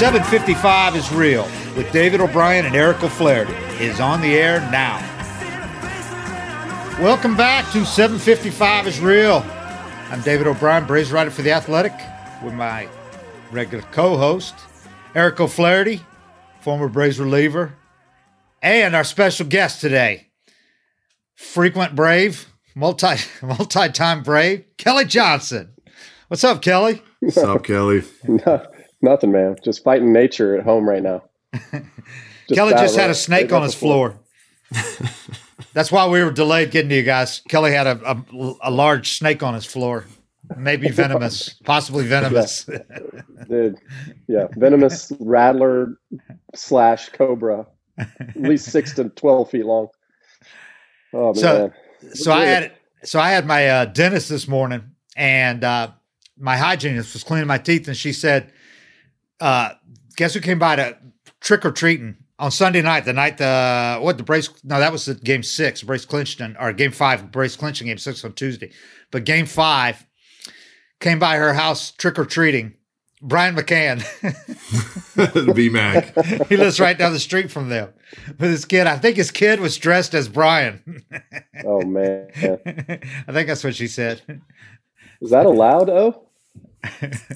755 0.00 0.96
is 0.96 1.12
real 1.12 1.42
with 1.76 1.92
David 1.92 2.22
O'Brien 2.22 2.64
and 2.64 2.74
Eric 2.74 3.02
O'Flaherty 3.04 3.52
is 3.84 4.00
on 4.00 4.22
the 4.22 4.34
air 4.34 4.58
now. 4.70 4.96
Welcome 6.98 7.36
back 7.36 7.70
to 7.72 7.84
755 7.84 8.86
is 8.86 8.98
real. 8.98 9.44
I'm 10.10 10.22
David 10.22 10.46
O'Brien, 10.46 10.86
Braves 10.86 11.12
writer 11.12 11.30
for 11.30 11.42
The 11.42 11.52
Athletic, 11.52 11.92
with 12.42 12.54
my 12.54 12.88
regular 13.52 13.84
co-host, 13.92 14.54
Eric 15.14 15.38
O'Flaherty, 15.38 16.00
former 16.60 16.88
Braves 16.88 17.20
reliever, 17.20 17.74
and 18.62 18.96
our 18.96 19.04
special 19.04 19.44
guest 19.44 19.82
today, 19.82 20.28
frequent 21.34 21.94
Brave, 21.94 22.48
multi 22.74 23.16
multi-time 23.42 24.22
Brave, 24.22 24.64
Kelly 24.78 25.04
Johnson. 25.04 25.74
What's 26.28 26.42
up, 26.42 26.62
Kelly? 26.62 27.02
What's 27.20 27.36
up, 27.36 27.64
Kelly? 27.64 28.02
Nothing, 29.02 29.32
man. 29.32 29.56
Just 29.64 29.82
fighting 29.82 30.12
nature 30.12 30.56
at 30.56 30.64
home 30.64 30.88
right 30.88 31.02
now. 31.02 31.22
Just 31.52 31.84
Kelly 32.54 32.72
just 32.72 32.96
had 32.96 33.10
a 33.10 33.14
snake 33.14 33.52
on 33.52 33.62
his 33.62 33.74
floor. 33.74 34.18
That's 35.72 35.92
why 35.92 36.08
we 36.08 36.22
were 36.22 36.32
delayed 36.32 36.70
getting 36.70 36.90
to 36.90 36.96
you 36.96 37.02
guys. 37.02 37.42
Kelly 37.48 37.72
had 37.72 37.86
a, 37.86 38.00
a, 38.04 38.54
a 38.64 38.70
large 38.70 39.12
snake 39.12 39.42
on 39.42 39.54
his 39.54 39.64
floor, 39.64 40.04
maybe 40.56 40.88
venomous, 40.90 41.54
possibly 41.64 42.06
venomous. 42.06 42.68
Yeah. 42.68 42.98
Dude, 43.48 43.78
yeah, 44.26 44.48
venomous 44.56 45.12
rattler 45.20 45.98
slash 46.54 47.08
cobra, 47.10 47.66
at 47.98 48.36
least 48.36 48.66
six 48.66 48.94
to 48.94 49.08
twelve 49.10 49.50
feet 49.50 49.64
long. 49.64 49.88
Oh 51.12 51.32
so, 51.34 51.72
man. 52.02 52.14
so 52.14 52.32
I 52.32 52.44
had 52.44 52.72
so 53.04 53.20
I 53.20 53.30
had 53.30 53.46
my 53.46 53.68
uh, 53.68 53.84
dentist 53.86 54.28
this 54.28 54.48
morning, 54.48 54.82
and 55.16 55.62
uh, 55.62 55.90
my 56.36 56.56
hygienist 56.56 57.14
was 57.14 57.22
cleaning 57.22 57.46
my 57.46 57.58
teeth, 57.58 57.86
and 57.86 57.96
she 57.96 58.12
said 58.12 58.52
uh, 59.40 59.70
guess 60.16 60.34
who 60.34 60.40
came 60.40 60.58
by 60.58 60.76
to 60.76 60.96
trick 61.40 61.64
or 61.64 61.72
treating 61.72 62.16
on 62.38 62.50
Sunday 62.50 62.82
night? 62.82 63.04
The 63.04 63.12
night 63.12 63.38
the 63.38 63.98
what 64.00 64.16
the 64.16 64.22
Brace? 64.22 64.50
No, 64.64 64.78
that 64.78 64.92
was 64.92 65.06
the 65.06 65.14
game 65.14 65.42
six. 65.42 65.82
Brace 65.82 66.04
clinched 66.04 66.40
and 66.40 66.56
or 66.58 66.72
game 66.72 66.92
five. 66.92 67.30
Brace 67.30 67.56
clinching 67.56 67.86
game 67.86 67.98
six 67.98 68.24
on 68.24 68.32
Tuesday, 68.34 68.72
but 69.10 69.24
game 69.24 69.46
five 69.46 70.06
came 71.00 71.18
by 71.18 71.36
her 71.36 71.54
house 71.54 71.90
trick 71.90 72.18
or 72.18 72.24
treating. 72.24 72.74
Brian 73.22 73.54
McCann, 73.54 74.00
B 75.54 75.68
Mac. 75.68 76.14
he 76.48 76.56
lives 76.56 76.80
right 76.80 76.96
down 76.96 77.12
the 77.12 77.18
street 77.18 77.50
from 77.50 77.68
them 77.68 77.92
with 78.38 78.50
his 78.50 78.64
kid. 78.64 78.86
I 78.86 78.96
think 78.96 79.16
his 79.16 79.30
kid 79.30 79.60
was 79.60 79.76
dressed 79.76 80.14
as 80.14 80.26
Brian. 80.26 81.04
oh 81.64 81.82
man, 81.82 82.28
I 82.34 83.32
think 83.32 83.48
that's 83.48 83.62
what 83.62 83.74
she 83.74 83.88
said. 83.88 84.22
Is 85.20 85.30
that 85.30 85.44
allowed? 85.44 85.90
Oh, 85.90 86.29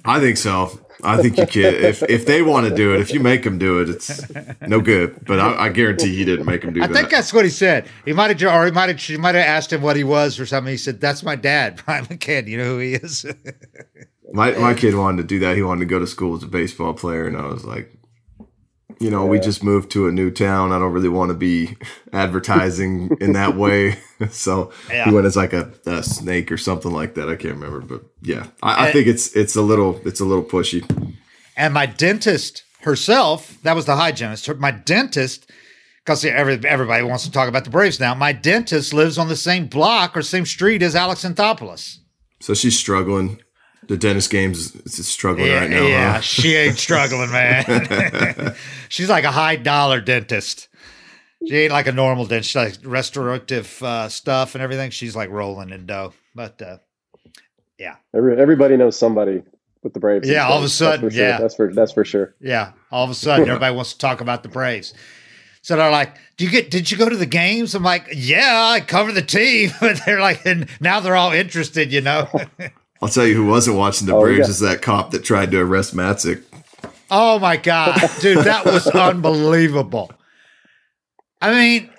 I 0.05 0.21
think 0.21 0.37
so. 0.37 0.81
I 1.03 1.21
think 1.21 1.37
you 1.37 1.47
can. 1.47 1.75
If 1.75 2.03
if 2.05 2.25
they 2.25 2.41
want 2.43 2.69
to 2.69 2.75
do 2.75 2.95
it, 2.95 3.01
if 3.01 3.13
you 3.13 3.21
make 3.21 3.43
them 3.43 3.59
do 3.59 3.81
it, 3.81 3.91
it's 3.91 4.23
no 4.63 4.81
good. 4.81 5.25
But 5.27 5.39
I, 5.39 5.67
I 5.67 5.69
guarantee 5.69 6.17
he 6.17 6.25
didn't 6.25 6.47
make 6.47 6.63
them 6.63 6.73
do 6.73 6.83
I 6.83 6.87
that. 6.87 6.97
I 6.97 6.99
think 6.99 7.11
that's 7.11 7.33
what 7.33 7.45
he 7.45 7.51
said. 7.51 7.87
He 8.05 8.13
might 8.13 8.31
have, 8.39 8.55
or 8.55 8.65
he 8.65 8.71
might 8.71 8.89
have, 8.89 9.01
she 9.01 9.17
might 9.17 9.35
have 9.35 9.47
asked 9.47 9.73
him 9.73 9.83
what 9.83 9.97
he 9.97 10.05
was 10.05 10.41
or 10.41 10.47
something. 10.47 10.71
He 10.71 10.79
said, 10.79 11.01
"That's 11.01 11.23
my 11.23 11.37
dad, 11.37 11.83
Brian 11.85 12.07
McCann. 12.07 12.47
You 12.47 12.59
know 12.59 12.65
who 12.65 12.79
he 12.79 12.95
is." 12.95 13.27
my 14.33 14.53
my 14.53 14.73
kid 14.73 14.95
wanted 14.95 15.23
to 15.23 15.29
do 15.29 15.39
that. 15.41 15.57
He 15.57 15.63
wanted 15.63 15.81
to 15.81 15.87
go 15.87 15.99
to 15.99 16.07
school 16.07 16.37
as 16.37 16.43
a 16.43 16.49
baseball 16.49 16.95
player, 16.95 17.27
and 17.27 17.37
I 17.37 17.47
was 17.47 17.65
like, 17.65 17.93
you 19.01 19.11
know, 19.11 19.25
yeah. 19.25 19.31
we 19.31 19.41
just 19.41 19.63
moved 19.63 19.91
to 19.93 20.07
a 20.09 20.13
new 20.13 20.31
town. 20.31 20.73
I 20.73 20.79
don't 20.79 20.93
really 20.93 21.09
want 21.09 21.31
to 21.31 21.35
be 21.35 21.77
advertising 22.13 23.17
in 23.21 23.33
that 23.33 23.57
way. 23.57 23.99
so 24.31 24.73
yeah. 24.89 25.05
he 25.05 25.15
went 25.15 25.27
as 25.27 25.37
like 25.37 25.53
a, 25.53 25.73
a, 25.87 26.03
snake 26.03 26.51
or 26.53 26.57
something 26.57 26.93
like 26.93 27.15
that. 27.15 27.29
I 27.29 27.37
can't 27.37 27.55
remember, 27.55 27.81
but 27.81 28.05
yeah, 28.23 28.47
I, 28.63 28.89
I 28.89 28.93
think 28.93 29.07
it's 29.07 29.35
it's 29.35 29.57
a 29.57 29.63
little 29.63 30.01
it's 30.07 30.21
a 30.21 30.25
little 30.25 30.45
pushy. 30.45 30.85
And 31.57 31.75
my 31.75 31.87
dentist 31.87 32.65
herself, 32.81 33.61
that 33.63 33.75
was 33.75 33.87
the 33.87 33.97
hygienist. 33.97 34.55
My 34.57 34.71
dentist, 34.71 35.51
because 36.05 36.25
every, 36.25 36.61
everybody 36.67 37.03
wants 37.03 37.25
to 37.25 37.31
talk 37.31 37.49
about 37.49 37.65
the 37.65 37.71
Braves 37.71 38.01
now. 38.01 38.15
My 38.15 38.33
dentist 38.33 38.93
lives 38.93 39.19
on 39.19 39.29
the 39.29 39.37
same 39.37 39.67
block 39.67 40.17
or 40.17 40.23
same 40.23 40.47
street 40.47 40.83
as 40.83 40.95
Alex 40.95 41.25
Anthopoulos. 41.25 41.99
So 42.41 42.55
she's 42.55 42.79
struggling 42.79 43.41
the 43.89 43.97
dentist 43.97 44.31
games 44.31 44.75
is 44.75 45.07
struggling 45.09 45.49
yeah, 45.49 45.61
right 45.61 45.71
now. 45.71 45.87
Yeah, 45.87 46.13
huh? 46.15 46.21
she 46.21 46.55
ain't 46.55 46.79
struggling, 46.79 47.31
man. 47.31 48.55
She's 48.89 49.09
like 49.09 49.25
a 49.25 49.31
high 49.31 49.57
dollar 49.57 50.01
dentist. 50.01 50.69
She 51.47 51.57
ain't 51.57 51.73
like 51.73 51.87
a 51.87 51.93
normal 51.93 52.27
dentist. 52.27 52.51
She's 52.51 52.57
like 52.57 52.75
restorative 52.85 53.83
uh, 53.83 54.09
stuff 54.09 54.55
and 54.55 54.63
everything. 54.63 54.91
She's 54.91 55.15
like 55.15 55.31
rolling 55.31 55.71
in 55.71 55.87
dough. 55.87 56.15
But 56.35 56.61
uh, 56.63 56.79
yeah, 57.79 57.97
Every, 58.15 58.41
everybody 58.41 58.77
knows 58.77 58.97
somebody 58.97 59.43
with 59.83 59.93
the 59.93 60.01
Braves. 60.01 60.29
Yeah, 60.29 60.47
all 60.47 60.59
of 60.59 60.65
a 60.65 60.69
sudden, 60.69 61.03
that's 61.03 61.15
sure. 61.15 61.25
yeah, 61.25 61.39
that's 61.39 61.55
for 61.55 61.73
that's 61.73 61.93
for 61.93 62.05
sure. 62.05 62.35
Yeah, 62.41 62.73
all 62.91 63.05
of 63.05 63.11
a 63.11 63.15
sudden, 63.15 63.49
everybody 63.49 63.75
wants 63.75 63.93
to 63.93 63.99
talk 63.99 64.21
about 64.21 64.43
the 64.43 64.49
Braves. 64.49 64.95
So 65.63 65.77
they're 65.77 65.91
like, 65.91 66.17
"Do 66.37 66.45
you 66.45 66.51
get? 66.51 66.71
Did 66.71 66.91
you 66.91 66.97
go 66.97 67.09
to 67.09 67.17
the 67.17 67.27
games?" 67.27 67.75
I'm 67.75 67.83
like, 67.83 68.09
"Yeah, 68.15 68.71
I 68.73 68.81
cover 68.81 69.13
the 69.13 69.23
team." 69.23 69.71
But 69.81 70.01
they're 70.05 70.21
like, 70.21 70.45
and 70.47 70.69
now 70.81 71.01
they're 71.01 71.17
all 71.17 71.33
interested, 71.33 71.93
you 71.93 72.01
know. 72.01 72.29
I'll 73.05 73.11
tell 73.11 73.27
you 73.27 73.35
who 73.35 73.45
wasn't 73.45 73.77
watching 73.77 74.07
the 74.07 74.15
oh, 74.15 74.21
Braves 74.23 74.49
yeah. 74.49 74.51
is 74.51 74.61
that 74.61 74.81
cop 74.81 75.11
that 75.11 75.23
tried 75.23 75.51
to 75.51 75.61
arrest 75.61 75.95
Matzek. 75.95 76.43
Oh 77.11 77.39
my 77.39 77.59
god, 77.59 78.01
dude, 78.21 78.39
that 78.39 78.65
was 78.65 78.87
unbelievable. 78.95 80.11
I 81.43 81.53
mean, 81.53 81.91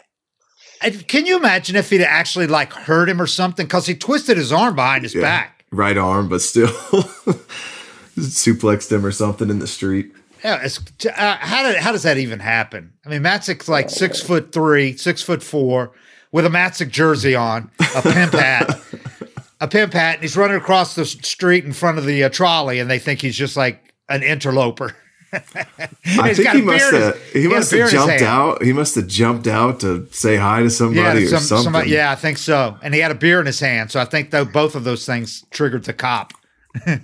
can 1.07 1.27
you 1.27 1.37
imagine 1.37 1.75
if 1.75 1.91
he'd 1.91 2.01
actually 2.01 2.47
like 2.47 2.73
hurt 2.73 3.07
him 3.07 3.21
or 3.21 3.27
something? 3.27 3.67
Because 3.67 3.85
he 3.85 3.93
twisted 3.93 4.35
his 4.35 4.51
arm 4.51 4.75
behind 4.75 5.03
his 5.03 5.13
yeah, 5.13 5.21
back, 5.21 5.63
right 5.71 5.95
arm, 5.95 6.27
but 6.27 6.41
still 6.41 6.67
suplexed 8.17 8.91
him 8.91 9.05
or 9.05 9.11
something 9.11 9.51
in 9.51 9.59
the 9.59 9.67
street. 9.67 10.11
Yeah, 10.43 10.59
it's, 10.63 10.79
uh, 11.05 11.37
how 11.39 11.61
did 11.61 11.75
how 11.75 11.91
does 11.91 12.01
that 12.01 12.17
even 12.17 12.39
happen? 12.39 12.93
I 13.05 13.09
mean, 13.09 13.21
Matzek's 13.21 13.69
like 13.69 13.91
six 13.91 14.21
foot 14.21 14.51
three, 14.51 14.97
six 14.97 15.21
foot 15.21 15.43
four, 15.43 15.91
with 16.31 16.47
a 16.47 16.49
Matzek 16.49 16.89
jersey 16.89 17.35
on, 17.35 17.69
a 17.95 18.01
pimp 18.01 18.33
hat 18.33 18.81
a 19.59 19.67
pimp 19.67 19.93
hat 19.93 20.15
and 20.15 20.21
he's 20.21 20.37
running 20.37 20.57
across 20.57 20.95
the 20.95 21.05
street 21.05 21.65
in 21.65 21.73
front 21.73 21.97
of 21.97 22.05
the 22.05 22.23
uh, 22.23 22.29
trolley 22.29 22.79
and 22.79 22.89
they 22.89 22.99
think 22.99 23.21
he's 23.21 23.35
just 23.35 23.55
like 23.57 23.93
an 24.09 24.23
interloper. 24.23 24.95
I 25.33 26.33
think 26.33 26.49
he 26.49 26.61
must 26.61 26.93
have 26.93 27.23
he, 27.33 27.41
he 27.41 27.47
must 27.47 27.71
have 27.71 27.89
jumped 27.89 28.21
out. 28.21 28.63
He 28.63 28.71
must 28.71 28.95
have 28.95 29.07
jumped 29.07 29.47
out 29.47 29.81
to 29.81 30.07
say 30.11 30.37
hi 30.37 30.63
to 30.63 30.69
somebody 30.69 31.23
yeah, 31.23 31.27
some, 31.27 31.37
or 31.37 31.41
something. 31.41 31.63
Somebody, 31.63 31.89
yeah, 31.89 32.11
I 32.11 32.15
think 32.15 32.37
so. 32.37 32.77
And 32.81 32.93
he 32.93 33.01
had 33.01 33.11
a 33.11 33.15
beer 33.15 33.39
in 33.39 33.45
his 33.45 33.59
hand, 33.59 33.91
so 33.91 33.99
I 33.99 34.05
think 34.05 34.31
though 34.31 34.45
both 34.45 34.75
of 34.75 34.85
those 34.85 35.05
things 35.05 35.43
triggered 35.49 35.83
the 35.83 35.93
cop. 35.93 36.31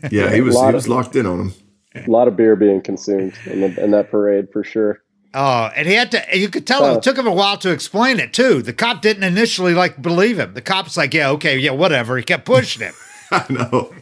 yeah, 0.09 0.29
he 0.33 0.41
was 0.41 0.57
he 0.59 0.71
was 0.71 0.87
locked 0.87 1.15
in 1.15 1.25
on 1.25 1.39
him. 1.39 1.53
A 1.95 2.09
lot 2.09 2.29
of 2.29 2.37
beer 2.37 2.55
being 2.55 2.81
consumed 2.81 3.33
in, 3.45 3.61
the, 3.61 3.83
in 3.83 3.91
that 3.91 4.09
parade 4.09 4.47
for 4.53 4.63
sure. 4.63 5.01
Oh, 5.33 5.71
and 5.75 5.87
he 5.87 5.93
had 5.93 6.11
to. 6.11 6.23
You 6.33 6.49
could 6.49 6.67
tell 6.67 6.83
oh. 6.83 6.95
it 6.95 7.03
took 7.03 7.17
him 7.17 7.27
a 7.27 7.31
while 7.31 7.57
to 7.59 7.71
explain 7.71 8.19
it 8.19 8.33
too. 8.33 8.61
The 8.61 8.73
cop 8.73 9.01
didn't 9.01 9.23
initially 9.23 9.73
like 9.73 10.01
believe 10.01 10.37
him. 10.37 10.53
The 10.53 10.61
cop's 10.61 10.97
like, 10.97 11.13
"Yeah, 11.13 11.29
okay, 11.31 11.57
yeah, 11.57 11.71
whatever." 11.71 12.17
He 12.17 12.23
kept 12.23 12.45
pushing 12.45 12.85
him. 12.85 12.93
I 13.31 13.45
know. 13.49 13.93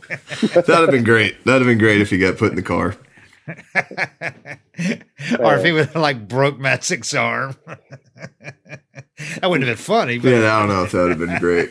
That'd 0.42 0.68
have 0.68 0.92
been 0.92 1.04
great. 1.04 1.44
That'd 1.46 1.62
have 1.62 1.70
been 1.70 1.78
great 1.78 2.02
if 2.02 2.10
he 2.10 2.18
got 2.18 2.38
put 2.38 2.50
in 2.50 2.56
the 2.56 2.64
car. 2.64 2.96
or 5.40 5.56
if 5.56 5.64
he 5.64 5.72
would 5.72 5.88
have 5.88 5.96
like 5.96 6.28
broke 6.28 6.58
Matzek's 6.58 7.14
arm. 7.14 7.56
that 7.66 9.50
wouldn't 9.50 9.68
have 9.68 9.78
been 9.78 9.84
funny. 9.84 10.18
But 10.18 10.30
yeah, 10.30 10.56
I 10.56 10.60
don't 10.60 10.70
know 10.70 10.84
if 10.84 10.92
that 10.92 11.02
would 11.02 11.10
have 11.12 11.20
been 11.20 11.40
great. 11.40 11.70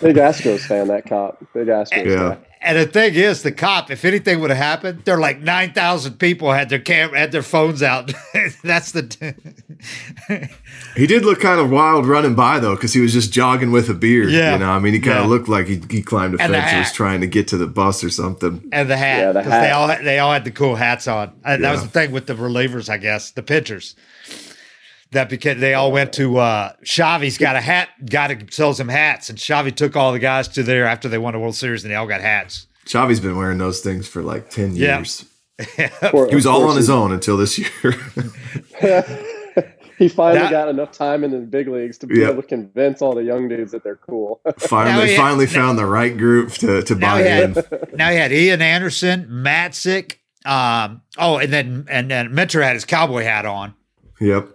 Big 0.00 0.16
Astros 0.16 0.60
fan, 0.60 0.88
that 0.88 1.06
cop. 1.06 1.38
Big 1.54 1.68
Astros. 1.68 2.06
Yeah. 2.06 2.34
Fan. 2.34 2.44
And 2.62 2.76
the 2.76 2.84
thing 2.84 3.14
is, 3.14 3.42
the 3.42 3.52
cop, 3.52 3.90
if 3.90 4.04
anything 4.04 4.40
would 4.40 4.50
have 4.50 4.58
happened, 4.58 5.02
there 5.06 5.16
are 5.16 5.20
like 5.20 5.40
nine 5.40 5.72
thousand 5.72 6.18
people 6.18 6.52
had 6.52 6.68
their 6.68 6.78
cam 6.78 7.14
had 7.14 7.32
their 7.32 7.42
phones 7.42 7.82
out. 7.82 8.12
That's 8.62 8.92
the. 8.92 9.04
T- 9.04 10.48
he 10.96 11.06
did 11.06 11.24
look 11.24 11.40
kind 11.40 11.58
of 11.58 11.70
wild 11.70 12.06
running 12.06 12.34
by 12.34 12.58
though, 12.58 12.74
because 12.74 12.92
he 12.92 13.00
was 13.00 13.14
just 13.14 13.32
jogging 13.32 13.72
with 13.72 13.88
a 13.88 13.94
beard. 13.94 14.30
Yeah, 14.30 14.52
you 14.52 14.58
know, 14.58 14.70
I 14.70 14.78
mean, 14.78 14.92
he 14.92 15.00
kind 15.00 15.16
yeah. 15.16 15.24
of 15.24 15.30
looked 15.30 15.48
like 15.48 15.68
he, 15.68 15.82
he 15.90 16.02
climbed 16.02 16.34
a 16.34 16.38
fence 16.38 16.54
and 16.54 16.78
was 16.80 16.92
trying 16.92 17.22
to 17.22 17.26
get 17.26 17.48
to 17.48 17.56
the 17.56 17.66
bus 17.66 18.04
or 18.04 18.10
something. 18.10 18.68
And 18.72 18.90
the 18.90 18.96
hat, 18.96 19.20
yeah, 19.20 19.32
the 19.32 19.42
hat. 19.42 19.60
They 19.62 19.70
all 19.70 19.88
they 19.88 20.18
all 20.18 20.32
had 20.32 20.44
the 20.44 20.50
cool 20.50 20.76
hats 20.76 21.08
on. 21.08 21.32
And 21.42 21.64
that 21.64 21.72
was 21.72 21.82
the 21.82 21.88
thing 21.88 22.12
with 22.12 22.26
the 22.26 22.34
relievers, 22.34 22.90
I 22.90 22.98
guess, 22.98 23.30
the 23.30 23.42
pitchers 23.42 23.94
that 25.12 25.28
because 25.28 25.58
they 25.58 25.74
all 25.74 25.92
went 25.92 26.12
to 26.14 26.38
uh 26.38 26.72
Xavi's 26.84 27.38
got 27.38 27.56
a 27.56 27.60
hat 27.60 27.88
got 28.08 28.28
to 28.28 28.46
sell 28.50 28.74
some 28.74 28.88
hats, 28.88 29.28
and 29.28 29.38
Xavi 29.38 29.74
took 29.74 29.96
all 29.96 30.12
the 30.12 30.18
guys 30.18 30.48
to 30.48 30.62
there 30.62 30.86
after 30.86 31.08
they 31.08 31.18
won 31.18 31.34
the 31.34 31.40
World 31.40 31.56
Series, 31.56 31.84
and 31.84 31.90
they 31.90 31.96
all 31.96 32.06
got 32.06 32.20
hats. 32.20 32.66
Xavi's 32.86 33.20
been 33.20 33.36
wearing 33.36 33.58
those 33.58 33.80
things 33.80 34.08
for 34.08 34.22
like 34.22 34.50
ten 34.50 34.76
years. 34.76 35.24
Yeah. 35.76 35.90
he 36.30 36.34
was 36.34 36.46
all 36.46 36.70
on 36.70 36.76
his 36.76 36.88
own 36.88 37.12
until 37.12 37.36
this 37.36 37.58
year. 37.58 37.68
he 40.00 40.08
finally 40.08 40.40
that, 40.40 40.50
got 40.50 40.68
enough 40.70 40.90
time 40.90 41.22
in 41.22 41.30
the 41.30 41.38
big 41.38 41.68
leagues 41.68 41.98
to 41.98 42.06
be 42.06 42.22
able 42.22 42.40
to 42.40 42.48
convince 42.48 43.02
all 43.02 43.14
the 43.14 43.22
young 43.22 43.46
dudes 43.46 43.70
that 43.72 43.84
they're 43.84 43.96
cool. 43.96 44.40
finally, 44.58 45.08
had, 45.08 45.16
finally 45.18 45.44
now, 45.44 45.52
found 45.52 45.78
the 45.78 45.84
right 45.84 46.16
group 46.16 46.52
to, 46.52 46.82
to 46.82 46.96
buy 46.96 47.22
in. 47.22 47.54
Now 47.92 48.08
he 48.08 48.16
had 48.16 48.32
Ian 48.32 48.62
Anderson, 48.62 49.26
Matzek, 49.26 50.16
um, 50.46 51.02
oh, 51.18 51.36
and 51.36 51.52
then 51.52 51.86
and 51.90 52.10
then 52.10 52.34
Minter 52.34 52.62
had 52.62 52.72
his 52.72 52.86
cowboy 52.86 53.24
hat 53.24 53.44
on. 53.44 53.74
Yep. 54.18 54.48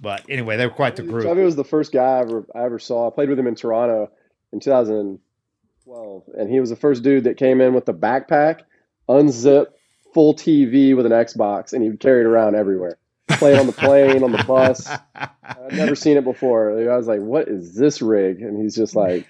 But 0.00 0.24
anyway, 0.28 0.56
they 0.56 0.66
were 0.66 0.72
quite 0.72 0.96
the 0.96 1.02
group. 1.02 1.24
Xavi 1.24 1.44
was 1.44 1.56
the 1.56 1.64
first 1.64 1.92
guy 1.92 2.18
I 2.18 2.20
ever, 2.20 2.46
I 2.54 2.64
ever 2.64 2.78
saw. 2.78 3.08
I 3.08 3.14
played 3.14 3.28
with 3.28 3.38
him 3.38 3.46
in 3.46 3.54
Toronto 3.54 4.10
in 4.52 4.60
2012, 4.60 6.22
and 6.36 6.50
he 6.50 6.60
was 6.60 6.70
the 6.70 6.76
first 6.76 7.02
dude 7.02 7.24
that 7.24 7.36
came 7.36 7.60
in 7.60 7.74
with 7.74 7.86
the 7.86 7.94
backpack, 7.94 8.62
unzip, 9.08 9.68
full 10.12 10.34
TV 10.34 10.96
with 10.96 11.06
an 11.06 11.12
Xbox, 11.12 11.72
and 11.72 11.82
he 11.82 11.96
carried 11.96 12.26
it 12.26 12.28
around 12.28 12.54
everywhere. 12.54 12.98
Playing 13.28 13.60
on 13.60 13.66
the 13.66 13.72
plane, 13.72 14.22
on 14.22 14.32
the 14.32 14.44
bus. 14.44 14.86
I've 15.14 15.72
never 15.72 15.94
seen 15.94 16.16
it 16.16 16.24
before. 16.24 16.78
I 16.90 16.96
was 16.96 17.06
like, 17.06 17.20
"What 17.20 17.48
is 17.48 17.74
this 17.74 18.02
rig?" 18.02 18.42
And 18.42 18.60
he's 18.60 18.76
just 18.76 18.94
like, 18.94 19.26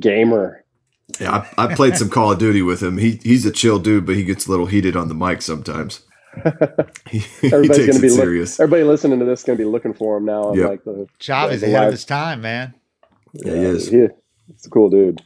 "Gamer." 0.00 0.64
Yeah, 1.20 1.46
I, 1.58 1.66
I 1.66 1.74
played 1.74 1.98
some 1.98 2.08
Call 2.08 2.32
of 2.32 2.38
Duty 2.38 2.62
with 2.62 2.82
him. 2.82 2.96
He 2.96 3.20
he's 3.22 3.44
a 3.44 3.50
chill 3.50 3.78
dude, 3.78 4.06
but 4.06 4.16
he 4.16 4.24
gets 4.24 4.46
a 4.46 4.50
little 4.50 4.66
heated 4.66 4.96
on 4.96 5.08
the 5.08 5.14
mic 5.14 5.42
sometimes. 5.42 6.00
He, 7.10 7.18
he 7.40 7.52
Everybody's 7.52 7.86
gonna 7.86 7.98
it 7.98 8.02
be 8.02 8.08
look- 8.10 8.18
serious. 8.20 8.60
everybody 8.60 8.84
listening 8.84 9.18
to 9.18 9.24
this 9.24 9.40
is 9.40 9.44
gonna 9.44 9.58
be 9.58 9.64
looking 9.64 9.94
for 9.94 10.16
him 10.16 10.24
now. 10.24 10.44
on, 10.44 10.58
Yep. 10.58 10.68
like 10.68 10.84
the 10.84 11.06
Chavi's 11.18 11.60
the 11.60 11.66
ahead 11.68 11.84
of 11.86 11.92
his 11.92 12.04
time, 12.04 12.40
man. 12.42 12.74
yeah, 13.32 13.52
he 13.52 13.58
is. 13.60 13.88
He, 13.88 14.06
he's 14.48 14.66
a 14.66 14.70
cool 14.70 14.90
dude. 14.90 15.20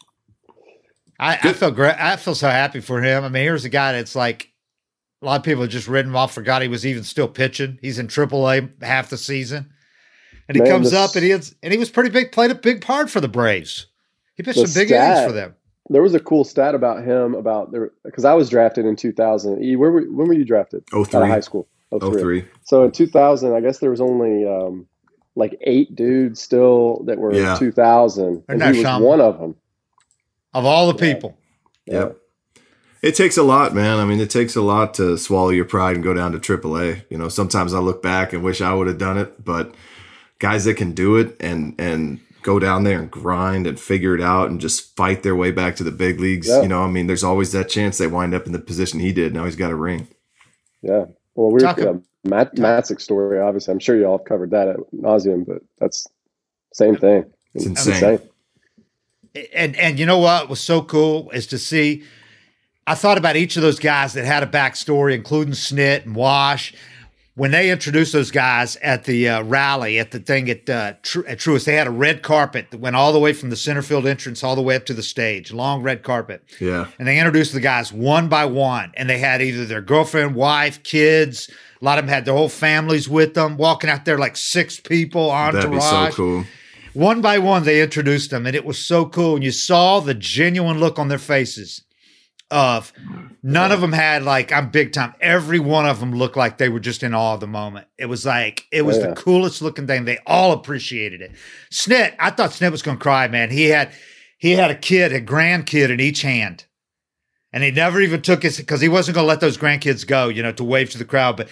I, 1.19 1.39
I 1.43 1.53
feel 1.53 1.71
great. 1.71 1.95
I 1.99 2.17
feel 2.17 2.35
so 2.35 2.49
happy 2.49 2.81
for 2.81 3.01
him. 3.01 3.23
I 3.25 3.29
mean, 3.29 3.43
here's 3.45 3.65
a 3.65 3.69
guy 3.69 3.93
that's 3.93 4.17
like 4.17 4.51
a 5.23 5.27
lot 5.27 5.39
of 5.41 5.45
people 5.45 5.62
have 5.62 5.71
just 5.71 5.87
written 5.89 6.11
him 6.11 6.17
off, 6.17 6.35
forgot 6.35 6.61
he 6.62 6.69
was 6.69 6.85
even 6.85 7.05
still 7.05 7.29
pitching. 7.29 7.79
He's 7.81 7.99
in 7.99 8.09
AAA 8.09 8.83
half 8.83 9.11
the 9.11 9.17
season, 9.17 9.71
and 10.49 10.56
he 10.56 10.62
Man, 10.62 10.71
comes 10.73 10.91
this- 10.91 10.99
up 10.99 11.15
and 11.15 11.25
he 11.25 11.31
is, 11.31 11.55
and 11.62 11.73
he 11.73 11.79
was 11.79 11.91
pretty 11.91 12.11
big. 12.11 12.33
Played 12.33 12.51
a 12.51 12.55
big 12.56 12.81
part 12.83 13.09
for 13.11 13.21
the 13.21 13.29
Braves. 13.29 13.87
He 14.37 14.43
pitched 14.43 14.56
some 14.59 14.65
big 14.75 14.89
stat- 14.89 15.17
innings 15.19 15.27
for 15.27 15.33
them. 15.33 15.55
There 15.90 16.02
was 16.02 16.14
a 16.14 16.20
cool 16.20 16.44
stat 16.44 16.75
about 16.75 17.04
him 17.04 17.34
about 17.34 17.70
there 17.72 17.92
because 18.04 18.25
I 18.25 18.32
was 18.34 18.48
drafted 18.48 18.86
in 18.86 18.96
2000. 18.96 19.62
E, 19.62 19.76
where 19.76 19.90
were, 19.90 20.02
when 20.02 20.26
were 20.28 20.32
you 20.34 20.44
drafted? 20.44 20.84
Oh 20.92 21.02
Out 21.02 21.14
of 21.14 21.28
high 21.28 21.40
school. 21.40 21.69
Oh 21.92 22.10
three. 22.12 22.44
So 22.64 22.84
in 22.84 22.90
2000, 22.90 23.52
I 23.54 23.60
guess 23.60 23.78
there 23.78 23.90
was 23.90 24.00
only 24.00 24.46
um, 24.48 24.86
like 25.36 25.56
eight 25.60 25.94
dudes 25.94 26.40
still 26.40 27.02
that 27.06 27.19
were 27.19 27.34
Yeah. 27.34 27.56
2000, 27.58 28.25
Isn't 28.25 28.44
and 28.48 28.62
he 28.62 28.69
was 28.70 28.81
something? 28.82 29.06
one 29.06 29.20
of 29.20 29.38
them. 29.38 29.54
Of 30.54 30.64
all 30.64 30.90
the 30.92 31.04
Yeah. 31.06 31.14
people, 31.14 31.36
Yep. 31.86 32.16
It 33.02 33.14
takes 33.14 33.36
a 33.36 33.42
lot, 33.42 33.75
man. 33.75 33.98
I 33.98 34.06
mean, 34.06 34.19
it 34.19 34.31
takes 34.31 34.56
a 34.56 34.62
lot 34.62 34.94
to 34.94 35.19
swallow 35.19 35.50
your 35.50 35.66
pride 35.66 35.94
and 35.96 36.02
go 36.02 36.14
down 36.14 36.32
to 36.32 36.38
AAA. 36.38 37.02
You 37.10 37.19
know, 37.19 37.28
sometimes 37.28 37.75
I 37.75 37.78
look 37.78 38.02
back 38.02 38.32
and 38.32 38.42
wish 38.42 38.62
I 38.62 38.72
would 38.72 38.86
have 38.86 38.96
done 38.96 39.19
it, 39.19 39.44
but 39.44 39.75
guys 40.38 40.64
that 40.64 40.78
can 40.78 40.92
do 40.92 41.16
it 41.16 41.36
and 41.38 41.75
and 41.78 42.20
go 42.44 42.58
down 42.58 42.85
there 42.85 43.00
and 43.00 43.11
grind 43.11 43.67
and 43.67 43.81
figure 43.81 44.14
it 44.14 44.20
out 44.20 44.50
and 44.50 44.61
just 44.61 44.94
fight 44.96 45.23
their 45.23 45.35
way 45.35 45.50
back 45.50 45.75
to 45.76 45.82
the 45.82 45.91
big 45.91 46.20
leagues. 46.20 46.46
Yeah. 46.46 46.62
You 46.62 46.69
know, 46.69 46.82
I 46.82 46.88
mean, 46.88 47.06
there's 47.08 47.25
always 47.25 47.50
that 47.52 47.70
chance 47.70 47.99
they 47.99 48.06
wind 48.06 48.35
up 48.35 48.46
in 48.46 48.52
the 48.52 48.58
position 48.61 49.00
he 49.00 49.12
did. 49.12 49.35
Now 49.35 49.46
he's 49.46 49.56
got 49.56 49.73
a 49.73 49.75
ring. 49.75 50.06
Yeah. 50.82 51.06
Well, 51.35 51.50
we're 51.50 51.61
Talk- 51.61 51.81
uh, 51.81 51.94
Matt 52.23 52.55
Matzek's 52.55 53.02
story. 53.02 53.41
Obviously, 53.41 53.73
I'm 53.73 53.79
sure 53.79 53.96
you 53.96 54.05
all 54.05 54.19
have 54.19 54.26
covered 54.26 54.50
that 54.52 54.69
at 54.69 54.76
nauseum, 54.94 55.46
but 55.46 55.62
that's 55.79 56.06
same 56.73 56.96
thing. 56.96 57.25
It's 57.55 57.67
insane. 57.67 58.20
and 59.55 59.76
and 59.76 59.99
you 59.99 60.06
know 60.06 60.19
what 60.19 60.49
was 60.49 60.61
so 60.61 60.82
cool 60.82 61.31
is 61.31 61.46
to 61.49 61.58
see. 61.58 62.05
I 62.87 62.94
thought 62.94 63.17
about 63.17 63.37
each 63.37 63.56
of 63.56 63.62
those 63.62 63.79
guys 63.79 64.12
that 64.12 64.26
had 64.26 64.43
a 64.43 64.46
backstory, 64.46 65.14
including 65.14 65.55
Snit 65.55 66.05
and 66.05 66.14
Wash. 66.14 66.75
When 67.36 67.50
they 67.50 67.70
introduced 67.70 68.12
those 68.12 68.31
guys 68.31 68.76
at 68.76 69.04
the 69.04 69.28
uh, 69.28 69.42
rally, 69.42 69.98
at 69.98 70.12
the 70.12 70.20
thing 70.20 70.48
at, 70.48 70.70
uh, 70.70 70.92
Tru- 71.02 71.26
at 71.26 71.38
Truist, 71.38 71.64
they 71.64 71.75
had 71.75 71.88
a 71.88 71.90
red 71.90 72.22
carpet 72.22 72.69
that 72.70 72.78
went 72.78 72.94
all 72.94 73.12
the 73.12 73.19
way 73.19 73.32
from 73.32 73.50
the 73.50 73.56
center 73.56 73.82
field 73.82 74.06
entrance 74.06 74.44
all 74.44 74.54
the 74.54 74.62
way 74.62 74.76
up 74.76 74.86
to 74.86 74.94
the 74.94 75.02
stage, 75.02 75.52
long 75.52 75.82
red 75.82 76.04
carpet. 76.04 76.44
Yeah. 76.60 76.86
And 76.96 77.08
they 77.08 77.19
introduced 77.19 77.52
the 77.52 77.58
guys 77.58 77.92
one 77.92 78.28
by 78.28 78.44
one, 78.44 78.92
and 78.96 79.10
they 79.10 79.19
had 79.19 79.42
either 79.42 79.64
their 79.64 79.81
girlfriend, 79.82 80.36
wife, 80.36 80.81
kids. 80.84 81.50
A 81.82 81.84
lot 81.84 81.98
of 81.98 82.04
them 82.04 82.14
had 82.14 82.25
their 82.25 82.34
whole 82.34 82.48
families 82.48 83.08
with 83.08 83.34
them, 83.34 83.56
walking 83.56 83.90
out 83.90 84.04
there 84.04 84.16
like 84.16 84.36
six 84.36 84.78
people, 84.78 85.28
entourage 85.32 85.64
That'd 85.64 85.70
be 85.72 85.81
so 85.81 86.10
cool. 86.12 86.44
one 86.92 87.20
by 87.20 87.38
one 87.40 87.64
they 87.64 87.82
introduced 87.82 88.31
them 88.31 88.46
and 88.46 88.54
it 88.54 88.64
was 88.64 88.78
so 88.78 89.06
cool 89.06 89.34
and 89.34 89.42
you 89.42 89.50
saw 89.50 89.98
the 89.98 90.14
genuine 90.14 90.78
look 90.78 91.00
on 91.00 91.08
their 91.08 91.19
faces 91.19 91.82
of 92.55 92.93
none 93.43 93.73
of 93.73 93.81
them 93.81 93.93
had 93.93 94.23
like 94.23 94.53
i'm 94.53 94.71
big 94.71 94.93
time 94.93 95.12
every 95.21 95.59
one 95.59 95.85
of 95.87 95.99
them 95.99 96.15
looked 96.15 96.37
like 96.37 96.56
they 96.56 96.69
were 96.69 96.79
just 96.79 97.03
in 97.03 97.12
awe 97.12 97.35
of 97.35 97.41
the 97.41 97.47
moment 97.49 97.87
it 97.99 98.06
was 98.06 98.25
like 98.25 98.65
it 98.71 98.83
was 98.83 98.97
Oh, 98.97 99.01
yeah. 99.01 99.06
the 99.09 99.15
coolest 99.17 99.61
looking 99.61 99.89
thing 99.89 100.05
they 100.05 100.19
all 100.25 100.53
appreciated 100.53 101.21
it 101.21 101.33
snit 101.73 102.15
i 102.21 102.31
thought 102.31 102.51
snit 102.51 102.71
was 102.71 102.81
going 102.83 102.97
to 102.97 103.03
cry 103.03 103.27
man 103.27 103.51
he 103.51 103.65
had 103.65 103.91
he 104.39 104.53
had 104.53 104.71
a 104.71 104.77
kid 104.77 105.12
a 105.12 105.21
grandkid 105.21 105.91
in 105.91 105.99
each 105.99 106.23
hand 106.23 106.65
and 107.53 107.62
he 107.65 107.71
never 107.73 108.01
even 108.01 108.23
took 108.23 108.45
his 108.45 108.56
because 108.56 108.81
he 108.81 108.89
wasn't 108.89 109.17
going 109.17 109.25
to 109.25 109.29
let 109.29 109.39
those 109.39 109.56
grandkids 109.56 110.05
go, 110.05 110.27
you 110.29 110.43
know, 110.43 110.51
to 110.51 110.65
wave 110.65 110.91
to 110.91 110.99
the 110.99 111.05
crowd. 111.05 111.37
But 111.37 111.49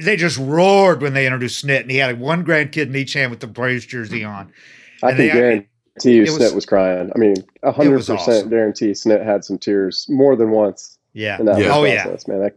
they 0.00 0.16
just 0.16 0.38
roared 0.38 1.02
when 1.02 1.12
they 1.12 1.26
introduced 1.26 1.62
Snit, 1.62 1.82
and 1.82 1.90
he 1.90 1.98
had 1.98 2.18
one 2.18 2.42
grandkid 2.42 2.86
in 2.86 2.96
each 2.96 3.12
hand 3.12 3.30
with 3.30 3.40
the 3.40 3.46
Braves 3.48 3.84
jersey 3.84 4.24
on. 4.24 4.50
I 5.02 5.10
And 5.10 5.16
can 5.18 5.26
they- 5.28 5.68
guarantee 6.00 6.16
you 6.16 6.22
was- 6.22 6.38
Snit 6.38 6.54
was 6.54 6.66
crying. 6.66 7.10
I 7.14 7.18
mean, 7.18 7.34
hundred 7.64 7.98
percent 7.98 8.20
awesome. 8.20 8.48
guarantee 8.48 8.92
Snit 8.92 9.24
had 9.24 9.44
some 9.44 9.58
tears 9.58 10.06
more 10.08 10.36
than 10.36 10.50
once 10.50 10.98
Yeah. 11.12 11.38
in 11.38 11.46
that 11.46 11.58
Yeah. 11.58 11.72
whole 11.72 11.82
Oh 11.82 11.84
yeah. 11.84 12.04
man. 12.26 12.40
That, 12.40 12.54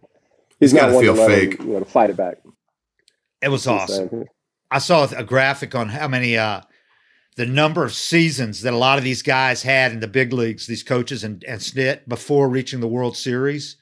He's 0.60 0.72
he's 0.72 0.74
not 0.74 0.82
gotta 0.82 0.94
one 0.96 1.04
to 1.06 1.14
feel 1.14 1.22
let 1.28 1.32
him, 1.32 1.50
fake. 1.52 1.60
you 1.60 1.66
know, 1.74 1.80
to 1.80 1.86
fight 1.86 2.10
it 2.10 2.16
back. 2.18 2.38
It 3.42 3.50
was 3.50 3.62
It's 3.62 3.68
awesome. 3.68 4.04
insane. 4.06 4.26
I 4.72 4.80
saw 4.80 5.08
a 5.16 5.24
graphic 5.24 5.76
on 5.76 5.90
how 5.90 6.08
many 6.08 6.38
uh 6.38 6.62
the 7.36 7.46
number 7.46 7.84
of 7.84 7.94
seasons 7.94 8.62
that 8.62 8.74
a 8.74 8.78
lot 8.78 8.98
of 8.98 9.04
these 9.04 9.22
guys 9.22 9.62
had 9.64 9.92
in 9.92 10.00
the 10.00 10.08
big 10.08 10.32
leagues, 10.32 10.68
these 10.68 10.84
coaches 10.84 11.22
and, 11.26 11.44
and 11.44 11.60
Snit 11.60 12.08
before 12.08 12.48
reaching 12.48 12.80
the 12.80 12.88
World 12.88 13.18
Series. 13.18 13.76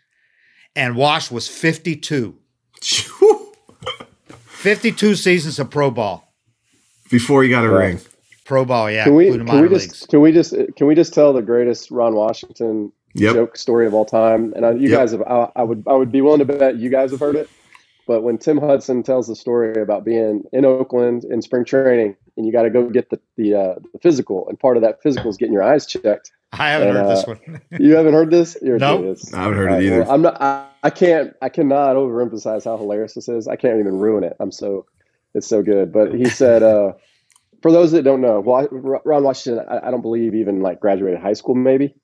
And 0.76 0.96
Wash 0.96 1.30
was 1.30 1.48
52. 1.48 2.36
52 4.46 5.16
seasons 5.16 5.60
of 5.60 5.70
pro 5.70 5.92
ball. 5.92 6.34
Before 7.12 7.44
he 7.44 7.50
got 7.50 7.64
a 7.64 7.70
Right. 7.70 7.86
ring. 7.90 8.00
Pro 8.46 8.66
ball, 8.66 8.92
yeah, 8.92 9.06
Can 9.06 9.16
we 9.16 9.28
can 9.38 9.62
we 9.62 9.70
just 9.70 9.88
leagues. 9.88 10.06
can 10.08 10.22
we 10.22 10.32
just 10.32 10.54
can 10.76 10.88
we 10.88 10.96
just 10.96 11.14
tell 11.14 11.32
the 11.34 11.42
greatest 11.42 11.92
Ron 11.92 12.16
Washington 12.16 12.92
Yep. 13.16 13.36
joke 13.36 13.58
story 13.58 13.86
of 13.88 13.94
all 13.94 14.06
time? 14.06 14.54
And 14.56 14.66
I, 14.66 14.72
you 14.72 14.90
Yep. 14.90 15.00
guys 15.00 15.12
have 15.12 15.22
I, 15.24 15.52
I 15.56 15.64
would 15.64 15.84
I 15.88 15.94
would 15.94 16.12
be 16.12 16.22
willing 16.22 16.40
to 16.40 16.46
bet 16.46 16.78
you 16.78 16.90
guys 16.90 17.12
have 17.12 17.20
heard 17.20 17.36
it. 17.36 17.50
But 18.06 18.24
when 18.24 18.38
Tim 18.38 18.58
Hudson 18.58 19.02
tells 19.02 19.28
the 19.28 19.36
story 19.36 19.82
about 19.82 20.04
being 20.04 20.44
in 20.52 20.66
Oakland 20.66 21.24
in 21.24 21.42
spring 21.42 21.64
training 21.64 22.18
and 22.36 22.46
you 22.46 22.52
got 22.52 22.64
to 22.64 22.70
go 22.70 22.90
get 22.90 23.10
the 23.10 23.20
the, 23.38 23.56
uh, 23.56 23.76
the 23.94 24.00
physical, 24.00 24.48
and 24.50 24.60
part 24.60 24.76
of 24.76 24.84
that 24.84 25.02
physical 25.02 25.30
is 25.30 25.38
getting 25.38 25.54
your 25.54 25.64
eyes 25.64 25.86
checked. 25.86 26.32
I 26.52 26.70
haven't 26.70 26.90
and, 26.90 26.98
heard 26.98 27.10
this 27.10 27.24
uh, 27.24 27.36
one. 27.36 27.62
You 27.80 27.96
haven't 27.96 28.14
heard 28.14 28.30
this? 28.30 28.58
You're 28.62 28.78
Nope. 28.78 29.18
I 29.34 29.44
haven't 29.44 29.58
heard 29.58 29.70
All 29.70 29.74
it 29.74 29.78
right, 29.78 29.84
either. 29.86 30.02
well, 30.04 30.12
I'm 30.12 30.22
not. 30.22 30.42
I, 30.42 30.68
I 30.84 30.90
can't. 30.90 31.34
I 31.42 31.48
cannot 31.50 31.96
overemphasize 31.96 32.66
how 32.66 32.78
hilarious 32.78 33.14
this 33.14 33.30
is. 33.30 33.48
I 33.48 33.56
can't 33.56 33.80
even 33.80 33.98
ruin 33.98 34.24
it. 34.26 34.36
I'm 34.40 34.52
so. 34.52 34.86
It's 35.34 35.48
so 35.48 35.64
good. 35.64 35.92
But 35.92 36.14
he 36.14 36.26
said, 36.26 36.62
uh, 36.62 36.94
for 37.64 37.72
those 37.72 37.92
that 37.94 38.04
don't 38.04 38.22
know, 38.22 38.40
Ron 39.06 39.24
Washington, 39.24 39.66
I, 39.68 39.88
I 39.88 39.92
don't 39.92 40.02
believe 40.04 40.36
even 40.36 40.62
like 40.62 40.80
graduated 40.80 41.20
high 41.20 41.34
school. 41.34 41.56
Maybe, 41.56 41.96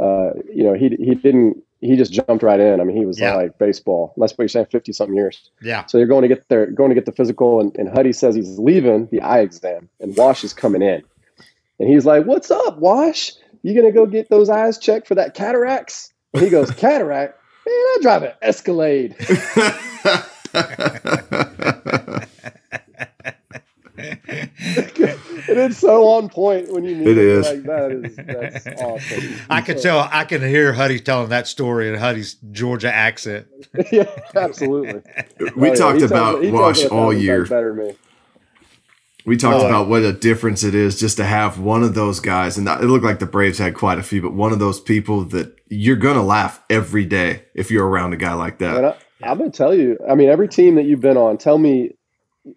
uh, 0.00 0.30
you 0.52 0.64
know, 0.64 0.74
he 0.74 0.88
he 0.98 1.14
didn't. 1.14 1.62
He 1.80 1.96
just 1.96 2.12
jumped 2.12 2.42
right 2.44 2.60
in. 2.60 2.80
I 2.80 2.84
mean, 2.84 2.96
he 2.96 3.04
was 3.04 3.18
Yeah. 3.20 3.34
like 3.34 3.58
baseball. 3.58 4.14
That's 4.16 4.32
what 4.32 4.42
you're 4.44 4.48
saying. 4.48 4.66
Fifty 4.70 4.92
something 4.92 5.14
years. 5.16 5.50
Yeah. 5.60 5.84
So 5.86 5.98
you're 5.98 6.06
going 6.06 6.22
to 6.22 6.28
get 6.28 6.48
there, 6.48 6.66
going 6.66 6.90
to 6.90 6.94
get 6.94 7.06
the 7.06 7.12
physical, 7.12 7.60
and, 7.60 7.76
and 7.76 7.88
Huddy 7.88 8.12
says 8.12 8.34
he's 8.34 8.58
leaving 8.58 9.08
the 9.12 9.20
eye 9.20 9.40
exam, 9.40 9.88
and 10.00 10.16
Wash 10.16 10.42
is 10.44 10.54
coming 10.54 10.80
in, 10.82 11.02
and 11.78 11.88
he's 11.88 12.06
like, 12.06 12.24
"What's 12.24 12.50
up, 12.50 12.78
Wash? 12.78 13.32
You 13.62 13.74
gonna 13.74 13.92
go 13.92 14.06
get 14.06 14.28
those 14.30 14.48
eyes 14.48 14.78
checked 14.78 15.06
for 15.08 15.14
that 15.16 15.34
cataracts?" 15.34 16.12
And 16.32 16.42
he 16.42 16.50
goes, 16.50 16.70
"Cataract? 16.70 17.38
Man, 17.66 17.74
I 17.74 17.98
drive 18.00 18.22
an 18.22 18.32
Escalade." 18.40 19.14
and 24.02 25.58
it's 25.58 25.78
so 25.78 26.06
on 26.08 26.28
point 26.28 26.72
when 26.72 26.84
you 26.84 26.96
meet 26.96 27.08
It 27.08 27.18
it 27.18 27.24
is. 27.24 27.46
like 27.48 27.62
that. 27.64 27.92
Is 27.92 28.16
that's 28.64 28.80
awesome. 28.82 29.34
I 29.50 29.60
can 29.60 29.80
tell 29.80 30.08
I 30.12 30.24
can 30.24 30.40
hear 30.42 30.72
Huddy 30.72 31.00
telling 31.00 31.28
that 31.30 31.46
story 31.46 31.88
in 31.88 31.94
Huddy's 31.98 32.34
Georgia 32.50 32.92
accent. 32.92 33.46
yeah, 33.92 34.10
absolutely. 34.34 35.02
we 35.56 35.70
Oh, 35.70 35.74
talked 35.74 35.94
he 36.00 36.06
tells 36.06 36.10
about 36.10 36.44
it- 36.44 36.50
tells 36.50 36.52
Wash 36.52 36.84
it 36.84 36.92
all 36.92 37.12
year. 37.12 37.44
Better 37.46 37.74
me. 37.74 37.94
We 39.24 39.36
talked 39.36 39.62
Oh. 39.62 39.68
about 39.68 39.88
what 39.88 40.02
a 40.02 40.12
difference 40.12 40.64
it 40.64 40.74
is 40.74 40.98
just 40.98 41.16
to 41.18 41.24
have 41.24 41.60
one 41.60 41.84
of 41.84 41.94
those 41.94 42.18
guys, 42.18 42.58
and 42.58 42.66
it 42.66 42.82
looked 42.82 43.04
like 43.04 43.20
the 43.20 43.26
Braves 43.26 43.58
had 43.58 43.72
quite 43.74 43.98
a 43.98 44.02
few, 44.02 44.20
but 44.20 44.32
one 44.34 44.52
of 44.52 44.58
those 44.58 44.80
people 44.80 45.24
that 45.26 45.54
you're 45.68 45.94
gonna 45.96 46.24
laugh 46.24 46.60
every 46.68 47.04
day 47.04 47.44
if 47.54 47.70
you're 47.70 47.86
around 47.86 48.12
a 48.12 48.16
guy 48.16 48.32
like 48.34 48.58
that. 48.58 48.84
I, 48.84 48.96
I'm 49.30 49.38
going 49.38 49.52
to 49.52 49.56
tell 49.56 49.72
you, 49.72 49.96
I 50.10 50.16
mean, 50.16 50.28
every 50.28 50.48
team 50.48 50.74
that 50.74 50.82
you've 50.82 51.00
been 51.00 51.16
on, 51.16 51.38
tell 51.38 51.56
me 51.56 51.92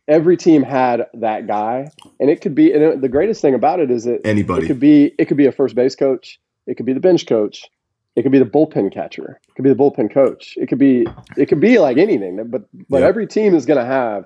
every 0.07 0.37
team 0.37 0.63
had 0.63 1.07
that 1.13 1.47
guy. 1.47 1.89
And 2.19 2.29
it 2.29 2.41
could 2.41 2.55
be, 2.55 2.73
and 2.73 2.81
it- 2.83 3.01
the 3.01 3.09
greatest 3.09 3.41
thing 3.41 3.53
about 3.53 3.79
it 3.79 3.91
is 3.91 4.05
that 4.05 4.15
it 4.15 4.21
Anybody, 4.25 4.67
could 4.67 4.79
be, 4.79 5.13
it 5.17 5.25
could 5.25 5.37
be 5.37 5.45
a 5.45 5.51
first 5.51 5.75
base 5.75 5.95
coach. 5.95 6.39
It 6.67 6.75
could 6.75 6.85
be 6.85 6.93
the 6.93 6.99
bench 6.99 7.27
coach. 7.27 7.65
It 8.15 8.23
could 8.23 8.31
be 8.31 8.39
the 8.39 8.45
bullpen 8.45 8.91
catcher. 8.93 9.39
It 9.47 9.55
could 9.55 9.63
be 9.63 9.69
the 9.69 9.75
bullpen 9.75 10.11
coach. 10.13 10.53
It 10.57 10.67
could 10.67 10.79
be, 10.79 11.05
it 11.37 11.47
could 11.47 11.59
be 11.59 11.79
like 11.79 11.97
anything, 11.97 12.37
but, 12.49 12.63
but 12.89 13.01
Yeah. 13.01 13.07
every 13.07 13.27
team 13.27 13.53
is 13.53 13.65
going 13.65 13.79
to 13.79 13.85
have 13.85 14.25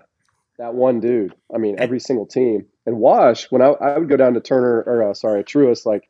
that 0.59 0.75
one 0.75 0.99
dude. 0.99 1.33
I 1.53 1.57
mean, 1.57 1.75
every 1.79 1.99
single 1.99 2.25
team. 2.25 2.65
And 2.85 2.97
Wash, 2.99 3.49
when 3.51 3.61
I, 3.61 3.69
I 3.81 3.97
would 3.97 4.09
go 4.09 4.17
down 4.17 4.33
to 4.35 4.39
Turner, 4.41 4.83
or 4.85 5.09
uh, 5.09 5.13
sorry, 5.13 5.43
Truist, 5.43 5.85
like 5.85 6.09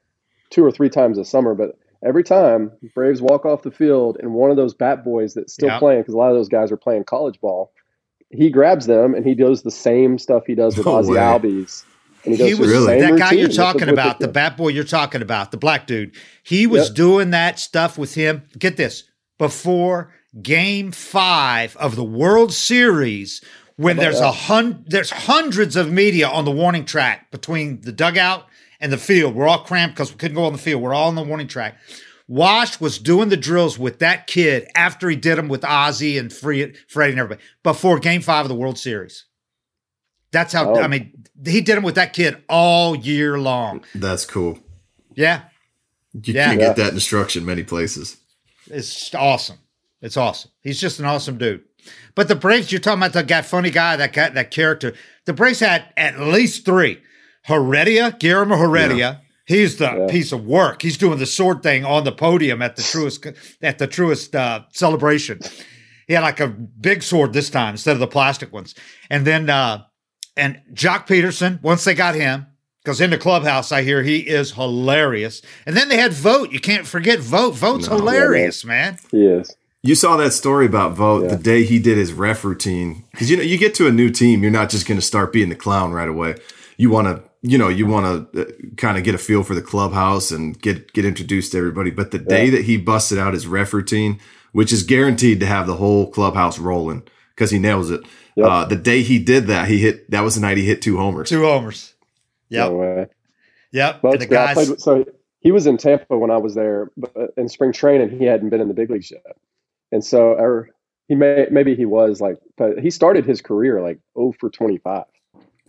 two 0.50 0.64
or 0.66 0.72
three 0.72 0.90
times 0.90 1.18
a 1.18 1.26
summer, 1.26 1.54
but 1.56 1.78
every 2.04 2.24
time 2.24 2.72
Braves 2.96 3.22
walk 3.22 3.46
off 3.46 3.62
the 3.62 3.72
field 3.72 4.18
and 4.20 4.34
one 4.34 4.50
of 4.52 4.58
those 4.58 4.74
bat 4.74 5.04
boys 5.04 5.34
that's 5.34 5.54
still 5.54 5.70
Yeah. 5.70 5.80
playing, 5.80 6.02
because 6.02 6.14
a 6.14 6.18
lot 6.18 6.30
of 6.32 6.36
those 6.36 6.50
guys 6.50 6.72
are 6.72 6.78
playing 6.78 7.04
college 7.06 7.40
ball, 7.40 7.72
he 8.32 8.50
grabs 8.50 8.86
them 8.86 9.14
and 9.16 9.26
he 9.26 9.34
does 9.36 9.64
the 9.64 9.72
same 9.72 10.18
stuff 10.20 10.44
he 10.46 10.56
does 10.56 10.78
with 10.78 10.86
No 10.86 10.96
Ozzie 10.96 11.12
way. 11.14 11.18
Albies. 11.20 11.84
And 12.26 12.36
he, 12.36 12.48
He 12.50 12.54
was 12.54 12.70
Really? 12.70 12.86
same 12.86 13.00
that 13.02 13.18
guy 13.20 13.26
routine 13.30 13.40
you're 13.40 13.50
talking 13.50 13.90
about, 13.90 14.20
the 14.20 14.28
bat 14.28 14.58
boy 14.58 14.68
you're 14.70 14.84
talking 14.84 15.22
about, 15.22 15.52
the 15.52 15.58
black 15.58 15.88
dude. 15.88 16.12
He 16.44 16.68
was 16.68 16.88
Yep. 16.88 16.96
doing 16.96 17.30
that 17.32 17.60
stuff 17.60 17.98
with 17.98 18.16
him. 18.16 18.44
Get 18.58 18.78
this 18.78 19.06
before 19.38 20.14
game 20.42 20.92
five 20.92 21.76
of 21.78 21.96
the 21.96 22.04
World 22.04 22.54
Series 22.54 23.42
when 23.78 23.96
there's 23.98 24.20
a 24.20 24.32
hun- 24.32 24.84
there's 24.88 25.10
hundreds 25.12 25.76
of 25.78 25.92
media 25.92 26.28
on 26.28 26.44
the 26.46 26.52
warning 26.52 26.84
track 26.86 27.32
between 27.32 27.80
the 27.82 27.92
dugout 27.94 28.46
and 28.82 28.92
the 28.92 28.98
field. 28.98 29.34
We're 29.34 29.48
all 29.48 29.60
cramped 29.64 29.96
because 29.96 30.12
we 30.12 30.18
couldn't 30.18 30.36
go 30.36 30.44
on 30.44 30.52
the 30.52 30.60
field. 30.60 30.82
We're 30.82 30.94
all 30.94 31.08
on 31.08 31.16
the 31.16 31.24
warning 31.24 31.48
track. 31.48 31.78
Wash 32.30 32.80
was 32.80 33.00
doing 33.00 33.30
the 33.30 33.38
drills 33.38 33.80
with 33.80 34.00
that 34.00 34.28
kid 34.28 34.70
after 34.76 35.10
he 35.10 35.16
did 35.16 35.36
them 35.36 35.48
with 35.48 35.66
Ozzie 35.66 36.20
and 36.20 36.32
Freddie 36.32 36.64
and 36.64 37.20
everybody 37.20 37.42
before 37.64 37.98
Game 37.98 38.22
Five 38.22 38.46
of 38.46 38.50
the 38.50 38.56
World 38.56 38.78
Series. 38.78 39.26
That's 40.32 40.54
how 40.54 40.76
oh. 40.76 40.80
I 40.80 40.88
mean 40.88 41.26
he 41.44 41.60
did 41.60 41.76
them 41.76 41.84
with 41.84 41.96
that 41.96 42.14
kid 42.14 42.44
all 42.48 42.96
year 42.96 43.40
long. 43.40 43.84
That's 43.96 44.28
cool. 44.28 44.60
Yeah, 45.16 45.42
you 46.14 46.36
yeah. 46.36 46.50
can't 46.50 46.60
get 46.60 46.76
that 46.76 46.94
instruction 46.94 47.48
many 47.48 47.64
places. 47.64 48.18
It's 48.68 49.14
awesome. 49.16 49.58
It's 50.00 50.16
awesome. 50.16 50.52
He's 50.62 50.80
just 50.80 51.00
an 51.00 51.06
awesome 51.06 51.40
dude. 51.40 51.64
But 52.14 52.28
the 52.28 52.36
Braves, 52.36 52.72
you're 52.72 52.80
talking 52.80 53.00
about 53.00 53.14
the 53.14 53.24
guy, 53.24 53.42
funny 53.42 53.72
guy, 53.72 53.96
that 53.96 54.14
guy, 54.14 54.30
that 54.30 54.52
character. 54.52 54.94
The 55.26 55.34
Braves 55.34 55.62
had 55.62 55.92
at 55.98 56.20
least 56.20 56.64
three. 56.64 57.02
Heredia, 57.44 58.16
Guillermo 58.20 58.58
Heredia. 58.58 58.96
Yeah. 58.98 59.16
He's 59.50 59.78
the 59.78 59.86
yeah. 59.86 60.08
piece 60.08 60.32
of 60.32 60.46
work. 60.46 60.84
He's 60.84 60.96
doing 60.96 61.18
the 61.18 61.26
sword 61.26 61.64
thing 61.64 61.84
on 61.84 62.04
the 62.04 62.12
podium 62.12 62.62
at 62.62 62.76
the 62.76 62.84
Truist 62.84 63.36
at 63.64 63.80
the 63.80 63.88
Truist 63.88 64.36
uh, 64.36 64.66
celebration. 64.72 65.40
He 66.08 66.14
had 66.14 66.22
like 66.22 66.40
a 66.40 66.48
big 66.48 67.02
sword 67.02 67.34
this 67.34 67.50
time 67.50 67.74
instead 67.74 67.94
of 67.94 68.00
the 68.00 68.06
plastic 68.06 68.54
ones. 68.54 68.76
And 69.10 69.26
then 69.26 69.50
uh, 69.50 69.86
and 70.38 70.62
Joc 70.72 71.08
Pederson, 71.08 71.60
Once 71.64 71.84
they 71.84 71.96
got 71.96 72.14
him, 72.14 72.46
because 72.84 73.02
in 73.02 73.10
the 73.10 73.18
clubhouse 73.18 73.72
I 73.72 73.82
hear 73.82 74.04
he 74.04 74.20
is 74.20 74.52
hilarious. 74.52 75.42
And 75.66 75.76
then 75.76 75.90
they 75.90 75.98
had 75.98 76.14
Vogt. 76.14 76.52
You 76.52 76.60
can't 76.60 76.86
forget 76.86 77.18
Vogt. 77.18 77.56
Vogt's 77.56 77.90
no, 77.90 77.96
hilarious, 77.96 78.64
yeah, 78.64 78.68
man. 78.68 79.00
He 79.10 79.26
is. 79.26 79.56
You 79.82 79.96
saw 79.96 80.16
that 80.18 80.34
story 80.34 80.68
about 80.68 80.94
Vogt 80.94 81.24
yeah. 81.24 81.36
the 81.36 81.42
day 81.42 81.64
he 81.64 81.80
did 81.80 81.98
his 81.98 82.14
ref 82.14 82.44
routine. 82.44 83.04
Because 83.10 83.32
you 83.32 83.38
know, 83.38 83.42
you 83.42 83.58
get 83.58 83.74
to 83.76 83.88
a 83.88 83.92
new 83.92 84.12
team, 84.12 84.44
you're 84.44 84.52
not 84.52 84.70
just 84.70 84.88
going 84.88 85.00
to 85.00 85.06
start 85.06 85.34
being 85.34 85.50
the 85.50 85.56
clown 85.56 85.92
right 85.92 86.08
away. 86.08 86.36
You 86.78 86.92
want 86.92 87.08
to, 87.08 87.29
you 87.42 87.58
know, 87.58 87.70
you 87.70 87.86
want 87.86 88.34
to 88.34 88.42
uh, 88.42 88.52
kind 88.78 88.98
of 88.98 89.04
get 89.04 89.16
a 89.16 89.18
feel 89.18 89.44
for 89.44 89.56
the 89.56 89.62
clubhouse 89.62 90.32
and 90.32 90.60
get 90.62 90.94
get 90.94 91.06
introduced 91.06 91.52
to 91.54 91.58
everybody. 91.58 91.92
But 91.92 92.12
the 92.12 92.20
yeah. 92.20 92.24
day 92.26 92.50
that 92.50 92.66
he 92.66 92.78
busted 92.78 93.18
out 93.18 93.34
his 93.34 93.48
ref 93.48 93.74
routine, 93.74 94.20
which 94.52 94.74
is 94.74 94.84
guaranteed 94.84 95.40
to 95.40 95.46
have 95.46 95.68
the 95.68 95.76
whole 95.76 96.10
clubhouse 96.12 96.60
rolling 96.60 97.04
because 97.36 97.52
he 97.52 97.60
nails 97.60 97.90
it. 97.90 98.02
Yep. 98.36 98.48
Uh, 98.48 98.66
the 98.66 98.76
day 98.76 99.02
he 99.02 99.20
did 99.20 99.48
that, 99.48 99.68
he 99.68 99.80
hit. 99.80 100.10
That 100.12 100.22
was 100.22 100.36
the 100.36 100.42
night 100.42 100.58
he 100.58 100.66
hit 100.66 100.82
two 100.82 100.98
homers. 100.98 101.30
Two 101.30 101.44
homers. 101.44 101.94
Yep. 102.50 102.72
No 102.72 103.08
yep. 103.72 104.02
But 104.02 104.20
the 104.20 104.26
guys. 104.26 104.56
Played, 104.56 104.82
so 104.82 105.06
he 105.40 105.52
was 105.52 105.68
in 105.68 105.78
Tampa 105.78 106.18
when 106.18 106.32
I 106.32 106.38
was 106.38 106.56
there, 106.56 106.92
but 106.98 107.16
uh, 107.16 107.28
in 107.38 107.48
spring 107.48 107.72
training, 107.72 108.18
he 108.18 108.26
hadn't 108.26 108.50
been 108.50 108.62
in 108.62 108.68
the 108.68 108.74
big 108.74 108.90
leagues 108.90 109.12
yet 109.12 109.24
and 109.92 110.04
so 110.04 110.34
or 110.34 110.70
he 111.08 111.16
may 111.16 111.48
maybe 111.52 111.76
he 111.76 111.86
was 111.86 112.22
like 112.22 112.38
but 112.58 112.80
he 112.80 112.90
started 112.90 113.26
his 113.26 113.42
career 113.42 113.82
like 113.82 114.00
0 114.18 114.34
for 114.40 114.50
25 114.50 115.04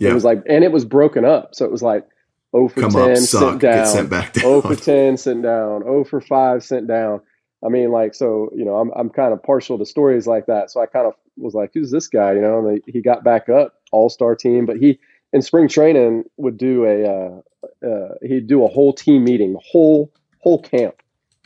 yeah. 0.00 0.10
it 0.10 0.14
was 0.14 0.24
like 0.24 0.42
and 0.48 0.64
it 0.64 0.72
was 0.72 0.84
broken 0.84 1.24
up. 1.24 1.54
So 1.54 1.64
it 1.64 1.70
was 1.70 1.82
like 1.82 2.06
0 2.52 2.68
for 2.68 2.80
Come 2.80 2.90
10 2.90 3.10
up, 3.10 3.16
sent 3.18 3.60
down, 3.60 3.86
sent 3.86 4.10
back 4.10 4.32
down. 4.32 4.42
0 4.42 4.62
for 4.62 4.76
10 4.76 5.16
sent 5.16 5.42
down. 5.42 5.82
0 5.82 6.04
for 6.04 6.20
5 6.20 6.64
sent 6.64 6.88
down. 6.88 7.20
I 7.64 7.68
mean 7.68 7.90
like 7.92 8.14
so 8.14 8.50
you 8.56 8.64
know 8.64 8.76
i'm, 8.76 8.90
I'm 8.96 9.10
kind 9.10 9.34
of 9.34 9.42
partial 9.42 9.78
to 9.78 9.86
stories 9.86 10.26
like 10.26 10.46
that. 10.46 10.70
So 10.70 10.80
i 10.80 10.86
kind 10.86 11.06
of 11.06 11.14
was 11.36 11.54
like 11.54 11.70
who's 11.74 11.90
this 11.90 12.08
guy? 12.08 12.32
You 12.32 12.40
know 12.40 12.66
and 12.66 12.82
he 12.86 13.00
got 13.00 13.22
back 13.22 13.48
up 13.48 13.74
all-star 13.92 14.34
team. 14.34 14.66
But 14.66 14.78
he 14.78 14.98
in 15.32 15.42
spring 15.42 15.68
training 15.68 16.24
would 16.36 16.56
do 16.56 16.84
a 16.84 17.04
uh, 17.04 17.86
uh, 17.86 18.14
he'd 18.22 18.46
do 18.46 18.64
a 18.64 18.68
whole 18.68 18.92
team 18.92 19.24
meeting 19.24 19.56
whole 19.70 20.12
whole 20.40 20.60
camp. 20.60 20.96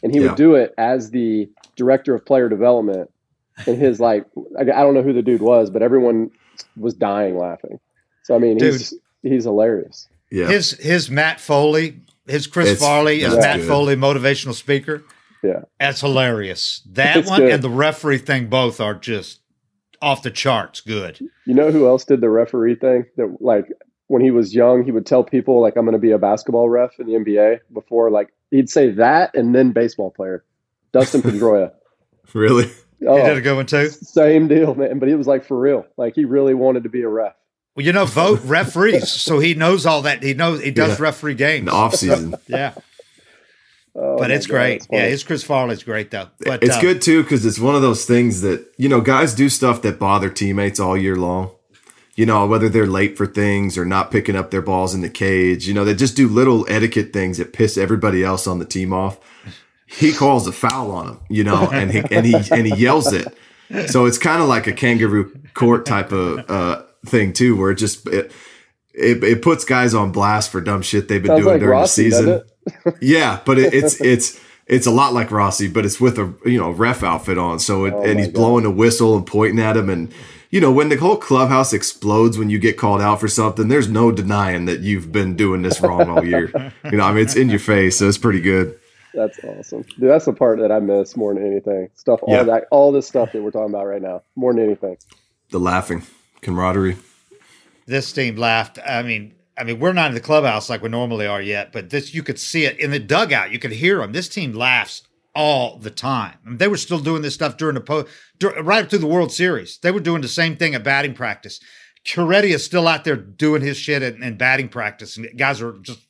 And 0.02 0.12
he 0.12 0.20
yeah. 0.20 0.28
would 0.28 0.37
do 0.37 0.54
it 0.54 0.75
as 0.76 1.11
the 1.11 1.49
director 1.76 2.14
of 2.14 2.25
player 2.26 2.49
development. 2.49 3.11
And 3.66 3.78
his 3.78 4.00
like 4.00 4.25
I, 4.58 4.64
don't 4.64 4.94
know 4.94 5.02
who 5.02 5.12
the 5.12 5.23
dude 5.23 5.40
was, 5.40 5.70
but 5.70 5.82
everyone 5.82 6.30
was 6.76 6.94
dying 6.94 7.38
laughing. 7.38 7.78
So 8.24 8.34
I 8.34 8.38
mean, 8.38 8.58
dude, 8.58 8.72
he's 8.72 8.94
he's 9.22 9.44
hilarious. 9.44 10.08
Yeah. 10.30 10.48
His 10.48 10.72
his 10.72 11.10
Matt 11.10 11.40
Foley, 11.40 12.00
his 12.26 12.46
Chris 12.46 12.70
it's, 12.70 12.80
Farley 12.80 13.22
is 13.22 13.36
Matt 13.36 13.60
good. 13.60 13.68
Foley 13.68 13.96
motivational 13.96 14.54
speaker. 14.54 15.04
Yeah. 15.42 15.60
That's 15.78 16.00
hilarious. 16.00 16.82
That 16.90 17.18
it's 17.18 17.28
one 17.28 17.40
good. 17.40 17.52
and 17.52 17.62
the 17.62 17.70
referee 17.70 18.18
thing 18.18 18.48
both 18.48 18.80
are 18.80 18.94
just 18.94 19.40
off 20.00 20.22
the 20.22 20.30
charts 20.30 20.80
good. 20.80 21.20
You 21.46 21.54
know 21.54 21.70
who 21.70 21.86
else 21.86 22.04
did 22.04 22.20
the 22.20 22.30
referee 22.30 22.76
thing? 22.76 23.06
That 23.16 23.36
like 23.40 23.66
when 24.06 24.22
he 24.22 24.30
was 24.30 24.54
young, 24.54 24.84
he 24.84 24.90
would 24.90 25.06
tell 25.06 25.22
people 25.22 25.60
like 25.60 25.76
I'm 25.76 25.84
going 25.84 25.92
to 25.92 25.98
be 25.98 26.12
a 26.12 26.18
basketball 26.18 26.68
ref 26.68 26.98
in 26.98 27.06
the 27.06 27.12
NBA 27.12 27.60
before 27.72 28.10
like 28.10 28.32
he'd 28.50 28.70
say 28.70 28.90
that 28.92 29.34
and 29.34 29.54
then 29.54 29.72
baseball 29.72 30.10
player. 30.10 30.44
Dustin 30.92 31.22
Pedroia. 31.22 31.72
really? 32.32 32.70
Oh, 33.06 33.16
he 33.16 33.22
did 33.22 33.36
a 33.36 33.40
good 33.42 33.56
one 33.56 33.66
too. 33.66 33.90
Same 33.90 34.48
deal, 34.48 34.74
man. 34.74 34.98
But 34.98 35.08
he 35.08 35.14
was 35.14 35.26
like 35.26 35.44
for 35.44 35.58
real. 35.58 35.86
Like 35.98 36.14
he 36.14 36.24
really 36.24 36.54
wanted 36.54 36.84
to 36.84 36.88
be 36.88 37.02
a 37.02 37.08
ref. 37.08 37.34
Well, 37.74 37.84
you 37.84 37.92
know, 37.92 38.06
Vogt 38.06 38.42
referees, 38.44 39.10
so 39.10 39.38
he 39.38 39.54
knows 39.54 39.86
all 39.86 40.02
that. 40.02 40.22
He 40.22 40.34
knows 40.34 40.62
he 40.62 40.70
does 40.70 40.98
yeah. 40.98 41.02
referee 41.02 41.34
games 41.34 41.68
off 41.68 41.94
season. 41.94 42.34
yeah. 42.46 42.74
Oh, 43.96 44.18
but 44.18 44.30
it's 44.30 44.46
God, 44.46 44.54
great. 44.54 44.86
Yeah, 44.90 45.06
his 45.06 45.22
Chris 45.22 45.44
Farley's 45.44 45.82
great 45.82 46.10
though. 46.10 46.28
But 46.40 46.62
it's 46.64 46.76
uh, 46.76 46.80
good 46.80 47.02
too 47.02 47.22
because 47.22 47.46
it's 47.46 47.60
one 47.60 47.76
of 47.76 47.82
those 47.82 48.04
things 48.04 48.40
that 48.40 48.66
you 48.76 48.88
know 48.88 49.00
guys 49.00 49.34
do 49.34 49.48
stuff 49.48 49.82
that 49.82 49.98
bother 49.98 50.30
teammates 50.30 50.80
all 50.80 50.96
year 50.96 51.16
long. 51.16 51.50
You 52.16 52.26
know, 52.26 52.46
whether 52.46 52.68
they're 52.68 52.86
late 52.86 53.16
for 53.16 53.26
things 53.26 53.76
or 53.76 53.84
not 53.84 54.12
picking 54.12 54.36
up 54.36 54.52
their 54.52 54.62
balls 54.62 54.94
in 54.94 55.00
the 55.00 55.10
cage. 55.10 55.66
You 55.66 55.74
know, 55.74 55.84
they 55.84 55.94
just 55.94 56.14
do 56.14 56.28
little 56.28 56.64
etiquette 56.68 57.12
things 57.12 57.38
that 57.38 57.52
piss 57.52 57.76
everybody 57.76 58.22
else 58.22 58.46
on 58.46 58.60
the 58.60 58.64
team 58.64 58.92
off 58.92 59.18
he 59.86 60.12
calls 60.12 60.46
a 60.46 60.52
foul 60.52 60.90
on 60.90 61.08
him, 61.08 61.20
you 61.28 61.44
know, 61.44 61.68
and 61.72 61.90
he 61.90 62.02
and 62.10 62.26
he 62.26 62.34
and 62.50 62.66
he 62.66 62.74
yells 62.74 63.12
it. 63.12 63.28
So 63.88 64.06
it's 64.06 64.18
kind 64.18 64.42
of 64.42 64.48
like 64.48 64.66
a 64.66 64.72
kangaroo 64.72 65.32
court 65.54 65.86
type 65.86 66.12
of 66.12 66.50
uh, 66.50 66.82
thing 67.04 67.32
too, 67.32 67.56
where 67.56 67.70
it 67.70 67.76
just 67.76 68.06
it, 68.08 68.32
it, 68.92 69.23
it 69.25 69.42
puts 69.42 69.64
guys 69.64 69.94
on 69.94 70.12
blast 70.12 70.50
for 70.50 70.61
dumb 70.61 70.82
shit 70.82 71.08
they've 71.08 71.23
been 71.23 71.30
Sounds 71.30 71.42
doing 71.42 71.54
like 71.54 71.61
during 71.61 71.78
Rossi, 71.78 72.11
the 72.11 72.11
season. 72.11 72.42
yeah, 73.00 73.40
but 73.44 73.58
it, 73.58 73.75
it's 73.75 74.00
it's 74.00 74.40
it's 74.66 74.87
a 74.87 74.90
lot 74.90 75.12
like 75.12 75.30
Rossi, 75.30 75.68
but 75.68 75.84
it's 75.84 76.00
with 76.00 76.18
a 76.18 76.34
you 76.44 76.58
know 76.58 76.70
ref 76.70 77.02
outfit 77.02 77.38
on. 77.38 77.58
So 77.58 77.84
it, 77.84 77.94
oh 77.94 78.02
and 78.02 78.18
he's 78.18 78.28
God. 78.28 78.34
blowing 78.34 78.64
a 78.64 78.70
whistle 78.70 79.16
and 79.16 79.26
pointing 79.26 79.61
at 79.61 79.76
him, 79.76 79.90
and 79.90 80.12
you 80.50 80.61
know 80.61 80.73
when 80.73 80.88
the 80.88 80.96
whole 80.96 81.16
clubhouse 81.16 81.73
explodes 81.73 82.38
when 82.38 82.50
you 82.50 82.58
get 82.58 82.78
called 82.78 83.00
out 83.00 83.20
for 83.20 83.28
something, 83.28 83.68
there's 83.68 83.88
no 83.88 84.11
denying 84.11 84.64
that 84.66 84.80
you've 84.80 85.12
been 85.12 85.37
doing 85.37 85.62
this 85.62 85.80
wrong 85.80 86.08
all 86.08 86.25
year. 86.25 86.73
you 86.84 86.96
know, 86.96 87.04
I 87.04 87.12
mean 87.12 87.23
it's 87.23 87.37
in 87.37 87.50
your 87.50 87.58
face, 87.58 87.99
so 87.99 88.08
it's 88.08 88.18
pretty 88.18 88.40
good. 88.40 88.78
That's 89.12 89.38
awesome. 89.44 89.82
Dude, 89.82 90.11
that's 90.11 90.25
the 90.25 90.32
part 90.32 90.58
that 90.58 90.73
I 90.73 90.80
miss 90.80 91.16
more 91.16 91.34
than 91.34 91.46
anything. 91.46 91.88
Stuff, 91.94 92.20
all 92.23 92.34
yeah. 92.34 92.42
that, 92.42 92.66
all 92.73 92.90
this 92.90 93.06
stuff 93.06 93.30
that 93.32 93.42
we're 93.42 93.52
talking 93.52 93.73
about 93.73 93.87
right 93.87 94.02
now, 94.02 94.23
more 94.34 94.52
than 94.52 94.64
anything. 94.64 94.96
The 95.50 95.61
laughing, 95.61 96.02
camaraderie. 96.44 96.96
This 97.86 98.12
team 98.12 98.36
laughed. 98.36 98.78
I 98.86 99.02
mean, 99.02 99.34
I 99.58 99.64
mean, 99.64 99.78
we're 99.78 99.92
not 99.92 100.08
in 100.08 100.14
the 100.14 100.20
clubhouse 100.20 100.68
like 100.68 100.82
we 100.82 100.88
normally 100.88 101.26
are 101.26 101.42
yet, 101.42 101.72
but 101.72 101.90
this 101.90 102.14
you 102.14 102.22
could 102.22 102.38
see 102.38 102.64
it 102.64 102.78
in 102.78 102.90
the 102.90 102.98
dugout. 102.98 103.50
You 103.50 103.58
could 103.58 103.72
hear 103.72 103.98
them. 103.98 104.12
This 104.12 104.28
team 104.28 104.52
laughs 104.52 105.02
all 105.34 105.78
the 105.78 105.90
time. 105.90 106.36
I 106.44 106.48
mean, 106.48 106.58
they 106.58 106.68
were 106.68 106.76
still 106.76 107.00
doing 107.00 107.22
this 107.22 107.34
stuff 107.34 107.56
during 107.56 107.74
the 107.74 107.80
po- 107.80 108.06
right 108.62 108.84
up 108.84 108.90
to 108.90 108.98
the 108.98 109.06
World 109.06 109.32
Series. 109.32 109.78
They 109.78 109.90
were 109.90 110.00
doing 110.00 110.22
the 110.22 110.28
same 110.28 110.56
thing 110.56 110.74
at 110.74 110.84
batting 110.84 111.14
practice. 111.14 111.60
Heredia 112.04 112.56
is 112.56 112.64
still 112.64 112.86
out 112.86 113.04
there 113.04 113.16
doing 113.16 113.62
his 113.62 113.76
shit 113.76 114.02
in, 114.02 114.22
in 114.22 114.36
batting 114.36 114.68
practice, 114.68 115.16
and 115.16 115.26
guys 115.36 115.62
are 115.62 115.78
just 115.78 116.00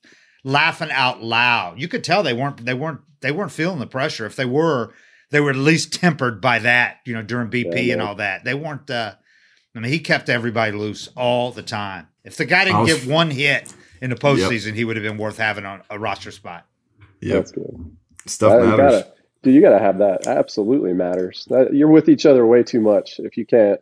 laughing 0.42 0.90
out 0.90 1.22
loud. 1.22 1.80
You 1.80 1.88
could 1.88 2.04
tell 2.04 2.22
they 2.22 2.32
weren't 2.32 2.64
they 2.64 2.74
weren't 2.74 3.00
they 3.20 3.30
weren't 3.32 3.52
feeling 3.52 3.78
the 3.78 3.86
pressure. 3.86 4.26
If 4.26 4.36
they 4.36 4.44
were, 4.44 4.92
they 5.30 5.40
were 5.40 5.50
at 5.50 5.56
least 5.56 5.92
tempered 5.92 6.40
by 6.40 6.58
that, 6.60 6.98
you 7.04 7.14
know, 7.14 7.22
during 7.22 7.50
BP 7.50 7.86
yeah, 7.86 7.94
and 7.94 8.02
all 8.02 8.16
that. 8.16 8.44
They 8.44 8.54
weren't 8.54 8.90
uh 8.90 9.14
I 9.74 9.80
mean, 9.80 9.92
he 9.92 9.98
kept 9.98 10.28
everybody 10.28 10.72
loose 10.72 11.08
all 11.16 11.50
the 11.50 11.62
time. 11.62 12.08
If 12.22 12.36
the 12.36 12.44
guy 12.44 12.64
didn't 12.64 12.80
was, 12.80 12.94
get 12.94 13.10
one 13.10 13.30
hit 13.30 13.72
in 14.00 14.10
the 14.10 14.16
postseason, 14.16 14.66
yep. 14.66 14.74
he 14.74 14.84
would 14.84 14.96
have 14.96 15.02
been 15.02 15.18
worth 15.18 15.38
having 15.38 15.64
on 15.64 15.82
a 15.90 15.98
roster 15.98 16.30
spot. 16.30 16.66
Yeah, 17.20 17.34
that's 17.34 17.52
good. 17.52 17.96
Stuff 18.26 18.62
matters. 18.62 19.02
Gotta, 19.02 19.12
dude, 19.42 19.54
you 19.54 19.60
got 19.60 19.70
to 19.70 19.78
have 19.78 19.98
that. 19.98 20.26
Absolutely 20.26 20.92
matters. 20.92 21.46
That, 21.50 21.74
you're 21.74 21.88
with 21.88 22.08
each 22.08 22.24
other 22.24 22.46
way 22.46 22.62
too 22.62 22.80
much 22.80 23.18
if 23.18 23.36
you 23.36 23.44
can't 23.44 23.80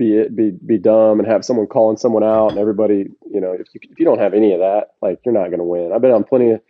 be 0.00 0.26
be 0.28 0.50
be 0.50 0.78
dumb 0.78 1.20
and 1.20 1.28
have 1.28 1.44
someone 1.44 1.66
calling 1.66 1.98
someone 1.98 2.24
out 2.24 2.48
and 2.48 2.58
everybody 2.58 3.10
you 3.30 3.38
know 3.38 3.52
if 3.52 3.66
you, 3.74 3.80
if 3.82 3.98
you 3.98 4.06
don't 4.06 4.18
have 4.18 4.32
any 4.32 4.54
of 4.54 4.60
that 4.60 4.94
like 5.02 5.20
you're 5.26 5.34
not 5.34 5.48
going 5.48 5.58
to 5.58 5.64
win 5.64 5.92
i've 5.92 6.00
been 6.00 6.10
on 6.10 6.24
plenty 6.24 6.52
of 6.52 6.62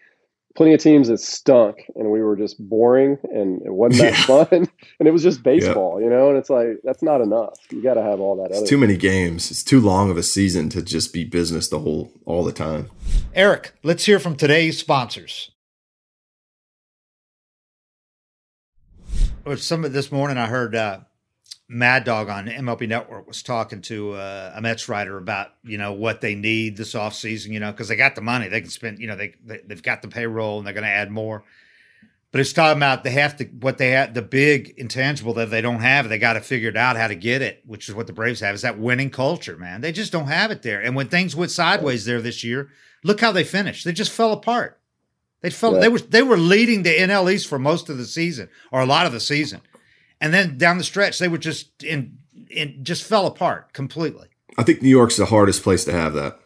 plenty 0.57 0.75
of 0.75 0.81
teams 0.81 1.09
that 1.09 1.21
stunk 1.21 1.85
and 1.95 2.11
we 2.11 2.23
were 2.23 2.37
just 2.37 2.59
boring 2.69 3.19
and 3.33 3.63
it 3.63 3.73
wasn't 3.73 4.03
that 4.03 4.19
yeah. 4.19 4.45
fun 4.45 4.69
and 4.99 5.09
it 5.09 5.13
was 5.13 5.23
just 5.23 5.43
baseball 5.43 5.99
yeah. 5.99 6.05
you 6.05 6.11
know 6.11 6.29
and 6.29 6.39
it's 6.39 6.51
like 6.51 6.69
that's 6.85 7.03
not 7.03 7.21
enough. 7.21 7.55
You 7.71 7.83
got 7.83 7.95
to 7.95 8.03
have 8.03 8.21
all 8.21 8.37
that 8.37 8.51
it's 8.51 8.69
too 8.69 8.79
many 8.79 8.97
games. 8.97 9.51
It's 9.51 9.63
too 9.63 9.81
long 9.81 10.11
of 10.11 10.17
a 10.17 10.23
season 10.23 10.69
to 10.71 10.83
just 10.83 11.13
be 11.13 11.25
business 11.25 11.69
the 11.69 11.79
whole 11.79 12.13
all 12.25 12.45
the 12.45 12.53
time. 12.53 12.91
Eric 13.35 13.73
let's 13.83 14.05
hear 14.05 14.19
from 14.19 14.37
today's 14.37 14.79
sponsors. 14.79 15.51
Well, 19.45 19.57
some 19.57 19.85
of 19.85 19.93
this 19.93 20.13
morning 20.13 20.37
i 20.37 20.47
heard 20.47 20.75
uh, 20.75 21.01
Mad 21.73 22.03
Dog 22.03 22.29
on 22.29 22.49
MLB 22.49 22.89
Network 22.89 23.29
was 23.29 23.45
talking 23.45 23.81
to 23.83 24.15
uh, 24.15 24.53
a 24.57 24.61
Mets 24.61 24.89
writer 24.89 25.17
about 25.17 25.51
you 25.63 25.79
know 25.79 25.93
what 25.93 26.21
they 26.21 26.35
need 26.35 26.77
this 26.77 26.95
offseason, 26.95 27.53
you 27.53 27.61
know, 27.61 27.71
because 27.71 27.87
they 27.87 27.95
got 27.95 28.17
the 28.17 28.21
money, 28.21 28.49
they 28.49 28.61
can 28.61 28.71
spend, 28.71 28.99
you 28.99 29.07
know, 29.07 29.15
they, 29.15 29.35
they 29.45 29.61
have 29.69 29.83
got 29.85 30.03
the 30.03 30.09
payroll 30.09 30.59
and 30.59 30.67
they're 30.67 30.75
going 30.75 30.83
to 30.83 30.91
add 30.91 31.13
more. 31.13 31.45
But 32.33 32.41
it's 32.41 32.53
talking 32.53 32.77
about 32.77 33.05
they 33.05 33.13
have 33.13 33.37
to 33.37 33.45
what 33.45 33.79
they 33.79 33.91
have 33.91 34.15
the 34.15 34.23
big 34.23 34.75
intangible 34.79 35.33
that 35.35 35.51
they 35.51 35.61
don't 35.61 35.81
have. 35.81 36.09
They 36.09 36.19
got 36.19 36.33
to 36.33 36.41
figure 36.41 36.71
it 36.71 36.77
out 36.77 36.97
how 36.97 37.07
to 37.07 37.15
get 37.15 37.41
it, 37.41 37.63
which 37.65 37.89
is 37.89 37.95
what 37.95 38.09
the 38.09 38.13
Braves 38.13 38.41
have. 38.41 38.57
Is 38.57 38.63
that 38.63 38.79
winning 38.79 39.11
culture, 39.11 39.57
man? 39.57 39.81
They 39.81 39.93
just 39.93 40.11
don't 40.11 40.27
have 40.27 40.51
it 40.51 40.63
there. 40.63 40.81
And 40.81 40.97
when 40.97 41.07
things 41.07 41.37
went 41.37 41.53
sideways 41.53 42.05
there 42.05 42.21
this 42.21 42.43
year, 42.43 42.69
look 43.05 43.21
how 43.21 43.31
they 43.31 43.45
finished. 43.45 43.85
They 43.85 43.93
just 43.93 44.13
fell 44.13 44.33
apart. 44.33 44.81
They 45.41 45.51
fell. 45.51 45.75
Yeah. 45.75 45.81
They 45.81 45.89
were 45.89 45.99
they 46.01 46.23
were 46.23 46.37
leading 46.37 46.83
the 46.83 46.97
NL 46.97 47.33
East 47.33 47.47
for 47.47 47.61
most 47.61 47.89
of 47.89 47.97
the 47.97 48.07
season 48.07 48.49
or 48.73 48.81
a 48.81 48.87
lot 48.87 49.07
of 49.07 49.13
the 49.13 49.21
season, 49.21 49.61
and 50.21 50.33
then 50.35 50.59
down 50.59 50.79
the 50.79 50.85
stretch 50.85 51.19
they 51.19 51.29
were 51.29 51.39
just 51.39 51.83
in 51.83 52.19
in 52.51 52.83
just 52.83 53.05
fell 53.05 53.27
apart 53.27 53.73
completely. 53.73 54.29
I 54.59 54.63
think 54.63 54.83
New 54.83 54.89
York's 54.89 55.17
the 55.17 55.27
hardest 55.27 55.63
place 55.63 55.85
to 55.85 55.93
have 55.93 56.15
that. 56.15 56.39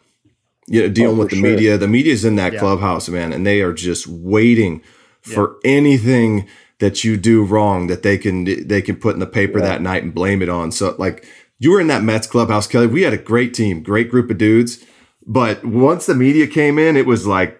You 0.67 0.83
oh, 0.83 0.87
know, 0.87 0.93
dealing 0.93 1.17
oh, 1.17 1.19
with 1.19 1.29
the 1.29 1.37
sure. 1.37 1.49
media. 1.49 1.77
The 1.77 1.87
media's 1.87 2.25
in 2.25 2.35
that 2.37 2.53
yeah. 2.53 2.59
clubhouse, 2.59 3.09
man, 3.09 3.33
and 3.33 3.45
they 3.45 3.61
are 3.61 3.73
just 3.73 4.07
waiting 4.07 4.81
for 5.21 5.57
yeah. 5.63 5.71
anything 5.71 6.47
that 6.79 7.03
you 7.03 7.17
do 7.17 7.43
wrong 7.43 7.87
that 7.87 8.03
they 8.03 8.17
can 8.17 8.67
they 8.67 8.81
can 8.81 8.95
put 8.95 9.13
in 9.13 9.19
the 9.19 9.27
paper 9.27 9.59
yeah. 9.59 9.65
that 9.65 9.81
night 9.81 10.03
and 10.03 10.13
blame 10.13 10.41
it 10.41 10.49
on. 10.49 10.71
So 10.71 10.95
like 10.97 11.25
you 11.59 11.71
were 11.71 11.79
in 11.79 11.87
that 11.87 12.03
Mets 12.03 12.27
clubhouse, 12.27 12.67
Kelly. 12.67 12.87
We 12.87 13.03
had 13.03 13.13
a 13.13 13.17
great 13.17 13.53
team, 13.53 13.81
great 13.81 14.09
group 14.09 14.29
of 14.29 14.37
dudes. 14.37 14.83
But 15.25 15.65
once 15.65 16.05
the 16.05 16.15
media 16.15 16.47
came 16.47 16.77
in, 16.77 16.97
it 16.97 17.05
was 17.05 17.25
like 17.25 17.59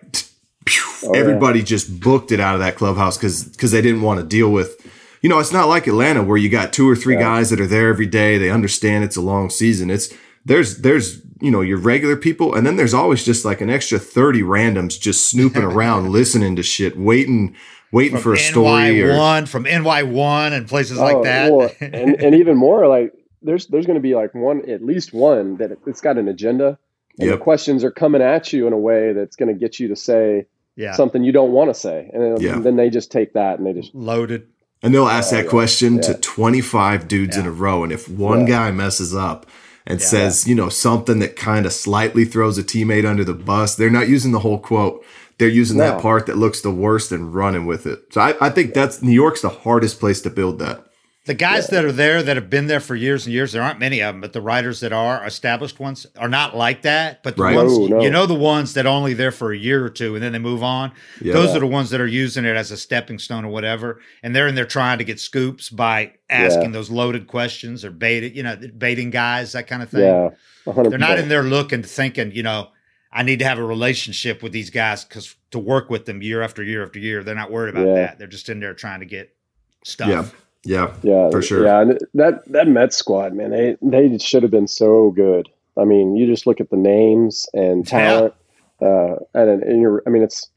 oh, 1.04 1.14
everybody 1.14 1.60
yeah. 1.60 1.66
just 1.66 2.00
booked 2.00 2.32
it 2.32 2.40
out 2.40 2.56
of 2.56 2.62
that 2.62 2.76
clubhouse 2.76 3.18
because 3.18 3.46
because 3.46 3.72
they 3.72 3.82
didn't 3.82 4.02
want 4.02 4.20
to 4.20 4.26
deal 4.26 4.52
with. 4.52 4.82
You 5.26 5.30
know, 5.30 5.40
it's 5.40 5.52
not 5.52 5.68
like 5.68 5.88
Atlanta 5.88 6.22
where 6.22 6.38
you 6.38 6.50
got 6.50 6.72
two 6.72 6.88
or 6.88 6.96
three 6.96 7.16
guys 7.16 7.50
that 7.50 7.60
are 7.60 7.66
there 7.66 7.90
every 7.90 8.06
day. 8.06 8.38
They 8.38 8.52
understand 8.52 9.04
it's 9.04 9.16
a 9.16 9.22
long 9.22 9.50
season. 9.50 9.90
It's 9.90 10.14
there's 10.46 10.82
there's 10.82 11.20
you 11.42 11.50
know 11.50 11.62
your 11.62 11.80
regular 11.80 12.16
people 12.16 12.54
and 12.54 12.64
then 12.64 12.76
there's 12.76 12.94
always 12.94 13.26
just 13.26 13.44
like 13.44 13.60
an 13.60 13.72
extra 13.72 13.98
30 13.98 14.44
randoms 14.44 15.00
just 15.00 15.28
snooping 15.28 15.64
around 15.64 16.12
listening 16.12 16.56
to 16.58 16.62
shit 16.62 16.96
waiting 16.96 17.56
waiting 17.92 18.18
from 18.18 18.22
for 18.22 18.34
a 18.34 18.38
story 18.38 19.02
or 19.02 19.18
one 19.18 19.48
from 19.48 19.64
ny1 19.64 20.52
and 20.52 20.68
places 20.68 21.00
oh, 21.00 21.04
like 21.04 21.24
that 21.24 21.52
well, 21.52 21.72
and, 21.82 22.22
and 22.22 22.36
even 22.36 22.56
more 22.56 22.88
like 22.88 23.12
there's 23.42 23.66
there's 23.66 23.88
going 23.88 23.98
to 23.98 24.02
be 24.02 24.14
like 24.14 24.36
one 24.36 24.70
at 24.70 24.84
least 24.84 25.12
one 25.12 25.58
that 25.58 25.72
it's 25.88 26.02
got 26.02 26.20
an 26.20 26.28
agenda 26.28 26.78
and 27.18 27.30
yep. 27.30 27.40
the 27.40 27.44
questions 27.44 27.84
are 27.84 27.92
coming 27.92 28.22
at 28.22 28.54
you 28.54 28.68
in 28.68 28.74
a 28.74 28.78
way 28.78 29.12
that's 29.12 29.36
going 29.36 29.52
to 29.52 29.60
get 29.60 29.80
you 29.80 29.88
to 29.88 29.96
say 29.96 30.46
yeah. 30.76 30.94
something 30.94 31.24
you 31.24 31.32
don't 31.32 31.52
want 31.52 31.72
to 31.72 31.74
say 31.74 32.12
and 32.14 32.22
then, 32.22 32.40
yeah. 32.40 32.54
and 32.54 32.64
then, 32.64 32.76
they 32.76 32.92
just 32.92 33.12
take 33.12 33.34
that 33.34 33.58
and 33.58 33.66
they 33.66 33.74
just 33.74 33.96
loaded 33.96 34.48
and 34.86 34.94
they'll 34.94 35.08
ask 35.08 35.34
uh, 35.34 35.38
that 35.38 35.46
yeah. 35.46 35.50
question 35.50 36.02
to 36.02 36.14
25 36.14 37.08
dudes 37.08 37.36
in 37.36 37.46
a 37.46 37.52
row 37.52 37.84
and 37.84 37.92
if 37.92 38.08
one 38.08 38.46
guy 38.46 38.70
messes 38.72 39.16
up 39.16 39.48
and 39.88 40.00
yeah. 40.00 40.06
says, 40.06 40.48
you 40.48 40.56
know, 40.56 40.70
something 40.70 41.20
that 41.20 41.36
kind 41.36 41.66
of 41.66 41.74
slightly 41.74 42.24
throws 42.24 42.58
a 42.58 42.64
teammate 42.64 43.08
under 43.08 43.24
the 43.24 43.34
bus. 43.34 43.76
They're 43.76 43.90
not 43.90 44.08
using 44.08 44.32
the 44.32 44.40
whole 44.40 44.60
quote. 44.60 45.04
They're 45.38 45.50
using 45.50 45.78
no. 45.78 45.86
that 45.86 46.02
part 46.02 46.28
that 46.28 46.38
looks 46.38 46.62
the 46.62 46.72
worst 46.72 47.12
and 47.12 47.34
running 47.34 47.66
with 47.66 47.86
it. 47.86 48.14
So 48.14 48.22
I, 48.22 48.36
I 48.40 48.50
think 48.50 48.74
that's 48.74 49.02
New 49.02 49.12
York's 49.12 49.42
the 49.42 49.50
hardest 49.50 50.00
place 50.00 50.22
to 50.22 50.30
build 50.30 50.60
that 50.60 50.86
the 51.26 51.34
guys 51.34 51.68
yeah. 51.68 51.82
that 51.82 51.86
are 51.86 51.92
there 51.92 52.22
that 52.22 52.36
have 52.36 52.52
been 52.52 52.68
there 52.68 52.80
for 52.80 52.96
years 52.96 53.26
and 53.26 53.34
years, 53.34 53.52
there 53.52 53.64
aren't 53.64 53.80
many 53.80 54.00
of 54.00 54.14
them, 54.14 54.22
but 54.22 54.32
the 54.32 54.42
writers 54.42 54.80
that 54.82 54.94
are 54.94 55.26
established 55.26 55.80
ones 55.80 56.06
are 56.18 56.30
not 56.30 56.56
like 56.56 56.84
that. 56.84 57.24
But 57.24 57.36
the 57.36 57.44
right. 57.44 57.56
ones, 57.56 57.72
oh, 57.74 57.88
no. 57.88 58.02
you 58.02 58.12
know, 58.12 58.28
the 58.28 58.36
ones 58.36 58.76
that 58.76 58.86
only 58.86 59.16
there 59.16 59.32
for 59.32 59.52
a 59.52 59.58
year 59.58 59.84
or 59.84 59.90
two 59.90 60.14
and 60.14 60.24
then 60.24 60.34
they 60.34 60.40
move 60.40 60.62
on, 60.62 60.92
yeah. 61.20 61.34
those 61.34 61.56
are 61.56 61.60
the 61.60 61.68
ones 61.68 61.90
that 61.90 62.00
are 62.00 62.08
using 62.08 62.46
it 62.46 62.56
as 62.56 62.70
a 62.70 62.78
stepping 62.78 63.18
stone 63.18 63.44
or 63.44 63.50
whatever. 63.50 64.02
And 64.22 64.36
they're 64.36 64.48
in 64.48 64.54
there 64.54 64.68
trying 64.68 65.00
to 65.00 65.04
get 65.04 65.20
scoops 65.20 65.72
by 65.72 66.14
asking 66.30 66.66
yeah. 66.66 66.70
those 66.70 66.92
loaded 66.92 67.26
questions 67.26 67.84
or 67.84 67.90
baiting, 67.90 68.36
you 68.36 68.44
know, 68.44 68.56
baiting 68.78 69.10
guys, 69.10 69.54
that 69.54 69.66
kind 69.66 69.82
of 69.82 69.90
thing. 69.90 70.02
Yeah. 70.02 70.30
100%. 70.68 70.90
They're 70.92 71.00
not 71.00 71.18
in 71.18 71.28
there 71.28 71.44
looking, 71.44 71.82
to 71.82 71.88
thinking, 71.88 72.34
you 72.34 72.44
know, 72.44 72.70
I 73.12 73.24
need 73.24 73.40
to 73.40 73.46
have 73.46 73.58
a 73.58 73.66
relationship 73.66 74.44
with 74.44 74.52
these 74.52 74.70
guys 74.70 75.06
because 75.06 75.36
to 75.52 75.58
work 75.58 75.90
with 75.90 76.06
them 76.06 76.22
year 76.22 76.44
after 76.44 76.62
year 76.62 76.84
after 76.84 77.00
year, 77.00 77.24
they're 77.24 77.34
not 77.34 77.50
worried 77.50 77.74
about 77.74 77.96
that. 77.96 78.20
They're 78.20 78.28
just 78.28 78.50
in 78.50 78.60
there 78.60 78.76
trying 78.76 79.00
to 79.00 79.06
get 79.08 79.36
stuff. 79.84 80.36
Yeah, 80.66 80.94
yeah, 81.04 81.30
for 81.30 81.42
sure. 81.42 81.64
Yeah, 81.64 81.82
and 81.82 82.00
that 82.16 82.44
that 82.52 82.68
Mets 82.68 82.98
squad, 82.98 83.34
man, 83.34 83.52
they 83.52 83.78
they 83.82 84.18
should 84.18 84.44
have 84.44 84.52
been 84.52 84.68
so 84.68 85.12
good. 85.12 85.48
I 85.78 85.86
mean, 85.86 86.16
you 86.16 86.26
just 86.26 86.48
look 86.48 86.60
at 86.60 86.70
the 86.70 86.78
names 86.78 87.48
and 87.54 87.88
talent, 87.88 88.34
yeah. 88.82 88.88
uh, 88.88 89.16
and 89.36 89.64
and 89.64 89.82
you're, 89.82 90.02
I 90.08 90.10
mean, 90.10 90.24
it's 90.24 90.50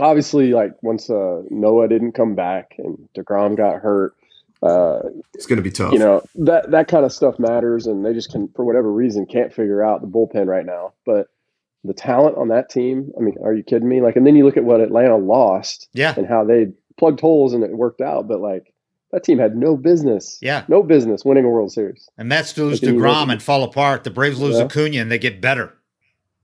obviously 0.00 0.52
like 0.52 0.82
once 0.82 1.10
uh, 1.10 1.42
Noah 1.50 1.88
didn't 1.88 2.12
come 2.12 2.34
back 2.34 2.74
and 2.78 3.08
deGrom 3.14 3.56
got 3.56 3.82
hurt. 3.82 4.14
Uh, 4.62 5.00
it's 5.34 5.46
going 5.46 5.56
to 5.56 5.62
be 5.62 5.70
tough. 5.70 5.92
You 5.92 5.98
know 5.98 6.22
that 6.36 6.70
that 6.70 6.88
kind 6.88 7.04
of 7.04 7.12
stuff 7.12 7.38
matters, 7.38 7.86
and 7.86 8.06
they 8.06 8.14
just 8.14 8.30
can, 8.30 8.48
for 8.54 8.64
whatever 8.64 8.90
reason, 8.90 9.26
can't 9.26 9.52
figure 9.52 9.84
out 9.84 10.00
the 10.00 10.06
bullpen 10.06 10.46
right 10.46 10.64
now. 10.64 10.94
But 11.04 11.28
the 11.84 11.94
talent 11.94 12.38
on 12.38 12.48
that 12.48 12.70
team, 12.70 13.12
I 13.18 13.20
mean, 13.20 13.36
are 13.44 13.52
you 13.52 13.64
kidding 13.64 13.88
me? 13.88 14.00
Like, 14.00 14.16
and 14.16 14.26
then 14.26 14.36
you 14.36 14.44
look 14.44 14.56
at 14.56 14.64
what 14.64 14.80
Atlanta 14.80 15.16
lost, 15.16 15.88
yeah, 15.92 16.14
and 16.16 16.26
how 16.26 16.44
they 16.44 16.68
plugged 16.96 17.20
holes 17.20 17.52
and 17.52 17.64
it 17.64 17.72
worked 17.72 18.00
out. 18.00 18.28
But 18.28 18.40
like, 18.40 18.71
that 19.12 19.24
team 19.24 19.38
had 19.38 19.56
no 19.56 19.76
business. 19.76 20.38
Yeah. 20.40 20.64
No 20.68 20.82
business 20.82 21.24
winning 21.24 21.44
a 21.44 21.48
World 21.48 21.70
Series. 21.70 22.08
And 22.16 22.28
Mets 22.28 22.56
lose 22.56 22.80
deGrom 22.80 23.30
and 23.30 23.42
fall 23.42 23.62
apart. 23.62 24.04
The 24.04 24.10
Braves 24.10 24.40
lose 24.40 24.56
yeah. 24.56 24.64
Acuna 24.64 24.98
and 24.98 25.12
they 25.12 25.18
get 25.18 25.40
better. 25.40 25.74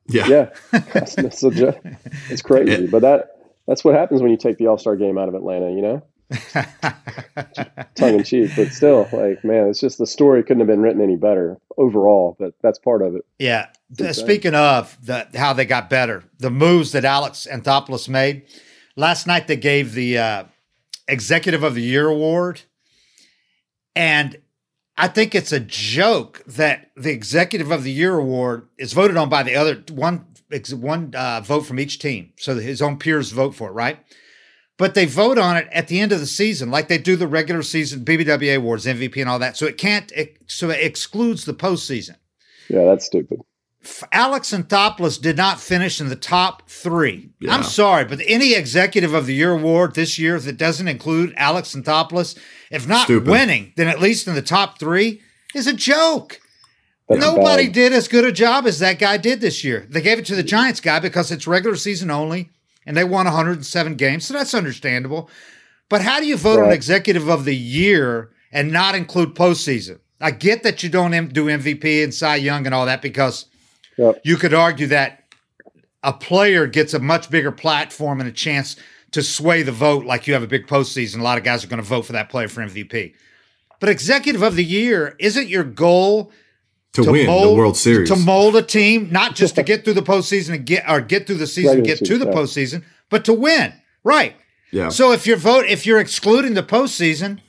Yeah. 0.07 0.26
Yeah. 0.26 0.50
that's, 0.92 1.16
that's 1.16 1.42
it's 1.42 2.42
crazy. 2.42 2.87
But 2.87 3.02
that 3.02 3.31
that's 3.66 3.85
what 3.85 3.94
happens 3.94 4.22
when 4.22 4.31
you 4.31 4.37
take 4.37 4.59
the 4.59 4.66
All 4.66 4.78
Star 4.78 4.96
game 4.96 5.18
out 5.18 5.28
of 5.28 5.35
Atlanta, 5.35 5.70
you 5.70 5.83
know? 5.83 6.02
Tongue 7.94 8.14
in 8.14 8.24
cheek, 8.24 8.50
but 8.54 8.68
still, 8.68 9.09
like, 9.12 9.42
man, 9.44 9.68
it's 9.68 9.81
just 9.81 9.96
the 9.96 10.07
story 10.07 10.42
couldn't 10.42 10.61
have 10.61 10.66
been 10.66 10.81
written 10.81 11.00
any 11.00 11.16
better 11.16 11.57
overall, 11.78 12.37
but 12.38 12.52
that's 12.62 12.78
part 12.78 13.00
of 13.00 13.14
it. 13.16 13.24
Yeah. 13.38 13.68
Speaking 14.12 14.54
of 14.54 14.98
the, 15.02 15.26
how 15.35 15.54
they 15.54 15.64
got 15.64 15.88
better, 15.88 16.22
the 16.38 16.50
moves 16.50 16.92
that 16.92 17.07
Alex 17.07 17.46
Anthopoulos 17.50 18.11
made 18.11 18.44
last 18.94 19.26
night, 19.26 19.46
they 19.46 19.57
gave 19.57 19.94
the, 19.94 20.18
uh, 20.18 20.44
Executive 21.09 21.62
of 21.62 21.75
the 21.75 21.83
Year 21.83 22.07
award. 22.07 22.62
And 23.97 24.38
I 24.97 25.09
think 25.09 25.35
it's 25.35 25.53
a 25.53 25.61
joke 25.61 26.42
that 26.47 26.90
the 26.97 27.11
Executive 27.11 27.71
of 27.71 27.83
the 27.85 27.90
Year 27.90 28.16
award 28.16 28.68
is 28.79 28.92
voted 28.92 29.16
on 29.16 29.29
by 29.29 29.42
the 29.42 29.57
other 29.57 29.83
one 29.90 30.27
one 30.73 31.14
uh, 31.14 31.40
vote 31.42 31.66
from 31.66 31.79
each 31.79 31.99
team, 31.99 32.33
so 32.37 32.57
his 32.57 32.81
own 32.81 32.99
peers 32.99 33.33
vote 33.33 33.55
for 33.55 33.68
it, 33.68 33.73
right? 33.73 33.99
But 34.79 34.94
they 34.94 35.05
vote 35.05 35.38
on 35.38 35.57
it 35.57 35.68
at 35.73 35.88
the 35.88 36.01
end 36.01 36.12
of 36.12 36.21
the 36.21 36.27
season, 36.27 36.71
like 36.71 36.88
they 36.88 36.99
do 36.99 37.16
the 37.16 37.27
regular 37.27 37.62
season 37.62 38.05
BBWA 38.05 38.57
awards, 38.57 38.87
MVP, 38.87 39.21
and 39.21 39.29
all 39.29 39.38
that. 39.40 39.57
So 39.57 39.66
it 39.66 39.77
can't, 39.77 40.11
it, 40.12 40.38
so 40.47 40.71
it 40.71 40.81
excludes 40.81 41.44
the 41.44 41.53
postseason. 41.53 42.16
Yeah, 42.68 42.85
that's 42.85 43.07
stupid. 43.07 43.40
Alex 44.12 44.51
Anthopoulos 44.51 45.20
did 45.20 45.37
not 45.37 45.61
finish 45.61 46.01
in 46.01 46.09
the 46.09 46.16
top 46.16 46.68
three. 46.68 47.31
Yeah. 47.40 47.55
I'm 47.55 47.62
sorry, 47.62 48.05
but 48.05 48.20
any 48.27 48.55
executive 48.55 49.14
of 49.14 49.27
the 49.27 49.35
year 49.35 49.53
award 49.53 49.94
this 49.94 50.18
year 50.18 50.38
that 50.40 50.57
doesn't 50.57 50.88
include 50.88 51.35
Alex 51.37 51.74
Anthopoulos, 51.74 52.38
if 52.70 52.87
not 52.87 53.05
Stupid. 53.05 53.29
winning, 53.29 53.72
then 53.77 53.88
at 53.88 54.01
least 54.01 54.27
in 54.27 54.35
the 54.35 54.42
top 54.42 54.79
three, 54.79 55.20
is 55.55 55.66
a 55.66 55.72
joke. 55.72 56.40
That's 57.09 57.20
Nobody 57.20 57.66
bad. 57.66 57.74
did 57.74 57.92
as 57.92 58.09
good 58.09 58.24
a 58.24 58.33
job 58.33 58.66
as 58.66 58.79
that 58.81 58.98
guy 58.98 59.16
did 59.16 59.40
this 59.40 59.64
year. 59.64 59.87
They 59.88 60.03
gave 60.03 60.18
it 60.18 60.27
to 60.27 60.37
the 60.37 60.42
Giants 60.42 60.81
guy 60.81 61.01
because 61.01 61.33
it's 61.33 61.46
regular 61.46 61.77
season 61.77 62.11
only, 62.11 62.51
and 62.85 62.96
they 62.96 63.05
won 63.05 63.24
107 63.24 63.94
games, 63.94 64.27
so 64.27 64.35
that's 64.35 64.55
understandable. 64.55 65.31
But 65.88 66.03
how 66.03 66.20
do 66.20 66.27
you 66.27 66.37
vote 66.37 66.61
right. 66.61 66.66
on 66.66 66.72
executive 66.72 67.29
of 67.29 67.44
the 67.44 67.57
year 67.57 68.31
and 68.53 68.70
not 68.70 68.94
include 68.94 69.35
postseason? 69.35 70.01
I 70.20 70.33
get 70.33 70.62
that 70.64 70.83
you 70.83 70.90
don't 70.90 71.33
do 71.33 71.46
MVP 71.46 72.03
and 72.03 72.12
Cy 72.12 72.37
Young 72.37 72.66
and 72.66 72.74
all 72.74 72.87
that 72.87 73.03
because– 73.03 73.46
Yep. 73.99 74.21
You 74.25 74.37
could 74.37 74.55
argue 74.55 74.87
that 74.87 75.25
a 76.03 76.13
player 76.13 76.67
gets 76.67 76.95
a 76.95 76.99
much 76.99 77.29
bigger 77.29 77.53
platform 77.53 78.21
and 78.21 78.29
a 78.29 78.33
chance 78.33 78.77
to 79.11 79.23
sway 79.23 79.63
the 79.63 79.73
vote 79.73 80.05
like 80.05 80.27
you 80.27 80.35
have 80.35 80.43
a 80.43 80.47
big 80.47 80.67
postseason. 80.67 81.21
A 81.21 81.23
lot 81.23 81.39
of 81.39 81.45
guys 81.45 81.65
are 81.65 81.69
going 81.69 81.83
to 81.83 81.89
vote 81.89 82.03
for 82.03 82.13
that 82.13 82.29
player 82.29 82.49
for 82.49 82.61
MVP. 82.63 83.15
But 83.81 83.89
executive 83.89 84.43
of 84.43 84.57
the 84.57 84.65
year 84.65 85.17
isn't 85.19 85.49
your 85.49 85.65
goal 85.65 86.33
to, 86.95 87.05
to 87.05 87.13
win 87.13 87.27
mold, 87.27 87.53
the 87.53 87.55
World 87.55 87.77
Series 87.77 88.09
to 88.09 88.17
mold 88.17 88.57
a 88.57 88.63
team, 88.63 89.11
not 89.11 89.35
just 89.35 89.55
to 89.57 89.63
get 89.63 89.85
through 89.85 89.95
the 89.95 90.03
postseason 90.03 90.55
and 90.55 90.67
get 90.67 90.89
or 90.89 91.01
get 91.01 91.27
through 91.27 91.37
the 91.37 91.47
season, 91.47 91.83
get 91.83 91.99
to 91.99 92.19
the 92.19 92.27
yeah. 92.27 92.33
postseason, 92.33 92.85
but 93.09 93.25
to 93.25 93.33
win. 93.33 93.73
Right. 94.05 94.35
Yeah. 94.73 94.89
So 94.89 95.13
if 95.13 95.27
your 95.27 95.37
vote, 95.37 95.67
if 95.67 95.87
you're 95.87 96.01
excluding 96.01 96.55
the 96.55 96.63
postseason, 96.63 97.41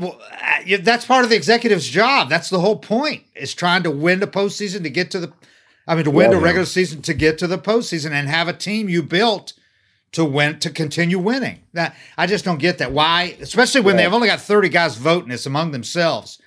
well, 0.00 0.18
uh, 0.30 0.76
that's 0.80 1.04
part 1.04 1.24
of 1.24 1.30
the 1.30 1.36
executive's 1.36 1.88
job. 1.88 2.28
That's 2.28 2.48
the 2.48 2.60
whole 2.60 2.78
point 2.78 3.24
is 3.34 3.54
trying 3.54 3.82
to 3.82 3.90
win 3.90 4.20
the 4.20 4.26
postseason 4.26 4.82
to 4.84 4.90
get 4.90 5.10
to 5.10 5.20
the, 5.20 5.32
I 5.86 5.94
mean, 5.94 6.04
to 6.04 6.10
win 6.10 6.30
yeah, 6.30 6.36
the 6.38 6.42
regular 6.42 6.66
season 6.66 7.02
to 7.02 7.14
get 7.14 7.38
to 7.38 7.46
the 7.46 7.58
postseason 7.58 8.12
and 8.12 8.28
have 8.28 8.48
a 8.48 8.52
team 8.52 8.88
you 8.88 9.02
built 9.02 9.52
to 10.12 10.24
win 10.24 10.58
to 10.60 10.70
continue 10.70 11.18
winning. 11.18 11.60
That 11.74 11.94
I 12.16 12.26
just 12.26 12.44
don't 12.44 12.58
get 12.58 12.78
that. 12.78 12.92
Why, 12.92 13.36
especially 13.40 13.82
when 13.82 13.96
yeah. 13.96 14.04
they've 14.04 14.14
only 14.14 14.28
got 14.28 14.40
thirty 14.40 14.68
guys 14.68 14.96
voting 14.96 15.28
this 15.28 15.46
among 15.46 15.72
themselves, 15.72 16.40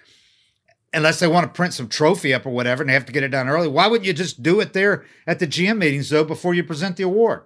unless 0.94 1.20
they 1.20 1.28
want 1.28 1.46
to 1.46 1.56
print 1.56 1.74
some 1.74 1.88
trophy 1.88 2.34
up 2.34 2.46
or 2.46 2.52
whatever, 2.52 2.82
and 2.82 2.90
they 2.90 2.94
have 2.94 3.06
to 3.06 3.12
get 3.12 3.24
it 3.24 3.30
done 3.30 3.50
early. 3.50 3.68
Why 3.68 3.88
wouldn't 3.88 4.08
you 4.08 4.14
just 4.14 4.42
do 4.42 4.60
it 4.60 4.74
there 4.74 5.06
at 5.28 5.40
the 5.40 5.48
GM 5.48 5.78
meetings 5.78 6.10
though 6.10 6.24
before 6.24 6.54
you 6.54 6.64
present 6.64 6.98
the 6.98 7.04
award? 7.04 7.44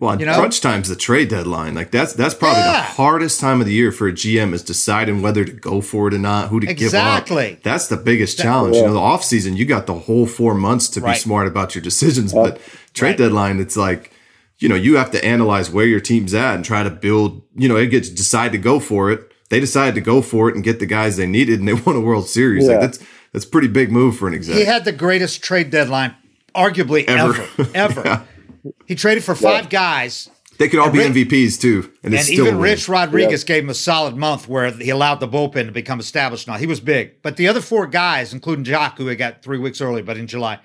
Well, 0.00 0.18
you 0.18 0.24
know? 0.24 0.34
crunch 0.34 0.62
time's 0.62 0.88
the 0.88 0.96
trade 0.96 1.28
deadline. 1.28 1.74
Like 1.74 1.90
that's 1.90 2.14
that's 2.14 2.34
probably 2.34 2.62
yeah. 2.62 2.72
the 2.72 2.82
hardest 2.82 3.38
time 3.38 3.60
of 3.60 3.66
the 3.66 3.74
year 3.74 3.92
for 3.92 4.08
a 4.08 4.12
GM 4.12 4.54
is 4.54 4.62
deciding 4.62 5.20
whether 5.20 5.44
to 5.44 5.52
go 5.52 5.82
for 5.82 6.08
it 6.08 6.14
or 6.14 6.18
not, 6.18 6.48
who 6.48 6.58
to 6.58 6.68
exactly. 6.68 6.88
give 6.88 6.94
up. 6.94 7.22
Exactly. 7.22 7.60
That's 7.62 7.88
the 7.88 7.98
biggest 7.98 8.34
exactly. 8.34 8.50
challenge. 8.50 8.76
Yeah. 8.76 8.82
You 8.82 8.88
know, 8.88 8.94
the 8.94 9.00
off 9.00 9.22
season, 9.22 9.58
you 9.58 9.66
got 9.66 9.86
the 9.86 9.94
whole 9.94 10.26
four 10.26 10.54
months 10.54 10.88
to 10.90 11.00
right. 11.00 11.12
be 11.12 11.18
smart 11.18 11.46
about 11.46 11.74
your 11.74 11.82
decisions. 11.82 12.32
But 12.32 12.60
trade 12.94 13.10
right. 13.10 13.18
deadline, 13.18 13.60
it's 13.60 13.76
like 13.76 14.12
you 14.60 14.68
know, 14.68 14.74
you 14.74 14.96
have 14.96 15.10
to 15.10 15.24
analyze 15.24 15.70
where 15.70 15.86
your 15.86 16.00
team's 16.00 16.34
at 16.34 16.54
and 16.54 16.64
try 16.64 16.82
to 16.82 16.90
build, 16.90 17.42
you 17.54 17.68
know, 17.68 17.76
it 17.76 17.88
gets 17.88 18.08
decide 18.08 18.52
to 18.52 18.58
go 18.58 18.78
for 18.78 19.10
it. 19.10 19.32
They 19.48 19.58
decided 19.58 19.94
to 19.96 20.00
go 20.00 20.22
for 20.22 20.48
it 20.48 20.54
and 20.54 20.62
get 20.62 20.78
the 20.78 20.86
guys 20.86 21.16
they 21.16 21.26
needed 21.26 21.58
and 21.58 21.68
they 21.68 21.74
won 21.86 21.96
a 21.96 22.00
World 22.00 22.28
Series. 22.28 22.66
Yeah. 22.66 22.72
Like 22.72 22.80
that's 22.80 22.98
that's 23.32 23.44
pretty 23.44 23.68
big 23.68 23.92
move 23.92 24.16
for 24.16 24.28
an 24.28 24.34
exec. 24.34 24.56
He 24.56 24.64
had 24.64 24.84
the 24.84 24.92
greatest 24.92 25.42
trade 25.42 25.70
deadline 25.70 26.14
arguably 26.54 27.04
ever. 27.04 27.46
Ever. 27.74 28.00
ever. 28.00 28.26
yeah. 28.62 28.72
He 28.86 28.94
traded 28.94 29.24
for 29.24 29.34
five 29.34 29.64
yeah. 29.64 29.70
guys. 29.70 30.30
They 30.58 30.68
could 30.68 30.78
all 30.78 30.90
be 30.90 30.98
MVPs 30.98 31.58
too. 31.58 31.90
And, 32.02 32.14
and 32.14 32.28
even 32.28 32.58
Rich 32.58 32.86
Rodriguez 32.86 33.44
gave 33.44 33.62
him 33.62 33.70
a 33.70 33.74
solid 33.74 34.14
month 34.14 34.46
where 34.46 34.70
he 34.70 34.90
allowed 34.90 35.20
the 35.20 35.26
bullpen 35.26 35.64
to 35.64 35.72
become 35.72 35.98
established. 35.98 36.46
Now 36.46 36.58
he 36.58 36.66
was 36.66 36.80
big. 36.80 37.22
But 37.22 37.38
the 37.38 37.48
other 37.48 37.62
four 37.62 37.86
guys, 37.86 38.34
including 38.34 38.66
Joc, 38.66 38.98
who 38.98 39.08
he 39.08 39.16
got 39.16 39.42
three 39.42 39.56
weeks 39.56 39.80
early, 39.80 40.02
but 40.02 40.18
in 40.18 40.26
July, 40.26 40.60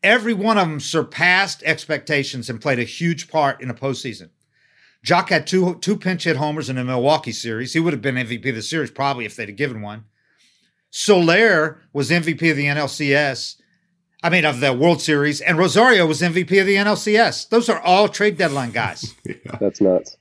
every 0.00 0.32
one 0.32 0.58
of 0.58 0.68
them 0.68 0.78
surpassed 0.78 1.64
expectations 1.64 2.48
and 2.48 2.60
played 2.60 2.78
a 2.78 2.84
huge 2.84 3.28
part 3.28 3.60
in 3.60 3.66
the 3.66 3.74
postseason. 3.74 4.30
Joc 5.04 5.28
had 5.28 5.44
two 5.44 5.74
two 5.80 5.96
pinch 5.96 6.22
hit 6.22 6.36
homers 6.36 6.70
in 6.70 6.76
the 6.76 6.84
Milwaukee 6.84 7.32
series. 7.32 7.72
He 7.72 7.80
would 7.80 7.92
have 7.92 8.02
been 8.02 8.14
MVP 8.14 8.48
of 8.48 8.54
the 8.54 8.62
series 8.62 8.92
probably 8.92 9.24
if 9.24 9.34
they'd 9.34 9.48
have 9.48 9.56
given 9.56 9.82
one. 9.82 10.04
Soler 10.90 11.82
was 11.92 12.10
MVP 12.10 12.50
of 12.50 12.56
the 12.56 12.66
NLCS. 12.66 13.56
I 14.22 14.30
mean, 14.30 14.44
of 14.44 14.60
the 14.60 14.72
World 14.72 15.00
Series, 15.02 15.40
and 15.40 15.58
Rosario 15.58 16.06
was 16.06 16.20
MVP 16.22 16.60
of 16.60 16.66
the 16.66 16.76
NLCS. 16.76 17.48
Those 17.48 17.68
are 17.68 17.80
all 17.80 18.08
trade 18.08 18.38
deadline 18.38 18.72
guys. 18.72 19.14
yeah. 19.24 19.34
That's 19.60 19.80
nuts. 19.80 20.16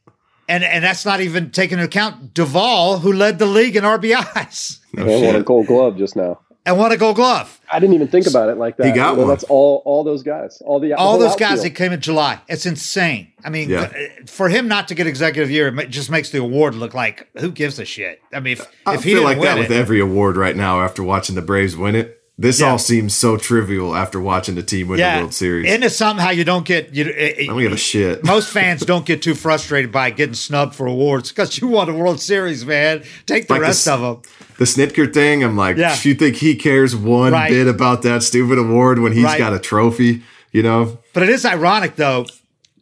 And 0.47 0.63
and 0.63 0.83
that's 0.83 1.05
not 1.05 1.21
even 1.21 1.49
taking 1.49 1.79
into 1.79 1.85
account 1.85 2.33
Duvall, 2.33 2.99
who 2.99 3.11
led 3.11 3.39
the 3.39 3.47
league 3.47 3.75
in 3.75 3.83
RBIs. 3.83 4.79
No 4.95 5.05
and 5.09 5.25
won 5.25 5.35
a 5.35 5.43
Gold 5.43 5.67
Glove 5.67 5.97
just 5.97 6.15
now. 6.15 6.39
And 6.65 6.77
won 6.77 6.89
a 6.89 6.95
Gold 6.95 7.17
Glove. 7.17 7.59
I 7.69 7.79
didn't 7.79 7.95
even 7.95 8.07
think 8.07 8.27
about 8.27 8.47
it 8.47 8.57
like 8.57 8.77
that. 8.77 8.85
He 8.85 8.93
got 8.93 9.11
you 9.11 9.17
know, 9.17 9.21
one. 9.23 9.27
That's 9.27 9.43
all. 9.43 9.81
All 9.83 10.05
those 10.05 10.23
guys. 10.23 10.61
All 10.65 10.79
the 10.79 10.93
all 10.93 11.17
those 11.17 11.33
outfield. 11.33 11.49
guys 11.49 11.63
that 11.63 11.71
came 11.71 11.91
in 11.91 11.99
July. 11.99 12.39
It's 12.47 12.65
insane. 12.65 13.33
I 13.43 13.49
mean, 13.49 13.69
yeah. 13.69 13.91
Uh, 13.93 14.25
for 14.25 14.47
him 14.47 14.69
not 14.69 14.87
to 14.87 14.95
get 14.95 15.05
executive 15.05 15.51
year, 15.51 15.67
it 15.77 15.89
just 15.89 16.09
makes 16.09 16.29
the 16.29 16.39
award 16.39 16.75
look 16.75 16.93
like 16.93 17.27
who 17.37 17.51
gives 17.51 17.77
a 17.77 17.83
shit. 17.83 18.21
I 18.33 18.39
mean, 18.39 18.53
if, 18.53 18.65
I 18.85 18.95
if 18.95 19.03
he 19.03 19.15
feel 19.15 19.23
like 19.23 19.41
that 19.41 19.57
it, 19.57 19.61
with 19.61 19.71
every 19.71 19.99
award 19.99 20.37
right 20.37 20.55
now 20.55 20.81
after 20.81 21.03
watching 21.03 21.35
the 21.35 21.41
Braves 21.41 21.75
win 21.75 21.95
it. 21.95 22.21
This 22.37 22.59
yeah. 22.59 22.71
all 22.71 22.77
seems 22.77 23.15
so 23.15 23.37
trivial 23.37 23.95
after 23.95 24.19
watching 24.19 24.55
the 24.55 24.63
team 24.63 24.89
win 24.89 24.99
yeah. 24.99 25.15
the 25.15 25.21
World 25.21 25.33
Series. 25.33 25.67
Isn't 25.67 25.83
it 25.83 25.91
somehow 25.91 26.31
you 26.31 26.43
don't 26.43 26.65
get 26.65 26.93
you? 26.93 27.05
Eh, 27.05 27.33
eh, 27.37 27.43
I 27.43 27.45
don't 27.45 27.61
give 27.61 27.71
a 27.71 27.75
eh, 27.75 27.77
shit. 27.77 28.23
Most 28.25 28.51
fans 28.51 28.81
don't 28.81 29.05
get 29.05 29.21
too 29.21 29.35
frustrated 29.35 29.89
by 29.89 30.09
getting 30.11 30.35
snubbed 30.35 30.75
for 30.75 30.85
awards 30.85 31.29
because 31.29 31.57
you 31.57 31.69
won 31.69 31.89
a 31.89 31.93
World 31.93 32.19
Series, 32.19 32.65
man. 32.65 33.03
Take 33.25 33.47
the 33.47 33.53
like 33.53 33.61
rest 33.61 33.85
the, 33.85 33.93
of 33.93 34.01
them. 34.01 34.33
The 34.57 34.65
Snitker 34.65 35.13
thing, 35.13 35.45
I'm 35.45 35.55
like, 35.55 35.77
yeah. 35.77 35.97
you 36.01 36.13
think 36.13 36.35
he 36.35 36.55
cares 36.55 36.93
one 36.93 37.31
right. 37.31 37.49
bit 37.49 37.67
about 37.67 38.01
that 38.01 38.21
stupid 38.21 38.57
award 38.57 38.99
when 38.99 39.13
he's 39.13 39.23
right. 39.23 39.37
got 39.37 39.53
a 39.53 39.59
trophy? 39.59 40.23
You 40.51 40.63
know. 40.63 40.99
But 41.13 41.23
it 41.23 41.29
is 41.29 41.45
ironic 41.45 41.95
though 41.95 42.25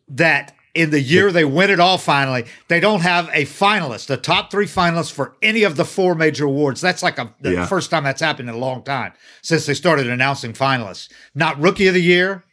that 0.10 0.56
in 0.74 0.90
the 0.90 1.00
year 1.00 1.32
they 1.32 1.46
win 1.46 1.70
it 1.70 1.80
all 1.80 1.98
finally, 1.98 2.46
they 2.68 2.80
don't 2.80 3.02
have 3.02 3.30
a 3.30 3.46
finalist, 3.46 4.10
a 4.10 4.18
top 4.18 4.50
three 4.50 4.66
finalist 4.66 5.12
for 5.12 5.36
any 5.42 5.64
of 5.64 5.76
the 5.76 5.86
four 5.86 6.16
major 6.16 6.46
awards. 6.46 6.82
That's 6.82 7.04
like 7.04 7.20
a, 7.20 7.34
the 7.42 7.54
yeah. 7.54 7.66
first 7.66 7.92
time 7.92 8.04
that's 8.04 8.22
happened 8.22 8.50
in 8.50 8.56
a 8.56 8.60
long 8.60 8.84
time 8.84 9.14
since 9.42 9.66
they 9.66 9.76
started 9.76 10.08
announcing 10.08 10.54
finalists. 10.54 11.10
Not 11.36 11.60
rookie 11.60 11.88
of 11.88 11.94
the 11.94 12.02
year, 12.02 12.44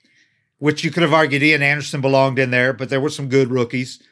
which 0.58 0.84
you 0.84 0.90
could 0.90 1.02
have 1.02 1.14
argued 1.14 1.42
Ian 1.42 1.62
Anderson 1.62 2.00
belonged 2.00 2.38
in 2.38 2.50
there, 2.50 2.72
but 2.72 2.90
there 2.90 3.00
were 3.00 3.10
some 3.10 3.28
good 3.28 3.50
rookies. 3.50 4.02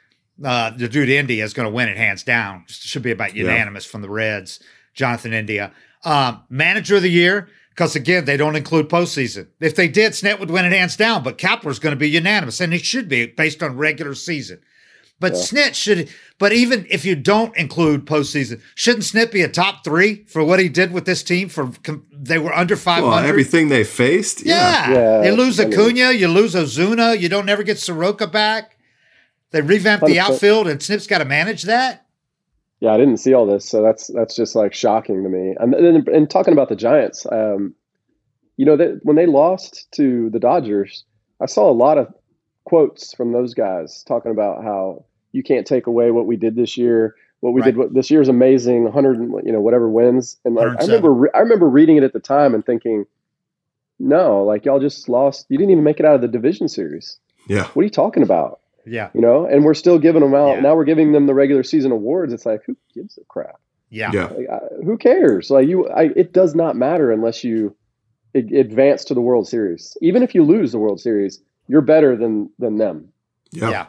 Uh, 0.42 0.70
the 0.70 0.88
dude 0.88 1.08
India 1.08 1.44
is 1.44 1.52
going 1.52 1.68
to 1.68 1.74
win 1.74 1.88
it 1.88 1.96
hands 1.96 2.22
down. 2.22 2.64
Should 2.68 3.02
be 3.02 3.10
about 3.10 3.34
unanimous 3.34 3.86
yeah. 3.86 3.90
from 3.90 4.02
the 4.02 4.08
Reds, 4.08 4.60
Jonathan 4.94 5.32
India. 5.32 5.72
Um, 6.04 6.44
manager 6.48 6.96
of 6.96 7.02
the 7.02 7.10
year, 7.10 7.48
because 7.78 7.94
again, 7.94 8.24
they 8.24 8.36
don't 8.36 8.56
include 8.56 8.88
postseason. 8.88 9.46
If 9.60 9.76
they 9.76 9.86
did, 9.86 10.10
Snit 10.10 10.40
would 10.40 10.50
win 10.50 10.64
it 10.64 10.72
hands 10.72 10.96
down, 10.96 11.22
but 11.22 11.38
Kapler's 11.38 11.78
going 11.78 11.92
to 11.92 11.96
be 11.96 12.10
unanimous, 12.10 12.60
and 12.60 12.74
it 12.74 12.84
should 12.84 13.08
be 13.08 13.26
based 13.26 13.62
on 13.62 13.76
regular 13.76 14.16
season. 14.16 14.58
But 15.20 15.34
yeah. 15.34 15.38
Snit 15.38 15.74
should, 15.74 16.08
but 16.40 16.52
even 16.52 16.88
if 16.90 17.04
you 17.04 17.14
don't 17.14 17.56
include 17.56 18.04
postseason, 18.04 18.60
shouldn't 18.74 19.04
Snit 19.04 19.30
be 19.30 19.42
a 19.42 19.48
top 19.48 19.84
three 19.84 20.24
for 20.24 20.42
what 20.42 20.58
he 20.58 20.68
did 20.68 20.90
with 20.90 21.04
this 21.04 21.22
team? 21.22 21.48
For 21.48 21.70
they 22.10 22.40
were 22.40 22.52
under 22.52 22.74
five 22.74 23.04
hundred. 23.04 23.14
Well, 23.14 23.24
everything 23.24 23.68
they 23.68 23.84
faced, 23.84 24.44
yeah. 24.44 24.90
yeah. 24.90 25.22
You 25.22 25.32
lose 25.34 25.60
Acuna, 25.60 26.10
you 26.10 26.26
lose 26.26 26.56
Ozuna, 26.56 27.16
you 27.20 27.28
don't 27.28 27.48
ever 27.48 27.62
get 27.62 27.78
Soroka 27.78 28.26
back. 28.26 28.76
They 29.52 29.60
revamped 29.60 30.04
the 30.04 30.18
outfield, 30.18 30.66
and 30.66 30.80
Snit's 30.80 31.06
got 31.06 31.18
to 31.18 31.24
manage 31.24 31.62
that. 31.62 32.07
Yeah, 32.80 32.92
I 32.92 32.96
didn't 32.96 33.16
see 33.16 33.34
all 33.34 33.46
this, 33.46 33.68
so 33.68 33.82
that's 33.82 34.06
that's 34.08 34.36
just 34.36 34.54
like 34.54 34.72
shocking 34.72 35.22
to 35.24 35.28
me. 35.28 35.54
And 35.58 35.74
and, 35.74 36.08
and 36.08 36.30
talking 36.30 36.52
about 36.52 36.68
the 36.68 36.76
Giants, 36.76 37.26
um, 37.30 37.74
you 38.56 38.64
know 38.64 38.76
that 38.76 39.00
when 39.02 39.16
they 39.16 39.26
lost 39.26 39.90
to 39.92 40.30
the 40.30 40.38
Dodgers, 40.38 41.04
I 41.40 41.46
saw 41.46 41.70
a 41.70 41.72
lot 41.72 41.98
of 41.98 42.12
quotes 42.64 43.14
from 43.14 43.32
those 43.32 43.54
guys 43.54 44.04
talking 44.06 44.30
about 44.30 44.62
how 44.62 45.04
you 45.32 45.42
can't 45.42 45.66
take 45.66 45.86
away 45.86 46.10
what 46.10 46.26
we 46.26 46.36
did 46.36 46.54
this 46.54 46.76
year. 46.76 47.14
What 47.40 47.54
we 47.54 47.62
right. 47.62 47.74
did 47.74 47.94
this 47.94 48.10
year 48.10 48.20
is 48.20 48.28
amazing, 48.28 48.84
100, 48.84 49.18
you 49.44 49.52
know, 49.52 49.60
whatever 49.60 49.88
wins. 49.88 50.36
And 50.44 50.54
like 50.54 50.66
I 50.66 50.84
remember, 50.84 51.36
I 51.36 51.38
remember 51.38 51.68
reading 51.68 51.96
it 51.96 52.02
at 52.02 52.12
the 52.12 52.20
time 52.20 52.54
and 52.54 52.66
thinking, 52.66 53.06
no, 53.98 54.42
like 54.42 54.64
y'all 54.64 54.80
just 54.80 55.08
lost. 55.08 55.46
You 55.48 55.56
didn't 55.56 55.70
even 55.70 55.84
make 55.84 56.00
it 56.00 56.04
out 56.04 56.16
of 56.16 56.20
the 56.20 56.28
division 56.28 56.68
series. 56.68 57.18
Yeah. 57.46 57.64
What 57.68 57.82
are 57.82 57.84
you 57.84 57.90
talking 57.90 58.22
about? 58.22 58.60
Yeah. 58.88 59.10
You 59.14 59.20
know, 59.20 59.46
and 59.46 59.64
we're 59.64 59.74
still 59.74 59.98
giving 59.98 60.22
them 60.22 60.34
out. 60.34 60.56
Yeah. 60.56 60.60
Now 60.60 60.74
we're 60.74 60.84
giving 60.84 61.12
them 61.12 61.26
the 61.26 61.34
regular 61.34 61.62
season 61.62 61.92
awards. 61.92 62.32
It's 62.32 62.46
like, 62.46 62.62
who 62.64 62.76
gives 62.94 63.18
a 63.18 63.24
crap? 63.24 63.60
Yeah. 63.90 64.10
yeah. 64.12 64.26
Like, 64.26 64.48
I, 64.50 64.58
who 64.84 64.98
cares? 64.98 65.50
Like 65.50 65.68
you, 65.68 65.88
I, 65.88 66.10
it 66.16 66.32
does 66.32 66.54
not 66.54 66.76
matter 66.76 67.10
unless 67.10 67.44
you 67.44 67.74
advance 68.34 69.04
to 69.06 69.14
the 69.14 69.20
World 69.20 69.48
Series. 69.48 69.96
Even 70.02 70.22
if 70.22 70.34
you 70.34 70.44
lose 70.44 70.72
the 70.72 70.78
World 70.78 71.00
Series, 71.00 71.40
you're 71.66 71.82
better 71.82 72.16
than 72.16 72.50
than 72.58 72.76
them. 72.76 73.08
Yeah. 73.50 73.70
yeah. 73.70 73.86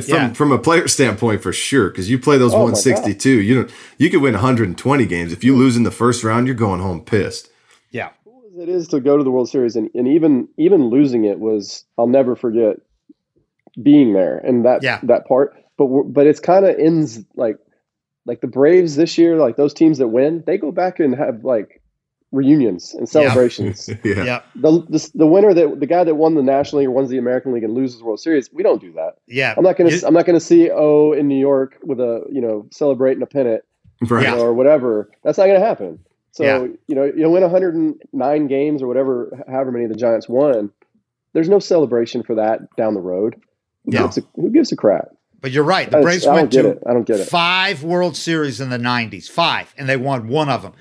From 0.00 0.02
yeah. 0.08 0.32
from 0.32 0.50
a 0.50 0.58
player 0.58 0.88
standpoint, 0.88 1.42
for 1.42 1.52
sure, 1.52 1.90
because 1.90 2.08
you 2.08 2.18
play 2.18 2.38
those 2.38 2.54
oh 2.54 2.58
162, 2.62 3.42
you 3.42 3.54
don't 3.54 3.70
you 3.98 4.08
could 4.08 4.22
win 4.22 4.32
120 4.32 5.06
games. 5.06 5.32
If 5.32 5.44
you 5.44 5.54
lose 5.54 5.76
in 5.76 5.82
the 5.82 5.90
first 5.90 6.24
round, 6.24 6.46
you're 6.46 6.56
going 6.56 6.80
home 6.80 7.04
pissed. 7.04 7.50
Yeah, 7.90 8.10
it 8.58 8.68
is 8.68 8.88
to 8.88 9.00
go 9.00 9.18
to 9.18 9.22
the 9.22 9.30
World 9.30 9.50
Series, 9.50 9.76
and, 9.76 9.90
and 9.94 10.08
even 10.08 10.48
even 10.56 10.88
losing 10.88 11.24
it 11.24 11.38
was 11.38 11.84
I'll 11.98 12.06
never 12.06 12.34
forget 12.34 12.78
being 13.82 14.12
there 14.12 14.38
and 14.38 14.64
that 14.64 14.82
yeah. 14.82 15.00
that 15.04 15.26
part. 15.26 15.54
But 15.76 15.86
but 16.12 16.26
it's 16.26 16.40
kind 16.40 16.64
of 16.64 16.78
ends 16.78 17.20
like 17.36 17.58
like 18.26 18.40
the 18.40 18.46
Braves 18.46 18.96
this 18.96 19.16
year, 19.16 19.36
like 19.36 19.56
those 19.56 19.74
teams 19.74 19.98
that 19.98 20.08
win, 20.08 20.44
they 20.46 20.58
go 20.58 20.70
back 20.70 21.00
and 21.00 21.14
have 21.14 21.44
like 21.44 21.82
reunions 22.30 22.94
and 22.94 23.08
celebrations. 23.08 23.88
yeah. 24.04 24.22
yeah. 24.22 24.42
The, 24.54 24.82
the, 24.88 25.10
the 25.14 25.26
winner 25.26 25.54
that 25.54 25.80
the 25.80 25.86
guy 25.86 26.04
that 26.04 26.14
won 26.14 26.34
the 26.34 26.42
National 26.42 26.80
League 26.80 26.88
or 26.88 26.92
wins 26.92 27.08
the 27.08 27.18
American 27.18 27.54
League 27.54 27.64
and 27.64 27.74
loses 27.74 27.98
the 27.98 28.04
World 28.04 28.20
Series, 28.20 28.52
we 28.52 28.62
don't 28.62 28.80
do 28.80 28.92
that. 28.92 29.14
Yeah. 29.26 29.54
I'm 29.56 29.64
not 29.64 29.76
gonna 29.76 29.92
I'm 30.06 30.14
not 30.14 30.26
gonna 30.26 30.40
see 30.40 30.70
oh 30.70 31.12
in 31.12 31.28
New 31.28 31.38
York 31.38 31.78
with 31.82 32.00
a 32.00 32.24
you 32.30 32.40
know 32.40 32.68
celebrating 32.70 33.22
a 33.22 33.26
pennant 33.26 33.62
right. 34.08 34.28
you 34.28 34.30
know, 34.30 34.42
or 34.42 34.52
whatever. 34.52 35.10
That's 35.24 35.38
not 35.38 35.46
gonna 35.46 35.60
happen. 35.60 36.00
So 36.32 36.44
yeah. 36.44 36.66
you 36.86 36.94
know 36.94 37.04
you 37.04 37.28
win 37.30 37.42
109 37.42 38.46
games 38.46 38.82
or 38.82 38.86
whatever, 38.86 39.44
however 39.48 39.72
many 39.72 39.86
the 39.86 39.94
Giants 39.94 40.28
won. 40.28 40.70
There's 41.32 41.48
no 41.48 41.58
celebration 41.58 42.22
for 42.22 42.36
that 42.36 42.60
down 42.76 42.94
the 42.94 43.00
road. 43.00 43.40
Who, 43.88 43.92
gives, 43.92 44.18
a, 44.18 44.22
who 44.34 44.50
gives 44.50 44.72
a 44.72 44.76
crap? 44.76 45.08
But 45.40 45.52
you're 45.52 45.64
right. 45.64 45.90
The 45.90 46.00
Braves 46.00 46.26
went 46.26 46.52
to 46.52 46.70
it. 46.70 46.82
I 46.86 46.92
don't 46.92 47.06
get 47.06 47.20
it. 47.20 47.28
five 47.28 47.84
World 47.84 48.16
Series 48.16 48.60
in 48.60 48.70
the 48.70 48.78
90s, 48.78 49.28
five, 49.28 49.72
and 49.78 49.88
they 49.88 49.96
won 49.96 50.28
one 50.28 50.48
of 50.48 50.62
them. 50.62 50.72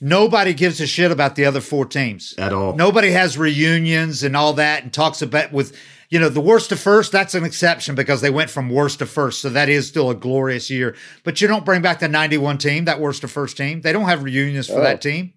Nobody 0.00 0.54
gives 0.54 0.80
a 0.80 0.86
shit 0.86 1.10
about 1.10 1.34
the 1.34 1.44
other 1.44 1.60
four 1.60 1.84
teams 1.84 2.34
at 2.38 2.52
all. 2.52 2.74
Nobody 2.74 3.10
has 3.10 3.36
reunions 3.36 4.22
and 4.22 4.34
all 4.34 4.54
that 4.54 4.82
and 4.82 4.92
talks 4.92 5.20
about 5.20 5.52
with, 5.52 5.76
you 6.08 6.18
know, 6.18 6.30
the 6.30 6.40
worst 6.40 6.70
to 6.70 6.76
first. 6.76 7.12
That's 7.12 7.34
an 7.34 7.44
exception 7.44 7.96
because 7.96 8.22
they 8.22 8.30
went 8.30 8.48
from 8.48 8.70
worst 8.70 9.00
to 9.00 9.06
first. 9.06 9.42
So 9.42 9.50
that 9.50 9.68
is 9.68 9.86
still 9.88 10.08
a 10.08 10.14
glorious 10.14 10.70
year. 10.70 10.96
But 11.22 11.42
you 11.42 11.48
don't 11.48 11.66
bring 11.66 11.82
back 11.82 11.98
the 11.98 12.08
91 12.08 12.58
team, 12.58 12.86
that 12.86 12.98
worst 12.98 13.20
to 13.22 13.28
first 13.28 13.58
team. 13.58 13.82
They 13.82 13.92
don't 13.92 14.06
have 14.06 14.22
reunions 14.22 14.68
for 14.68 14.78
oh. 14.78 14.82
that 14.82 15.02
team. 15.02 15.34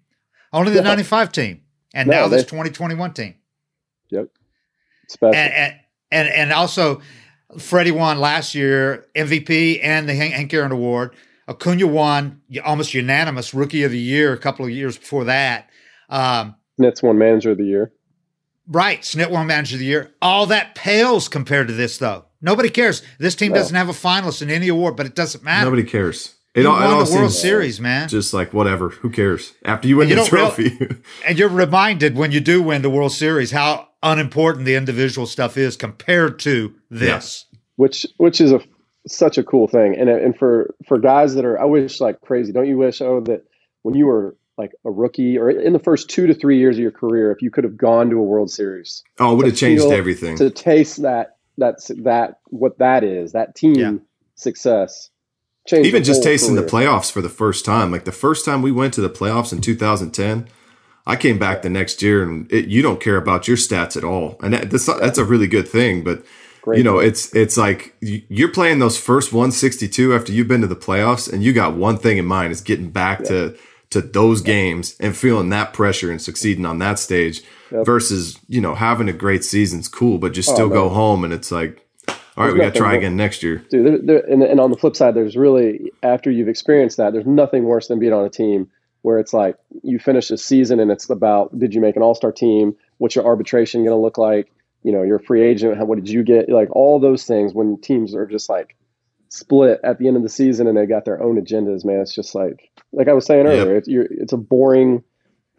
Only 0.50 0.72
the 0.72 0.82
95 0.82 1.32
team. 1.32 1.60
And 1.92 2.08
no, 2.08 2.22
now 2.22 2.28
they, 2.28 2.36
this 2.38 2.46
2021 2.46 3.12
team. 3.12 3.34
Yep. 4.10 4.28
Special. 5.08 5.34
And, 5.34 5.52
and, 5.52 5.74
and 6.14 6.28
and 6.28 6.52
also 6.52 7.02
Freddie 7.58 7.90
won 7.90 8.18
last 8.18 8.54
year 8.54 9.06
MVP 9.14 9.80
and 9.82 10.08
the 10.08 10.14
Hank 10.14 10.54
Aaron 10.54 10.72
Award. 10.72 11.14
Acuna 11.46 11.86
won 11.86 12.40
almost 12.64 12.94
unanimous 12.94 13.52
Rookie 13.52 13.82
of 13.82 13.90
the 13.90 13.98
Year 13.98 14.32
a 14.32 14.38
couple 14.38 14.64
of 14.64 14.70
years 14.70 14.96
before 14.96 15.24
that. 15.24 15.68
Um, 16.08 16.54
Snit's 16.80 17.02
won 17.02 17.18
Manager 17.18 17.50
of 17.50 17.58
the 17.58 17.66
Year. 17.66 17.92
Right, 18.66 19.02
Snit 19.02 19.30
won 19.30 19.46
Manager 19.46 19.76
of 19.76 19.80
the 19.80 19.84
Year. 19.84 20.14
All 20.22 20.46
that 20.46 20.74
pales 20.74 21.28
compared 21.28 21.68
to 21.68 21.74
this, 21.74 21.98
though. 21.98 22.24
Nobody 22.40 22.70
cares. 22.70 23.02
This 23.18 23.34
team 23.34 23.52
no. 23.52 23.58
doesn't 23.58 23.76
have 23.76 23.90
a 23.90 23.92
finalist 23.92 24.40
in 24.40 24.50
any 24.50 24.68
award, 24.68 24.96
but 24.96 25.04
it 25.04 25.14
doesn't 25.14 25.44
matter. 25.44 25.66
Nobody 25.66 25.84
cares. 25.84 26.33
It 26.54 26.62
you 26.62 26.68
all, 26.68 26.74
won 26.74 26.84
it 26.84 26.86
all 26.86 27.04
the 27.04 27.14
World 27.14 27.32
Series, 27.32 27.80
man. 27.80 28.08
Just 28.08 28.32
like 28.32 28.52
whatever, 28.52 28.90
who 28.90 29.10
cares? 29.10 29.54
After 29.64 29.88
you 29.88 29.96
win 29.96 30.08
you 30.08 30.16
the 30.16 30.24
trophy, 30.24 30.78
and 31.26 31.36
you're 31.36 31.48
reminded 31.48 32.16
when 32.16 32.30
you 32.30 32.40
do 32.40 32.62
win 32.62 32.82
the 32.82 32.90
World 32.90 33.12
Series 33.12 33.50
how 33.50 33.88
unimportant 34.04 34.64
the 34.64 34.76
individual 34.76 35.26
stuff 35.26 35.56
is 35.56 35.76
compared 35.76 36.38
to 36.40 36.74
this. 36.90 37.46
Yeah. 37.50 37.58
Which 37.76 38.06
which 38.18 38.40
is 38.40 38.52
a 38.52 38.60
such 39.08 39.36
a 39.36 39.42
cool 39.42 39.66
thing, 39.66 39.96
and 39.96 40.08
and 40.08 40.36
for 40.38 40.74
for 40.86 40.98
guys 40.98 41.34
that 41.34 41.44
are, 41.44 41.60
I 41.60 41.64
wish 41.64 42.00
like 42.00 42.20
crazy. 42.20 42.52
Don't 42.52 42.68
you 42.68 42.78
wish 42.78 43.00
oh 43.00 43.20
that 43.22 43.44
when 43.82 43.96
you 43.96 44.06
were 44.06 44.36
like 44.56 44.72
a 44.84 44.90
rookie 44.92 45.36
or 45.36 45.50
in 45.50 45.72
the 45.72 45.80
first 45.80 46.08
two 46.08 46.28
to 46.28 46.34
three 46.34 46.58
years 46.58 46.76
of 46.76 46.82
your 46.82 46.92
career, 46.92 47.32
if 47.32 47.42
you 47.42 47.50
could 47.50 47.64
have 47.64 47.76
gone 47.76 48.10
to 48.10 48.16
a 48.16 48.22
World 48.22 48.50
Series, 48.50 49.02
oh, 49.18 49.32
it 49.32 49.36
would 49.36 49.46
have 49.46 49.56
changed 49.56 49.86
everything. 49.86 50.36
To 50.36 50.50
taste 50.50 51.02
that 51.02 51.36
that's 51.58 51.88
that 52.02 52.38
what 52.46 52.78
that 52.78 53.02
is 53.02 53.32
that 53.32 53.56
team 53.56 53.74
yeah. 53.74 53.92
success. 54.36 55.10
Even 55.72 56.04
just 56.04 56.22
tasting 56.22 56.54
career. 56.54 56.66
the 56.66 56.70
playoffs 56.70 57.10
for 57.10 57.22
the 57.22 57.28
first 57.28 57.64
time, 57.64 57.90
like 57.90 58.04
the 58.04 58.12
first 58.12 58.44
time 58.44 58.60
we 58.60 58.70
went 58.70 58.92
to 58.94 59.00
the 59.00 59.08
playoffs 59.08 59.52
in 59.52 59.60
2010, 59.60 60.46
I 61.06 61.16
came 61.16 61.38
back 61.38 61.62
the 61.62 61.70
next 61.70 62.02
year, 62.02 62.22
and 62.22 62.50
it, 62.52 62.66
you 62.66 62.82
don't 62.82 63.00
care 63.00 63.16
about 63.16 63.48
your 63.48 63.56
stats 63.56 63.96
at 63.96 64.04
all, 64.04 64.36
and 64.42 64.52
that, 64.54 64.70
that's 64.70 64.86
that's 64.86 65.18
a 65.18 65.24
really 65.24 65.46
good 65.46 65.68
thing. 65.68 66.04
But 66.04 66.24
Great 66.62 66.78
you 66.78 66.84
know, 66.84 66.94
point. 66.94 67.08
it's 67.08 67.34
it's 67.34 67.56
like 67.56 67.94
you're 68.00 68.52
playing 68.52 68.78
those 68.78 68.98
first 68.98 69.32
162 69.32 70.14
after 70.14 70.32
you've 70.32 70.48
been 70.48 70.62
to 70.62 70.66
the 70.66 70.76
playoffs, 70.76 71.30
and 71.30 71.42
you 71.42 71.52
got 71.52 71.76
one 71.76 71.98
thing 71.98 72.18
in 72.18 72.26
mind: 72.26 72.52
is 72.52 72.60
getting 72.60 72.90
back 72.90 73.20
yeah. 73.20 73.26
to 73.26 73.56
to 73.94 74.00
those 74.00 74.40
games 74.40 74.96
and 74.98 75.16
feeling 75.16 75.50
that 75.50 75.72
pressure 75.72 76.10
and 76.10 76.20
succeeding 76.20 76.66
on 76.66 76.80
that 76.80 76.98
stage 76.98 77.42
yep. 77.70 77.86
versus, 77.86 78.40
you 78.48 78.60
know, 78.60 78.74
having 78.74 79.08
a 79.08 79.12
great 79.12 79.44
season's 79.44 79.86
cool, 79.86 80.18
but 80.18 80.32
just 80.32 80.48
oh, 80.50 80.54
still 80.54 80.68
go 80.68 80.88
home 80.88 81.22
and 81.22 81.32
it's 81.32 81.52
like, 81.52 81.83
all 82.36 82.44
right, 82.44 82.52
we 82.52 82.60
got 82.60 82.72
to 82.74 82.78
try 82.78 82.94
again 82.94 83.16
next 83.16 83.42
year. 83.42 83.58
Dude, 83.70 83.86
there, 83.86 83.98
there, 83.98 84.30
and, 84.30 84.42
and 84.42 84.60
on 84.60 84.70
the 84.70 84.76
flip 84.76 84.96
side, 84.96 85.14
there's 85.14 85.36
really, 85.36 85.92
after 86.02 86.30
you've 86.30 86.48
experienced 86.48 86.96
that, 86.96 87.12
there's 87.12 87.26
nothing 87.26 87.64
worse 87.64 87.88
than 87.88 87.98
being 87.98 88.12
on 88.12 88.24
a 88.24 88.30
team 88.30 88.68
where 89.02 89.18
it's 89.18 89.32
like 89.34 89.56
you 89.82 89.98
finish 89.98 90.30
a 90.30 90.38
season 90.38 90.80
and 90.80 90.90
it's 90.90 91.08
about 91.10 91.56
did 91.58 91.74
you 91.74 91.80
make 91.80 91.94
an 91.94 92.02
all 92.02 92.14
star 92.14 92.32
team? 92.32 92.74
What's 92.98 93.14
your 93.14 93.26
arbitration 93.26 93.82
going 93.82 93.96
to 93.96 94.00
look 94.00 94.16
like? 94.18 94.50
You 94.82 94.92
know, 94.92 95.02
your 95.02 95.18
free 95.18 95.42
agent, 95.42 95.76
how, 95.76 95.84
what 95.84 95.96
did 95.96 96.08
you 96.08 96.22
get? 96.22 96.48
Like 96.48 96.74
all 96.74 96.98
those 96.98 97.24
things 97.24 97.52
when 97.52 97.80
teams 97.80 98.14
are 98.14 98.26
just 98.26 98.48
like 98.48 98.76
split 99.28 99.80
at 99.84 99.98
the 99.98 100.08
end 100.08 100.16
of 100.16 100.22
the 100.22 100.28
season 100.28 100.66
and 100.66 100.76
they 100.76 100.86
got 100.86 101.04
their 101.04 101.22
own 101.22 101.40
agendas, 101.40 101.84
man. 101.84 102.00
It's 102.00 102.14
just 102.14 102.34
like 102.34 102.70
like 102.92 103.08
I 103.08 103.12
was 103.12 103.26
saying 103.26 103.46
earlier, 103.46 103.74
yep. 103.74 103.84
it's, 103.86 103.88
it's 103.88 104.32
a 104.32 104.38
boring 104.38 105.04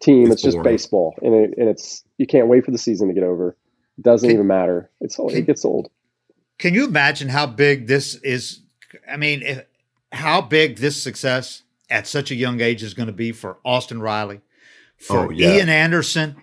team. 0.00 0.24
It's, 0.24 0.44
it's 0.44 0.54
just 0.54 0.62
baseball, 0.64 1.14
and 1.22 1.34
it, 1.34 1.54
and 1.56 1.68
it's 1.68 2.04
you 2.18 2.26
can't 2.26 2.48
wait 2.48 2.64
for 2.64 2.70
the 2.70 2.78
season 2.78 3.08
to 3.08 3.14
get 3.14 3.22
over. 3.22 3.56
It 3.98 4.02
doesn't 4.02 4.28
can, 4.28 4.34
even 4.34 4.46
matter. 4.46 4.90
It's 5.00 5.16
can, 5.16 5.30
it 5.30 5.46
gets 5.46 5.64
old. 5.64 5.88
Can 6.58 6.74
you 6.74 6.86
imagine 6.86 7.28
how 7.28 7.46
big 7.46 7.86
this 7.86 8.14
is? 8.16 8.60
I 9.10 9.16
mean, 9.16 9.42
if, 9.42 9.64
how 10.12 10.40
big 10.40 10.78
this 10.78 11.00
success 11.00 11.62
at 11.90 12.06
such 12.06 12.30
a 12.30 12.34
young 12.34 12.60
age 12.60 12.82
is 12.82 12.94
going 12.94 13.06
to 13.06 13.12
be 13.12 13.32
for 13.32 13.58
Austin 13.64 14.00
Riley, 14.00 14.40
for 14.96 15.26
oh, 15.26 15.30
yeah. 15.30 15.54
Ian 15.54 15.68
Anderson, 15.68 16.36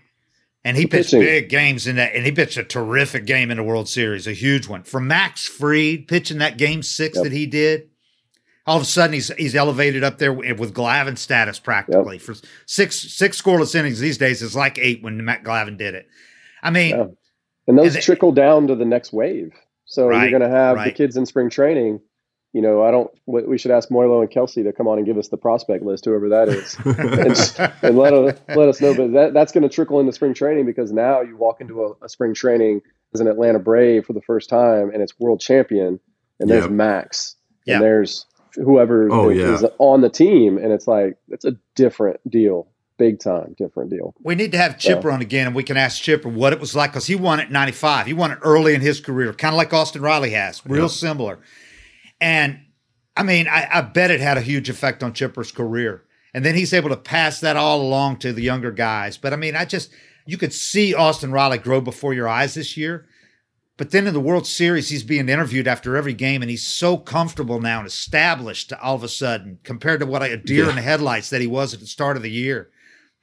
and 0.64 0.78
he 0.78 0.86
pitched 0.86 1.12
pitching. 1.12 1.22
big 1.22 1.50
games 1.50 1.88
in 1.88 1.98
that, 1.98 2.16
and 2.16 2.26
he 2.26 2.32
pitched 2.32 2.58
a 2.58 2.64
terrific 2.64 3.26
game 3.26 3.52
in 3.52 3.58
the 3.58 3.64
World 3.64 3.90
Series, 3.90 4.28
a 4.28 4.34
huge 4.34 4.68
one. 4.68 4.84
For 4.84 5.00
Max 5.00 5.48
Fried 5.48 6.08
pitching 6.08 6.38
that 6.38 6.58
game 6.58 6.84
six 6.84 7.16
yep. 7.16 7.24
that 7.24 7.32
he 7.34 7.46
did, 7.46 7.90
all 8.66 8.78
of 8.78 8.84
a 8.84 8.86
sudden 8.86 9.14
he's 9.14 9.34
he's 9.36 9.56
elevated 9.56 10.04
up 10.04 10.20
there 10.20 10.32
with 10.32 10.74
Glavine 10.74 11.18
status 11.18 11.60
practically 11.60 12.18
yep. 12.18 12.22
for 12.26 12.36
six 12.66 13.14
six 13.14 13.42
scoreless 13.42 13.76
innings 13.76 14.00
these 14.00 14.18
days 14.18 14.42
is 14.42 14.56
like 14.56 14.78
eight 14.78 15.04
when 15.04 15.24
Matt 15.24 15.44
Glavine 15.44 15.78
did 15.78 15.96
it. 15.96 16.08
I 16.62 16.70
mean, 16.70 16.96
yeah. 16.96 17.06
and 17.68 17.78
those 17.78 17.96
and 17.96 18.04
trickle 18.04 18.32
down 18.32 18.68
to 18.68 18.76
the 18.76 18.86
next 18.86 19.12
wave. 19.12 19.54
So 19.94 20.08
right, 20.08 20.24
you're 20.24 20.40
going 20.40 20.50
to 20.50 20.56
have 20.56 20.78
right. 20.78 20.86
the 20.86 20.92
kids 20.92 21.18
in 21.18 21.28
spring 21.28 21.52
training. 21.52 22.02
You 22.52 22.64
know, 22.64 22.84
I 22.84 22.90
don't. 22.90 23.12
We 23.28 23.60
should 23.60 23.70
ask 23.70 23.90
Moilo 23.90 24.22
and 24.22 24.30
Kelsey 24.30 24.64
to 24.64 24.74
come 24.74 24.88
on 24.88 24.98
and 24.98 25.06
give 25.06 25.20
us 25.20 25.28
the 25.28 25.38
prospect 25.38 25.84
list, 25.84 26.06
whoever 26.06 26.30
that 26.30 26.50
is, 26.50 26.76
and, 26.86 27.68
and, 27.84 27.98
let 27.98 28.14
us 28.14 28.40
let 28.50 28.70
us 28.70 28.82
know. 28.82 28.96
But 28.96 29.14
that, 29.14 29.34
that's 29.34 29.52
going 29.52 29.64
to 29.64 29.70
trickle 29.70 30.00
into 30.00 30.12
spring 30.12 30.34
training 30.34 30.66
because 30.66 30.92
now 30.92 31.22
you 31.22 31.38
walk 31.38 31.62
into 31.62 31.84
a, 31.84 32.06
a, 32.06 32.10
spring 32.10 32.34
training 32.34 32.82
as 33.14 33.22
an 33.22 33.28
Atlanta 33.28 33.60
Brave 33.60 34.06
for 34.06 34.14
the 34.14 34.22
first 34.22 34.50
time, 34.50 34.90
and 34.92 35.02
it's 35.02 35.20
world 35.20 35.42
champion, 35.42 36.00
and 36.40 36.50
there's 36.50 36.66
yep. 36.66 36.72
Max, 36.72 37.36
and 37.68 37.82
there's 37.82 38.26
whoever 38.56 39.12
oh, 39.12 39.30
is, 39.30 39.38
yeah. 39.38 39.54
is 39.54 39.66
on 39.78 40.02
the 40.02 40.10
team, 40.10 40.58
and 40.58 40.72
it's 40.72 40.88
like 40.88 41.18
it's 41.30 41.46
a 41.46 41.56
different 41.76 42.20
deal 42.30 42.68
big 42.98 43.20
time 43.20 43.56
different 43.58 43.90
deal. 43.90 44.14
We 44.22 44.36
need 44.36 44.52
to 44.52 44.58
have 44.58 44.78
Chipper 44.78 45.10
so. 45.10 45.12
on 45.12 45.22
again, 45.22 45.48
and 45.48 45.56
we 45.56 45.64
can 45.64 45.78
ask 45.78 46.02
Chipper 46.02 46.30
what 46.30 46.54
it 46.54 46.60
was 46.60 46.76
like 46.76 46.92
because 46.92 47.08
he 47.08 47.16
won 47.16 47.40
it 47.40 47.52
'95. 47.52 48.06
He 48.06 48.14
won 48.14 48.32
it 48.32 48.40
early 48.42 48.74
in 48.74 48.82
his 48.82 49.00
career, 49.00 49.34
kind 49.34 49.54
of 49.54 49.58
like 49.58 49.74
Austin 49.74 50.02
Riley 50.02 50.32
has, 50.32 50.66
real 50.66 50.84
yep. 50.84 50.92
similar. 50.92 51.40
And 52.22 52.60
I 53.16 53.24
mean, 53.24 53.48
I, 53.48 53.68
I, 53.72 53.82
bet 53.82 54.12
it 54.12 54.22
had 54.22 54.38
a 54.38 54.42
huge 54.42 54.70
effect 54.70 55.04
on 55.04 55.14
Chipper's 55.14 55.52
career. 55.52 56.04
And 56.34 56.44
then 56.44 56.56
he's 56.56 56.74
able 56.74 56.90
to 56.90 56.98
pass 56.98 57.42
that 57.42 57.58
all 57.58 57.82
along 57.82 58.18
to 58.18 58.34
the 58.34 58.42
younger 58.42 58.72
guys. 58.72 59.18
But 59.18 59.34
I 59.34 59.36
mean, 59.36 59.56
I 59.56 59.66
just 59.66 59.92
you 60.26 60.38
could 60.38 60.54
see 60.54 60.96
Austin 60.96 61.32
Riley 61.32 61.58
grow 61.58 61.82
before 61.82 62.14
your 62.14 62.28
eyes 62.28 62.54
this 62.54 62.78
year. 62.78 63.06
But 63.76 63.92
then 63.92 64.06
in 64.06 64.14
the 64.14 64.20
World 64.20 64.46
Series, 64.46 64.90
he's 64.90 65.04
being 65.04 65.30
interviewed 65.30 65.68
after 65.68 65.98
every 65.98 66.14
game, 66.14 66.42
and 66.42 66.52
he's 66.52 66.66
so 66.66 66.96
comfortable 66.96 67.60
now 67.60 67.80
and 67.80 67.88
established 67.88 68.72
all 68.74 68.96
of 68.96 69.04
a 69.04 69.08
sudden 69.08 69.60
compared 69.64 70.00
to 70.00 70.06
what 70.06 70.22
a 70.22 70.38
deer 70.38 70.66
yeah. 70.66 70.70
in 70.70 70.76
the 70.76 70.82
headlights 70.82 71.32
that 71.32 71.42
he 71.42 71.48
was 71.48 71.74
at 71.74 71.80
the 71.80 71.88
start 71.88 72.16
of 72.16 72.24
the 72.24 72.32
year. 72.32 72.70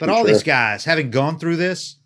But 0.00 0.06
For 0.06 0.12
all 0.12 0.24
sure. 0.24 0.32
these 0.32 0.42
guys, 0.42 0.84
having 0.84 1.10
gone 1.10 1.38
through 1.38 1.56
this, 1.56 1.96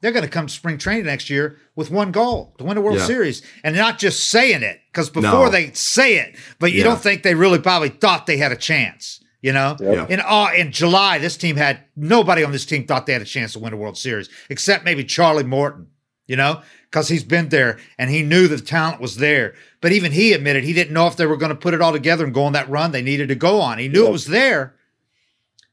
they're 0.00 0.10
going 0.10 0.24
to 0.24 0.30
come 0.30 0.48
to 0.48 0.52
spring 0.52 0.78
training 0.78 1.04
next 1.04 1.30
year 1.30 1.58
with 1.76 1.90
one 1.90 2.10
goal 2.10 2.54
to 2.58 2.64
win 2.64 2.76
a 2.76 2.80
World 2.80 2.98
yeah. 2.98 3.06
Series 3.06 3.42
and 3.62 3.76
not 3.76 3.98
just 4.00 4.28
saying 4.28 4.62
it 4.62 4.80
because 4.90 5.10
before 5.10 5.44
no. 5.44 5.50
they 5.50 5.70
say 5.72 6.16
it, 6.16 6.34
but 6.58 6.72
you 6.72 6.78
yeah. 6.78 6.84
don't 6.84 7.00
think 7.00 7.22
they 7.22 7.36
really 7.36 7.60
probably 7.60 7.90
thought 7.90 8.26
they 8.26 8.38
had 8.38 8.50
a 8.50 8.56
chance. 8.56 9.20
You 9.42 9.52
know, 9.52 9.76
yep. 9.80 10.08
in 10.08 10.20
uh, 10.20 10.50
in 10.56 10.70
July, 10.70 11.18
this 11.18 11.36
team 11.36 11.56
had 11.56 11.80
nobody 11.96 12.44
on 12.44 12.52
this 12.52 12.64
team 12.64 12.86
thought 12.86 13.06
they 13.06 13.12
had 13.12 13.22
a 13.22 13.26
chance 13.26 13.54
to 13.54 13.58
win 13.58 13.72
a 13.72 13.76
World 13.76 13.98
Series 13.98 14.28
except 14.48 14.84
maybe 14.84 15.04
Charlie 15.04 15.44
Morton. 15.44 15.88
You 16.28 16.36
know, 16.36 16.62
because 16.88 17.08
he's 17.08 17.24
been 17.24 17.48
there 17.48 17.78
and 17.98 18.08
he 18.08 18.22
knew 18.22 18.46
the 18.46 18.58
talent 18.60 19.00
was 19.00 19.16
there. 19.16 19.54
But 19.80 19.92
even 19.92 20.12
he 20.12 20.32
admitted 20.32 20.62
he 20.62 20.72
didn't 20.72 20.94
know 20.94 21.08
if 21.08 21.16
they 21.16 21.26
were 21.26 21.36
going 21.36 21.50
to 21.50 21.56
put 21.56 21.74
it 21.74 21.80
all 21.80 21.92
together 21.92 22.24
and 22.24 22.32
go 22.32 22.44
on 22.44 22.52
that 22.52 22.70
run 22.70 22.92
they 22.92 23.02
needed 23.02 23.28
to 23.28 23.34
go 23.34 23.60
on. 23.60 23.78
He 23.78 23.88
knew 23.88 24.06
it 24.06 24.12
was 24.12 24.26
there, 24.26 24.76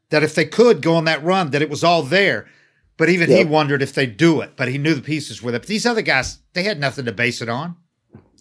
that 0.09 0.23
if 0.23 0.35
they 0.35 0.45
could 0.45 0.81
go 0.81 0.95
on 0.95 1.05
that 1.05 1.23
run, 1.23 1.51
that 1.51 1.61
it 1.61 1.69
was 1.69 1.83
all 1.83 2.03
there. 2.03 2.47
But 2.97 3.09
even 3.09 3.29
yep. 3.29 3.39
he 3.39 3.45
wondered 3.45 3.81
if 3.81 3.93
they'd 3.93 4.17
do 4.17 4.41
it. 4.41 4.53
But 4.55 4.67
he 4.67 4.77
knew 4.77 4.93
the 4.93 5.01
pieces 5.01 5.41
were 5.41 5.51
there. 5.51 5.59
But 5.59 5.67
these 5.69 5.85
other 5.85 6.01
guys, 6.01 6.39
they 6.53 6.63
had 6.63 6.79
nothing 6.79 7.05
to 7.05 7.11
base 7.11 7.41
it 7.41 7.49
on. 7.49 7.77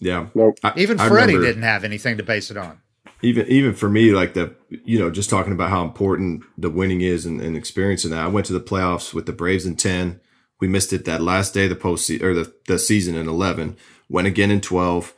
Yeah. 0.00 0.28
Nope. 0.34 0.58
even 0.76 0.98
Freddie 0.98 1.38
didn't 1.38 1.62
have 1.62 1.84
anything 1.84 2.16
to 2.18 2.22
base 2.22 2.50
it 2.50 2.56
on. 2.56 2.80
Even 3.20 3.48
even 3.48 3.74
for 3.74 3.88
me, 3.88 4.12
like 4.12 4.34
the 4.34 4.54
you 4.70 4.96
know, 4.98 5.10
just 5.10 5.28
talking 5.28 5.52
about 5.52 5.70
how 5.70 5.82
important 5.82 6.44
the 6.56 6.70
winning 6.70 7.00
is 7.00 7.26
and, 7.26 7.40
and 7.40 7.56
experiencing 7.56 8.12
that. 8.12 8.24
I 8.24 8.28
went 8.28 8.46
to 8.46 8.52
the 8.52 8.60
playoffs 8.60 9.12
with 9.12 9.26
the 9.26 9.32
Braves 9.32 9.66
in 9.66 9.74
ten 9.74 10.20
we 10.60 10.68
missed 10.68 10.92
it 10.92 11.04
that 11.04 11.22
last 11.22 11.54
day 11.54 11.64
of 11.64 11.70
the 11.70 11.76
post 11.76 12.10
or 12.10 12.34
the, 12.34 12.52
the 12.66 12.78
season 12.78 13.14
in 13.14 13.28
11, 13.28 13.76
went 14.08 14.26
again 14.26 14.50
in 14.50 14.60
12, 14.60 15.14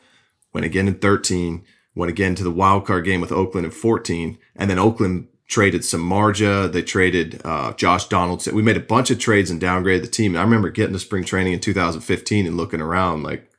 went 0.53 0.65
again 0.65 0.87
in 0.87 0.95
13, 0.95 1.63
went 1.95 2.09
again 2.09 2.35
to 2.35 2.43
the 2.43 2.51
wild 2.51 2.85
card 2.85 3.05
game 3.05 3.21
with 3.21 3.31
Oakland 3.31 3.65
in 3.65 3.71
14. 3.71 4.37
And 4.55 4.69
then 4.69 4.79
Oakland 4.79 5.27
traded 5.51 5.81
Samardzija. 5.81 6.71
They 6.71 6.81
traded 6.81 7.41
uh, 7.45 7.73
Josh 7.73 8.07
Donaldson. 8.07 8.55
We 8.55 8.63
made 8.63 8.77
a 8.77 8.81
bunch 8.81 9.11
of 9.11 9.19
trades 9.19 9.51
and 9.51 9.61
downgraded 9.61 10.01
the 10.01 10.07
team. 10.07 10.35
I 10.35 10.41
remember 10.41 10.69
getting 10.69 10.93
to 10.93 10.99
spring 10.99 11.23
training 11.23 11.53
in 11.53 11.59
2015 11.59 12.47
and 12.47 12.57
looking 12.57 12.81
around 12.81 13.23
like, 13.23 13.51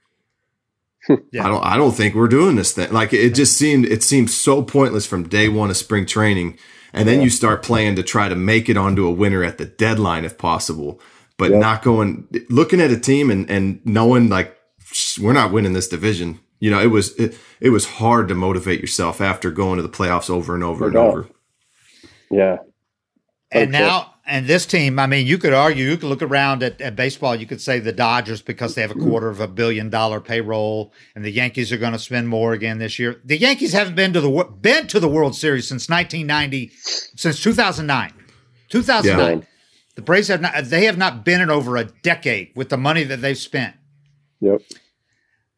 yeah. 1.08 1.44
I 1.44 1.48
don't, 1.48 1.64
I 1.64 1.76
don't 1.76 1.92
think 1.92 2.14
we're 2.14 2.28
doing 2.28 2.56
this 2.56 2.72
thing. 2.72 2.92
Like 2.92 3.12
it 3.12 3.34
just 3.34 3.56
seemed, 3.56 3.84
it 3.84 4.02
seemed 4.02 4.30
so 4.30 4.62
pointless 4.62 5.06
from 5.06 5.28
day 5.28 5.48
one 5.48 5.70
of 5.70 5.76
spring 5.76 6.06
training. 6.06 6.58
And 6.92 7.06
then 7.06 7.18
yeah. 7.18 7.24
you 7.24 7.30
start 7.30 7.62
playing 7.62 7.96
to 7.96 8.02
try 8.02 8.28
to 8.28 8.34
make 8.34 8.68
it 8.68 8.76
onto 8.76 9.06
a 9.06 9.12
winner 9.12 9.44
at 9.44 9.58
the 9.58 9.66
deadline 9.66 10.24
if 10.24 10.36
possible 10.36 11.00
but 11.38 11.50
yep. 11.50 11.60
not 11.60 11.82
going 11.82 12.28
looking 12.50 12.80
at 12.80 12.92
a 12.92 13.00
team 13.00 13.30
and 13.30 13.50
and 13.50 13.84
knowing 13.84 14.28
like 14.28 14.56
we're 15.20 15.32
not 15.32 15.50
winning 15.50 15.72
this 15.72 15.88
division. 15.88 16.38
You 16.60 16.70
know, 16.70 16.80
it 16.80 16.86
was 16.86 17.16
it, 17.16 17.36
it 17.60 17.70
was 17.70 17.84
hard 17.84 18.28
to 18.28 18.34
motivate 18.34 18.80
yourself 18.80 19.20
after 19.20 19.50
going 19.50 19.78
to 19.78 19.82
the 19.82 19.88
playoffs 19.88 20.30
over 20.30 20.54
and 20.54 20.62
over 20.62 20.86
and 20.86 20.96
over. 20.96 21.28
Yeah. 22.32 22.58
And 23.52 23.74
okay. 23.74 23.84
now 23.84 24.14
and 24.24 24.46
this 24.46 24.66
team, 24.66 24.98
I 24.98 25.06
mean, 25.06 25.26
you 25.26 25.36
could 25.36 25.52
argue, 25.52 25.84
you 25.84 25.96
could 25.96 26.08
look 26.08 26.22
around 26.22 26.62
at, 26.62 26.80
at 26.80 26.94
baseball, 26.94 27.34
you 27.34 27.46
could 27.46 27.60
say 27.60 27.80
the 27.80 27.92
Dodgers 27.92 28.40
because 28.40 28.74
they 28.74 28.80
have 28.82 28.92
a 28.92 28.94
mm-hmm. 28.94 29.08
quarter 29.08 29.28
of 29.28 29.40
a 29.40 29.48
billion 29.48 29.90
dollar 29.90 30.20
payroll, 30.20 30.92
and 31.14 31.24
the 31.24 31.30
Yankees 31.30 31.72
are 31.72 31.76
going 31.76 31.92
to 31.92 31.98
spend 31.98 32.28
more 32.28 32.52
again 32.52 32.78
this 32.78 32.98
year. 32.98 33.20
The 33.24 33.36
Yankees 33.36 33.72
haven't 33.72 33.96
been 33.96 34.12
to 34.12 34.20
the 34.20 34.44
been 34.60 34.86
to 34.88 35.00
the 35.00 35.08
World 35.08 35.34
Series 35.34 35.68
since 35.68 35.88
1990, 35.88 36.70
since 37.16 37.42
2009. 37.42 38.12
2009. 38.68 39.38
Yeah. 39.38 39.44
The 39.96 40.02
Braves 40.02 40.28
have 40.28 40.40
not 40.40 40.64
they 40.64 40.86
have 40.86 40.96
not 40.96 41.24
been 41.24 41.40
in 41.40 41.50
over 41.50 41.76
a 41.76 41.84
decade 41.84 42.52
with 42.54 42.70
the 42.70 42.78
money 42.78 43.04
that 43.04 43.20
they've 43.20 43.36
spent. 43.36 43.76
Yep. 44.40 44.62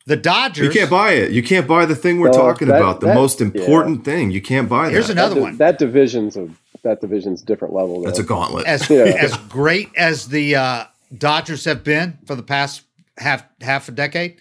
The 0.06 0.16
Dodgers. 0.16 0.66
You 0.66 0.80
can't 0.80 0.90
buy 0.90 1.12
it. 1.12 1.30
You 1.30 1.42
can't 1.42 1.66
buy 1.66 1.86
the 1.86 1.94
thing 1.94 2.18
we're 2.18 2.32
talking 2.32 2.68
that, 2.68 2.78
about. 2.78 3.00
The 3.00 3.06
that, 3.06 3.14
most 3.14 3.40
important 3.40 3.98
yeah. 3.98 4.04
thing. 4.04 4.30
You 4.32 4.42
can't 4.42 4.68
buy 4.68 4.86
that. 4.86 4.92
Here's 4.92 5.10
another 5.10 5.36
that, 5.36 5.40
one. 5.40 5.56
That 5.58 5.78
division's 5.78 6.36
a 6.36 6.48
that 6.84 7.00
division's 7.00 7.42
different 7.42 7.74
level. 7.74 8.00
Though. 8.00 8.06
That's 8.06 8.18
a 8.20 8.24
gauntlet. 8.24 8.66
As 8.66 8.88
yeah. 8.88 9.04
as 9.04 9.36
great 9.48 9.90
as 9.96 10.28
the 10.28 10.56
uh, 10.56 10.84
Dodgers 11.16 11.64
have 11.64 11.82
been 11.82 12.18
for 12.24 12.34
the 12.34 12.42
past 12.42 12.82
half 13.18 13.44
half 13.60 13.88
a 13.88 13.92
decade, 13.92 14.38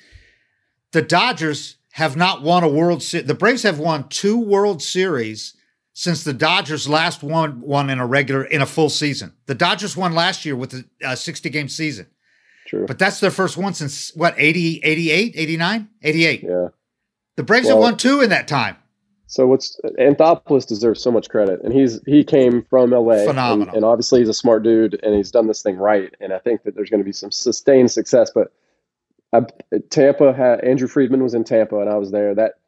the 0.92 1.02
Dodgers 1.02 1.78
have 1.94 2.16
not 2.16 2.42
won 2.42 2.64
a 2.64 2.68
World 2.68 3.02
Series. 3.04 3.28
The 3.28 3.34
Braves 3.34 3.64
have 3.64 3.80
won 3.80 4.08
two 4.10 4.40
World 4.40 4.82
Series 4.82 5.56
since 5.94 6.24
the 6.24 6.34
Dodgers 6.34 6.90
last 6.90 7.24
won 7.24 7.62
one 7.62 7.90
in 7.90 8.00
a 8.00 8.06
regular 8.06 8.44
in 8.44 8.62
a 8.62 8.66
full 8.66 8.90
season. 8.90 9.34
The 9.46 9.56
Dodgers 9.56 9.96
won 9.96 10.14
last 10.14 10.46
year 10.46 10.56
with 10.56 10.86
a 11.04 11.16
60 11.16 11.50
game 11.50 11.70
season. 11.70 12.08
True. 12.68 12.86
But 12.88 12.98
that's 12.98 13.20
their 13.20 13.32
first 13.32 13.58
one 13.58 13.74
since 13.74 14.14
what 14.16 14.34
80 14.38 14.82
88 14.84 15.34
89 15.36 15.90
88. 16.02 16.44
Yeah. 16.44 16.68
The 17.36 17.44
Braves 17.44 17.68
well, 17.68 17.76
have 17.76 17.82
won 17.82 17.98
two 17.98 18.22
in 18.22 18.30
that 18.30 18.48
time. 18.48 18.78
So 19.34 19.48
what's 19.48 19.80
Anthopoulos 20.00 20.68
deserves 20.68 21.02
so 21.02 21.10
much 21.10 21.28
credit, 21.28 21.62
and 21.64 21.74
he's 21.74 22.00
he 22.06 22.24
came 22.24 22.62
from 22.70 22.92
LA, 22.92 23.26
phenomenal, 23.26 23.70
and, 23.70 23.78
and, 23.78 23.84
obviously 23.84 24.20
he's 24.20 24.30
a 24.30 24.34
smart 24.34 24.62
dude, 24.62 25.00
and 25.02 25.16
he's 25.16 25.32
done 25.32 25.48
this 25.48 25.64
thing 25.64 25.76
right. 25.78 26.14
And 26.22 26.32
I 26.32 26.38
think 26.38 26.62
that 26.64 26.76
there's 26.76 26.92
going 26.92 27.00
to 27.00 27.04
be 27.04 27.14
some 27.14 27.32
sustained 27.32 27.90
success. 27.90 28.30
But 28.30 28.54
I, 29.34 29.40
Tampa 29.90 30.34
had 30.34 30.64
Andrew 30.64 30.88
Friedman 30.88 31.24
was 31.24 31.34
in 31.34 31.46
Tampa, 31.46 31.80
and 31.80 31.90
I 31.90 31.96
was 31.96 32.12
there. 32.12 32.36
That 32.36 32.60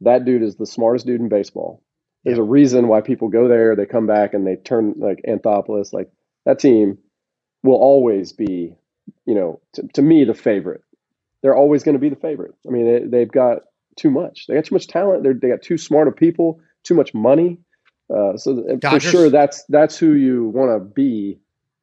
that 0.00 0.24
dude 0.24 0.42
is 0.42 0.56
the 0.56 0.64
smartest 0.64 1.04
dude 1.04 1.20
in 1.20 1.28
baseball. 1.28 1.82
There's 2.24 2.38
a 2.38 2.42
reason 2.42 2.88
why 2.88 3.02
people 3.02 3.28
go 3.28 3.46
there. 3.46 3.76
They 3.76 3.84
come 3.84 4.06
back 4.06 4.32
and 4.32 4.46
they 4.46 4.56
turn 4.56 4.94
like 4.96 5.22
Anthopoulos. 5.28 5.92
Like 5.92 6.10
that 6.46 6.58
team 6.58 6.96
will 7.62 7.76
always 7.76 8.32
be, 8.32 8.74
you 9.26 9.34
know, 9.34 9.60
to, 9.74 9.86
to 9.88 10.00
me 10.00 10.24
the 10.24 10.32
favorite. 10.32 10.84
They're 11.42 11.54
always 11.54 11.82
going 11.82 11.96
to 11.96 12.00
be 12.00 12.08
the 12.08 12.16
favorite. 12.16 12.54
I 12.66 12.70
mean, 12.70 13.10
they, 13.10 13.20
have 13.20 13.30
got 13.30 13.64
too 13.96 14.10
much. 14.10 14.46
They 14.46 14.54
got 14.54 14.64
too 14.64 14.74
much 14.74 14.86
talent. 14.86 15.22
They're, 15.22 15.34
they 15.34 15.48
got 15.48 15.62
too 15.62 15.78
smart 15.78 16.08
of 16.08 16.16
people, 16.16 16.60
too 16.82 16.94
much 16.94 17.14
money. 17.14 17.58
Uh, 18.14 18.36
so 18.36 18.62
Dodgers. 18.78 19.04
for 19.04 19.10
sure, 19.10 19.30
that's 19.30 19.64
that's 19.68 19.96
who 19.96 20.12
you 20.12 20.48
want 20.48 20.70
to 20.70 20.84
be. 20.84 21.38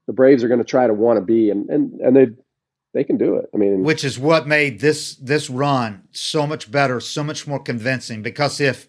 The 0.08 0.14
Braves 0.14 0.44
are 0.44 0.48
going 0.48 0.60
to 0.60 0.66
try 0.66 0.88
to 0.88 0.94
want 0.94 1.18
to 1.18 1.22
be, 1.22 1.50
and 1.50 1.70
and 1.70 2.00
and 2.00 2.16
they 2.16 2.28
they 2.94 3.04
can 3.04 3.18
do 3.18 3.36
it. 3.36 3.50
I 3.54 3.58
mean, 3.58 3.84
which 3.84 4.04
is 4.04 4.20
what 4.20 4.48
made 4.48 4.80
this 4.80 5.16
this 5.16 5.50
run 5.50 6.04
so 6.12 6.46
much 6.46 6.72
better, 6.72 7.00
so 7.00 7.24
much 7.24 7.48
more 7.48 7.60
convincing. 7.60 8.22
Because 8.22 8.60
if 8.60 8.88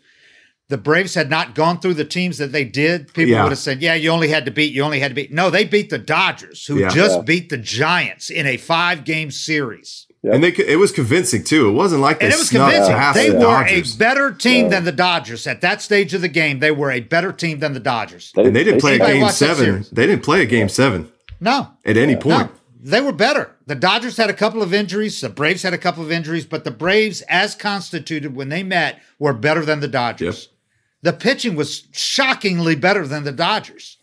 the 0.69 0.79
Braves 0.79 1.15
had 1.15 1.31
not 1.31 1.55
gone 1.55 1.81
through 1.81 1.95
the 1.95 2.05
teams 2.05 2.39
that 2.39 2.53
they 2.53 2.65
did, 2.65 3.13
people 3.15 3.33
yeah. 3.33 3.43
would 3.45 3.53
have 3.53 3.59
said, 3.59 3.81
"Yeah, 3.81 3.95
you 3.95 4.11
only 4.11 4.29
had 4.29 4.45
to 4.45 4.51
beat, 4.51 4.75
you 4.75 4.83
only 4.83 5.01
had 5.01 5.09
to 5.09 5.15
beat." 5.15 5.33
No, 5.33 5.51
they 5.51 5.65
beat 5.65 5.91
the 5.91 5.99
Dodgers, 5.99 6.67
who 6.67 6.81
yeah. 6.81 6.89
just 6.89 7.17
yeah. 7.17 7.23
beat 7.23 7.49
the 7.49 7.59
Giants 7.59 8.29
in 8.29 8.47
a 8.47 8.57
five 8.57 9.05
game 9.05 9.31
series. 9.31 10.07
And 10.25 10.45
they 10.45 10.51
it 10.51 10.79
was 10.79 10.93
convincing 10.93 11.43
too. 11.43 11.69
It 11.69 11.73
wasn't 11.73 12.01
like 12.01 12.21
they 12.21 12.27
and 12.27 12.35
it 12.35 12.39
was 12.39 12.51
convincing. 12.51 12.95
They 13.15 13.31
the 13.31 13.39
were 13.39 13.41
Dodgers. 13.41 13.95
a 13.95 13.99
better 13.99 14.33
team 14.33 14.69
than 14.71 14.85
the 14.85 14.93
Dodgers 14.93 15.47
at 15.49 15.61
that 15.63 15.83
stage 15.83 16.15
of 16.15 16.21
the 16.21 16.29
game. 16.29 16.61
They 16.61 16.71
were 16.71 16.93
a 16.93 17.01
better 17.01 17.33
team 17.33 17.59
than 17.59 17.73
the 17.73 17.81
Dodgers. 17.81 18.31
They, 18.37 18.45
and 18.45 18.55
they 18.55 18.63
didn't 18.63 18.83
they, 18.83 18.99
play 18.99 19.15
a 19.15 19.15
game 19.15 19.29
seven. 19.31 19.85
They 19.91 20.07
didn't 20.07 20.23
play 20.23 20.43
a 20.43 20.47
game 20.47 20.69
seven. 20.69 21.11
No, 21.41 21.71
at 21.85 21.97
any 21.97 22.15
point. 22.15 22.51
No 22.51 22.59
they 22.83 23.01
were 23.01 23.13
better. 23.13 23.55
The 23.67 23.77
Dodgers 23.77 24.17
had 24.17 24.29
a 24.29 24.35
couple 24.35 24.61
of 24.61 24.75
injuries. 24.75 25.21
The 25.21 25.29
Braves 25.29 25.63
had 25.63 25.73
a 25.73 25.79
couple 25.79 26.03
of 26.03 26.11
injuries, 26.11 26.45
but 26.45 26.65
the 26.65 26.73
Braves, 26.73 27.23
as 27.29 27.55
constituted 27.55 28.35
when 28.35 28.49
they 28.49 28.65
met, 28.65 29.01
were 29.21 29.33
better 29.33 29.65
than 29.65 29.79
the 29.79 29.89
Dodgers. 29.89 30.49
Yep. 30.49 30.53
The 31.03 31.13
pitching 31.13 31.55
was 31.55 31.85
shockingly 31.93 32.75
better 32.75 33.07
than 33.07 33.23
the 33.23 33.33
Dodgers. 33.33 33.99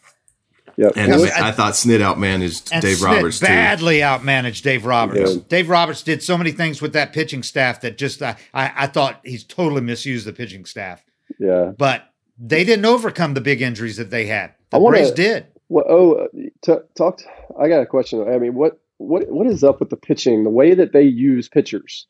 Yep. 0.80 0.94
And 0.96 1.14
I, 1.14 1.50
I, 1.50 1.52
thought 1.52 1.74
Snit 1.74 2.00
outmanaged 2.00 2.70
Dave 2.80 3.00
Snit 3.00 3.06
Roberts 3.06 3.42
badly 3.42 3.98
too. 3.98 4.04
outmanaged 4.04 4.62
Dave 4.62 4.86
Roberts. 4.86 5.36
Yeah. 5.36 5.42
Dave 5.50 5.68
Roberts 5.68 6.04
did 6.04 6.24
so 6.24 6.38
many 6.38 6.54
things 6.54 6.82
with 6.82 6.94
that 6.94 7.12
pitching 7.12 7.44
staff 7.44 7.82
that 7.82 7.98
just 7.98 8.22
uh, 8.22 8.36
I, 8.54 8.72
I 8.78 8.88
thought 8.88 9.20
he's 9.26 9.44
totally 9.44 9.82
misused 9.82 10.26
the 10.26 10.32
pitching 10.32 10.64
staff. 10.64 11.04
Yeah, 11.38 11.74
but 11.78 12.14
they 12.38 12.64
didn't 12.64 12.86
overcome 12.86 13.34
the 13.34 13.42
big 13.42 13.62
injuries 13.62 13.98
that 13.98 14.10
they 14.10 14.26
had. 14.28 14.54
The 14.70 14.78
I 14.78 14.80
wanna, 14.80 15.00
Braves 15.00 15.12
did. 15.12 15.48
Well, 15.68 15.84
oh, 15.90 16.28
t- 16.62 16.78
talked. 16.96 17.26
I 17.60 17.68
got 17.68 17.82
a 17.82 17.86
question. 17.86 18.26
I 18.30 18.38
mean, 18.38 18.54
what 18.54 18.80
what 19.00 19.30
what 19.30 19.48
is 19.48 19.66
up 19.66 19.82
with 19.82 19.90
the 19.90 19.98
pitching? 19.98 20.46
The 20.46 20.50
way 20.50 20.76
that 20.76 20.94
they 20.94 21.04
use 21.04 21.50
pitchers, 21.50 22.08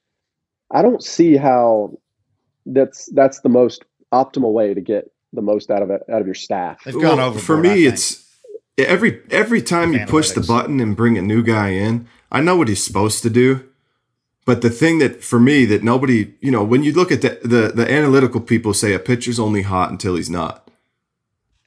I 0.69 0.83
don't 0.83 1.03
see 1.03 1.37
how 1.37 1.97
that's 2.67 3.09
that's 3.15 3.39
the 3.39 3.49
most 3.49 3.83
optimal 4.13 4.53
way 4.53 4.75
to 4.75 4.81
get 4.81 5.11
the 5.33 5.41
most 5.41 5.71
out 5.71 5.81
of 5.81 5.89
it 5.89 6.03
out 6.07 6.21
of 6.21 6.27
your 6.27 6.35
staff. 6.35 6.83
They've 6.83 6.93
gone 6.93 7.19
over 7.19 7.39
for 7.39 7.57
me. 7.57 7.87
It's 7.87 8.28
every 8.87 9.21
every 9.29 9.61
time 9.61 9.93
you 9.93 10.05
push 10.05 10.31
the 10.31 10.41
button 10.41 10.79
and 10.79 10.95
bring 10.95 11.17
a 11.17 11.21
new 11.21 11.43
guy 11.43 11.69
in. 11.69 12.07
I 12.31 12.41
know 12.41 12.55
what 12.55 12.67
he's 12.67 12.83
supposed 12.83 13.23
to 13.23 13.29
do, 13.29 13.67
but 14.45 14.61
the 14.61 14.69
thing 14.69 14.99
that 14.99 15.23
for 15.23 15.39
me 15.39 15.65
that 15.65 15.83
nobody, 15.83 16.33
you 16.41 16.51
know, 16.51 16.63
when 16.63 16.83
you 16.83 16.93
look 16.93 17.11
at 17.11 17.21
the 17.21 17.39
the, 17.43 17.71
the 17.73 17.91
analytical 17.91 18.41
people 18.41 18.73
say 18.73 18.93
a 18.93 18.99
pitcher's 18.99 19.39
only 19.39 19.63
hot 19.63 19.91
until 19.91 20.15
he's 20.15 20.29
not. 20.29 20.69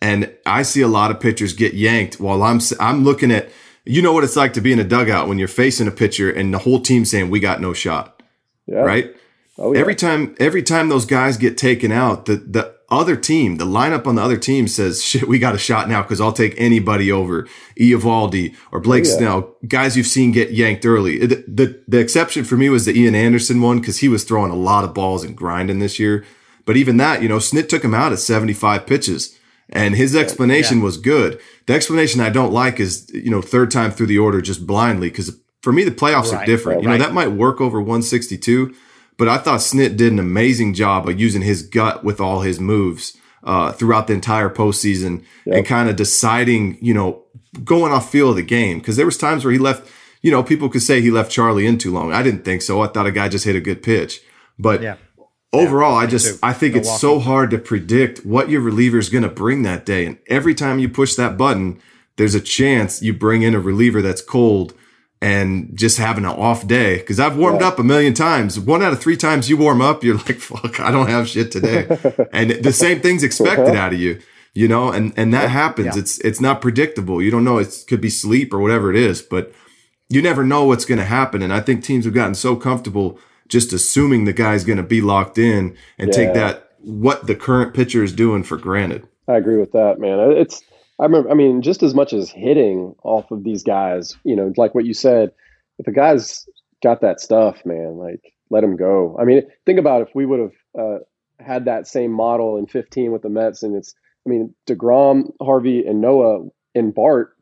And 0.00 0.34
I 0.44 0.62
see 0.62 0.80
a 0.80 0.88
lot 0.88 1.12
of 1.12 1.20
pitchers 1.20 1.52
get 1.52 1.74
yanked 1.74 2.18
while 2.18 2.42
I'm 2.42 2.60
I'm 2.80 3.04
looking 3.04 3.30
at 3.30 3.50
you 3.84 4.02
know 4.02 4.12
what 4.12 4.24
it's 4.24 4.36
like 4.36 4.52
to 4.54 4.60
be 4.60 4.72
in 4.72 4.78
a 4.78 4.84
dugout 4.84 5.28
when 5.28 5.38
you're 5.38 5.48
facing 5.48 5.88
a 5.88 5.92
pitcher 5.92 6.30
and 6.30 6.52
the 6.52 6.58
whole 6.58 6.80
team 6.80 7.04
saying 7.04 7.30
we 7.30 7.40
got 7.40 7.60
no 7.60 7.72
shot. 7.72 8.22
Yeah. 8.66 8.80
Right? 8.80 9.16
Oh, 9.58 9.72
yeah. 9.72 9.80
Every 9.80 9.94
time 9.94 10.34
every 10.38 10.62
time 10.62 10.88
those 10.88 11.06
guys 11.06 11.36
get 11.36 11.58
taken 11.58 11.92
out, 11.92 12.26
the 12.26 12.36
the 12.36 12.71
other 12.92 13.16
team, 13.16 13.56
the 13.56 13.64
lineup 13.64 14.06
on 14.06 14.14
the 14.14 14.22
other 14.22 14.36
team 14.36 14.68
says, 14.68 15.02
shit, 15.04 15.26
we 15.26 15.38
got 15.38 15.54
a 15.54 15.58
shot 15.58 15.88
now 15.88 16.02
because 16.02 16.20
I'll 16.20 16.32
take 16.32 16.54
anybody 16.58 17.10
over 17.10 17.48
Eovaldi 17.78 18.54
or 18.70 18.80
Blake 18.80 19.04
yeah. 19.04 19.16
Snell, 19.16 19.56
guys 19.66 19.96
you've 19.96 20.06
seen 20.06 20.32
get 20.32 20.52
yanked 20.52 20.86
early. 20.86 21.18
The, 21.18 21.44
the, 21.48 21.82
the 21.88 21.98
exception 21.98 22.44
for 22.44 22.56
me 22.56 22.68
was 22.68 22.84
the 22.84 22.98
Ian 22.98 23.14
Anderson 23.14 23.60
one 23.60 23.80
because 23.80 23.98
he 23.98 24.08
was 24.08 24.24
throwing 24.24 24.50
a 24.50 24.56
lot 24.56 24.84
of 24.84 24.94
balls 24.94 25.24
and 25.24 25.36
grinding 25.36 25.78
this 25.78 25.98
year. 25.98 26.24
But 26.64 26.76
even 26.76 26.96
that, 26.98 27.22
you 27.22 27.28
know, 27.28 27.38
Snit 27.38 27.68
took 27.68 27.84
him 27.84 27.94
out 27.94 28.12
at 28.12 28.18
75 28.18 28.86
pitches. 28.86 29.38
And 29.68 29.96
his 29.96 30.14
explanation 30.14 30.78
yeah. 30.78 30.84
was 30.84 30.98
good. 30.98 31.40
The 31.66 31.72
explanation 31.72 32.20
I 32.20 32.28
don't 32.28 32.52
like 32.52 32.78
is, 32.78 33.10
you 33.14 33.30
know, 33.30 33.40
third 33.40 33.70
time 33.70 33.90
through 33.90 34.06
the 34.06 34.18
order 34.18 34.42
just 34.42 34.66
blindly 34.66 35.08
because 35.08 35.34
for 35.62 35.72
me 35.72 35.84
the 35.84 35.90
playoffs 35.90 36.32
right, 36.32 36.42
are 36.42 36.46
different. 36.46 36.76
Right, 36.78 36.82
you 36.82 36.88
know, 36.90 36.98
that 36.98 37.14
might 37.14 37.28
work 37.28 37.60
over 37.60 37.80
162, 37.80 38.74
but 39.22 39.28
I 39.28 39.38
thought 39.38 39.60
Snit 39.60 39.96
did 39.96 40.12
an 40.12 40.18
amazing 40.18 40.74
job 40.74 41.08
of 41.08 41.20
using 41.20 41.42
his 41.42 41.62
gut 41.62 42.02
with 42.02 42.20
all 42.20 42.40
his 42.40 42.58
moves 42.58 43.16
uh, 43.44 43.70
throughout 43.70 44.08
the 44.08 44.14
entire 44.14 44.50
postseason 44.50 45.22
yep. 45.46 45.58
and 45.58 45.64
kind 45.64 45.88
of 45.88 45.94
deciding, 45.94 46.76
you 46.80 46.92
know, 46.92 47.22
going 47.62 47.92
off 47.92 48.10
feel 48.10 48.30
of 48.30 48.34
the 48.34 48.42
game 48.42 48.80
because 48.80 48.96
there 48.96 49.06
was 49.06 49.16
times 49.16 49.44
where 49.44 49.52
he 49.52 49.60
left. 49.60 49.88
You 50.22 50.32
know, 50.32 50.42
people 50.42 50.68
could 50.68 50.82
say 50.82 51.00
he 51.00 51.12
left 51.12 51.30
Charlie 51.30 51.68
in 51.68 51.78
too 51.78 51.92
long. 51.92 52.12
I 52.12 52.24
didn't 52.24 52.44
think 52.44 52.62
so. 52.62 52.80
I 52.80 52.88
thought 52.88 53.06
a 53.06 53.12
guy 53.12 53.28
just 53.28 53.44
hit 53.44 53.54
a 53.54 53.60
good 53.60 53.80
pitch, 53.80 54.20
but. 54.58 54.82
Yeah 54.82 54.96
overall, 55.52 55.92
yeah, 55.92 55.98
I 55.98 56.06
just 56.06 56.26
too. 56.26 56.38
I 56.42 56.52
think 56.52 56.72
Milwaukee. 56.72 56.88
it's 56.88 57.00
so 57.00 57.20
hard 57.20 57.50
to 57.50 57.58
predict 57.58 58.24
what 58.24 58.48
your 58.48 58.62
reliever 58.62 58.96
is 58.96 59.10
going 59.10 59.22
to 59.22 59.28
bring 59.28 59.62
that 59.62 59.84
day. 59.84 60.06
And 60.06 60.18
every 60.26 60.54
time 60.54 60.78
you 60.78 60.88
push 60.88 61.14
that 61.16 61.36
button, 61.36 61.78
there's 62.16 62.34
a 62.34 62.40
chance 62.40 63.02
you 63.02 63.12
bring 63.12 63.42
in 63.42 63.54
a 63.54 63.60
reliever 63.60 64.00
that's 64.00 64.22
cold 64.22 64.74
and 65.22 65.70
just 65.74 65.98
having 65.98 66.24
an 66.24 66.30
off 66.30 66.66
day. 66.66 66.98
Because 66.98 67.20
I've 67.20 67.36
warmed 67.36 67.60
yeah. 67.60 67.68
up 67.68 67.78
a 67.78 67.84
million 67.84 68.12
times. 68.12 68.58
One 68.58 68.82
out 68.82 68.92
of 68.92 69.00
three 69.00 69.16
times 69.16 69.48
you 69.48 69.56
warm 69.56 69.80
up, 69.80 70.02
you're 70.02 70.16
like, 70.26 70.38
"Fuck, 70.40 70.80
I 70.80 70.90
don't 70.90 71.08
have 71.08 71.28
shit 71.28 71.52
today," 71.52 71.86
and 72.32 72.50
the 72.50 72.72
same 72.72 73.00
thing's 73.00 73.22
expected 73.22 73.68
uh-huh. 73.68 73.78
out 73.78 73.92
of 73.94 74.00
you. 74.00 74.20
You 74.54 74.68
know, 74.68 74.90
and 74.90 75.14
and 75.16 75.32
that 75.32 75.48
happens. 75.48 75.96
Yeah. 75.96 76.02
It's 76.02 76.18
it's 76.18 76.40
not 76.40 76.60
predictable. 76.60 77.22
You 77.22 77.30
don't 77.30 77.44
know. 77.44 77.56
It 77.56 77.84
could 77.88 78.02
be 78.02 78.10
sleep 78.10 78.52
or 78.52 78.60
whatever 78.60 78.90
it 78.90 78.96
is, 78.96 79.22
but 79.22 79.54
you 80.10 80.20
never 80.20 80.44
know 80.44 80.64
what's 80.64 80.84
going 80.84 80.98
to 80.98 81.06
happen. 81.06 81.40
And 81.40 81.54
I 81.54 81.60
think 81.60 81.82
teams 81.82 82.04
have 82.04 82.12
gotten 82.12 82.34
so 82.34 82.54
comfortable 82.54 83.18
just 83.48 83.72
assuming 83.72 84.24
the 84.24 84.32
guy's 84.32 84.64
going 84.64 84.76
to 84.76 84.82
be 84.82 85.00
locked 85.00 85.38
in 85.38 85.76
and 85.98 86.08
yeah. 86.08 86.14
take 86.14 86.34
that 86.34 86.72
what 86.80 87.26
the 87.26 87.34
current 87.34 87.72
pitcher 87.72 88.02
is 88.02 88.12
doing 88.12 88.42
for 88.42 88.58
granted. 88.58 89.08
I 89.26 89.36
agree 89.36 89.56
with 89.56 89.72
that, 89.72 89.98
man. 89.98 90.18
It's 90.32 90.62
I 91.02 91.06
remember 91.06 91.30
I 91.30 91.34
mean 91.34 91.62
just 91.62 91.82
as 91.82 91.94
much 91.94 92.12
as 92.12 92.30
hitting 92.30 92.94
off 93.02 93.30
of 93.30 93.44
these 93.44 93.62
guys, 93.62 94.16
you 94.24 94.36
know, 94.36 94.52
like 94.56 94.74
what 94.74 94.84
you 94.84 94.94
said, 94.94 95.32
if 95.78 95.86
a 95.86 95.92
guy's 95.92 96.46
got 96.82 97.00
that 97.00 97.20
stuff, 97.20 97.64
man, 97.64 97.96
like 97.96 98.34
let 98.50 98.64
him 98.64 98.76
go. 98.76 99.16
I 99.20 99.24
mean, 99.24 99.42
think 99.66 99.78
about 99.78 100.02
if 100.02 100.14
we 100.14 100.26
would 100.26 100.40
have 100.40 100.52
uh, 100.78 100.98
had 101.40 101.64
that 101.64 101.88
same 101.88 102.12
model 102.12 102.56
in 102.56 102.66
15 102.66 103.10
with 103.10 103.22
the 103.22 103.28
Mets 103.28 103.62
and 103.62 103.74
it's 103.74 103.94
I 104.24 104.30
mean, 104.30 104.54
deGrom, 104.68 105.32
Harvey 105.42 105.84
and 105.84 106.00
Noah 106.00 106.48
and 106.76 106.94
Bart 106.94 107.36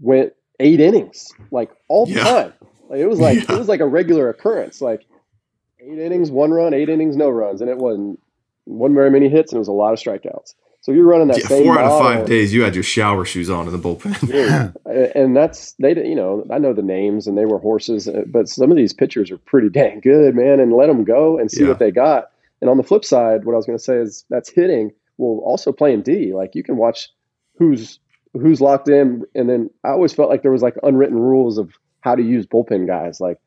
went 0.00 0.32
8 0.58 0.80
innings 0.80 1.28
like 1.50 1.70
all 1.88 2.06
the 2.06 2.12
yeah. 2.12 2.24
time. 2.24 2.52
Like, 2.88 3.00
it 3.00 3.06
was 3.06 3.18
like 3.18 3.36
yeah. 3.36 3.56
it 3.56 3.58
was 3.58 3.68
like 3.68 3.80
a 3.80 3.86
regular 3.86 4.30
occurrence. 4.30 4.80
Like 4.80 5.04
eight 5.80 5.98
innings, 5.98 6.30
one 6.30 6.50
run, 6.50 6.74
eight 6.74 6.88
innings, 6.88 7.16
no 7.16 7.28
runs, 7.28 7.60
and 7.60 7.70
it 7.70 7.78
wasn't 7.78 8.20
wasn't 8.66 8.96
very 8.96 9.10
many 9.10 9.28
hits, 9.28 9.52
and 9.52 9.56
it 9.56 9.60
was 9.60 9.68
a 9.68 9.72
lot 9.72 9.92
of 9.92 9.98
strikeouts. 9.98 10.54
So 10.86 10.92
you're 10.92 11.04
running 11.04 11.26
that 11.26 11.38
yeah, 11.38 11.48
same 11.48 11.64
four 11.64 11.80
out 11.80 11.90
of 11.90 12.00
five 12.00 12.26
days. 12.26 12.54
You 12.54 12.62
had 12.62 12.76
your 12.76 12.84
shower 12.84 13.24
shoes 13.24 13.50
on 13.50 13.66
in 13.66 13.72
the 13.72 13.78
bullpen, 13.78 14.28
yeah. 14.86 15.10
and 15.16 15.36
that's 15.36 15.72
they. 15.80 15.96
You 15.96 16.14
know, 16.14 16.46
I 16.48 16.58
know 16.58 16.72
the 16.72 16.80
names, 16.80 17.26
and 17.26 17.36
they 17.36 17.44
were 17.44 17.58
horses, 17.58 18.06
uh, 18.06 18.22
but 18.28 18.48
some 18.48 18.70
of 18.70 18.76
these 18.76 18.92
pitchers 18.92 19.32
are 19.32 19.38
pretty 19.38 19.68
dang 19.68 19.98
good, 19.98 20.36
man. 20.36 20.60
And 20.60 20.72
let 20.72 20.86
them 20.86 21.02
go 21.02 21.40
and 21.40 21.50
see 21.50 21.62
yeah. 21.62 21.70
what 21.70 21.80
they 21.80 21.90
got. 21.90 22.30
And 22.60 22.70
on 22.70 22.76
the 22.76 22.84
flip 22.84 23.04
side, 23.04 23.44
what 23.44 23.54
I 23.54 23.56
was 23.56 23.66
going 23.66 23.76
to 23.76 23.82
say 23.82 23.96
is 23.96 24.24
that's 24.30 24.48
hitting. 24.48 24.92
Well, 25.18 25.40
also 25.44 25.72
playing 25.72 26.02
D. 26.02 26.32
Like 26.32 26.54
you 26.54 26.62
can 26.62 26.76
watch 26.76 27.08
who's 27.58 27.98
who's 28.34 28.60
locked 28.60 28.88
in, 28.88 29.24
and 29.34 29.50
then 29.50 29.68
I 29.82 29.88
always 29.88 30.12
felt 30.12 30.30
like 30.30 30.42
there 30.42 30.52
was 30.52 30.62
like 30.62 30.76
unwritten 30.84 31.18
rules 31.18 31.58
of 31.58 31.72
how 32.02 32.14
to 32.14 32.22
use 32.22 32.46
bullpen 32.46 32.86
guys. 32.86 33.20
Like 33.20 33.40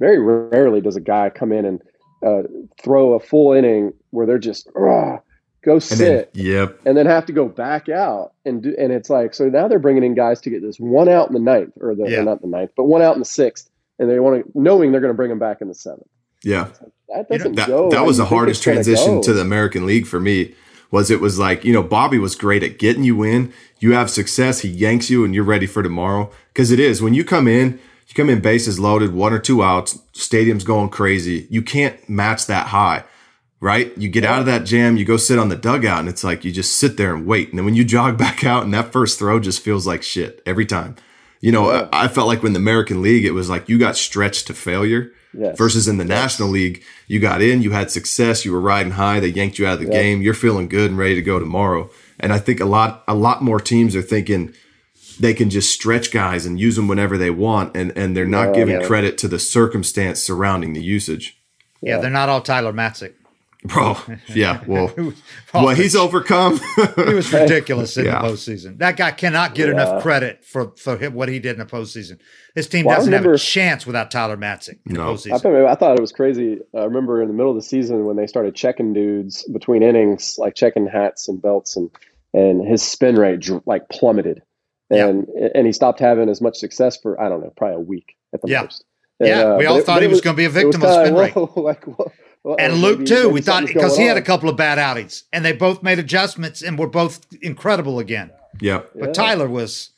very 0.00 0.18
rarely 0.18 0.82
does 0.82 0.96
a 0.96 1.00
guy 1.00 1.30
come 1.30 1.50
in 1.50 1.64
and 1.64 1.82
uh, 2.22 2.42
throw 2.78 3.14
a 3.14 3.20
full 3.20 3.54
inning 3.54 3.94
where 4.10 4.26
they're 4.26 4.36
just 4.36 4.68
go 5.64 5.78
sit, 5.78 6.32
then, 6.34 6.44
yep, 6.44 6.80
and 6.84 6.96
then 6.96 7.06
have 7.06 7.26
to 7.26 7.32
go 7.32 7.48
back 7.48 7.88
out 7.88 8.32
and 8.44 8.62
do. 8.62 8.74
And 8.78 8.92
it's 8.92 9.10
like 9.10 9.34
so 9.34 9.48
now 9.48 9.68
they're 9.68 9.78
bringing 9.78 10.04
in 10.04 10.14
guys 10.14 10.40
to 10.42 10.50
get 10.50 10.62
this 10.62 10.78
one 10.78 11.08
out 11.08 11.28
in 11.28 11.34
the 11.34 11.40
ninth, 11.40 11.72
or 11.80 11.94
the 11.94 12.08
yeah. 12.08 12.18
or 12.18 12.24
not 12.24 12.40
the 12.40 12.48
ninth, 12.48 12.70
but 12.76 12.84
one 12.84 13.02
out 13.02 13.14
in 13.14 13.20
the 13.20 13.26
sixth, 13.26 13.70
and 13.98 14.08
they 14.10 14.18
want 14.20 14.44
to 14.44 14.58
knowing 14.58 14.92
they're 14.92 15.00
going 15.00 15.12
to 15.12 15.16
bring 15.16 15.30
them 15.30 15.38
back 15.38 15.60
in 15.60 15.68
the 15.68 15.74
seventh. 15.74 16.06
Yeah, 16.42 16.68
that 17.08 17.28
doesn't 17.28 17.54
you 17.54 17.56
know, 17.56 17.62
that, 17.62 17.68
go. 17.68 17.90
That 17.90 18.04
was 18.04 18.18
the 18.18 18.26
hardest 18.26 18.62
transition 18.62 19.22
to 19.22 19.32
the 19.32 19.40
American 19.40 19.86
League 19.86 20.06
for 20.06 20.20
me. 20.20 20.54
Was 20.90 21.10
it 21.10 21.20
was 21.20 21.38
like 21.38 21.64
you 21.64 21.72
know 21.72 21.82
Bobby 21.82 22.18
was 22.18 22.36
great 22.36 22.62
at 22.62 22.78
getting 22.78 23.04
you 23.04 23.22
in. 23.22 23.52
You 23.80 23.94
have 23.94 24.10
success, 24.10 24.60
he 24.60 24.68
yanks 24.68 25.10
you, 25.10 25.24
and 25.24 25.34
you're 25.34 25.44
ready 25.44 25.66
for 25.66 25.82
tomorrow. 25.82 26.30
Because 26.48 26.70
it 26.70 26.78
is 26.78 27.02
when 27.02 27.14
you 27.14 27.24
come 27.24 27.48
in 27.48 27.80
you 28.06 28.14
come 28.14 28.30
in 28.30 28.40
bases 28.40 28.78
loaded, 28.78 29.14
one 29.14 29.32
or 29.32 29.38
two 29.38 29.62
outs, 29.62 29.98
stadium's 30.12 30.64
going 30.64 30.90
crazy. 30.90 31.46
You 31.50 31.62
can't 31.62 32.08
match 32.08 32.46
that 32.46 32.68
high, 32.68 33.04
right? 33.64 33.96
You 33.96 34.10
get 34.10 34.24
out 34.24 34.40
of 34.40 34.46
that 34.46 34.64
jam, 34.66 34.96
you 34.98 35.06
go 35.06 35.16
sit 35.16 35.38
on 35.38 35.48
the 35.48 35.56
dugout, 35.56 36.00
and 36.00 36.08
it's 36.08 36.22
like 36.22 36.44
you 36.44 36.52
just 36.52 36.76
sit 36.76 36.96
there 36.98 37.14
and 37.14 37.24
wait. 37.26 37.48
And 37.48 37.58
then 37.58 37.64
when 37.64 37.74
you 37.74 37.82
jog 37.84 38.18
back 38.26 38.44
out, 38.44 38.62
and 38.64 38.74
that 38.74 38.92
first 38.92 39.18
throw 39.18 39.40
just 39.40 39.62
feels 39.62 39.86
like 39.86 40.02
shit 40.02 40.42
every 40.44 40.66
time. 40.66 40.96
You 41.40 41.50
know, 41.52 41.70
I, 41.70 42.04
I 42.04 42.08
felt 42.08 42.28
like 42.28 42.42
when 42.42 42.52
the 42.52 42.58
American 42.58 43.00
League, 43.02 43.24
it 43.24 43.32
was 43.32 43.48
like 43.50 43.68
you 43.68 43.78
got 43.78 43.96
stretched 43.96 44.46
to 44.48 44.54
failure. 44.54 45.10
Yes. 45.36 45.58
Versus 45.58 45.88
in 45.88 45.96
the 45.96 46.04
Yes. 46.04 46.10
National 46.22 46.48
League, 46.50 46.82
you 47.08 47.18
got 47.18 47.42
in, 47.42 47.60
you 47.60 47.72
had 47.72 47.90
success, 47.90 48.44
you 48.44 48.52
were 48.52 48.60
riding 48.60 48.92
high, 48.92 49.18
they 49.18 49.26
yanked 49.28 49.58
you 49.58 49.66
out 49.66 49.74
of 49.74 49.80
the 49.80 49.86
Yeah. 49.92 50.00
game, 50.02 50.22
you're 50.22 50.32
feeling 50.32 50.68
good 50.68 50.90
and 50.90 50.98
ready 50.98 51.16
to 51.16 51.22
go 51.22 51.40
tomorrow. 51.40 51.90
And 52.20 52.32
I 52.32 52.38
think 52.38 52.60
a 52.60 52.64
lot 52.64 53.02
a 53.08 53.14
lot 53.16 53.42
more 53.42 53.58
teams 53.58 53.96
are 53.96 54.02
thinking 54.02 54.52
they 55.18 55.34
can 55.34 55.50
just 55.50 55.72
stretch 55.72 56.12
guys 56.12 56.46
and 56.46 56.60
use 56.60 56.76
them 56.76 56.86
whenever 56.86 57.18
they 57.18 57.30
want 57.30 57.76
and 57.76 57.90
and 57.96 58.16
they're 58.16 58.26
not 58.26 58.48
Yeah, 58.50 58.54
giving 58.60 58.80
yeah. 58.80 58.86
credit 58.86 59.18
to 59.18 59.28
the 59.28 59.40
circumstance 59.40 60.22
surrounding 60.22 60.72
the 60.72 60.82
usage. 60.82 61.36
Yeah, 61.82 61.98
they're 61.98 62.10
not 62.10 62.28
all 62.28 62.40
Tyler 62.40 62.72
Matzek. 62.72 63.12
Bro, 63.64 63.96
yeah, 64.28 64.62
well, 64.66 64.88
Who- 64.88 65.14
what 65.52 65.76
he's 65.78 65.96
overcome. 65.96 66.60
He 66.96 67.14
was 67.14 67.32
ridiculous 67.32 67.96
in 67.96 68.04
Yeah. 68.04 68.20
the 68.22 68.28
postseason. 68.28 68.78
That 68.78 68.96
guy 68.98 69.10
cannot 69.10 69.54
get 69.54 69.68
Yeah. 69.68 69.72
enough 69.74 70.02
credit 70.02 70.44
for, 70.44 70.72
for 70.76 70.98
him, 70.98 71.14
what 71.14 71.28
he 71.30 71.38
did 71.38 71.52
in 71.52 71.58
the 71.60 71.64
postseason. 71.64 72.18
His 72.54 72.68
team 72.68 72.84
Well, 72.84 72.96
doesn't 72.96 73.12
have 73.12 73.24
a 73.24 73.38
chance 73.38 73.86
without 73.86 74.10
Tyler 74.10 74.36
Matzek 74.36 74.78
in 74.86 74.94
No. 74.94 75.16
the 75.16 75.32
I 75.32 75.38
thought, 75.38 75.54
I 75.66 75.74
thought 75.76 75.96
it 75.96 76.00
was 76.02 76.12
crazy. 76.12 76.58
I 76.76 76.84
remember 76.84 77.22
in 77.22 77.28
the 77.28 77.34
middle 77.34 77.50
of 77.50 77.56
the 77.56 77.62
season 77.62 78.04
when 78.04 78.16
they 78.16 78.26
started 78.26 78.54
checking 78.54 78.92
dudes 78.92 79.42
between 79.52 79.82
innings, 79.82 80.34
like 80.36 80.54
checking 80.54 80.86
hats 80.86 81.26
and 81.28 81.40
belts, 81.40 81.74
and 81.76 81.90
and 82.34 82.66
his 82.66 82.82
spin 82.82 83.14
rate 83.16 83.48
like 83.66 83.88
plummeted, 83.88 84.42
and 84.90 85.26
and 85.54 85.66
he 85.66 85.72
stopped 85.72 86.00
having 86.00 86.28
as 86.28 86.40
much 86.42 86.56
success 86.58 86.98
for 87.00 87.18
I 87.20 87.28
don't 87.30 87.40
know, 87.42 87.52
probably 87.56 87.76
a 87.76 87.80
week 87.80 88.14
at 88.34 88.42
the 88.42 88.48
Yeah. 88.50 88.62
most. 88.62 88.84
And, 89.20 89.28
Yeah, 89.28 89.40
uh, 89.42 89.56
we 89.56 89.64
but 89.64 89.70
all 89.70 89.80
thought 89.80 89.86
but 89.94 90.02
he 90.02 90.08
it 90.08 90.10
was 90.10 90.20
going 90.20 90.34
to 90.34 90.38
be 90.38 90.44
a 90.44 90.48
it 90.48 90.66
was 90.66 90.76
victim 90.76 90.82
of 90.82 90.88
kinda 90.90 91.06
spin 91.06 91.14
rate. 91.18 91.34
whoa, 91.34 91.60
like, 91.62 91.84
whoa, 91.84 92.12
whoa, 92.44 92.54
And 92.56 92.74
Luke 92.74 93.04
too. 93.06 93.28
We 93.28 93.40
thought 93.40 93.66
because 93.66 93.92
he 93.96 94.04
going 94.04 94.08
had 94.08 94.16
a 94.16 94.22
couple 94.22 94.48
of 94.48 94.56
bad 94.56 94.78
outings, 94.78 95.24
and 95.32 95.44
they 95.44 95.52
both 95.52 95.82
made 95.82 95.98
adjustments 95.98 96.62
and 96.62 96.78
were 96.78 96.86
both 96.88 97.26
incredible 97.42 97.98
again. 97.98 98.30
yeah. 98.60 98.82
But 98.94 99.08
Yeah. 99.08 99.12
Tyler 99.12 99.48
was, 99.48 99.90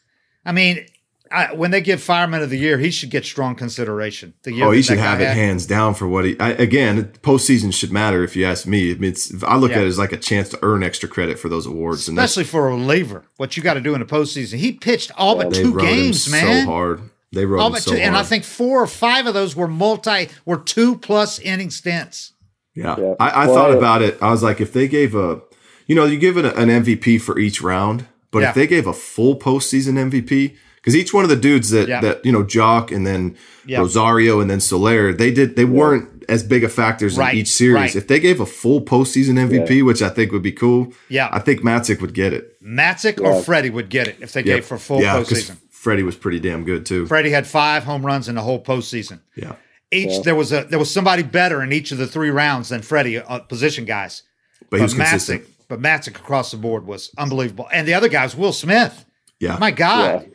I 0.45 0.53
mean, 0.53 0.87
I, 1.31 1.53
when 1.55 1.73
they 1.73 1.81
give 1.81 2.01
Fireman 2.01 2.41
of 2.41 2.51
the 2.51 2.57
Year, 2.59 2.79
he 2.79 2.93
should 2.93 3.11
get 3.11 3.25
strong 3.25 3.57
consideration. 3.57 4.33
The 4.45 4.53
year 4.53 4.67
Oh, 4.67 4.71
he 4.71 4.81
should 4.81 4.99
have 4.99 5.21
it 5.21 5.27
had. 5.27 5.37
hands 5.37 5.67
down 5.67 5.95
for 5.95 6.07
what 6.07 6.25
he. 6.25 6.39
I, 6.39 6.51
again, 6.51 7.07
postseason 7.23 7.75
should 7.75 7.91
matter 7.91 8.23
if 8.23 8.37
you 8.37 8.47
ask 8.47 8.65
me. 8.65 8.93
I, 8.93 8.95
mean, 8.95 9.11
it's, 9.11 9.43
I 9.43 9.57
look 9.57 9.73
Yeah. 9.73 9.79
at 9.79 9.83
it 9.85 9.89
as 9.89 9.99
like 9.99 10.13
a 10.13 10.17
chance 10.17 10.49
to 10.51 10.59
earn 10.63 10.85
extra 10.85 11.09
credit 11.09 11.37
for 11.41 11.49
those 11.49 11.67
awards, 11.67 12.07
and 12.09 12.17
especially 12.17 12.45
for 12.45 12.69
a 12.69 12.71
reliever. 12.71 13.25
What 13.39 13.57
you 13.57 13.63
got 13.65 13.75
to 13.75 13.81
do 13.81 13.93
in 13.95 14.01
the 14.01 14.07
postseason. 14.07 14.59
He 14.59 14.71
pitched 14.71 15.11
all 15.17 15.35
but 15.37 15.51
they 15.51 15.63
two 15.65 15.73
rode 15.73 15.85
him 15.89 15.95
games, 15.97 16.31
man. 16.31 16.65
so 16.65 16.71
hard. 16.71 17.01
They 17.33 17.45
rode 17.45 17.61
All 17.61 17.71
but 17.73 17.83
so 17.83 17.91
two, 17.91 17.97
hard. 17.97 18.07
and 18.07 18.17
I 18.17 18.23
think 18.23 18.45
four 18.45 18.81
or 18.81 18.87
five 18.87 19.27
of 19.27 19.35
those 19.35 19.57
were 19.57 19.67
multi, 19.69 20.29
were 20.45 20.59
two 20.59 20.97
plus 20.97 21.41
inning 21.41 21.71
stints. 21.71 22.35
Yeah, 22.77 22.95
Yeah. 22.99 23.15
I, 23.19 23.29
I 23.31 23.47
Well, 23.47 23.55
thought 23.57 23.71
I- 23.73 23.77
about 23.77 24.03
it. 24.03 24.19
I 24.21 24.31
was 24.31 24.43
like, 24.43 24.61
if 24.61 24.73
they 24.73 24.87
gave 24.87 25.15
a, 25.15 25.41
you 25.87 25.95
know, 25.97 26.05
you 26.05 26.19
give 26.19 26.37
an, 26.37 26.45
an 26.47 26.69
MVP 26.85 27.21
for 27.21 27.39
each 27.39 27.61
round, 27.63 28.07
but 28.31 28.43
Yeah. 28.43 28.51
if 28.51 28.55
they 28.55 28.67
gave 28.67 28.87
a 28.87 28.93
full 28.93 29.37
postseason 29.39 29.95
MVP, 29.99 30.55
because 30.77 30.95
each 30.95 31.13
one 31.15 31.25
of 31.25 31.31
the 31.31 31.37
dudes 31.37 31.71
that 31.71 31.89
Yeah. 31.89 32.01
that 32.03 32.25
you 32.25 32.31
know, 32.31 32.45
Joc 32.45 32.95
and 32.95 33.07
then 33.07 33.35
Yeah. 33.67 33.79
Rosario 33.81 34.41
and 34.41 34.49
then 34.51 34.61
Soler, 34.61 35.13
they 35.13 35.31
did 35.33 35.57
they 35.57 35.65
weren't 35.65 36.09
as 36.29 36.43
big 36.43 36.65
of 36.65 36.73
factors 36.73 37.17
Right, 37.17 37.35
in 37.35 37.41
each 37.41 37.49
series. 37.53 37.75
right. 37.75 37.97
If 37.97 38.09
they 38.09 38.19
gave 38.21 38.41
a 38.41 38.47
full 38.47 38.81
postseason 38.83 39.39
MVP, 39.39 39.83
which 39.83 40.03
I 40.03 40.09
think 40.11 40.33
would 40.33 40.43
be 40.43 40.53
cool, 40.53 40.93
Yeah. 41.09 41.29
I 41.33 41.39
think 41.39 41.63
Matzek 41.63 42.01
would 42.01 42.15
get 42.15 42.33
it. 42.33 42.55
Matzek 42.65 43.21
Yeah. 43.21 43.29
or 43.29 43.43
Freddie 43.43 43.71
would 43.71 43.89
get 43.89 44.07
it 44.09 44.17
if 44.21 44.33
they 44.33 44.43
gave 44.43 44.65
for 44.65 44.77
full 44.79 45.01
yeah, 45.01 45.15
'cause 45.15 45.31
postseason. 45.31 45.57
Freddie 45.71 46.03
was 46.03 46.17
pretty 46.17 46.41
damn 46.41 46.65
good 46.65 46.85
too. 46.85 47.07
Freddie 47.07 47.31
had 47.31 47.47
five 47.47 47.85
home 47.85 48.05
runs 48.05 48.29
in 48.29 48.35
the 48.35 48.43
whole 48.43 48.63
postseason. 48.63 49.21
yeah. 49.37 49.53
Each 49.93 50.11
Yeah. 50.13 50.21
there 50.25 50.35
was 50.35 50.53
a 50.53 50.65
there 50.65 50.79
was 50.79 50.91
somebody 50.91 51.23
better 51.23 51.63
in 51.63 51.73
each 51.73 51.93
of 51.93 51.99
the 51.99 52.07
three 52.07 52.31
rounds 52.31 52.71
than 52.71 52.83
Freddie, 52.83 53.19
uh, 53.19 53.39
position 53.41 53.85
guys. 53.85 54.23
But 54.71 54.79
he 54.79 54.83
was 54.83 54.95
But 54.95 55.07
consistent. 55.09 55.43
Matzek, 55.43 55.49
but 55.69 55.81
Matzek 55.81 56.17
across 56.17 56.51
the 56.51 56.57
board 56.57 56.87
was 56.87 57.11
unbelievable. 57.19 57.69
And 57.73 57.87
the 57.87 57.95
other 57.95 58.09
guy 58.09 58.25
was 58.25 58.35
Will 58.37 58.53
Smith. 58.53 59.05
Yeah. 59.39 59.59
My 59.61 59.71
God. 59.71 60.23
Yeah. 60.23 60.29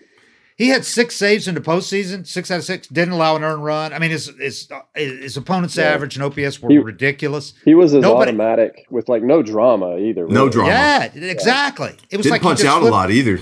He 0.58 0.68
had 0.70 0.86
six 0.86 1.16
saves 1.16 1.48
in 1.48 1.56
the 1.56 1.62
postseason, 1.62 2.28
six 2.28 2.52
out 2.52 2.60
of 2.60 2.64
six, 2.64 2.88
didn't 2.88 3.16
allow 3.16 3.36
an 3.36 3.44
earned 3.44 3.64
run. 3.66 3.94
I 3.94 4.00
mean, 4.00 4.12
his 4.12 4.32
his, 4.40 4.70
his 4.96 5.36
opponent's 5.36 5.76
Yeah. 5.76 5.86
average 5.86 6.16
and 6.16 6.24
OPS 6.24 6.62
were 6.62 6.70
He- 6.70 6.78
ridiculous. 6.78 7.54
He 7.66 7.74
was 7.74 7.94
as 7.96 8.02
Nobody- 8.04 8.30
automatic 8.30 8.86
with 8.92 9.10
like 9.10 9.24
no 9.24 9.42
drama 9.42 9.98
either. 9.98 10.28
No 10.28 10.50
drama. 10.50 10.70
Yeah, 10.70 11.04
exactly. 11.16 11.94
It 12.12 12.18
was 12.18 12.26
Didn't 12.26 12.32
like 12.32 12.42
punch 12.44 12.64
out 12.64 12.84
a 12.84 12.86
lot 12.86 13.10
either. 13.12 13.40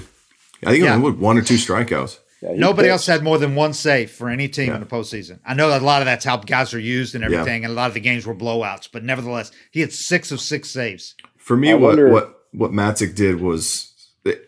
I 0.66 0.72
think 0.72 0.86
Yeah. 0.86 0.96
only 0.96 1.12
one 1.12 1.38
or 1.38 1.42
two 1.42 1.56
strikeouts. 1.56 2.18
Yeah, 2.42 2.52
Nobody 2.56 2.88
pitched. 2.88 2.92
else 2.94 3.06
had 3.08 3.24
more 3.24 3.38
than 3.38 3.54
one 3.56 3.74
save 3.74 4.12
for 4.12 4.30
any 4.30 4.48
team 4.48 4.68
Yeah. 4.68 4.76
in 4.76 4.80
the 4.80 4.86
postseason. 4.86 5.40
I 5.46 5.54
know 5.54 5.70
that 5.70 5.82
a 5.82 5.86
lot 5.86 6.02
of 6.02 6.06
that's 6.06 6.24
how 6.24 6.38
guys 6.38 6.74
are 6.74 6.80
used 6.80 7.14
and 7.16 7.22
Yeah. 7.24 7.40
everything, 7.40 7.66
and 7.66 7.72
a 7.72 7.76
lot 7.76 7.88
of 7.90 7.94
the 7.94 8.00
games 8.00 8.26
were 8.26 8.36
blowouts. 8.36 8.88
But 8.92 9.04
nevertheless, 9.04 9.52
he 9.72 9.82
had 9.82 9.92
six 9.92 10.32
of 10.32 10.40
six 10.40 10.70
saves. 10.70 11.16
For 11.38 11.58
me, 11.58 11.72
I 11.72 11.74
what 11.74 11.82
wonder- 11.98 12.10
what 12.10 12.36
what 12.52 12.72
Matzek 12.72 13.14
did 13.14 13.40
was 13.42 13.88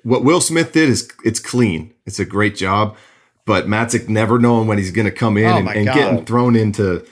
what 0.04 0.24
Will 0.24 0.42
Smith 0.42 0.72
did 0.72 0.89
is 0.89 1.10
it's 1.24 1.39
clean. 1.39 1.92
It's 2.06 2.20
a 2.20 2.26
great 2.26 2.56
job, 2.56 2.96
but 3.46 3.68
Matzek 3.68 4.08
never 4.10 4.39
knowing 4.39 4.68
when 4.68 4.78
he's 4.78 4.92
going 4.92 5.06
to 5.06 5.12
come 5.12 5.38
in 5.38 5.46
Oh 5.46 5.58
and, 5.58 5.68
and 5.70 5.86
getting 5.86 6.26
thrown 6.26 6.56
into 6.56 7.04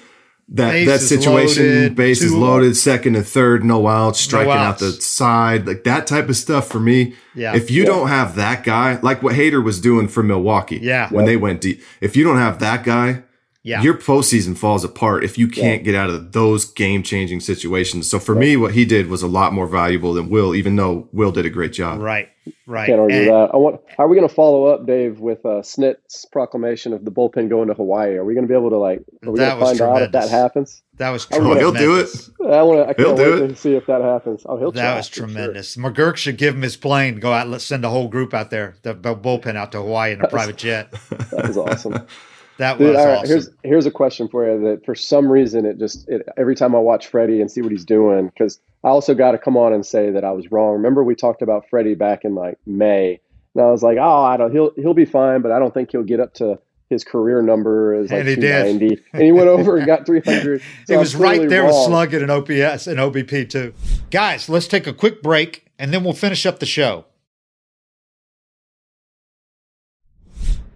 that 0.52 0.86
that 0.86 1.00
situation. 1.02 1.64
loaded, 1.66 1.96
base 1.96 2.22
is 2.22 2.32
two- 2.32 2.40
loaded, 2.40 2.76
second 2.76 3.16
and 3.16 3.26
third, 3.28 3.64
no 3.64 3.88
outs, 3.88 4.20
striking 4.20 4.52
out 4.52 4.58
outs. 4.58 4.82
the 4.82 4.92
side, 4.94 5.68
like 5.68 5.84
that 5.84 6.08
type 6.08 6.28
of 6.30 6.36
stuff. 6.36 6.68
For 6.70 6.80
me, 6.80 7.14
Yeah. 7.36 7.56
if 7.56 7.70
you 7.70 7.82
Yeah. 7.84 7.88
don't 7.90 8.08
have 8.08 8.36
that 8.36 8.64
guy, 8.64 8.98
like 9.02 9.22
what 9.22 9.36
Hader 9.36 9.64
was 9.64 9.80
doing 9.80 10.08
for 10.08 10.24
Milwaukee, 10.24 10.80
Yeah. 10.82 11.08
when 11.10 11.26
they 11.26 11.38
went 11.38 11.62
deep, 11.62 11.82
if 12.02 12.16
you 12.18 12.24
don't 12.24 12.38
have 12.38 12.60
that 12.60 12.84
guy. 12.84 13.24
Yeah. 13.70 13.84
Your 13.84 13.94
postseason 13.94 14.58
falls 14.58 14.84
apart 14.84 15.24
if 15.24 15.38
you 15.38 15.48
can't 15.48 15.84
get 15.84 15.94
out 15.94 16.10
of 16.10 16.32
those 16.32 16.66
game 16.66 17.04
changing 17.04 17.40
situations. 17.40 18.10
So 18.10 18.18
for 18.20 18.34
me, 18.34 18.58
what 18.58 18.74
he 18.74 18.84
did 18.84 19.08
was 19.10 19.22
a 19.22 19.28
lot 19.28 19.54
more 19.54 19.68
valuable 19.68 20.14
than 20.14 20.30
Will, 20.30 20.56
even 20.56 20.76
though 20.76 21.08
Will 21.12 21.32
did 21.32 21.46
a 21.46 21.50
great 21.52 21.72
job. 21.74 22.00
Right, 22.00 22.30
right. 22.66 22.88
Can't 22.88 23.00
argue 23.00 23.18
And- 23.18 23.28
that. 23.28 23.50
I 23.54 23.58
want. 23.58 23.82
Are 24.00 24.08
we 24.08 24.16
going 24.16 24.28
to 24.28 24.34
follow 24.34 24.66
up, 24.66 24.88
Dave, 24.88 25.20
with 25.20 25.46
uh, 25.46 25.62
Snit's 25.62 26.26
proclamation 26.32 26.94
of 26.94 27.06
the 27.06 27.12
bullpen 27.12 27.48
going 27.50 27.68
to 27.68 27.74
Hawaii? 27.76 28.16
Are 28.16 28.24
we 28.26 28.34
going 28.34 28.48
to 28.48 28.52
be 28.52 28.58
able 28.58 28.70
to 28.72 28.78
like? 28.78 29.04
Are 29.26 29.32
we 29.32 29.38
That 29.40 29.60
going 29.60 29.60
to 29.60 29.70
was 29.70 29.78
find 29.80 29.82
out 29.98 30.02
if 30.02 30.12
that 30.14 30.30
happens? 30.30 30.82
That 30.98 31.10
was 31.12 31.28
Oh, 31.32 31.36
tremendous. 31.38 31.62
he'll 31.62 31.74
do 31.74 32.00
it. 32.00 32.10
I 32.52 32.62
want 32.64 32.80
to. 32.80 32.84
I 32.90 32.94
He'll 32.98 33.16
can't 33.16 33.18
do 33.18 33.34
wait 33.34 33.44
it. 33.44 33.48
to 33.50 33.56
see 33.56 33.76
if 33.76 33.86
that 33.86 34.02
happens. 34.02 34.44
Oh, 34.48 34.58
he'll. 34.58 34.72
That 34.72 34.96
was 34.98 35.08
for 35.10 35.14
sure. 35.16 35.26
tremendous. 35.28 35.76
McGuirk 35.78 36.16
should 36.18 36.38
give 36.38 36.56
him 36.56 36.62
his 36.64 36.76
plane, 36.76 37.20
go 37.20 37.32
out, 37.34 37.48
let's 37.48 37.64
send 37.66 37.86
a 37.86 37.90
whole 37.90 38.08
group 38.08 38.34
out 38.34 38.50
there, 38.50 38.76
the 38.82 38.94
the 38.96 39.14
bullpen 39.16 39.56
out 39.56 39.72
to 39.74 39.78
Hawaii 39.80 40.14
in 40.14 40.22
a 40.22 40.28
private 40.28 40.58
jet. 40.58 40.92
That 41.32 41.48
was 41.48 41.58
awesome. 41.58 42.08
That 42.60 42.78
Dude, 42.78 42.90
was 42.90 42.98
all 42.98 43.06
right, 43.08 43.18
awesome. 43.20 43.30
here's 43.30 43.50
here's 43.64 43.86
a 43.86 43.92
question 43.92 44.28
for 44.28 44.46
you 44.46 44.62
that 44.66 44.86
for 44.86 44.94
some 44.94 45.32
reason 45.32 45.66
it 45.66 45.80
just 45.80 46.08
it, 46.10 46.28
every 46.38 46.56
time 46.56 46.76
I 46.76 46.80
watch 46.80 47.08
Freddie 47.08 47.40
and 47.42 47.50
see 47.50 47.62
what 47.62 47.72
he's 47.72 47.86
doing 47.86 48.28
because 48.28 48.60
I 48.84 48.90
also 48.90 49.16
got 49.16 49.32
to 49.32 49.38
come 49.38 49.58
on 49.58 49.74
and 49.74 49.86
say 49.86 50.12
that 50.12 50.24
I 50.26 50.32
was 50.32 50.52
wrong. 50.52 50.74
Remember 50.74 51.04
we 51.04 51.16
talked 51.16 51.42
about 51.42 51.70
Freddie 51.70 51.96
back 51.96 52.26
in 52.26 52.36
like 52.36 52.58
May, 52.68 53.20
and 53.56 53.64
I 53.64 53.72
was 53.72 53.82
like, 53.82 53.98
oh, 54.00 54.24
I 54.24 54.38
don't 54.38 54.52
he'll 54.52 54.72
he'll 54.76 54.94
be 54.94 55.06
fine, 55.06 55.42
but 55.42 55.52
I 55.54 55.60
don't 55.60 55.74
think 55.74 55.92
he'll 55.92 56.04
get 56.04 56.20
up 56.20 56.34
to 56.36 56.60
his 56.90 57.04
career 57.06 57.42
number 57.42 57.94
is 57.94 58.12
like 58.12 58.22
And 58.22 58.28
he 58.28 58.36
did. 58.36 59.02
and 59.14 59.22
he 59.22 59.32
went 59.32 59.48
over 59.48 59.78
and 59.78 59.86
got 59.86 60.06
300. 60.06 60.62
So 60.86 60.94
He 60.94 60.94
I'm 60.96 61.00
was 61.00 61.16
right 61.16 61.48
there 61.48 61.64
with 61.64 61.72
wrong. 61.74 61.88
slugging 61.88 62.22
and 62.24 62.32
OPS 62.32 62.88
and 62.88 62.98
OBP 63.00 63.48
too. 63.50 63.74
Guys, 64.12 64.50
let's 64.50 64.68
take 64.68 64.86
a 64.88 64.94
quick 64.94 65.22
break 65.22 65.66
and 65.78 65.94
then 65.94 66.04
we'll 66.04 66.14
finish 66.14 66.46
up 66.46 66.60
the 66.60 66.66
show. 66.66 67.06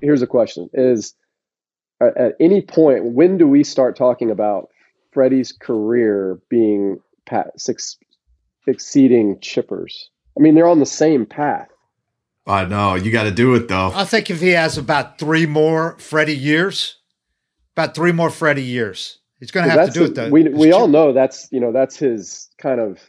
Here's 0.01 0.21
a 0.21 0.27
question: 0.27 0.69
Is 0.73 1.15
at 2.07 2.17
at 2.17 2.35
any 2.39 2.61
point 2.61 3.05
when 3.13 3.37
do 3.37 3.47
we 3.47 3.63
start 3.63 3.95
talking 3.95 4.29
about 4.31 4.69
Freddie's 5.11 5.51
career 5.51 6.39
being 6.49 6.99
pat, 7.25 7.59
six, 7.59 7.97
exceeding 8.67 9.37
Chippers? 9.39 9.93
I 10.37 10.41
mean, 10.41 10.55
they're 10.55 10.67
on 10.67 10.79
the 10.79 10.85
same 10.85 11.25
path. 11.25 11.69
I 12.45 12.65
know 12.65 12.95
you 12.95 13.11
got 13.11 13.23
to 13.23 13.31
do 13.31 13.53
it 13.55 13.67
though. 13.67 13.91
I 13.93 14.03
think 14.03 14.29
if 14.29 14.41
he 14.41 14.49
has 14.49 14.77
about 14.77 15.17
three 15.17 15.45
more 15.45 15.95
Freddie 15.99 16.35
years, 16.35 16.97
about 17.75 17.95
three 17.95 18.11
more 18.11 18.29
Freddie 18.29 18.63
years, 18.63 19.19
he's 19.39 19.51
going 19.51 19.65
to 19.65 19.71
have 19.71 19.87
to 19.87 19.93
do 19.93 20.01
a- 20.03 20.05
it 20.07 20.15
though. 20.15 20.29
We 20.29 20.45
It's 20.47 20.57
we 20.57 20.71
all 20.73 20.87
know 20.89 21.13
that's 21.13 21.47
you 21.51 21.59
know 21.61 21.71
that's 21.71 21.95
his 21.95 22.49
kind 22.57 22.81
of 22.81 22.99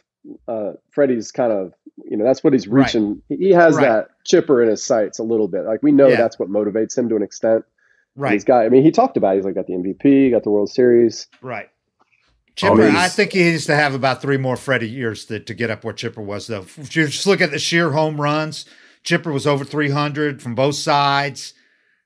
uh, 0.47 0.73
Freddie's 0.91 1.31
kind 1.33 1.51
of 1.51 1.73
you 2.09 2.15
know 2.15 2.23
that's 2.23 2.43
what 2.45 2.53
he's 2.53 2.67
reaching. 2.67 3.21
He 3.27 3.35
he 3.37 3.49
has 3.51 3.75
Right. 3.75 3.83
that 3.87 4.07
chipper 4.25 4.61
in 4.63 4.69
his 4.69 4.85
sights 4.85 5.19
a 5.19 5.23
little 5.23 5.49
bit. 5.49 5.65
Like 5.65 5.83
we 5.83 5.91
know 5.91 6.07
Yeah. 6.07 6.15
that's 6.17 6.39
what 6.39 6.47
motivates 6.49 6.97
him 6.97 7.09
to 7.09 7.15
an 7.17 7.21
extent. 7.23 7.65
Right, 8.15 8.33
He's 8.33 8.43
got. 8.45 8.65
I 8.65 8.69
mean, 8.69 8.83
he 8.83 8.91
talked 8.91 9.17
about. 9.17 9.33
it. 9.33 9.37
He's 9.39 9.45
like 9.45 9.55
got 9.55 9.67
the 9.67 9.73
MVP, 9.73 10.31
got 10.31 10.43
the 10.43 10.49
World 10.49 10.69
Series. 10.69 11.27
right. 11.41 11.69
Chipper, 12.55 12.83
I 12.87 13.09
think 13.09 13.33
he 13.33 13.43
needs 13.43 13.65
to 13.65 13.75
have 13.75 13.93
about 13.93 14.21
three 14.21 14.37
more 14.37 14.55
Freddie 14.55 14.87
years 14.89 15.25
to, 15.25 15.41
to 15.41 15.53
get 15.53 15.69
up 15.69 15.83
where 15.83 15.93
Chipper 15.93 16.21
was, 16.21 16.47
though. 16.47 16.61
If 16.61 16.95
you 16.95 17.05
just 17.07 17.27
look 17.27 17.41
at 17.41 17.51
the 17.51 17.59
sheer 17.59 17.91
home 17.91 18.19
runs, 18.21 18.63
Chipper 19.03 19.33
was 19.33 19.45
over 19.45 19.65
300 19.65 20.41
from 20.41 20.55
both 20.55 20.75
sides. 20.75 21.53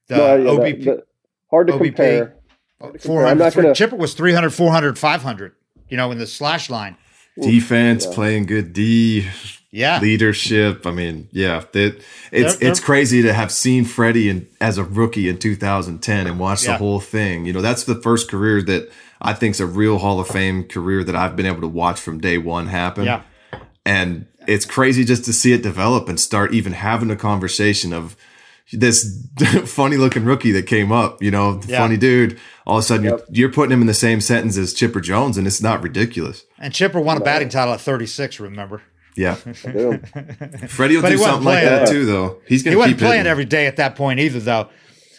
The 0.08 0.18
No, 0.18 0.36
yeah, 0.38 0.50
OBP, 0.50 0.84
the- 0.86 1.04
hard 1.52 1.68
to 1.68 1.74
OBP. 1.74 1.78
compare. 1.86 2.36
compare. 2.82 2.94
I'm 2.94 2.98
400, 2.98 3.36
not 3.44 3.54
gonna- 3.54 3.76
Chipper 3.76 3.96
was 3.96 4.16
300, 4.16 4.50
400, 4.50 4.98
500, 4.98 5.52
you 5.88 5.98
know, 5.98 6.10
in 6.10 6.18
the 6.18 6.26
slash 6.26 6.68
line. 6.72 6.98
Defense, 7.42 8.06
Yeah. 8.06 8.14
playing 8.14 8.46
good 8.46 8.74
D, 8.74 9.26
Yeah. 9.72 10.00
leadership. 10.02 10.86
I 10.88 10.92
mean, 10.92 11.28
yeah, 11.32 11.64
that 11.74 11.96
it's 11.96 12.04
They're- 12.32 12.70
it's 12.70 12.80
they're- 12.80 12.86
crazy 12.86 13.22
to 13.22 13.34
have 13.34 13.52
seen 13.52 13.86
Freddie 13.86 14.30
in, 14.30 14.48
as 14.60 14.78
a 14.78 14.84
rookie 14.84 15.30
in 15.30 15.38
2010 15.38 16.28
and 16.28 16.40
watch 16.40 16.64
Yeah. 16.66 16.74
the 16.74 16.78
whole 16.80 17.00
thing. 17.00 17.46
You 17.46 17.54
know, 17.54 17.62
that's 17.62 17.84
the 17.84 17.96
first 17.96 18.30
career 18.30 18.62
that 18.64 18.90
I 19.22 19.34
think's 19.34 19.60
a 19.60 19.66
real 19.66 19.98
Hall 20.00 20.20
of 20.20 20.28
Fame 20.28 20.64
career 20.64 21.04
that 21.04 21.16
I've 21.16 21.36
been 21.36 21.46
able 21.46 21.62
to 21.62 21.68
watch 21.68 22.00
from 22.00 22.20
day 22.20 22.38
one 22.38 22.68
happen. 22.68 23.06
Yeah. 23.06 23.22
and 23.86 24.26
it's 24.46 24.66
crazy 24.66 25.04
just 25.04 25.26
to 25.26 25.34
see 25.34 25.52
it 25.54 25.64
develop 25.64 26.10
and 26.10 26.20
start 26.20 26.54
even 26.54 26.74
having 26.74 27.10
a 27.10 27.16
conversation 27.16 27.92
of 27.94 28.16
this 28.74 29.28
funny 29.66 29.98
looking 29.98 30.26
rookie 30.26 30.52
that 30.52 30.68
came 30.68 30.92
up, 30.92 31.22
you 31.24 31.32
know, 31.32 31.60
Yeah. 31.68 31.80
funny 31.80 31.98
dude. 31.98 32.40
All 32.68 32.78
of 32.78 32.84
a 32.84 32.88
sudden, 32.88 33.06
Yep. 33.06 33.14
you're 33.20 33.26
you're 33.32 33.52
putting 33.52 33.72
him 33.74 33.82
in 33.82 33.88
the 33.88 33.94
same 33.94 34.22
sentence 34.22 34.58
as 34.58 34.74
Chipper 34.74 35.02
Jones, 35.02 35.38
and 35.38 35.48
it's 35.48 35.62
not 35.62 35.82
ridiculous. 35.82 36.44
And 36.60 36.74
Chipper 36.74 37.00
won 37.00 37.18
a 37.18 37.22
batting 37.22 37.50
title 37.50 37.74
at 37.74 37.82
36. 37.82 38.40
Remember? 38.40 38.82
Yeah, 39.16 39.36
Boom. 39.66 40.02
Freddie 40.68 40.96
will 40.96 41.02
But 41.02 41.10
do 41.10 41.16
wasn't 41.16 41.20
something 41.20 41.46
like 41.46 41.64
playing. 41.64 41.70
that 41.70 41.88
too, 41.90 42.06
though. 42.06 42.38
He's 42.48 42.62
He 42.62 42.66
gonna 42.66 42.78
wasn't 42.78 42.98
keep 42.98 43.06
playing 43.06 43.18
hitting. 43.22 43.32
every 43.32 43.46
day 43.46 43.66
at 43.68 43.76
that 43.78 43.96
point 43.96 44.20
either, 44.20 44.40
though. 44.40 44.70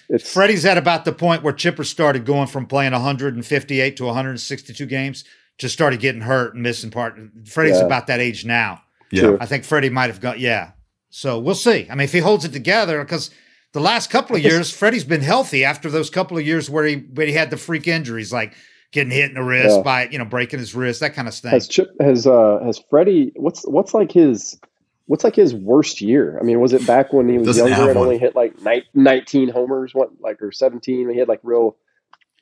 It's 0.08 0.32
Freddie's 0.32 0.64
at 0.64 0.78
about 0.78 1.04
the 1.04 1.12
point 1.12 1.42
where 1.42 1.52
Chipper 1.52 1.84
started 1.84 2.24
going 2.24 2.46
from 2.46 2.66
playing 2.66 2.92
158 2.92 3.96
to 3.96 4.04
162 4.04 4.86
games 4.86 5.24
to 5.58 5.68
started 5.68 6.00
getting 6.00 6.22
hurt 6.22 6.54
and 6.54 6.62
missing 6.62 6.90
part. 6.90 7.16
Freddie's 7.46 7.76
Yeah. 7.78 7.84
about 7.84 8.06
that 8.06 8.20
age 8.20 8.44
now. 8.44 8.80
Yeah, 9.12 9.22
True. 9.22 9.38
I 9.40 9.46
think 9.46 9.64
Freddie 9.64 9.90
might 9.90 10.08
have 10.08 10.20
got 10.20 10.40
yeah. 10.40 10.70
So 11.10 11.38
we'll 11.38 11.54
see. 11.56 11.86
I 11.90 11.94
mean, 11.94 12.04
if 12.04 12.12
he 12.12 12.20
holds 12.20 12.44
it 12.44 12.52
together, 12.52 13.00
because 13.02 13.30
the 13.72 13.80
last 13.80 14.10
couple 14.10 14.36
of 14.36 14.42
years, 14.42 14.70
Freddie's 14.72 15.04
been 15.04 15.20
healthy 15.20 15.64
after 15.64 15.90
those 15.90 16.08
couple 16.10 16.38
of 16.38 16.46
years 16.46 16.70
where 16.70 16.84
he 16.84 16.96
where 16.96 17.26
he 17.26 17.32
had 17.32 17.50
the 17.50 17.56
freak 17.56 17.86
injuries, 17.88 18.32
like 18.32 18.54
getting 18.92 19.10
hit 19.12 19.28
in 19.28 19.34
the 19.34 19.42
wrist 19.42 19.76
Yeah. 19.76 19.82
by 19.82 20.08
you 20.08 20.18
know 20.18 20.24
breaking 20.24 20.58
his 20.60 20.74
wrist, 20.74 21.00
that 21.00 21.14
kind 21.14 21.28
of 21.28 21.34
thing. 21.34 21.50
has 21.50 21.68
Chip 21.68 21.90
has 22.00 22.26
uh 22.26 22.60
has 22.64 22.80
Freddie 22.90 23.32
what's 23.36 23.62
what's 23.66 23.92
like 23.94 24.12
his 24.12 24.58
what's 25.06 25.24
like 25.24 25.34
his 25.34 25.54
worst 25.54 26.00
year? 26.00 26.38
I 26.40 26.44
mean, 26.44 26.60
was 26.60 26.72
it 26.72 26.86
back 26.86 27.12
when 27.12 27.28
he 27.28 27.38
was 27.38 27.46
Doesn't 27.48 27.66
younger 27.68 27.90
and 27.90 27.98
one. 27.98 28.06
only 28.06 28.18
hit 28.18 28.36
like 28.36 28.60
ni- 28.64 28.84
19 28.94 29.48
homers, 29.48 29.92
what 29.94 30.10
like 30.20 30.40
or 30.40 30.52
17? 30.52 31.08
He 31.10 31.18
had 31.18 31.26
like 31.26 31.40
real, 31.42 31.76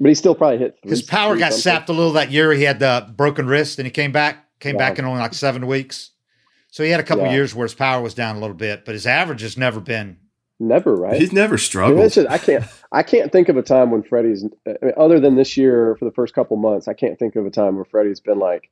but 0.00 0.08
he 0.08 0.14
still 0.14 0.34
probably 0.34 0.58
hit. 0.58 0.76
Three, 0.82 0.90
His 0.90 1.00
power 1.02 1.32
three 1.32 1.40
got 1.40 1.52
something. 1.54 1.62
sapped 1.62 1.88
a 1.88 1.92
little 1.94 2.12
that 2.12 2.30
year. 2.30 2.52
He 2.52 2.64
had 2.64 2.78
the 2.78 3.10
broken 3.16 3.46
wrist, 3.46 3.78
and 3.78 3.86
he 3.86 3.90
came 3.90 4.12
back 4.12 4.44
came 4.60 4.74
Yeah. 4.74 4.90
back 4.90 4.98
in 4.98 5.06
only 5.06 5.20
like 5.20 5.32
seven 5.34 5.66
weeks. 5.66 6.10
So 6.70 6.84
he 6.84 6.90
had 6.90 7.00
a 7.00 7.04
couple 7.04 7.24
Yeah. 7.24 7.32
years 7.32 7.54
where 7.54 7.64
his 7.64 7.74
power 7.74 8.00
was 8.02 8.14
down 8.14 8.36
a 8.36 8.40
little 8.40 8.56
bit, 8.56 8.84
but 8.84 8.94
his 8.94 9.06
average 9.06 9.40
has 9.40 9.56
never 9.56 9.80
been. 9.80 10.18
Never 10.60 10.94
right. 10.96 11.20
he's 11.20 11.32
never 11.32 11.52
I, 11.54 11.56
mean, 11.56 11.58
struggled. 11.58 12.12
just- 12.12 12.28
I 12.30 12.38
can't. 12.38 12.64
I 12.90 13.02
can't 13.02 13.30
think 13.30 13.48
of 13.48 13.56
a 13.56 13.62
time 13.62 13.90
when 13.90 14.02
Freddie's, 14.02 14.44
I 14.66 14.74
mean, 14.82 14.92
other 14.96 15.20
than 15.20 15.36
this 15.36 15.56
year 15.56 15.94
for 15.98 16.04
the 16.04 16.10
first 16.10 16.34
couple 16.34 16.56
months. 16.56 16.88
I 16.88 16.94
can't 16.94 17.18
think 17.18 17.36
of 17.36 17.46
a 17.46 17.50
time 17.50 17.76
where 17.76 17.84
Freddie's 17.84 18.20
been 18.20 18.38
like 18.38 18.70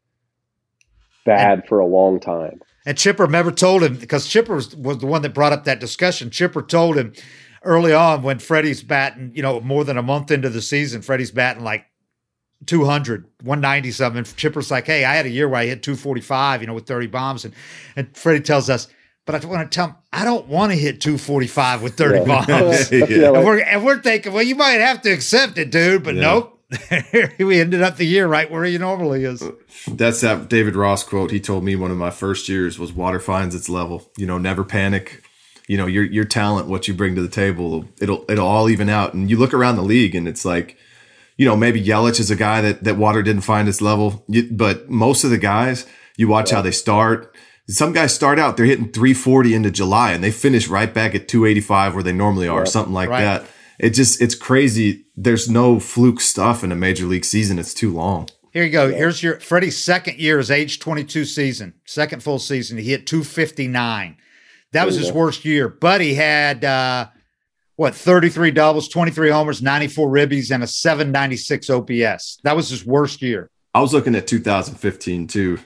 bad 1.25 1.67
for 1.69 1.79
a 1.79 1.87
long 1.87 2.21
time. 2.21 2.61
And 2.85 2.97
Chipper 2.97 3.27
never 3.27 3.51
told 3.51 3.83
him 3.83 3.97
because 3.97 4.29
Chipper 4.29 4.55
was, 4.55 4.75
was 4.77 4.99
the 4.99 5.07
one 5.07 5.23
that 5.23 5.35
brought 5.35 5.53
up 5.53 5.65
that 5.65 5.81
discussion. 5.81 6.31
Chipper 6.31 6.63
told 6.63 6.97
him 6.97 7.13
early 7.65 7.93
on 7.93 8.23
when 8.23 8.39
Freddie's 8.39 8.83
batting, 8.83 9.33
you 9.35 9.43
know, 9.43 9.61
more 9.61 9.85
than 9.85 9.99
a 9.99 10.03
month 10.03 10.31
into 10.31 10.49
the 10.49 10.63
season, 10.63 11.03
Freddie's 11.03 11.33
batting 11.33 11.65
like 11.65 11.85
200, 12.65 13.25
190 13.43 13.91
something. 13.93 14.19
And 14.19 14.37
Chipper's 14.37 14.71
like, 14.71 14.87
hey, 14.87 15.05
I 15.05 15.15
had 15.15 15.27
a 15.27 15.31
year 15.31 15.49
where 15.49 15.61
I 15.61 15.67
hit 15.67 15.83
245, 15.83 16.61
you 16.63 16.67
know, 16.67 16.75
with 16.75 16.87
30 16.87 17.07
bombs. 17.09 17.45
And, 17.45 17.55
and 17.97 18.17
Freddie 18.17 18.41
tells 18.41 18.71
us, 18.71 18.89
but 19.27 19.35
I 19.35 19.47
want 19.47 19.71
to 19.71 19.75
tell 19.75 19.89
him, 19.89 19.97
I 20.13 20.25
don't 20.25 20.47
want 20.47 20.73
to 20.73 20.79
hit 20.79 21.01
245 21.01 21.83
with 21.83 21.95
30 21.97 22.19
Yeah. 22.19 22.25
bombs. 22.25 22.91
Yeah. 22.93 23.05
Yeah, 23.09 23.33
And 23.35 23.45
we're, 23.45 23.61
and 23.61 23.85
we're 23.85 24.01
thinking, 24.01 24.33
well, 24.33 24.43
you 24.43 24.55
might 24.55 24.81
have 24.81 25.03
to 25.03 25.11
accept 25.11 25.59
it, 25.59 25.71
dude, 25.71 26.03
but 26.03 26.15
Yeah. 26.15 26.21
nope. 26.23 26.53
we 27.39 27.61
ended 27.61 27.81
up 27.83 27.97
the 27.97 28.07
year 28.07 28.27
right 28.27 28.51
where 28.51 28.65
he 28.65 28.77
normally 28.77 29.23
is. 29.25 29.41
That's 29.87 30.21
that 30.23 30.49
David 30.49 30.75
Ross 30.75 31.05
quote. 31.05 31.31
He 31.31 31.39
told 31.39 31.63
me 31.63 31.77
one 31.77 31.93
of 31.93 31.97
my 31.97 32.11
first 32.11 32.49
years 32.49 32.77
was 32.77 32.93
water 32.93 33.21
finds 33.21 33.55
its 33.55 33.69
level. 33.69 34.11
You 34.17 34.27
know, 34.27 34.37
never 34.39 34.65
panic. 34.65 35.23
You 35.69 35.77
know, 35.77 35.87
your 35.87 36.03
your 36.03 36.25
talent, 36.25 36.67
what 36.69 36.89
you 36.89 36.95
bring 36.95 37.15
to 37.15 37.23
the 37.23 37.29
table, 37.29 37.85
it'll 38.01 38.25
it'll 38.29 38.47
all 38.49 38.69
even 38.69 38.89
out. 38.89 39.15
And 39.15 39.31
you 39.31 39.37
look 39.37 39.55
around 39.55 39.77
the 39.77 39.83
league, 39.83 40.17
and 40.17 40.27
it's 40.27 40.45
like, 40.45 40.77
you 41.37 41.45
know, 41.47 41.57
maybe 41.57 41.83
Yelich 41.83 42.21
is 42.21 42.31
a 42.31 42.37
guy 42.37 42.61
that 42.63 42.85
that 42.85 42.97
water 42.97 43.23
didn't 43.23 43.43
find 43.43 43.69
its 43.69 43.81
level. 43.81 44.25
You, 44.29 44.49
but 44.51 44.89
most 44.91 45.25
of 45.25 45.31
the 45.31 45.39
guys, 45.39 45.87
you 46.17 46.29
watch 46.29 46.51
how 46.51 46.63
they 46.63 46.71
start. 46.71 47.35
Some 47.69 47.93
guys 47.93 48.15
start 48.15 48.39
out, 48.39 48.57
they're 48.57 48.65
hitting 48.67 48.93
340 48.93 49.53
into 49.55 49.71
July, 49.73 50.13
and 50.13 50.23
they 50.23 50.31
finish 50.31 50.69
right 50.69 50.93
back 50.95 51.17
at 51.17 51.27
285 51.27 51.95
where 51.95 52.03
they 52.05 52.13
normally 52.13 52.47
are, 52.47 52.63
or 52.63 52.67
something 52.67 52.95
like 52.95 53.09
Right. 53.09 53.23
that. 53.23 53.45
It 53.79 53.91
just 53.91 54.23
it's 54.23 54.35
crazy. 54.37 55.05
There's 55.17 55.51
no 55.51 55.79
fluke 55.81 56.21
stuff 56.21 56.63
in 56.65 56.71
a 56.73 56.77
major 56.77 57.07
league 57.07 57.25
season. 57.25 57.59
It's 57.59 57.75
too 57.75 57.93
long. 57.93 58.29
Here 58.53 58.65
you 58.65 58.71
go. 58.71 58.89
Here's 58.91 59.23
your 59.23 59.39
Freddie's 59.41 59.77
second 59.77 60.19
year, 60.19 60.39
his 60.39 60.51
age 60.51 60.79
22 60.79 61.25
season, 61.27 61.75
second 61.85 62.23
full 62.23 62.39
season. 62.39 62.79
He 62.79 62.85
hit 62.91 63.07
259. 63.07 64.17
That 64.73 64.87
was 64.87 64.97
his 64.97 65.13
worst 65.13 65.45
year. 65.45 65.69
Buddy 65.69 66.15
had 66.15 66.65
uh, 66.65 67.09
what 67.77 67.95
33 67.95 68.51
doubles, 68.51 68.89
23 68.89 69.31
homers, 69.31 69.63
94 69.63 70.09
ribbies, 70.09 70.51
and 70.51 70.63
a 70.63 70.67
796 70.67 71.71
OPS. 71.71 72.39
That 72.43 72.57
was 72.57 72.69
his 72.69 72.85
worst 72.85 73.23
year. 73.23 73.51
I 73.75 73.81
was 73.81 73.93
looking 73.93 74.15
at 74.15 74.27
2015 74.27 75.27
too. 75.27 75.59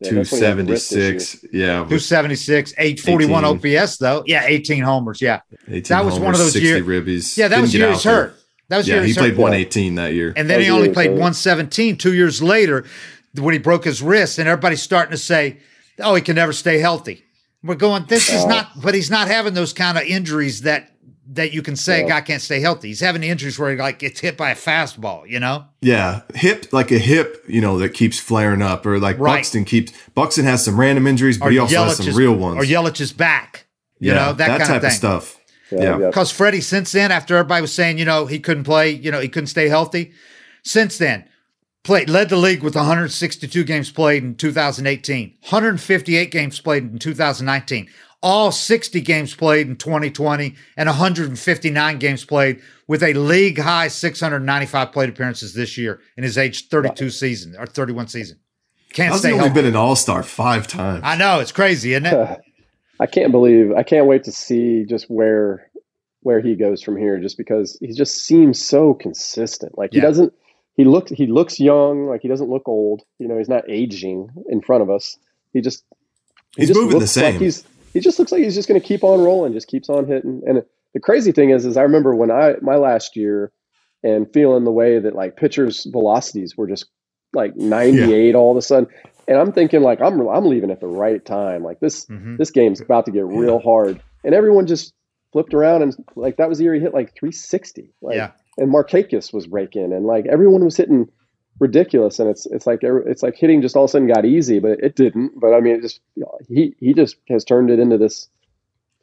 Yeah, 0.00 0.10
that's 0.12 0.30
when 0.32 0.40
he 0.40 0.46
had 0.46 0.56
the 0.58 0.64
wrist 0.72 0.92
issue. 0.92 1.18
276. 1.18 1.44
Yeah. 1.52 1.80
with 1.80 1.88
276, 1.88 2.74
841 2.78 3.44
OPS 3.44 3.96
though. 3.96 4.22
Yeah, 4.26 4.44
18 4.44 4.82
homers. 4.82 5.20
Yeah, 5.22 5.40
18 5.68 5.82
that 5.84 6.04
was 6.04 6.18
one 6.18 6.34
of 6.34 6.38
those 6.38 6.52
60 6.52 6.68
year- 6.68 6.82
ribbies. 6.84 7.36
yeah. 7.36 7.48
That 7.48 7.56
Didn't 7.56 7.62
was 7.62 7.72
get 7.72 7.78
year 7.78 7.88
out 7.88 7.94
he's 7.94 8.02
there. 8.04 8.14
hurt. 8.14 8.34
That 8.68 8.76
was 8.78 8.88
Yeah, 8.88 8.94
year 8.96 9.04
he 9.04 9.14
played 9.14 9.36
118 9.36 9.94
that 9.94 10.12
year. 10.12 10.32
And 10.36 10.50
then 10.50 10.58
Oh, 10.58 10.62
he 10.62 10.70
only 10.70 10.88
played 10.88 10.94
played. 11.08 11.10
117 11.18 11.96
two 11.96 12.12
years 12.14 12.42
later 12.42 12.84
when 13.38 13.52
he 13.52 13.58
broke 13.58 13.84
his 13.84 14.02
wrist, 14.02 14.38
and 14.38 14.48
everybody's 14.48 14.82
starting 14.82 15.12
to 15.12 15.18
say, 15.18 15.58
"Oh, 16.00 16.14
he 16.14 16.20
can 16.20 16.34
never 16.36 16.52
stay 16.52 16.78
healthy." 16.78 17.22
We're 17.62 17.74
going, 17.76 18.04
"This 18.08 18.28
is 18.32 18.44
not," 18.44 18.80
but 18.82 18.94
he's 18.94 19.10
not 19.10 19.28
having 19.28 19.54
those 19.54 19.72
kind 19.72 19.96
of 19.96 20.04
injuries 20.04 20.60
that 20.62 20.90
that 21.32 21.52
you 21.52 21.60
can 21.62 21.74
say 21.76 22.00
a 22.00 22.02
Yeah. 22.02 22.08
guy 22.08 22.20
can't 22.20 22.40
stay 22.42 22.60
healthy. 22.60 22.88
He's 22.88 23.00
having 23.00 23.22
injuries 23.22 23.58
where 23.58 23.70
he 23.72 23.76
like 23.76 23.98
gets 23.98 24.20
hit 24.20 24.36
by 24.36 24.50
a 24.50 24.54
fastball, 24.54 25.28
you 25.28 25.40
know? 25.40 25.64
yeah, 25.80 26.20
hip 26.34 26.66
like 26.72 26.90
a 26.92 26.98
hip, 26.98 27.42
you 27.48 27.60
know, 27.60 27.78
that 27.78 27.90
keeps 27.94 28.18
flaring 28.18 28.62
up, 28.62 28.86
or 28.86 28.98
like 28.98 29.18
Right. 29.18 29.36
Buxton 29.38 29.64
keeps. 29.64 29.92
Buxton 30.14 30.44
has 30.44 30.64
some 30.64 30.78
random 30.78 31.06
injuries, 31.06 31.38
but 31.38 31.50
he 31.52 31.58
also 31.58 31.84
has 31.84 31.96
some 31.96 32.06
Yelich's- 32.06 32.16
real 32.16 32.34
ones. 32.34 32.58
Or 32.58 32.64
Yelich's 32.66 33.12
back, 33.12 33.66
you 33.98 34.12
yeah, 34.12 34.26
know, 34.26 34.32
that, 34.34 34.48
kind 34.48 34.62
type 34.64 34.76
of 34.76 34.82
thing. 34.82 34.90
stuff. 34.92 35.36
Yeah, 35.72 35.82
Yeah. 35.82 35.98
yeah. 35.98 36.06
Because 36.06 36.30
Freddie, 36.30 36.60
since 36.60 36.92
then, 36.92 37.10
after 37.10 37.36
everybody 37.36 37.60
was 37.62 37.72
saying, 37.72 37.98
you 37.98 38.04
know, 38.04 38.26
he 38.26 38.38
couldn't 38.38 38.64
play, 38.64 38.90
you 38.90 39.10
know, 39.10 39.18
he 39.20 39.28
couldn't 39.28 39.48
stay 39.48 39.68
healthy, 39.68 40.12
since 40.62 40.96
then, 40.98 41.24
played 41.82 42.08
led 42.08 42.28
the 42.28 42.36
league 42.36 42.62
with 42.62 42.74
162 42.76 43.64
games 43.64 43.90
played 43.90 44.22
in 44.22 44.34
2018, 44.36 45.34
158 45.48 46.30
games 46.30 46.60
played 46.60 46.84
in 46.84 46.98
2019, 46.98 47.88
all 48.26 48.50
60 48.50 49.00
games 49.02 49.36
played 49.36 49.68
in 49.68 49.76
2020, 49.76 50.56
and 50.76 50.88
159 50.88 51.98
games 51.98 52.24
played 52.24 52.60
with 52.88 53.04
a 53.04 53.12
league 53.14 53.58
high 53.60 53.86
695 53.86 54.90
plate 54.90 55.08
appearances 55.08 55.54
this 55.54 55.78
year 55.78 56.00
in 56.16 56.24
his 56.24 56.36
age 56.36 56.66
32 56.68 57.10
season 57.10 57.54
or 57.56 57.66
31 57.66 58.08
season. 58.08 58.40
Can't 58.92 59.10
How's 59.10 59.20
stay 59.20 59.28
he 59.28 59.34
only 59.34 59.46
healthy. 59.46 59.60
been 59.60 59.68
an 59.70 59.76
all 59.76 59.94
star 59.94 60.24
five 60.24 60.66
times? 60.66 61.02
I 61.04 61.16
know 61.16 61.38
it's 61.38 61.52
crazy, 61.52 61.92
isn't 61.92 62.06
it? 62.06 62.40
I 63.00 63.06
can't 63.06 63.30
believe 63.30 63.70
I 63.72 63.84
can't 63.84 64.06
wait 64.06 64.24
to 64.24 64.32
see 64.32 64.84
just 64.88 65.04
where 65.08 65.70
where 66.22 66.40
he 66.40 66.56
goes 66.56 66.82
from 66.82 66.96
here 66.96 67.20
just 67.20 67.36
because 67.36 67.78
he 67.80 67.92
just 67.92 68.16
seems 68.24 68.60
so 68.60 68.92
consistent. 68.94 69.78
Like 69.78 69.92
he 69.92 70.00
doesn't 70.00 70.32
he 70.74 70.84
looks 70.84 71.12
he 71.12 71.26
looks 71.28 71.60
young, 71.60 72.06
like 72.08 72.22
he 72.22 72.28
doesn't 72.28 72.48
look 72.50 72.66
old. 72.66 73.02
You 73.20 73.28
know, 73.28 73.38
he's 73.38 73.48
not 73.48 73.70
aging 73.70 74.30
in 74.48 74.60
front 74.62 74.82
of 74.82 74.90
us. 74.90 75.16
He 75.52 75.60
just 75.60 75.84
he 76.56 76.62
He's 76.62 76.68
just 76.70 76.80
moving 76.80 76.94
the 76.94 77.00
looks 77.00 77.16
like 77.16 77.32
same. 77.34 77.40
he's 77.40 77.62
he 77.92 78.00
just 78.00 78.18
looks 78.18 78.32
like 78.32 78.42
he's 78.42 78.54
just 78.54 78.68
going 78.68 78.80
to 78.80 78.86
keep 78.86 79.02
on 79.04 79.20
rolling, 79.20 79.52
just 79.52 79.68
keeps 79.68 79.88
on 79.88 80.06
hitting. 80.06 80.42
And 80.46 80.62
the 80.94 81.00
crazy 81.00 81.32
thing 81.32 81.50
is 81.50 81.64
is 81.66 81.76
I 81.76 81.82
remember 81.82 82.14
when 82.14 82.30
I 82.30 82.54
my 82.62 82.76
last 82.76 83.16
year 83.16 83.52
and 84.02 84.30
feeling 84.32 84.64
the 84.64 84.72
way 84.72 84.98
that 84.98 85.14
like 85.14 85.36
pitchers 85.36 85.84
velocities 85.84 86.56
were 86.56 86.66
just 86.66 86.86
like 87.32 87.56
98 87.56 88.34
all 88.34 88.50
of 88.52 88.56
a 88.56 88.62
sudden 88.62 88.88
and 89.28 89.36
I'm 89.38 89.52
thinking 89.52 89.82
like 89.82 90.00
I'm 90.00 90.20
I'm 90.28 90.46
leaving 90.46 90.70
at 90.70 90.80
the 90.80 90.86
right 90.86 91.22
time. 91.24 91.62
Like 91.64 91.80
this 91.80 92.06
Mhm. 92.06 92.38
this 92.38 92.50
game's 92.50 92.80
about 92.80 93.06
to 93.06 93.10
get 93.10 93.24
real 93.26 93.58
hard. 93.58 94.00
And 94.24 94.34
everyone 94.34 94.66
just 94.66 94.94
flipped 95.32 95.52
around 95.54 95.82
and 95.82 95.94
like 96.14 96.36
that 96.36 96.48
was 96.48 96.58
the 96.58 96.64
year 96.64 96.74
he 96.74 96.80
hit 96.80 96.94
like 96.94 97.14
360. 97.14 97.92
Like, 98.00 98.16
Yeah. 98.16 98.30
And 98.58 98.72
Markakis 98.72 99.34
was 99.34 99.48
raking 99.48 99.92
and 99.92 100.06
like 100.06 100.26
everyone 100.26 100.64
was 100.64 100.76
hitting 100.76 101.08
ridiculous. 101.58 102.18
And 102.18 102.28
it's 102.28 102.46
it's 102.46 102.66
like 102.66 102.80
it's 102.82 103.22
like 103.22 103.36
hitting 103.36 103.62
just 103.62 103.76
all 103.76 103.84
of 103.84 103.90
a 103.90 103.92
sudden 103.92 104.08
got 104.08 104.24
easy, 104.24 104.58
but 104.58 104.78
it 104.80 104.96
didn't. 104.96 105.38
But 105.40 105.52
I 105.54 105.60
mean, 105.60 105.76
it 105.76 105.82
just 105.82 106.00
he 106.48 106.74
he 106.80 106.94
just 106.94 107.16
has 107.28 107.44
turned 107.44 107.70
it 107.70 107.78
into 107.78 107.98
this 107.98 108.28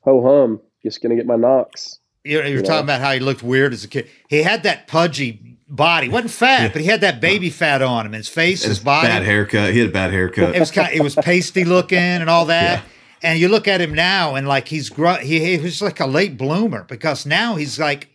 ho 0.01 0.21
hum. 0.21 0.61
Just 0.83 1.01
gonna 1.01 1.15
get 1.15 1.25
my 1.25 1.35
knocks. 1.37 1.99
You're, 2.23 2.41
you're 2.43 2.49
You 2.49 2.55
know? 2.57 2.63
talking 2.63 2.83
about 2.85 3.01
how 3.01 3.11
he 3.13 3.19
looked 3.19 3.43
weird 3.43 3.73
as 3.73 3.83
a 3.83 3.87
kid. 3.87 4.07
He 4.29 4.43
had 4.43 4.63
that 4.63 4.87
pudgy 4.87 5.57
body. 5.67 6.07
wasn't 6.09 6.31
fat, 6.31 6.71
but 6.71 6.81
he 6.81 6.87
had 6.87 7.01
that 7.01 7.19
baby 7.19 7.49
fat 7.49 7.81
on 7.81 8.05
him. 8.05 8.13
His 8.13 8.29
face, 8.29 8.61
his 8.61 8.77
his 8.77 8.79
body. 8.79 9.07
bad 9.07 9.23
haircut. 9.23 9.73
He 9.73 9.79
had 9.79 9.89
a 9.89 9.91
bad 9.91 10.11
haircut. 10.11 10.55
It 10.55 10.59
was 10.59 10.71
kind. 10.71 10.87
Of, 10.89 10.93
it 10.95 11.03
was 11.03 11.15
pasty 11.15 11.65
looking 11.65 11.97
and 11.97 12.29
all 12.29 12.45
that. 12.45 12.83
And 13.21 13.39
you 13.39 13.47
look 13.47 13.69
at 13.69 13.79
him 13.79 13.93
now, 13.93 14.35
and 14.35 14.45
like 14.47 14.67
he's 14.67 14.89
gr- 14.89 15.19
he, 15.21 15.57
he 15.57 15.57
was 15.57 15.81
like 15.81 16.01
a 16.01 16.05
late 16.05 16.37
bloomer 16.37 16.83
because 16.83 17.25
now 17.25 17.55
he's 17.55 17.79
like, 17.79 18.09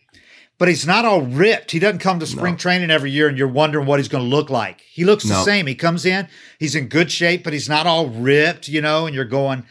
but 0.59 0.67
he's 0.67 0.85
not 0.85 1.05
all 1.05 1.21
ripped. 1.23 1.71
He 1.71 1.79
doesn't 1.79 1.99
come 1.99 2.19
to 2.19 2.27
spring 2.27 2.53
No. 2.53 2.57
training 2.59 2.91
every 2.91 3.09
year, 3.09 3.27
and 3.27 3.37
you're 3.37 3.47
wondering 3.47 3.87
what 3.87 3.97
he's 3.99 4.07
going 4.09 4.23
to 4.23 4.29
look 4.29 4.49
like. 4.51 4.81
He 4.81 5.05
looks 5.05 5.23
the 5.23 5.43
same. 5.43 5.65
He 5.65 5.73
comes 5.75 6.05
in, 6.05 6.27
he's 6.59 6.75
in 6.75 6.87
good 6.89 7.11
shape, 7.11 7.43
but 7.43 7.53
he's 7.53 7.67
not 7.69 7.87
all 7.87 8.07
ripped, 8.09 8.67
you 8.67 8.81
know. 8.81 9.05
And 9.07 9.15
you're 9.15 9.25
going, 9.25 9.63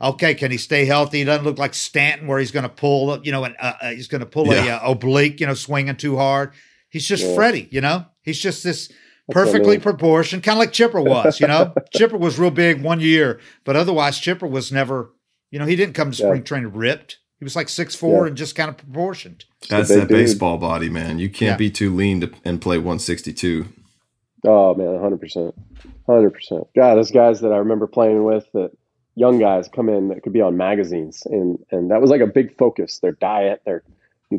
okay, 0.00 0.34
can 0.34 0.50
he 0.52 0.58
stay 0.58 0.84
healthy? 0.84 1.18
He 1.18 1.24
doesn't 1.24 1.44
look 1.44 1.58
like 1.58 1.74
Stanton, 1.74 2.26
where 2.28 2.38
he's 2.38 2.50
going 2.52 2.62
to 2.64 2.68
pull, 2.68 3.20
you 3.24 3.32
know, 3.32 3.44
an, 3.44 3.56
uh, 3.58 3.72
uh, 3.80 3.90
he's 3.90 4.06
going 4.06 4.20
to 4.20 4.26
pull 4.26 4.52
Yeah. 4.52 4.64
a 4.64 4.76
uh, 4.76 4.90
oblique, 4.92 5.40
you 5.40 5.46
know, 5.46 5.54
swinging 5.54 5.96
too 5.96 6.16
hard. 6.16 6.52
He's 6.90 7.08
just 7.08 7.24
Yeah. 7.24 7.34
Freddie, 7.34 7.68
you 7.72 7.80
know. 7.80 8.04
He's 8.22 8.38
just 8.38 8.62
this 8.62 8.92
perfectly 9.30 9.78
proportioned, 9.78 10.42
kind 10.42 10.56
of 10.56 10.60
like 10.60 10.72
Chipper 10.72 11.00
was, 11.14 11.40
you 11.40 11.46
know. 11.46 11.72
Chipper 11.94 12.18
was 12.18 12.38
real 12.38 12.50
big 12.50 12.82
one 12.82 13.00
year, 13.00 13.40
but 13.64 13.76
otherwise 13.76 14.18
Chipper 14.18 14.46
was 14.46 14.70
never, 14.70 15.10
you 15.50 15.58
know, 15.58 15.64
he 15.66 15.76
didn't 15.76 15.94
come 15.94 16.10
to 16.10 16.16
Yeah. 16.22 16.26
spring 16.28 16.42
training 16.44 16.72
ripped. 16.74 17.18
He 17.44 17.46
He 17.46 17.46
was 17.46 17.56
like 17.56 17.68
six 17.68 17.94
four 17.94 18.24
yeah. 18.24 18.28
and 18.28 18.36
just 18.38 18.56
kind 18.56 18.70
of 18.70 18.78
proportioned. 18.78 19.44
That's 19.68 19.90
that 19.90 20.08
baseball 20.08 20.56
body, 20.56 20.88
man. 20.88 21.18
You 21.18 21.28
can't 21.28 21.50
yeah. 21.52 21.56
be 21.56 21.70
too 21.70 21.94
lean 21.94 22.22
to 22.22 22.32
and 22.42 22.58
play 22.58 22.78
162. 22.78 23.66
Oh 24.46 24.74
man, 24.74 24.92
100 24.92 25.20
percent, 25.20 25.54
100 26.06 26.30
percent. 26.30 26.66
God, 26.74 26.94
those 26.94 27.10
guys 27.10 27.42
that 27.42 27.52
I 27.52 27.58
remember 27.58 27.86
playing 27.86 28.24
with, 28.24 28.50
that 28.54 28.70
young 29.14 29.38
guys 29.38 29.68
come 29.68 29.90
in 29.90 30.08
that 30.08 30.22
could 30.22 30.32
be 30.32 30.40
on 30.40 30.56
magazines, 30.56 31.22
and 31.26 31.58
and 31.70 31.90
that 31.90 32.00
was 32.00 32.10
like 32.10 32.22
a 32.22 32.26
big 32.26 32.56
focus. 32.56 33.00
Their 33.00 33.12
diet, 33.12 33.60
their 33.66 33.82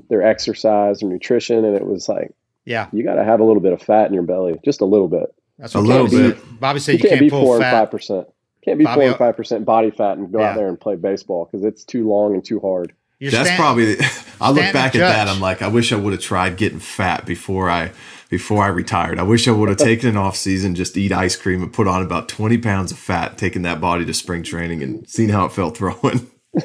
their 0.10 0.24
exercise, 0.24 1.02
their 1.02 1.10
nutrition, 1.10 1.64
and 1.64 1.76
it 1.76 1.86
was 1.86 2.10
like, 2.10 2.34
yeah, 2.66 2.88
you 2.92 3.04
got 3.04 3.16
to 3.16 3.24
have 3.24 3.40
a 3.40 3.44
little 3.44 3.62
bit 3.62 3.74
of 3.74 3.84
fat 3.84 4.08
in 4.08 4.16
your 4.16 4.24
belly, 4.24 4.60
just 4.66 4.82
a 4.82 4.86
little 4.86 5.08
bit. 5.08 5.32
That's 5.60 5.76
a 5.76 5.80
little 5.80 6.10
bit. 6.10 6.38
Be, 6.38 6.58
Bobby 6.58 6.80
said 6.80 6.94
you, 6.94 7.04
you 7.04 7.10
can't, 7.10 7.22
be 7.22 7.30
four 7.30 7.58
and 7.58 7.66
five 7.66 7.92
percent. 7.92 8.28
Can't 8.66 8.80
be 8.80 8.84
Bobby, 8.84 9.02
four 9.02 9.10
and 9.10 9.18
five 9.18 9.38
percent 9.38 9.64
body 9.64 9.92
fat 9.92 10.18
and 10.18 10.32
go 10.32 10.40
yeah. 10.40 10.50
out 10.50 10.56
there 10.56 10.68
and 10.68 10.80
play 10.80 10.96
baseball 10.96 11.46
because 11.46 11.64
it's 11.64 11.84
too 11.84 12.10
long 12.10 12.34
and 12.34 12.44
too 12.44 12.60
hard. 12.60 12.94
You're 13.20 13.32
That's 13.32 13.46
stand, 13.46 13.60
probably. 13.60 13.98
I 14.42 14.50
look 14.50 14.74
back 14.74 14.96
at 14.96 15.00
that. 15.00 15.28
I'm 15.28 15.40
like, 15.40 15.62
I 15.62 15.68
wish 15.68 15.94
I 15.94 15.96
would 15.96 16.12
have 16.12 16.22
tried 16.22 16.58
getting 16.58 16.80
fat 16.80 17.26
before 17.26 17.70
I 17.70 17.92
before 18.30 18.64
I 18.64 18.68
retired. 18.68 19.20
I 19.20 19.24
wish 19.24 19.48
I 19.48 19.52
would 19.52 19.70
have 19.70 19.78
taken 19.92 20.10
an 20.10 20.18
off 20.18 20.36
season, 20.36 20.74
just 20.74 20.98
eat 20.98 21.12
ice 21.12 21.36
cream 21.36 21.62
and 21.62 21.72
put 21.72 21.88
on 21.88 22.02
about 22.02 22.28
20 22.28 22.58
pounds 22.58 22.92
of 22.92 22.98
fat, 22.98 23.38
taking 23.38 23.62
that 23.62 23.80
body 23.80 24.04
to 24.04 24.14
spring 24.14 24.42
training 24.42 24.82
and 24.82 25.08
seen 25.08 25.30
how 25.30 25.46
it 25.46 25.52
felt 25.52 25.78
throwing. 25.78 26.30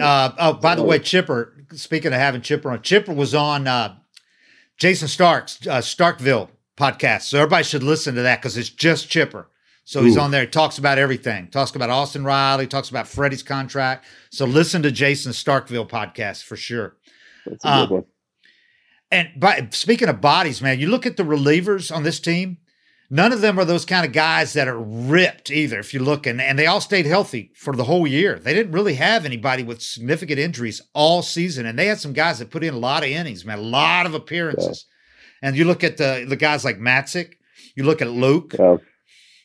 uh, 0.00 0.32
oh, 0.38 0.54
by 0.54 0.74
the 0.74 0.82
way, 0.82 0.98
Chipper. 0.98 1.54
Speaking 1.72 2.12
of 2.12 2.18
having 2.18 2.40
Chipper 2.40 2.72
on, 2.72 2.82
Chipper 2.82 3.14
was 3.14 3.34
on 3.34 3.68
uh, 3.68 3.96
Jayson 4.78 5.08
Stark's 5.08 5.64
uh, 5.66 5.78
Starkville 5.78 6.48
podcast, 6.76 7.22
so 7.22 7.38
everybody 7.38 7.62
should 7.62 7.84
listen 7.84 8.16
to 8.16 8.22
that 8.22 8.40
because 8.40 8.56
it's 8.56 8.68
just 8.68 9.08
Chipper. 9.08 9.46
So 9.90 10.04
he's 10.04 10.16
on 10.16 10.30
there. 10.30 10.42
He 10.42 10.46
talks 10.46 10.78
about 10.78 10.98
everything. 10.98 11.48
Talks 11.48 11.74
about 11.74 11.90
Austin 11.90 12.22
Riley. 12.22 12.68
Talks 12.68 12.90
about 12.90 13.08
Freddie's 13.08 13.42
contract. 13.42 14.06
So 14.30 14.46
listen 14.46 14.84
to 14.84 14.92
Jayson 14.92 15.32
Starkville 15.32 15.88
podcast 15.88 16.44
for 16.44 16.54
sure. 16.54 16.96
That's 17.44 17.64
a 17.64 17.66
good 17.66 17.72
um, 17.72 17.90
one. 17.90 18.04
And 19.10 19.28
by 19.36 19.66
speaking 19.72 20.08
of 20.08 20.20
bodies, 20.20 20.62
man, 20.62 20.78
you 20.78 20.86
look 20.86 21.06
at 21.06 21.16
the 21.16 21.24
relievers 21.24 21.92
on 21.92 22.04
this 22.04 22.20
team. 22.20 22.58
None 23.10 23.32
of 23.32 23.40
them 23.40 23.58
are 23.58 23.64
those 23.64 23.84
kind 23.84 24.06
of 24.06 24.12
guys 24.12 24.52
that 24.52 24.68
are 24.68 24.78
ripped 24.78 25.50
either. 25.50 25.80
If 25.80 25.92
you 25.92 25.98
look 25.98 26.24
and, 26.24 26.40
and 26.40 26.56
they 26.56 26.68
all 26.68 26.80
stayed 26.80 27.06
healthy 27.06 27.50
for 27.56 27.74
the 27.74 27.82
whole 27.82 28.06
year. 28.06 28.38
They 28.38 28.54
didn't 28.54 28.70
really 28.70 28.94
have 28.94 29.24
anybody 29.24 29.64
with 29.64 29.82
significant 29.82 30.38
injuries 30.38 30.80
all 30.94 31.20
season, 31.20 31.66
and 31.66 31.76
they 31.76 31.86
had 31.86 31.98
some 31.98 32.12
guys 32.12 32.38
that 32.38 32.52
put 32.52 32.62
in 32.62 32.74
a 32.74 32.78
lot 32.78 33.02
of 33.02 33.08
innings, 33.08 33.44
man, 33.44 33.58
a 33.58 33.62
lot 33.62 34.06
of 34.06 34.14
appearances. 34.14 34.86
Yeah. 35.42 35.48
And 35.48 35.56
you 35.56 35.64
look 35.64 35.82
at 35.82 35.96
the 35.96 36.26
the 36.28 36.36
guys 36.36 36.64
like 36.64 36.78
Matzek, 36.78 37.32
you 37.74 37.82
look 37.82 38.00
at 38.00 38.08
Luke, 38.08 38.54
yeah. 38.56 38.76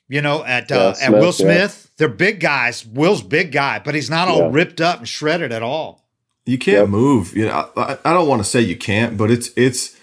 You 0.08 0.22
know, 0.22 0.44
at 0.44 0.72
uh, 0.72 0.96
yeah, 1.00 1.08
at 1.08 1.12
Will 1.12 1.32
Smith. 1.32 1.92
They're 1.98 2.10
big 2.10 2.40
guys. 2.40 2.86
Will's 2.86 3.24
big 3.24 3.52
guy, 3.52 3.80
but 3.80 3.96
he's 3.96 4.10
not 4.10 4.28
all 4.28 4.52
ripped 4.52 4.82
up 4.82 5.00
and 5.00 5.08
shredded 5.08 5.52
at 5.52 5.64
all. 5.64 6.06
You 6.46 6.58
can't 6.58 6.82
yep. 6.82 6.90
move. 6.90 7.36
You 7.36 7.48
know, 7.48 7.70
I, 7.78 7.98
I 8.04 8.14
don't 8.14 8.28
want 8.28 8.44
to 8.44 8.48
say 8.48 8.62
you 8.62 8.78
can't, 8.78 9.18
but 9.18 9.32
it's 9.32 9.50
it's 9.56 9.96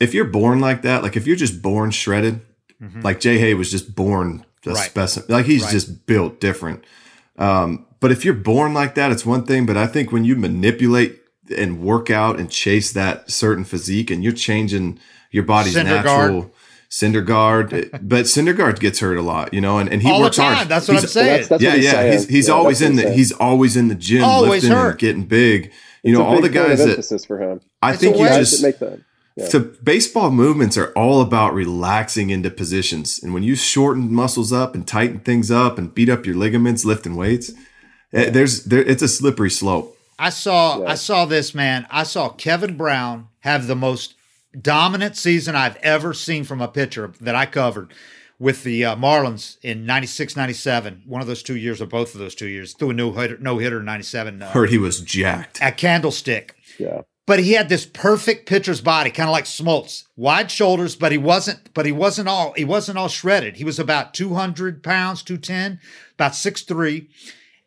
if 0.00 0.14
you're 0.14 0.24
born 0.24 0.60
like 0.60 0.82
that, 0.82 1.02
like 1.02 1.16
if 1.16 1.26
you're 1.26 1.36
just 1.36 1.62
born 1.62 1.90
shredded, 1.90 2.40
mm-hmm. 2.80 3.02
like 3.02 3.20
Jay 3.20 3.38
Hay 3.38 3.54
was 3.54 3.70
just 3.70 3.94
born 3.94 4.44
a 4.64 4.70
right. 4.70 4.90
specimen, 4.90 5.28
like 5.28 5.46
he's 5.46 5.62
right. 5.62 5.72
just 5.72 6.06
built 6.06 6.40
different. 6.40 6.82
Um, 7.38 7.86
but 8.00 8.10
if 8.10 8.24
you're 8.24 8.34
born 8.34 8.74
like 8.74 8.94
that, 8.96 9.12
it's 9.12 9.24
one 9.24 9.44
thing. 9.44 9.66
But 9.66 9.76
I 9.76 9.86
think 9.86 10.10
when 10.10 10.24
you 10.24 10.34
manipulate 10.34 11.20
and 11.56 11.80
work 11.80 12.10
out 12.10 12.40
and 12.40 12.50
chase 12.50 12.92
that 12.92 13.30
certain 13.30 13.64
physique, 13.64 14.10
and 14.10 14.24
you're 14.24 14.32
changing 14.32 14.98
your 15.30 15.44
body's 15.44 15.76
Syndergaard. 15.76 16.04
natural 16.04 16.52
Syndergaard, 16.90 17.90
but 18.02 18.24
Syndergaard 18.26 18.80
gets 18.80 19.00
hurt 19.00 19.16
a 19.16 19.22
lot, 19.22 19.52
you 19.52 19.60
know, 19.60 19.78
and, 19.78 19.90
and 19.90 20.02
he 20.02 20.10
All 20.10 20.20
works 20.20 20.36
hard. 20.36 20.68
That's 20.68 20.88
what 20.88 20.94
he's, 20.94 21.04
I'm 21.04 21.08
saying. 21.08 21.26
Well, 21.26 21.36
that's, 21.36 21.48
that's 21.48 21.62
yeah, 21.62 21.74
yeah. 21.74 21.90
Saying. 21.90 22.12
He's 22.12 22.28
he's 22.28 22.48
yeah, 22.48 22.54
always 22.54 22.82
in 22.82 22.96
the 22.96 23.12
he's 23.12 23.32
always 23.32 23.76
in 23.76 23.88
the 23.88 23.94
gym 23.94 24.24
always 24.24 24.62
lifting 24.62 24.70
hurt. 24.70 24.90
and 24.90 24.98
getting 24.98 25.24
big. 25.24 25.72
You 26.02 26.12
it's 26.12 26.18
know, 26.18 26.24
all 26.24 26.40
the 26.40 26.48
guys 26.48 26.78
that 26.78 26.90
emphasis 26.90 27.24
for 27.24 27.40
him. 27.40 27.60
I 27.82 27.92
it's 27.92 28.00
think 28.00 28.16
you 28.16 28.28
just 28.28 28.62
make 28.62 28.78
that. 28.78 29.00
Yeah. 29.36 29.48
So 29.48 29.60
baseball 29.60 30.30
movements 30.30 30.78
are 30.78 30.92
all 30.92 31.20
about 31.20 31.52
relaxing 31.52 32.30
into 32.30 32.50
positions, 32.50 33.22
and 33.22 33.34
when 33.34 33.42
you 33.42 33.54
shorten 33.54 34.12
muscles 34.12 34.50
up 34.50 34.74
and 34.74 34.86
tighten 34.86 35.20
things 35.20 35.50
up 35.50 35.76
and 35.76 35.94
beat 35.94 36.08
up 36.08 36.24
your 36.24 36.36
ligaments 36.36 36.86
lifting 36.86 37.16
weights, 37.16 37.52
eh, 38.14 38.30
there's 38.30 38.64
there 38.64 38.82
it's 38.82 39.02
a 39.02 39.08
slippery 39.08 39.50
slope. 39.50 39.94
I 40.18 40.30
saw 40.30 40.80
yeah. 40.80 40.90
I 40.90 40.94
saw 40.94 41.26
this 41.26 41.54
man. 41.54 41.86
I 41.90 42.04
saw 42.04 42.30
Kevin 42.30 42.76
Brown 42.76 43.28
have 43.40 43.66
the 43.66 43.76
most 43.76 44.14
dominant 44.60 45.16
season 45.16 45.54
I've 45.54 45.76
ever 45.76 46.14
seen 46.14 46.44
from 46.44 46.60
a 46.60 46.68
pitcher 46.68 47.12
that 47.20 47.34
I 47.34 47.46
covered 47.46 47.92
with 48.38 48.64
the 48.64 48.84
uh, 48.84 48.96
Marlins 48.96 49.56
in 49.62 49.86
96, 49.86 50.36
97. 50.36 51.02
One 51.06 51.20
of 51.20 51.26
those 51.26 51.42
two 51.42 51.56
years 51.56 51.80
or 51.80 51.86
both 51.86 52.14
of 52.14 52.20
those 52.20 52.34
two 52.34 52.48
years. 52.48 52.74
Threw 52.74 52.90
a 52.90 52.94
no 52.94 53.12
hitter, 53.12 53.38
no 53.38 53.58
hitter 53.58 53.80
in 53.80 53.86
97. 53.86 54.42
Uh, 54.42 54.50
Heard 54.50 54.70
he 54.70 54.78
was 54.78 55.00
jacked. 55.00 55.60
At 55.62 55.76
Candlestick. 55.76 56.54
Yeah. 56.78 57.02
But 57.26 57.40
he 57.40 57.54
had 57.54 57.68
this 57.68 57.86
perfect 57.86 58.48
pitcher's 58.48 58.80
body, 58.80 59.10
kind 59.10 59.28
of 59.28 59.32
like 59.32 59.46
Smoltz, 59.46 60.04
wide 60.14 60.48
shoulders, 60.48 60.94
but 60.94 61.10
he 61.10 61.18
wasn't. 61.18 61.74
But 61.74 61.84
he 61.84 61.90
wasn't 61.90 62.28
all. 62.28 62.52
He 62.52 62.64
wasn't 62.64 62.98
all 62.98 63.08
shredded. 63.08 63.56
He 63.56 63.64
was 63.64 63.80
about 63.80 64.14
two 64.14 64.34
hundred 64.34 64.84
pounds, 64.84 65.24
two 65.24 65.36
ten, 65.36 65.80
about 66.14 66.36
six 66.36 66.62
three, 66.62 67.08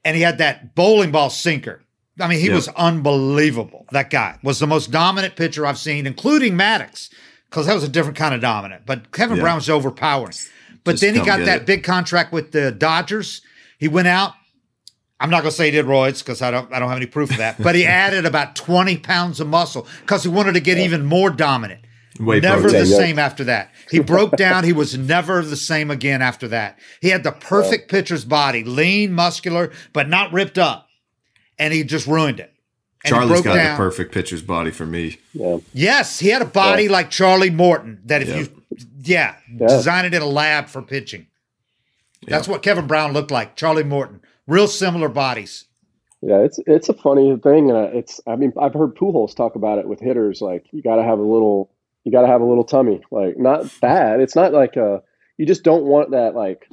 and 0.06 0.16
he 0.16 0.22
had 0.22 0.38
that 0.38 0.76
bowling 0.76 1.12
ball 1.12 1.30
sinker. 1.30 1.84
I 2.20 2.28
mean, 2.28 2.40
he 2.40 2.48
yep. 2.48 2.56
was 2.56 2.68
unbelievable. 2.70 3.86
That 3.92 4.10
guy 4.10 4.38
was 4.44 4.60
the 4.60 4.68
most 4.68 4.92
dominant 4.92 5.36
pitcher 5.36 5.66
I've 5.66 5.78
seen, 5.78 6.06
including 6.06 6.54
Maddux, 6.54 7.10
because 7.50 7.66
that 7.68 7.74
was 7.74 7.84
a 7.84 7.90
different 7.90 8.18
kind 8.18 8.34
of 8.34 8.42
dominant. 8.42 8.84
But 8.86 9.12
Kevin 9.12 9.38
yeah. 9.38 9.44
Brown 9.44 9.56
was 9.56 9.70
overpowering. 9.70 10.36
But 10.84 10.94
Just 10.94 11.04
then 11.04 11.16
he 11.16 11.22
got 11.22 11.40
that 11.46 11.62
it. 11.62 11.66
big 11.66 11.84
contract 11.84 12.32
with 12.32 12.52
the 12.52 12.72
Dodgers. 12.72 13.42
He 13.78 13.88
went 13.88 14.08
out. 14.08 14.34
I'm 15.20 15.30
not 15.30 15.42
going 15.42 15.52
to 15.52 15.58
say 15.58 15.66
he 15.66 15.72
did 15.72 15.86
roids 15.86 16.20
because 16.20 16.42
I 16.42 16.50
don't 16.50 16.72
I 16.74 16.80
don't 16.80 16.88
have 16.88 16.98
any 16.98 17.06
proof 17.06 17.32
of 17.32 17.38
that. 17.38 17.62
But 17.62 17.76
he 17.76 17.86
added 17.86 18.26
about 18.26 18.56
20 18.56 18.98
pounds 18.98 19.40
of 19.40 19.48
muscle 19.48 19.86
because 20.02 20.24
he 20.24 20.30
wanted 20.30 20.54
to 20.54 20.62
get 20.62 20.78
yeah. 20.78 20.86
even 20.86 21.06
more 21.06 21.30
dominant. 21.30 21.82
Way 22.20 22.42
never 22.42 22.70
the 22.70 22.86
same 22.86 23.18
after 23.18 23.46
that. 23.46 23.72
He 23.90 24.00
broke 24.00 24.36
down. 24.36 24.66
He 24.66 24.74
was 24.74 24.98
never 24.98 25.42
the 25.42 25.56
same 25.56 25.90
again 25.90 26.22
after 26.22 26.50
that. 26.50 26.78
He 27.02 27.10
had 27.10 27.24
the 27.24 27.32
perfect 27.32 27.90
pitcher's 27.90 28.26
body, 28.26 28.64
lean, 28.66 29.14
muscular, 29.14 29.72
but 29.94 30.10
not 30.10 30.34
ripped 30.34 30.58
up 30.58 30.89
and 31.60 31.74
he 31.74 31.84
just 31.84 32.08
ruined 32.08 32.40
it. 32.40 32.54
And 33.04 33.14
Charlie's 33.14 33.42
got 33.42 33.56
down. 33.56 33.74
the 33.74 33.78
perfect 33.78 34.14
pitcher's 34.14 34.42
body 34.42 34.72
for 34.72 34.86
me. 34.86 35.20
Yeah. 35.34 35.60
Yes, 35.74 36.20
he 36.20 36.30
had 36.30 36.42
a 36.42 36.46
body 36.46 36.84
yeah. 36.86 36.92
like 36.92 37.10
Charlie 37.10 37.50
Morton. 37.50 38.02
That 38.06 38.22
if 38.22 38.30
yeah. 38.30 38.38
you, 38.38 38.48
yeah, 39.02 39.36
yeah, 39.52 39.68
design 39.68 40.06
it 40.06 40.14
in 40.14 40.22
a 40.22 40.28
lab 40.28 40.68
for 40.68 40.82
pitching. 40.82 41.28
That's 42.28 42.48
what 42.48 42.62
Kevin 42.62 42.88
Brown 42.88 43.14
looked 43.14 43.32
like. 43.32 43.56
Charlie 43.56 43.84
Morton, 43.84 44.22
real 44.48 44.68
similar 44.68 45.08
bodies. 45.08 45.66
Yeah, 46.22 46.40
it's 46.40 46.60
it's 46.68 46.90
a 46.90 46.94
funny 46.94 47.38
thing, 47.38 47.72
and 47.72 47.96
it's. 47.96 48.20
I 48.28 48.36
mean, 48.36 48.52
I've 48.60 48.74
heard 48.74 48.96
Pujols 48.96 49.34
talk 49.34 49.56
about 49.56 49.80
it 49.80 49.88
with 49.88 50.02
hitters. 50.02 50.42
Like 50.42 50.66
you 50.72 50.82
got 50.82 50.98
to 50.98 51.04
have 51.04 51.18
a 51.18 51.24
little, 51.24 51.72
you 52.04 52.12
got 52.12 52.22
to 52.22 52.28
have 52.28 52.42
a 52.42 52.46
little 52.46 52.66
tummy. 52.66 53.02
Like 53.10 53.38
not 53.38 53.72
bad. 53.80 54.20
It's 54.20 54.36
not 54.36 54.52
like 54.52 54.76
a. 54.76 55.02
You 55.38 55.46
just 55.46 55.64
don't 55.64 55.86
want 55.86 56.12
that 56.12 56.36
like 56.36 56.68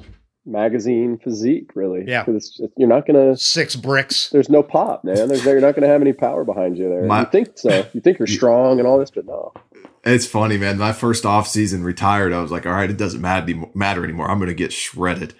magazine 0.46 1.18
physique, 1.18 1.70
really. 1.74 2.04
Yeah, 2.06 2.24
because 2.24 2.60
you're 2.76 2.88
not 2.88 3.06
gonna 3.06 3.36
six 3.36 3.76
bricks. 3.76 4.30
There's 4.30 4.48
no 4.48 4.62
pop, 4.62 5.04
man. 5.04 5.28
There's 5.28 5.44
you're 5.44 5.60
not 5.60 5.74
gonna 5.74 5.88
have 5.88 6.00
any 6.00 6.12
power 6.12 6.44
behind 6.44 6.78
you 6.78 6.88
there. 6.88 7.04
My, 7.04 7.20
you 7.20 7.26
think 7.26 7.58
so? 7.58 7.86
You 7.92 8.00
think 8.00 8.18
you're 8.18 8.26
strong 8.26 8.78
and 8.78 8.86
all 8.86 8.98
this, 8.98 9.10
but 9.10 9.26
no. 9.26 9.52
It's 10.04 10.26
funny, 10.26 10.56
man. 10.56 10.78
My 10.78 10.92
first 10.92 11.26
off 11.26 11.48
season 11.48 11.82
retired, 11.82 12.32
I 12.32 12.40
was 12.40 12.52
like, 12.52 12.64
all 12.64 12.72
right, 12.72 12.88
it 12.88 12.96
doesn't 12.96 13.20
matter 13.20 13.54
matter 13.74 14.04
anymore. 14.04 14.30
I'm 14.30 14.38
gonna 14.38 14.54
get 14.54 14.72
shredded. 14.72 15.34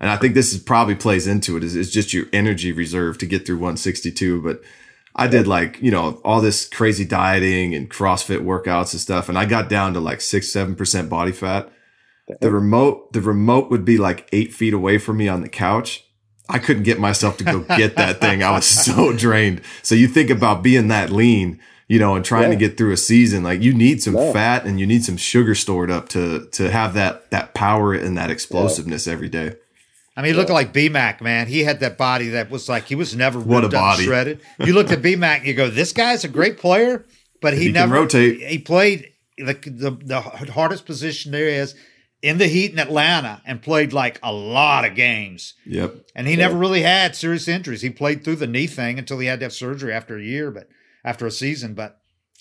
And 0.00 0.10
I 0.10 0.16
think 0.16 0.34
this 0.34 0.52
is 0.52 0.60
probably 0.62 0.94
plays 0.94 1.26
into 1.26 1.56
it. 1.56 1.64
Is 1.64 1.74
it's 1.74 1.90
just 1.90 2.12
your 2.12 2.26
energy 2.32 2.72
reserve 2.72 3.18
to 3.18 3.26
get 3.26 3.46
through 3.46 3.56
162. 3.56 4.42
But 4.42 4.60
I 5.14 5.26
did 5.26 5.46
like, 5.46 5.80
you 5.82 5.90
know, 5.90 6.20
all 6.24 6.40
this 6.40 6.68
crazy 6.68 7.04
dieting 7.04 7.74
and 7.74 7.90
CrossFit 7.90 8.44
workouts 8.44 8.92
and 8.92 9.00
stuff. 9.00 9.28
And 9.28 9.36
I 9.36 9.44
got 9.44 9.68
down 9.68 9.94
to 9.94 10.00
like 10.00 10.20
six, 10.20 10.52
seven 10.52 10.76
percent 10.76 11.08
body 11.08 11.32
fat 11.32 11.72
the 12.40 12.50
remote 12.50 13.12
the 13.12 13.20
remote 13.20 13.70
would 13.70 13.84
be 13.84 13.98
like 13.98 14.28
eight 14.32 14.52
feet 14.52 14.74
away 14.74 14.98
from 14.98 15.16
me 15.16 15.28
on 15.28 15.40
the 15.40 15.48
couch 15.48 16.04
i 16.48 16.58
couldn't 16.58 16.82
get 16.82 16.98
myself 16.98 17.36
to 17.36 17.44
go 17.44 17.60
get 17.76 17.96
that 17.96 18.20
thing 18.20 18.42
i 18.42 18.50
was 18.50 18.66
so 18.84 19.12
drained 19.12 19.60
so 19.82 19.94
you 19.94 20.08
think 20.08 20.30
about 20.30 20.62
being 20.62 20.88
that 20.88 21.10
lean 21.10 21.60
you 21.88 21.98
know 21.98 22.14
and 22.14 22.24
trying 22.24 22.44
yeah. 22.44 22.50
to 22.50 22.56
get 22.56 22.76
through 22.76 22.92
a 22.92 22.96
season 22.96 23.42
like 23.42 23.62
you 23.62 23.72
need 23.72 24.02
some 24.02 24.16
yeah. 24.16 24.32
fat 24.32 24.64
and 24.64 24.78
you 24.78 24.86
need 24.86 25.04
some 25.04 25.16
sugar 25.16 25.54
stored 25.54 25.90
up 25.90 26.08
to 26.08 26.46
to 26.52 26.70
have 26.70 26.94
that 26.94 27.30
that 27.30 27.54
power 27.54 27.94
and 27.94 28.16
that 28.16 28.30
explosiveness 28.30 29.06
yeah. 29.06 29.12
every 29.12 29.28
day 29.28 29.54
I 30.16 30.20
mean, 30.20 30.32
he 30.32 30.36
looked 30.36 30.50
like 30.50 30.72
BMAC, 30.72 31.20
man. 31.20 31.46
He 31.46 31.62
had 31.62 31.78
that 31.78 31.96
body 31.96 32.30
that 32.30 32.50
was 32.50 32.68
like 32.68 32.86
he 32.86 32.96
was 32.96 33.14
never 33.14 33.38
what 33.38 33.64
a 33.64 33.68
body. 33.68 34.02
shredded. 34.02 34.40
You 34.58 34.72
looked 34.72 34.90
at 34.90 35.00
BMAC, 35.00 35.38
and 35.38 35.46
you 35.46 35.54
go, 35.54 35.70
"This 35.70 35.92
guy's 35.92 36.24
a 36.24 36.28
great 36.28 36.58
player," 36.58 37.06
but 37.40 37.54
he, 37.54 37.66
he 37.66 37.70
never 37.70 37.94
rotate. 37.94 38.42
He 38.42 38.58
played 38.58 39.12
the, 39.36 39.54
the 39.54 39.96
the 40.02 40.20
hardest 40.50 40.86
position 40.86 41.30
there 41.30 41.46
is 41.46 41.76
in 42.22 42.38
the 42.38 42.46
heat 42.48 42.72
in 42.72 42.78
Atlanta 42.78 43.40
and 43.44 43.62
played 43.62 43.92
like 43.92 44.18
a 44.22 44.32
lot 44.32 44.84
of 44.84 44.94
games. 44.94 45.54
Yep. 45.66 46.06
And 46.14 46.26
he 46.26 46.36
never 46.36 46.56
really 46.56 46.82
had 46.82 47.14
serious 47.14 47.46
injuries. 47.46 47.82
He 47.82 47.90
played 47.90 48.24
through 48.24 48.36
the 48.36 48.46
knee 48.46 48.66
thing 48.66 48.98
until 48.98 49.18
he 49.18 49.26
had 49.26 49.40
to 49.40 49.44
have 49.44 49.52
surgery 49.52 49.92
after 49.92 50.16
a 50.16 50.22
year, 50.22 50.50
but 50.50 50.68
after 51.04 51.26
a 51.26 51.30
season. 51.30 51.74
But 51.74 52.00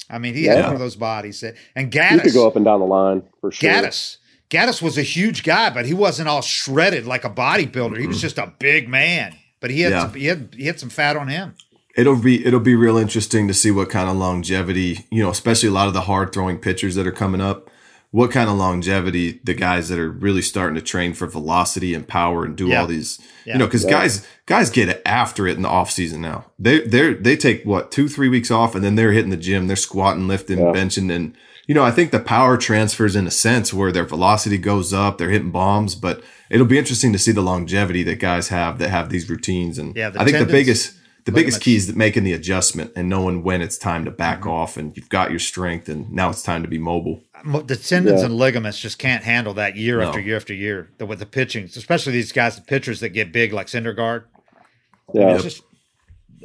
I 0.09 0.17
mean, 0.17 0.33
he 0.33 0.45
yeah. 0.45 0.55
had 0.55 0.65
one 0.65 0.73
of 0.73 0.79
those 0.79 0.95
bodies. 0.95 1.43
And 1.75 1.91
Gattis 1.91 2.11
he 2.11 2.19
could 2.21 2.33
go 2.33 2.47
up 2.47 2.55
and 2.55 2.65
down 2.65 2.79
the 2.79 2.85
line 2.85 3.23
for 3.39 3.51
sure. 3.51 3.69
Gattis. 3.69 4.17
Gattis 4.49 4.81
was 4.81 4.97
a 4.97 5.03
huge 5.03 5.43
guy, 5.43 5.69
but 5.69 5.85
he 5.85 5.93
wasn't 5.93 6.29
all 6.29 6.41
shredded 6.41 7.05
like 7.05 7.23
a 7.25 7.29
bodybuilder. 7.29 7.73
Mm-hmm. 7.73 8.01
He 8.01 8.07
was 8.07 8.21
just 8.21 8.37
a 8.37 8.53
big 8.59 8.87
man. 8.87 9.35
But 9.59 9.71
he 9.71 9.81
had, 9.81 9.91
yeah. 9.91 10.01
some, 10.03 10.13
he 10.13 10.25
had 10.25 10.55
he 10.55 10.65
had 10.65 10.79
some 10.79 10.89
fat 10.89 11.17
on 11.17 11.27
him. 11.27 11.55
it'll 11.97 12.15
be 12.15 12.45
it'll 12.45 12.59
be 12.59 12.75
real 12.75 12.97
interesting 12.97 13.47
to 13.47 13.53
see 13.53 13.71
what 13.71 13.89
kind 13.89 14.09
of 14.09 14.15
longevity, 14.15 15.05
you 15.11 15.21
know, 15.21 15.31
especially 15.31 15.67
a 15.67 15.73
lot 15.73 15.87
of 15.87 15.93
the 15.93 16.01
hard 16.01 16.31
throwing 16.31 16.59
pitchers 16.59 16.95
that 16.95 17.07
are 17.07 17.11
coming 17.11 17.41
up. 17.41 17.69
What 18.11 18.31
kind 18.31 18.49
of 18.49 18.55
longevity 18.57 19.39
the 19.43 19.53
guys 19.53 19.89
that 19.89 19.99
are 19.99 20.09
really 20.09 20.41
starting 20.41 20.75
to 20.75 20.81
train 20.81 21.13
for 21.13 21.27
velocity 21.27 21.93
and 21.93 22.07
power 22.07 22.45
and 22.45 22.55
do 22.55 22.67
Yeah. 22.67 22.81
all 22.81 22.87
these, 22.87 23.19
Yeah. 23.45 23.53
you 23.53 23.59
know, 23.59 23.65
because 23.65 23.83
Yeah. 23.83 23.89
guys 23.91 24.25
guys 24.45 24.69
get 24.69 25.01
after 25.05 25.45
it 25.45 25.57
in 25.57 25.61
the 25.61 25.67
off 25.69 25.91
season 25.91 26.21
now. 26.21 26.45
They 26.57 26.79
they 26.79 27.13
they 27.13 27.35
take 27.35 27.63
what 27.65 27.91
two 27.91 28.07
three 28.07 28.29
weeks 28.29 28.49
off 28.49 28.75
and 28.75 28.83
then 28.83 28.95
they're 28.95 29.11
hitting 29.11 29.29
the 29.29 29.35
gym. 29.37 29.67
They're 29.67 29.75
squatting, 29.75 30.27
lifting, 30.27 30.57
benching, 30.59 31.13
and 31.13 31.33
you 31.67 31.75
know 31.75 31.83
I 31.83 31.91
think 31.91 32.11
the 32.11 32.19
power 32.19 32.55
transfers 32.55 33.15
in 33.15 33.27
a 33.27 33.31
sense 33.31 33.73
where 33.73 33.91
their 33.91 34.05
velocity 34.05 34.57
goes 34.57 34.93
up. 34.93 35.17
They're 35.17 35.29
hitting 35.29 35.51
bombs, 35.51 35.93
but 35.93 36.23
it'll 36.49 36.65
be 36.65 36.77
interesting 36.77 37.11
to 37.11 37.19
see 37.19 37.33
the 37.33 37.41
longevity 37.41 38.03
that 38.03 38.19
guys 38.19 38.47
have 38.47 38.79
that 38.79 38.89
have 38.89 39.09
these 39.09 39.29
routines. 39.29 39.77
And 39.77 39.95
Yeah, 39.97 40.11
I 40.15 40.23
think 40.23 40.37
the 40.37 40.45
biggest 40.45 40.93
the 41.27 41.31
biggest 41.31 41.59
ligaments. 41.59 41.85
key 41.87 41.91
is 41.91 41.95
making 41.95 42.23
the 42.23 42.33
adjustment 42.33 42.91
and 42.95 43.07
knowing 43.07 43.43
when 43.43 43.61
it's 43.61 43.77
time 43.77 44.03
to 44.05 44.11
back 44.11 44.39
Mm-hmm. 44.39 44.49
off 44.49 44.77
and 44.77 44.95
you've 44.97 45.09
got 45.09 45.29
your 45.29 45.39
strength 45.39 45.87
and 45.87 46.11
now 46.11 46.29
it's 46.31 46.41
time 46.41 46.63
to 46.63 46.67
be 46.67 46.77
mobile. 46.79 47.21
The 47.43 47.75
tendons 47.75 48.21
Yeah. 48.21 48.25
and 48.25 48.35
ligaments 48.37 48.79
just 48.79 48.97
can't 48.97 49.23
handle 49.23 49.53
that 49.53 49.75
year 49.75 49.99
No. 49.99 50.07
after 50.07 50.19
year 50.19 50.35
after 50.35 50.53
year. 50.53 50.89
The, 50.97 51.05
with 51.05 51.19
the 51.19 51.25
pitching, 51.25 51.65
especially 51.65 52.13
these 52.13 52.31
guys, 52.31 52.55
the 52.55 52.61
pitchers 52.63 52.99
that 53.01 53.09
get 53.09 53.31
big 53.31 53.53
like 53.53 53.67
Syndergaard. 53.67 54.23
Yeah. 55.13 55.35
It's 55.35 55.43
just 55.43 55.61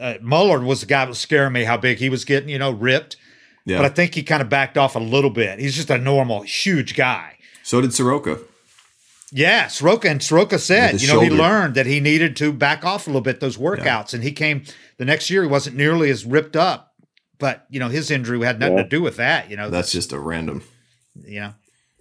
uh, 0.00 0.14
Muller 0.20 0.60
was 0.60 0.80
the 0.80 0.86
guy 0.86 1.04
that 1.04 1.08
was 1.08 1.18
scaring 1.18 1.52
me 1.52 1.64
how 1.64 1.76
big 1.76 1.98
he 1.98 2.08
was 2.10 2.24
getting, 2.24 2.48
you 2.48 2.58
know, 2.58 2.70
ripped. 2.70 3.16
Yeah. 3.64 3.76
But 3.78 3.86
I 3.86 3.88
think 3.90 4.14
he 4.14 4.22
kind 4.22 4.42
of 4.42 4.48
backed 4.48 4.76
off 4.76 4.96
a 4.96 5.00
little 5.00 5.30
bit. 5.30 5.58
He's 5.58 5.76
just 5.76 5.90
a 5.90 5.98
normal, 5.98 6.42
huge 6.42 6.94
guy. 6.96 7.36
so 7.62 7.80
did 7.80 7.94
Soroka. 7.94 8.38
Yeah, 9.34 9.68
Soroka 9.68 10.10
and 10.10 10.22
Soroka 10.22 10.58
said, 10.58 11.00
you 11.00 11.08
the 11.08 11.14
know, 11.14 11.20
he 11.20 11.30
learned 11.30 11.74
that 11.76 11.86
he 11.86 12.00
needed 12.00 12.36
to 12.36 12.52
back 12.52 12.84
off 12.84 13.06
a 13.06 13.10
little 13.10 13.22
bit 13.22 13.40
those 13.40 13.56
workouts, 13.56 14.12
and 14.12 14.22
he 14.22 14.30
came 14.32 14.64
the 14.98 15.06
next 15.06 15.30
year. 15.30 15.42
He 15.42 15.48
wasn't 15.48 15.74
nearly 15.76 16.10
as 16.10 16.26
ripped 16.26 16.54
up, 16.54 16.92
but 17.38 17.64
you 17.70 17.80
know, 17.80 17.88
his 17.88 18.10
injury 18.10 18.38
had 18.44 18.60
nothing 18.60 18.76
Yeah. 18.76 18.82
to 18.82 18.88
do 18.90 19.00
with 19.00 19.16
that. 19.16 19.50
You 19.50 19.56
know, 19.56 19.70
That's 19.70 19.90
just 19.90 20.12
a 20.12 20.18
random. 20.18 20.62
you 21.26 21.40
know, 21.40 21.54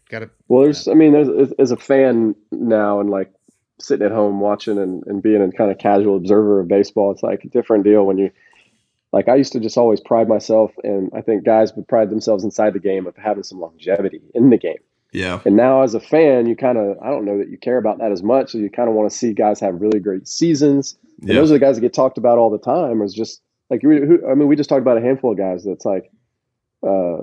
got 0.09 0.19
to 0.19 0.29
Well, 0.49 0.63
there's, 0.63 0.89
I 0.89 0.93
mean, 0.93 1.13
there's 1.13 1.29
as- 1.29 1.53
as 1.57 1.71
a 1.71 1.77
fan 1.77 2.35
now 2.51 2.99
and 2.99 3.09
like 3.09 3.31
sitting 3.79 4.05
at 4.05 4.11
home 4.11 4.41
watching 4.41 4.77
and, 4.77 5.01
and 5.07 5.23
being 5.23 5.41
a 5.41 5.51
kind 5.53 5.71
of 5.71 5.77
casual 5.77 6.17
observer 6.17 6.59
of 6.59 6.67
baseball, 6.67 7.11
it's 7.11 7.23
like 7.23 7.45
a 7.45 7.47
different 7.49 7.85
deal 7.85 8.05
when 8.05 8.17
you, 8.17 8.29
like, 9.13 9.27
I 9.29 9.35
used 9.35 9.53
to 9.53 9.59
just 9.61 9.77
always 9.77 9.99
pride 10.01 10.27
myself, 10.27 10.71
and 10.83 11.09
I 11.15 11.21
think 11.21 11.43
guys 11.45 11.73
would 11.75 11.87
pride 11.87 12.09
themselves 12.09 12.43
inside 12.43 12.73
the 12.73 12.79
game 12.79 13.07
of 13.07 13.15
having 13.15 13.43
some 13.43 13.59
longevity 13.61 14.21
in 14.35 14.49
the 14.49 14.57
game. 14.57 14.77
Yeah. 15.11 15.41
And 15.45 15.55
now 15.55 15.81
as 15.83 15.93
a 15.93 15.99
fan, 15.99 16.45
you 16.45 16.55
kind 16.55 16.77
of, 16.77 16.97
I 17.01 17.09
don't 17.09 17.25
know 17.25 17.37
that 17.37 17.49
you 17.49 17.57
care 17.57 17.77
about 17.77 17.99
that 17.99 18.11
as 18.11 18.23
much. 18.23 18.51
So 18.51 18.57
you 18.57 18.69
kind 18.69 18.87
of 18.87 18.95
want 18.95 19.11
to 19.11 19.17
see 19.17 19.33
guys 19.33 19.59
have 19.59 19.81
really 19.81 19.99
great 19.99 20.27
seasons. 20.27 20.97
And 21.21 21.29
Yeah. 21.29 21.35
those 21.35 21.51
are 21.51 21.55
the 21.55 21.59
guys 21.59 21.75
that 21.75 21.81
get 21.81 21.93
talked 21.93 22.17
about 22.17 22.37
all 22.37 22.49
the 22.49 22.57
time. 22.57 23.01
Is 23.01 23.13
just 23.13 23.41
like, 23.69 23.81
who, 23.81 24.05
who- 24.05 24.27
I 24.27 24.35
mean, 24.35 24.47
we 24.47 24.55
just 24.55 24.69
talked 24.69 24.81
about 24.81 24.97
a 24.97 25.01
handful 25.01 25.31
of 25.31 25.37
guys 25.37 25.63
that's 25.65 25.85
like, 25.85 26.11
uh, 26.85 27.17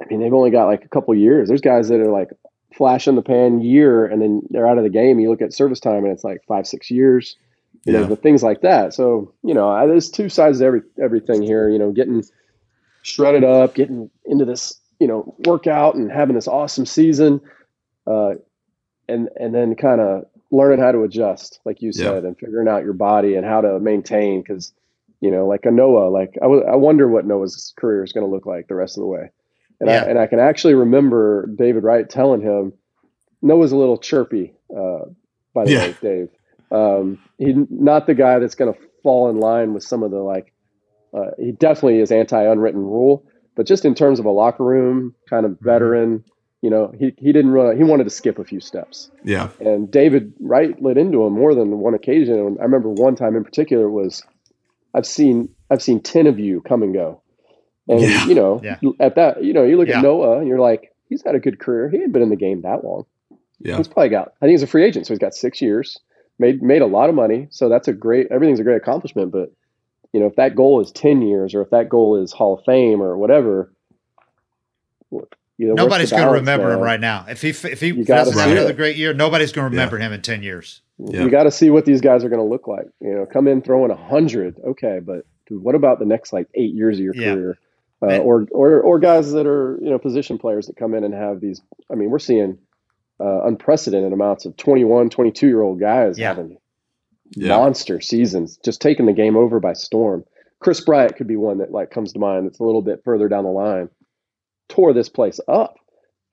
I 0.00 0.04
mean, 0.10 0.20
they've 0.20 0.32
only 0.34 0.50
got 0.50 0.66
like 0.66 0.84
a 0.84 0.88
couple 0.88 1.14
years. 1.14 1.48
There's 1.48 1.60
guys 1.62 1.88
that 1.88 2.00
are 2.00 2.10
like 2.10 2.28
flash 2.76 3.08
in 3.08 3.16
the 3.16 3.22
pan 3.22 3.60
year, 3.62 4.04
and 4.04 4.20
then 4.20 4.42
they're 4.50 4.66
out 4.66 4.78
of 4.78 4.84
the 4.84 4.90
game. 4.90 5.18
You 5.18 5.30
look 5.30 5.42
at 5.42 5.52
service 5.54 5.80
time, 5.80 6.04
and 6.04 6.12
it's 6.12 6.22
like 6.22 6.42
five, 6.46 6.66
six 6.66 6.90
years. 6.90 7.36
You 7.86 7.94
know, 7.94 8.04
the 8.04 8.16
things 8.16 8.42
like 8.42 8.60
that. 8.60 8.92
So 8.92 9.32
you 9.42 9.54
know, 9.54 9.70
I, 9.70 9.86
there's 9.86 10.10
two 10.10 10.28
sides 10.28 10.58
to 10.58 10.66
every 10.66 10.82
everything 11.02 11.40
here. 11.42 11.68
You 11.70 11.78
know, 11.78 11.92
getting 11.92 12.22
shredded 13.02 13.42
up, 13.42 13.74
getting 13.74 14.10
into 14.26 14.44
this, 14.44 14.78
you 15.00 15.08
know, 15.08 15.36
workout 15.46 15.96
and 15.96 16.12
having 16.12 16.36
this 16.36 16.48
awesome 16.48 16.86
season, 16.86 17.42
uh, 18.06 18.32
and 19.08 19.28
and 19.36 19.54
then 19.54 19.76
kind 19.76 20.00
of 20.00 20.24
learning 20.52 20.80
how 20.80 20.92
to 20.92 21.02
adjust, 21.04 21.60
like 21.66 21.82
you 21.82 21.92
Yeah. 21.94 22.14
said, 22.14 22.24
and 22.24 22.38
figuring 22.38 22.68
out 22.68 22.84
your 22.84 22.94
body 22.94 23.36
and 23.36 23.46
how 23.46 23.60
to 23.62 23.80
maintain. 23.80 24.42
Because 24.42 24.72
you 25.20 25.30
know, 25.30 25.46
like 25.46 25.66
a 25.66 25.72
Noah, 25.72 26.10
like 26.10 26.34
I 26.42 26.46
I 26.46 26.76
wonder 26.76 27.08
what 27.08 27.26
Noah's 27.26 27.74
career 27.78 28.04
is 28.04 28.12
going 28.12 28.26
to 28.26 28.32
look 28.32 28.46
like 28.46 28.68
the 28.68 28.76
rest 28.76 28.98
of 28.98 29.02
the 29.02 29.08
way. 29.08 29.30
And 29.80 29.90
Yeah. 29.90 30.04
I 30.04 30.10
and 30.10 30.18
I 30.18 30.26
can 30.28 30.40
actually 30.40 30.74
remember 30.74 31.48
David 31.56 31.84
Wright 31.84 32.08
telling 32.08 32.42
him 32.42 32.74
Noah's 33.42 33.72
a 33.72 33.76
little 33.76 33.98
chirpy. 33.98 34.54
Uh, 34.76 35.06
by 35.54 35.64
the 35.64 35.70
Yeah. 35.70 35.72
way, 35.72 35.96
Dave, 36.00 36.28
um, 36.70 37.18
he 37.38 37.54
not 37.70 38.06
the 38.06 38.14
guy 38.14 38.38
that's 38.38 38.54
going 38.54 38.72
to 38.72 38.80
fall 39.02 39.30
in 39.30 39.40
line 39.40 39.74
with 39.74 39.84
some 39.84 40.02
of 40.02 40.10
the 40.10 40.18
like. 40.20 40.52
Uh, 41.14 41.30
he 41.38 41.52
definitely 41.52 42.00
is 42.00 42.12
anti 42.12 42.42
unwritten 42.42 42.82
rule, 42.82 43.26
but 43.54 43.66
just 43.66 43.84
in 43.84 43.94
terms 43.94 44.18
of 44.18 44.24
a 44.26 44.30
locker 44.30 44.64
room 44.64 45.14
kind 45.28 45.44
of 45.46 45.52
mhm. 45.52 45.60
veteran, 45.60 46.24
you 46.62 46.70
know, 46.70 46.92
he 46.98 47.14
he 47.18 47.32
didn't 47.32 47.50
really 47.52 47.76
he 47.76 47.84
wanted 47.84 48.04
to 48.04 48.10
skip 48.10 48.38
a 48.38 48.44
few 48.44 48.60
steps. 48.60 49.10
Yeah. 49.24 49.48
And 49.60 49.90
David 49.90 50.32
Wright 50.40 50.80
lit 50.80 50.98
into 50.98 51.24
him 51.24 51.32
more 51.32 51.54
than 51.54 51.78
one 51.78 51.94
occasion. 51.94 52.34
And 52.38 52.58
I 52.58 52.62
remember 52.64 52.88
one 52.90 53.16
time 53.16 53.36
in 53.36 53.44
particular 53.44 53.90
was 53.90 54.22
I've 54.94 55.06
seen 55.06 55.48
I've 55.70 55.82
seen 55.82 56.00
ten 56.00 56.26
of 56.26 56.38
you 56.38 56.60
come 56.62 56.82
and 56.82 56.92
go. 56.92 57.22
And 57.88 58.00
Yeah. 58.00 58.26
you 58.26 58.34
know, 58.34 58.60
Yeah. 58.62 58.76
at 59.00 59.14
that, 59.16 59.42
you 59.42 59.52
know, 59.52 59.64
you 59.64 59.76
look 59.76 59.88
Yeah. 59.88 59.98
at 59.98 60.02
Noah 60.02 60.38
and 60.38 60.48
you're 60.48 60.60
like, 60.60 60.92
he's 61.08 61.22
had 61.22 61.34
a 61.34 61.40
good 61.40 61.58
career. 61.58 61.88
He 61.88 61.96
hadn't 61.96 62.12
been 62.12 62.22
in 62.22 62.28
the 62.28 62.36
game 62.36 62.62
that 62.62 62.84
long. 62.84 63.06
Yeah. 63.58 63.76
He's 63.76 63.88
probably 63.88 64.10
got 64.10 64.32
I 64.40 64.46
think 64.46 64.52
he's 64.52 64.62
a 64.62 64.66
free 64.66 64.84
agent, 64.84 65.06
so 65.06 65.14
he's 65.14 65.18
got 65.18 65.34
six 65.34 65.60
years, 65.62 65.98
made 66.38 66.62
made 66.62 66.82
a 66.82 66.86
lot 66.86 67.08
of 67.08 67.14
money. 67.14 67.48
So 67.50 67.68
that's 67.68 67.88
a 67.88 67.92
great 67.92 68.26
everything's 68.30 68.60
a 68.60 68.64
great 68.64 68.76
accomplishment. 68.76 69.32
But 69.32 69.50
you 70.12 70.20
know, 70.20 70.26
if 70.26 70.36
that 70.36 70.54
goal 70.54 70.80
is 70.80 70.90
ten 70.92 71.22
years 71.22 71.54
or 71.54 71.62
if 71.62 71.70
that 71.70 71.88
goal 71.88 72.22
is 72.22 72.32
Hall 72.32 72.58
of 72.58 72.64
Fame 72.64 73.00
or 73.02 73.16
whatever, 73.16 73.72
you 75.10 75.68
know, 75.68 75.74
nobody's 75.74 76.10
going 76.10 76.22
to 76.22 76.26
balance 76.28 76.40
remember 76.40 76.72
him 76.72 76.80
right 76.80 77.00
now. 77.00 77.26
If 77.28 77.42
he 77.42 77.50
if 77.50 77.80
he 77.80 77.88
You 77.88 78.04
gotta 78.04 78.24
doesn't 78.30 78.38
have 78.40 78.50
another 78.50 78.72
great 78.72 78.96
year, 78.96 79.12
nobody's 79.12 79.52
going 79.52 79.66
to 79.66 79.70
remember 79.70 79.98
him 79.98 80.12
in 80.12 80.22
ten 80.22 80.42
years. 80.42 80.80
Yeah. 80.98 81.22
You 81.22 81.30
got 81.30 81.44
to 81.44 81.50
see 81.50 81.70
what 81.70 81.84
these 81.84 82.00
guys 82.00 82.24
are 82.24 82.28
going 82.28 82.40
to 82.42 82.48
look 82.48 82.66
like. 82.66 82.86
You 83.00 83.14
know, 83.14 83.26
come 83.26 83.46
in 83.48 83.62
throwing 83.62 83.90
a 83.90 83.96
hundred, 83.96 84.56
okay, 84.64 85.00
but 85.02 85.26
dude, 85.46 85.62
what 85.62 85.74
about 85.74 85.98
the 85.98 86.04
next 86.06 86.32
like 86.32 86.46
eight 86.54 86.74
years 86.74 86.98
of 86.98 87.04
your 87.04 87.14
Yeah. 87.14 87.34
career? 87.34 87.58
Uh, 88.02 88.16
or 88.16 88.46
or 88.50 88.80
or 88.80 88.98
guys 88.98 89.32
that 89.32 89.46
are 89.46 89.78
you 89.82 89.90
know 89.90 89.98
position 89.98 90.38
players 90.38 90.66
that 90.68 90.76
come 90.76 90.94
in 90.94 91.04
and 91.04 91.12
have 91.12 91.40
these. 91.40 91.60
I 91.92 91.94
mean, 91.96 92.08
we're 92.08 92.18
seeing 92.18 92.56
uh, 93.20 93.42
unprecedented 93.44 94.14
amounts 94.14 94.46
of 94.46 94.56
21, 94.56 95.10
22 95.10 95.46
year 95.46 95.60
old 95.60 95.78
guys 95.78 96.18
Yeah. 96.18 96.28
having 96.28 96.56
Yeah. 97.36 97.56
monster 97.56 98.00
seasons, 98.00 98.58
just 98.64 98.80
taking 98.80 99.06
the 99.06 99.12
game 99.12 99.36
over 99.36 99.60
by 99.60 99.72
storm. 99.74 100.24
Kris 100.60 100.80
Bryant 100.80 101.16
could 101.16 101.26
be 101.28 101.36
one 101.36 101.58
that 101.58 101.70
like 101.72 101.90
comes 101.90 102.12
to 102.12 102.18
mind. 102.18 102.46
It's 102.46 102.58
a 102.60 102.64
little 102.64 102.82
bit 102.82 103.00
further 103.04 103.28
down 103.28 103.44
the 103.44 103.50
line. 103.50 103.88
Tore 104.68 104.92
this 104.92 105.08
place 105.08 105.40
up, 105.48 105.76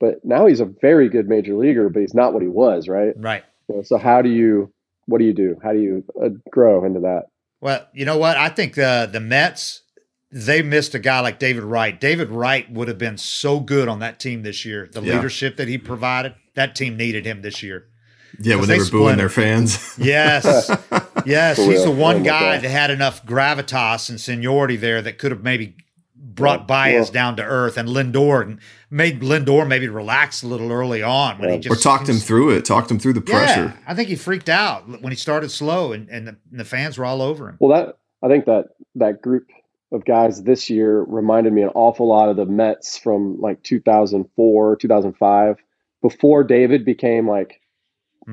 but 0.00 0.24
now 0.24 0.46
he's 0.46 0.60
a 0.60 0.64
very 0.80 1.08
good 1.08 1.28
major 1.28 1.54
leaguer, 1.56 1.88
but 1.88 2.00
he's 2.00 2.14
not 2.14 2.32
what 2.32 2.42
he 2.42 2.48
was, 2.48 2.88
right? 2.88 3.14
Right. 3.16 3.42
You 3.68 3.76
know, 3.76 3.82
so 3.82 3.98
how 3.98 4.22
do 4.22 4.28
you, 4.28 4.72
what 5.06 5.18
do 5.18 5.24
you 5.24 5.32
do? 5.32 5.56
How 5.62 5.72
do 5.72 5.80
you 5.80 6.04
uh, 6.22 6.28
grow 6.50 6.84
into 6.84 7.00
that? 7.00 7.24
Well, 7.60 7.86
you 7.92 8.04
know 8.04 8.16
what? 8.18 8.36
I 8.36 8.48
think 8.50 8.74
the 8.74 9.08
the 9.10 9.18
Mets 9.20 9.82
they 10.30 10.60
missed 10.62 10.94
a 10.94 10.98
guy 10.98 11.20
like 11.20 11.38
David 11.38 11.64
Wright. 11.64 11.98
David 11.98 12.28
Wright 12.28 12.70
would 12.70 12.86
have 12.88 12.98
been 12.98 13.16
so 13.16 13.60
good 13.60 13.88
on 13.88 14.00
that 14.00 14.20
team 14.20 14.42
this 14.42 14.64
year. 14.64 14.88
The 14.92 15.00
Yeah. 15.00 15.14
leadership 15.14 15.56
that 15.56 15.68
he 15.68 15.78
provided, 15.78 16.34
that 16.54 16.76
team 16.76 16.96
needed 16.98 17.24
him 17.24 17.40
this 17.40 17.62
year. 17.62 17.87
Yeah. 18.38 18.56
When 18.56 18.68
they 18.68 18.78
they 18.78 18.84
were 18.84 18.90
booing 18.90 19.16
their 19.18 19.28
fans. 19.28 19.94
Yes. 19.98 20.70
yes. 21.26 21.56
For 21.56 21.62
He's 21.62 21.80
real. 21.80 21.84
the 21.86 21.90
one 21.90 22.16
Oh 22.16 22.24
guy 22.24 22.56
God. 22.56 22.62
that 22.62 22.70
had 22.70 22.90
enough 22.90 23.24
gravitas 23.26 24.08
and 24.10 24.20
seniority 24.20 24.76
there 24.76 25.02
that 25.02 25.18
could 25.18 25.30
have 25.30 25.42
maybe 25.42 25.76
brought 26.14 26.60
Yeah. 26.60 26.66
Baez 26.66 27.08
Yeah. 27.08 27.12
down 27.12 27.36
to 27.36 27.42
earth 27.42 27.76
and 27.76 27.88
Lindor 27.88 28.42
and 28.42 28.58
made 28.90 29.20
Lindor 29.22 29.66
maybe 29.66 29.88
relax 29.88 30.42
a 30.42 30.46
little 30.46 30.70
early 30.72 31.02
on 31.02 31.38
when 31.38 31.50
he 31.50 31.58
just 31.58 31.78
or 31.80 31.82
talked 31.82 32.08
him 32.08 32.16
through 32.18 32.50
it, 32.50 32.64
talked 32.64 32.90
him 32.90 32.98
through 32.98 33.14
the 33.14 33.20
pressure. 33.20 33.74
Yeah, 33.76 33.76
I 33.86 33.94
think 33.94 34.08
he 34.08 34.16
freaked 34.16 34.48
out 34.48 34.88
when 35.02 35.10
he 35.12 35.16
started 35.16 35.50
slow 35.50 35.92
and, 35.92 36.08
and, 36.08 36.26
the, 36.28 36.36
and 36.50 36.60
the 36.60 36.64
fans 36.64 36.96
were 36.96 37.04
all 37.04 37.20
over 37.22 37.48
him. 37.48 37.56
Well, 37.60 37.76
that, 37.76 37.98
I 38.22 38.28
think 38.28 38.46
that, 38.46 38.66
that 38.96 39.20
group 39.20 39.46
of 39.90 40.04
guys 40.04 40.42
this 40.42 40.68
year 40.70 41.02
reminded 41.02 41.52
me 41.52 41.62
an 41.62 41.70
awful 41.74 42.06
lot 42.08 42.28
of 42.28 42.36
the 42.36 42.46
Mets 42.46 42.96
from 42.98 43.40
like 43.40 43.62
2004, 43.62 44.76
2005, 44.76 45.56
before 46.02 46.44
David 46.44 46.84
became 46.84 47.28
like 47.28 47.60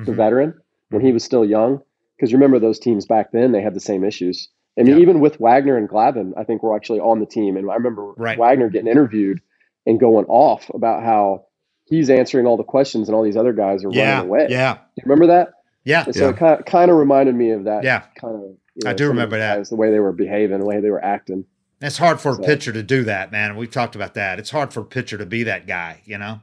the 0.04 0.12
Mhm. 0.12 0.16
veteran 0.16 0.54
when 0.90 1.02
he 1.02 1.12
was 1.12 1.24
still 1.24 1.44
young. 1.44 1.80
Because 2.16 2.30
you 2.32 2.38
remember 2.38 2.58
those 2.58 2.78
teams 2.78 3.04
back 3.06 3.30
then, 3.32 3.52
they 3.52 3.60
had 3.60 3.74
the 3.74 3.80
same 3.80 4.02
issues. 4.04 4.48
I 4.78 4.82
mean, 4.82 4.96
Yeah. 4.96 5.02
even 5.02 5.20
with 5.20 5.38
Wagner 5.40 5.76
and 5.76 5.88
Glavine, 5.88 6.32
I 6.36 6.44
think 6.44 6.62
we're 6.62 6.74
actually 6.76 7.00
on 7.00 7.20
the 7.20 7.26
team. 7.26 7.56
And 7.56 7.70
I 7.70 7.74
remember 7.74 8.12
Right. 8.16 8.38
Wagner 8.38 8.68
getting 8.70 8.88
interviewed 8.90 9.40
and 9.86 9.98
going 10.00 10.24
off 10.26 10.70
about 10.74 11.02
how 11.02 11.44
he's 11.84 12.08
answering 12.10 12.46
all 12.46 12.56
the 12.56 12.64
questions 12.64 13.08
and 13.08 13.14
all 13.16 13.22
these 13.22 13.36
other 13.36 13.52
guys 13.52 13.84
are 13.84 13.90
Yeah, 13.90 14.14
running 14.16 14.28
away. 14.30 14.46
yeah, 14.50 14.78
you 14.96 15.02
remember 15.04 15.26
that? 15.28 15.50
yeah, 15.84 16.04
And 16.06 16.14
so 16.14 16.24
Yeah. 16.24 16.30
it 16.30 16.36
kind 16.36 16.58
of, 16.60 16.64
kind 16.66 16.90
of 16.90 16.96
reminded 16.96 17.34
me 17.34 17.50
of 17.50 17.64
that. 17.64 17.84
Yeah. 17.84 18.02
Kind 18.20 18.34
of. 18.36 18.42
you 18.74 18.90
I 18.90 18.92
do 18.92 19.08
remember 19.08 19.38
that. 19.38 19.56
guys, 19.56 19.70
the 19.70 19.76
way 19.76 19.90
they 19.90 20.00
were 20.00 20.12
behaving, 20.12 20.58
the 20.60 20.66
way 20.66 20.80
they 20.80 20.90
were 20.90 21.02
acting. 21.04 21.44
It's 21.80 21.98
hard 21.98 22.20
for 22.20 22.32
a 22.32 22.38
pitcher 22.38 22.72
to 22.72 22.82
do 22.82 23.04
that, 23.04 23.30
man. 23.32 23.56
We've 23.56 23.70
talked 23.70 23.94
about 23.94 24.14
that. 24.14 24.38
It's 24.38 24.50
hard 24.50 24.72
for 24.72 24.80
a 24.80 24.84
pitcher 24.84 25.16
to 25.18 25.24
be 25.26 25.42
that 25.44 25.66
guy, 25.66 26.00
you 26.04 26.18
know? 26.18 26.40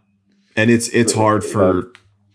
and 0.56 0.70
it's 0.72 0.88
it's 0.89 1.14
Really, 1.14 1.24
hard 1.26 1.43
yeah. 1.43 1.49
for 1.51 1.84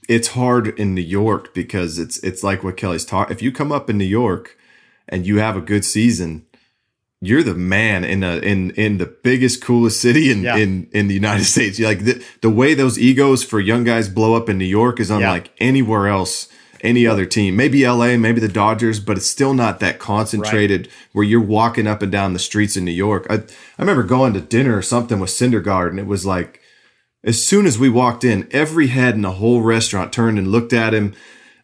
it's 0.09 0.29
hard 0.29 0.69
in 0.79 0.95
New 0.95 1.03
York 1.03 1.55
because 1.55 1.99
it's 1.99 2.19
it's 2.19 2.43
like 2.43 2.65
what 2.65 2.77
Kelly's 2.77 3.05
taught. 3.05 3.31
If 3.31 3.43
you 3.43 3.53
come 3.53 3.71
up 3.71 3.89
in 3.91 3.99
New 3.99 4.05
York 4.05 4.57
and 5.09 5.27
you 5.27 5.39
have 5.39 5.57
a 5.57 5.61
good 5.61 5.85
season, 5.85 6.47
you're 7.21 7.43
the 7.43 7.55
man 7.55 8.05
in 8.05 8.23
a 8.23 8.37
in 8.39 8.71
in 8.73 8.99
the 8.99 9.07
biggest 9.07 9.63
coolest 9.63 10.01
city 10.01 10.31
in 10.31 10.43
Yeah. 10.43 10.57
in 10.57 10.89
in 10.93 11.09
the 11.09 11.15
United 11.15 11.45
States. 11.45 11.79
Like 11.79 12.05
the 12.05 12.25
the 12.41 12.51
way 12.51 12.75
those 12.75 12.99
egos 12.99 13.45
for 13.45 13.61
young 13.61 13.85
guys 13.85 14.09
blow 14.09 14.35
up 14.35 14.49
in 14.49 14.57
New 14.59 14.65
York 14.65 14.99
is 14.99 15.11
unlike 15.11 15.51
anywhere 15.59 16.09
else. 16.09 16.49
any 16.81 17.09
other 17.09 17.27
team. 17.27 17.57
Maybe 17.57 17.85
LA, 17.85 18.17
maybe 18.17 18.39
the 18.41 18.47
Dodgers, 18.47 19.01
but 19.01 19.17
it's 19.17 19.27
still 19.27 19.53
not 19.53 19.81
that 19.81 19.99
concentrated 19.99 20.87
right. 20.87 20.93
where 21.13 21.25
you're 21.25 21.41
walking 21.41 21.89
up 21.89 22.03
and 22.03 22.13
down 22.13 22.35
the 22.35 22.39
streets 22.39 22.77
in 22.77 22.85
New 22.85 22.93
York. 22.93 23.27
I, 23.29 23.35
I 23.35 23.81
remember 23.81 24.05
going 24.05 24.33
to 24.35 24.41
dinner 24.41 24.77
or 24.77 24.83
something 24.83 25.19
with 25.19 25.31
Syndergaard, 25.31 25.91
and 25.91 25.99
it 25.99 26.07
was 26.07 26.25
like, 26.25 26.61
as 27.29 27.45
soon 27.45 27.67
as 27.67 27.79
we 27.79 27.91
walked 27.91 28.25
in, 28.25 28.49
every 28.51 28.87
head 28.87 29.15
in 29.15 29.21
the 29.21 29.33
whole 29.33 29.61
restaurant 29.61 30.15
turned 30.15 30.39
and 30.39 30.49
looked 30.49 30.73
at 30.73 30.95
him. 30.95 31.15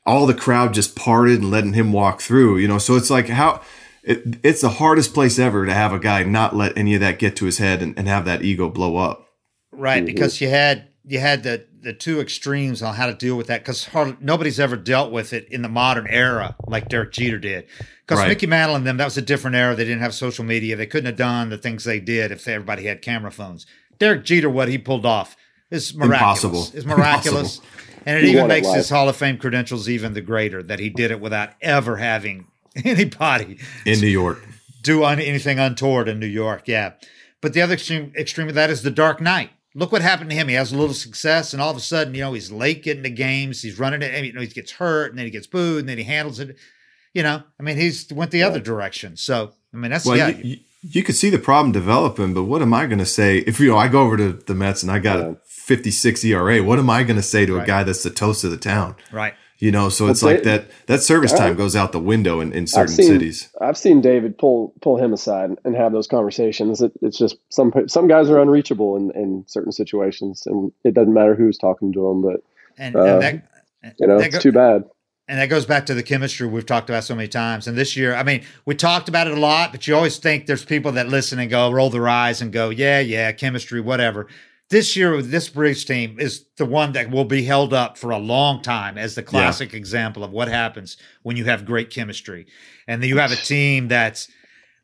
All 0.05 0.27
the 0.27 0.35
crowd 0.35 0.75
just 0.75 0.95
parted 0.95 1.41
and 1.41 1.51
letting 1.51 1.73
him 1.73 1.91
walk 1.91 2.21
through, 2.21 2.59
you 2.59 2.69
know. 2.69 2.77
So 2.77 2.97
it's 2.97 3.09
like 3.09 3.29
how 3.29 3.63
it, 4.03 4.37
it's 4.43 4.61
the 4.61 4.69
hardest 4.69 5.15
place 5.15 5.39
ever 5.39 5.65
to 5.65 5.73
have 5.73 5.95
a 5.95 5.99
guy 5.99 6.23
not 6.25 6.55
let 6.55 6.77
any 6.77 6.95
of 6.95 7.01
that 7.01 7.19
get 7.19 7.35
to 7.37 7.47
his 7.47 7.57
head 7.57 7.81
and, 7.81 7.99
and 7.99 8.07
have 8.07 8.27
that 8.27 8.43
ego 8.43 8.69
blow 8.69 8.99
up. 8.99 9.27
Right, 9.73 10.01
mm-hmm. 10.01 10.07
because 10.07 10.39
you 10.43 10.51
had 10.51 10.89
you 11.07 11.19
had 11.19 11.43
the 11.45 11.65
the 11.81 11.95
two 11.95 12.21
extremes 12.21 12.83
on 12.83 12.95
how 12.95 13.07
to 13.07 13.15
deal 13.15 13.35
with 13.35 13.47
that 13.47 13.63
because 13.63 13.89
nobody's 14.21 14.61
ever 14.61 14.77
dealt 14.77 15.13
with 15.13 15.33
it 15.33 15.49
in 15.49 15.63
the 15.63 15.69
modern 15.71 16.07
era 16.09 16.57
like 16.67 16.91
Derek 16.91 17.13
Jeter 17.13 17.39
did. 17.39 17.67
Because 18.03 18.19
right. 18.19 18.29
Mickey 18.29 18.47
Mantle 18.47 18.77
and 18.77 18.87
them, 18.87 18.99
that 18.99 19.05
was 19.05 19.17
a 19.17 19.23
different 19.23 19.57
era. 19.57 19.75
They 19.75 19.85
didn't 19.85 20.03
have 20.03 20.13
social 20.13 20.45
media. 20.45 20.77
They 20.77 20.87
couldn't 20.87 21.07
have 21.07 21.17
done 21.17 21.49
the 21.49 21.57
things 21.57 21.85
they 21.85 22.01
did 22.01 22.33
if 22.33 22.47
everybody 22.47 22.85
had 22.85 23.01
camera 23.01 23.31
phones. 23.31 23.65
Derek 23.99 24.25
Jeter, 24.25 24.51
what 24.51 24.69
he 24.69 24.77
pulled 24.77 25.07
off 25.07 25.37
is 25.75 25.95
miraculous. 25.95 26.45
Impossible. 26.45 26.79
Is 26.79 26.87
miraculous. 26.87 27.57
Impossible. 27.57 27.71
And 28.07 28.19
it 28.19 28.25
he 28.25 28.33
even 28.33 28.49
makes 28.49 28.71
his 28.71 28.91
Hall 28.91 29.09
of 29.09 29.17
Fame 29.17 29.39
credentials 29.39 29.89
even 29.89 30.13
the 30.13 30.21
greater 30.21 30.63
that 30.63 30.79
he 30.79 30.91
did 30.91 31.11
it 31.11 31.23
without 31.23 31.53
ever 31.63 31.97
having 31.97 32.49
anybody 32.85 33.57
in 33.87 33.99
New 33.99 34.09
York 34.09 34.47
do 34.83 35.05
anything 35.05 35.59
untoward 35.59 36.07
in 36.07 36.21
New 36.21 36.27
York. 36.27 36.69
Yeah. 36.69 36.93
But 37.41 37.55
the 37.55 37.63
other 37.63 37.73
extreme, 37.73 38.13
extreme 38.15 38.49
of 38.49 38.55
that 38.57 38.69
is 38.69 38.83
the 38.83 38.91
Dark 38.91 39.23
Knight 39.23 39.49
look 39.75 39.93
what 39.93 40.03
happened 40.03 40.31
to 40.31 40.37
him. 40.37 40.49
He 40.49 40.55
has 40.55 40.73
a 40.73 40.77
little 40.77 40.95
success, 40.95 41.53
and 41.53 41.61
all 41.61 41.71
of 41.71 41.77
a 41.77 41.81
sudden, 41.81 42.15
you 42.15 42.21
know, 42.21 42.33
he's 42.33 42.51
late 42.51 42.83
getting 42.83 43.03
to 43.03 43.11
games. 43.11 43.63
He's 43.63 43.79
running 43.79 44.03
it. 44.03 44.25
You 44.25 44.33
know, 44.33 44.41
he 44.41 44.47
gets 44.47 44.73
hurt, 44.73 45.11
and 45.11 45.19
then 45.19 45.27
he 45.27 45.31
gets 45.31 45.47
booed, 45.47 45.81
and 45.81 45.89
then 45.89 45.99
he 45.99 46.05
handles 46.05 46.41
it. 46.41 46.57
You 47.13 47.23
know, 47.23 47.43
I 47.59 47.63
mean, 47.63 47.77
he's 47.77 48.13
went 48.13 48.31
the 48.31 48.39
yeah. 48.39 48.47
other 48.47 48.61
direction. 48.61 49.17
So, 49.17 49.53
I 49.73 49.77
mean, 49.77 49.91
that's 49.91 50.07
well, 50.07 50.17
yeah. 50.17 50.29
You, 50.29 50.59
you, 50.83 51.03
could 51.03 51.15
see 51.15 51.31
the 51.31 51.39
problem 51.39 51.73
developing, 51.73 52.35
but 52.35 52.45
what 52.45 52.61
am 52.61 52.75
I 52.75 52.87
going 52.87 52.99
to 52.99 53.07
say 53.07 53.39
if 53.39 53.61
you 53.61 53.69
know 53.69 53.79
I 53.79 53.89
go 53.89 54.03
over 54.03 54.17
to 54.17 54.33
the 54.33 54.55
Mets 54.55 54.83
and 54.83 54.91
I 54.91 54.99
got 54.99 55.19
yeah. 55.19 55.35
A 55.65 55.67
56 55.67 56.25
ERA? 56.25 56.63
What 56.63 56.79
am 56.79 56.91
I 56.91 57.03
going 57.03 57.17
to 57.17 57.23
say 57.23 57.47
to 57.47 57.55
right. 57.55 57.65
a 57.65 57.67
guy 57.67 57.83
that's 57.83 58.03
the 58.03 58.11
toast 58.11 58.45
of 58.45 58.51
the 58.51 58.57
town? 58.57 58.97
Right. 59.13 59.35
You 59.59 59.71
know, 59.71 59.89
so 59.89 60.09
it's 60.09 60.23
like 60.23 60.43
that 60.43 60.67
that 60.89 61.03
service 61.03 61.33
time 61.33 61.55
goes 61.55 61.77
out 61.77 61.93
the 61.93 62.01
window 62.01 62.41
in, 62.41 62.53
in 62.53 62.67
certain 62.67 62.93
I've 62.93 62.97
seen, 62.97 63.07
cities. 63.07 63.51
I've 63.61 63.79
seen 63.79 64.01
David 64.01 64.37
pull 64.37 64.75
pull 64.83 64.99
him 64.99 65.13
aside 65.13 65.51
and 65.65 65.77
have 65.77 65.93
those 65.93 66.09
conversations. 66.09 66.83
It, 66.83 66.93
it's 67.01 67.17
just 67.17 67.37
some 67.51 67.73
some 67.87 68.09
guys 68.09 68.29
are 68.29 68.41
unreachable 68.41 68.97
in, 68.97 69.13
in 69.13 69.45
certain 69.47 69.71
situations, 69.73 70.43
and 70.47 70.73
it 70.83 70.93
doesn't 70.93 71.15
matter 71.15 71.37
who's 71.37 71.57
talking 71.57 71.93
to 71.93 72.09
them. 72.09 72.21
But 72.21 72.43
and, 72.77 72.97
uh, 72.97 73.05
and 73.05 73.23
that, 73.23 73.95
you 73.99 74.07
know, 74.09 74.19
that 74.19 74.33
go, 74.33 74.37
it's 74.37 74.43
too 74.43 74.53
bad. 74.53 74.85
And 75.29 75.39
that 75.39 75.47
goes 75.47 75.65
back 75.65 75.87
to 75.87 75.95
the 75.95 76.03
chemistry 76.03 76.47
we've 76.47 76.67
talked 76.67 76.91
about 76.91 77.05
so 77.05 77.15
many 77.15 77.29
times. 77.29 77.67
And 77.67 77.79
this 77.79 77.97
year, 77.97 78.15
I 78.15 78.25
mean, 78.25 78.45
we 78.67 78.75
talked 78.75 79.09
about 79.09 79.29
it 79.29 79.39
a 79.39 79.41
lot, 79.41 79.71
but 79.73 79.87
you 79.87 79.95
always 79.95 80.19
think 80.19 80.47
there's 80.47 80.65
people 80.65 80.93
that 80.93 81.09
listen 81.09 81.39
and 81.39 81.49
go, 81.49 81.71
roll 81.71 81.89
their 81.89 82.09
eyes 82.09 82.43
and 82.43 82.53
go, 82.53 82.69
yeah, 82.69 83.01
yeah, 83.01 83.33
chemistry, 83.33 83.81
whatever 83.81 84.27
this 84.71 84.97
year 84.97 85.15
with 85.15 85.31
this 85.31 85.49
Braves 85.49 85.85
team 85.85 86.19
is 86.19 86.47
the 86.57 86.67
one 86.67 86.93
that 86.93 87.11
will 87.11 87.25
be 87.25 87.45
held 87.45 87.75
up 87.75 87.99
for 87.99 88.11
a 88.11 88.19
long 88.19 88.63
time 88.63 88.97
as 88.97 89.15
the 89.15 89.23
classic 89.23 89.73
yeah. 89.73 89.79
example 89.79 90.25
of 90.25 90.31
what 90.31 90.49
happens 90.49 90.97
when 91.23 91.37
you 91.37 91.45
have 91.45 91.65
great 91.67 91.91
chemistry 91.91 92.47
and 92.89 93.05
you 93.05 93.19
have 93.19 93.33
a 93.33 93.37
team 93.37 93.89
that's 93.89 94.29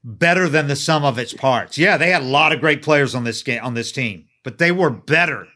better 0.04 0.48
than 0.48 0.68
the 0.68 0.76
sum 0.76 1.04
of 1.04 1.18
its 1.18 1.32
parts. 1.32 1.78
Yeah, 1.78 1.96
they 1.96 2.10
had 2.10 2.22
a 2.22 2.26
lot 2.26 2.52
of 2.52 2.60
great 2.60 2.82
players 2.82 3.14
on 3.14 3.24
this 3.24 3.42
game 3.42 3.62
on 3.62 3.74
this 3.74 3.92
team, 3.92 4.26
but 4.44 4.58
they 4.58 4.72
were 4.72 4.90
better 4.90 5.46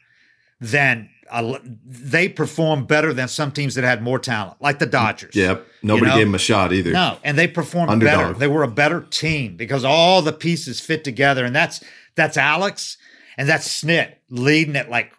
than 0.61 1.11
uh, 1.31 1.59
they 1.85 2.29
performed 2.29 2.87
better 2.87 3.13
than 3.13 3.29
some 3.29 3.51
teams 3.51 3.75
that 3.75 3.85
had 3.85 4.03
more 4.03 4.19
talent, 4.19 4.61
like 4.61 4.79
the 4.79 4.87
Dodgers. 4.87 5.35
Yep, 5.35 5.67
nobody 5.83 6.07
you 6.07 6.11
know? 6.11 6.17
gave 6.17 6.27
them 6.27 6.35
a 6.35 6.39
shot 6.39 6.73
either. 6.73 6.93
No, 6.93 7.19
and 7.25 7.39
they 7.39 7.49
performed 7.49 7.91
Underdog. 7.91 8.19
better. 8.19 8.35
They 8.35 8.47
were 8.47 8.63
a 8.63 8.69
better 8.69 9.01
team 9.01 9.57
because 9.57 9.85
all 9.85 10.23
the 10.23 10.33
pieces 10.33 10.81
fit 10.81 11.03
together, 11.03 11.45
and 11.45 11.55
that's 11.55 11.83
that's 12.15 12.37
Alex 12.37 12.99
and 13.37 13.49
that's 13.49 13.83
Snit 13.83 14.15
leading 14.29 14.77
it 14.77 14.89
like 14.89 15.13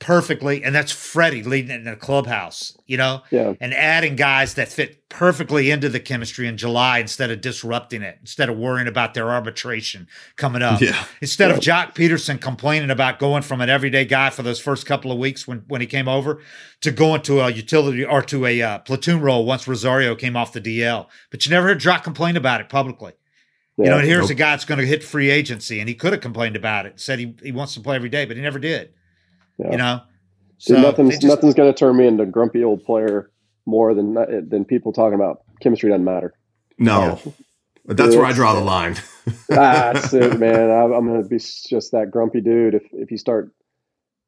perfectly, 0.00 0.62
and 0.62 0.74
that's 0.74 0.92
Freddie 0.92 1.42
leading 1.42 1.70
it 1.70 1.78
in 1.78 1.84
the 1.84 1.96
clubhouse, 1.96 2.76
you 2.86 2.96
know, 2.96 3.22
yeah. 3.30 3.54
and 3.60 3.74
adding 3.74 4.14
guys 4.14 4.54
that 4.54 4.68
fit 4.68 5.08
perfectly 5.08 5.70
into 5.70 5.88
the 5.88 5.98
chemistry 5.98 6.46
in 6.46 6.56
July 6.56 6.98
instead 6.98 7.30
of 7.30 7.40
disrupting 7.40 8.02
it, 8.02 8.16
instead 8.20 8.48
of 8.48 8.56
worrying 8.56 8.86
about 8.86 9.14
their 9.14 9.30
arbitration 9.30 10.06
coming 10.36 10.62
up, 10.62 10.80
yeah. 10.80 11.04
instead 11.20 11.50
yeah. 11.50 11.56
of 11.56 11.60
Joc 11.60 11.94
Pederson 11.94 12.40
complaining 12.40 12.90
about 12.90 13.18
going 13.18 13.42
from 13.42 13.60
an 13.60 13.68
everyday 13.68 14.04
guy 14.04 14.30
for 14.30 14.42
those 14.42 14.60
first 14.60 14.86
couple 14.86 15.10
of 15.10 15.18
weeks 15.18 15.48
when 15.48 15.64
when 15.66 15.80
he 15.80 15.86
came 15.86 16.08
over 16.08 16.40
to 16.80 16.92
going 16.92 17.22
to 17.22 17.40
a 17.40 17.50
utility 17.50 18.04
or 18.04 18.22
to 18.22 18.46
a 18.46 18.62
uh, 18.62 18.78
platoon 18.78 19.20
role 19.20 19.44
once 19.44 19.66
Rosario 19.66 20.14
came 20.14 20.36
off 20.36 20.52
the 20.52 20.60
DL, 20.60 21.06
but 21.30 21.44
you 21.44 21.50
never 21.50 21.68
heard 21.68 21.80
Jock 21.80 22.04
complain 22.04 22.36
about 22.36 22.60
it 22.60 22.68
publicly. 22.68 23.14
Yeah. 23.78 23.84
You 23.84 23.90
know, 23.90 23.98
and 23.98 24.08
here's 24.08 24.22
nope. 24.22 24.30
a 24.30 24.34
guy 24.34 24.50
that's 24.50 24.64
going 24.64 24.80
to 24.80 24.86
hit 24.86 25.04
free 25.04 25.30
agency, 25.30 25.78
and 25.78 25.88
he 25.88 25.94
could 25.94 26.12
have 26.12 26.20
complained 26.20 26.56
about 26.56 26.84
it, 26.84 26.98
said 26.98 27.20
he, 27.20 27.34
he 27.42 27.52
wants 27.52 27.74
to 27.74 27.80
play 27.80 27.94
every 27.94 28.08
day, 28.08 28.24
but 28.24 28.36
he 28.36 28.42
never 28.42 28.58
did. 28.58 28.92
Yeah. 29.56 29.70
You 29.70 29.76
know, 29.78 30.00
so 30.58 30.74
Dude, 30.74 30.82
nothing's 30.82 31.14
just, 31.14 31.26
nothing's 31.26 31.54
going 31.54 31.72
to 31.72 31.78
turn 31.78 31.96
me 31.96 32.06
into 32.06 32.24
a 32.24 32.26
grumpy 32.26 32.64
old 32.64 32.84
player 32.84 33.30
more 33.64 33.94
than 33.94 34.14
than 34.48 34.64
people 34.64 34.92
talking 34.92 35.14
about 35.14 35.42
chemistry 35.60 35.90
doesn't 35.90 36.04
matter. 36.04 36.34
No, 36.78 37.20
yeah. 37.24 37.32
that's 37.86 38.16
where 38.16 38.24
I 38.24 38.32
draw 38.32 38.54
the 38.54 38.60
line. 38.60 38.96
that's 39.48 40.12
it, 40.12 40.38
man. 40.38 40.70
I, 40.70 40.84
am 40.84 41.06
going 41.06 41.22
to 41.22 41.28
be 41.28 41.38
just 41.38 41.92
that 41.92 42.10
grumpy 42.10 42.40
dude 42.40 42.74
if 42.74 42.82
if 42.92 43.10
you 43.10 43.18
start. 43.18 43.50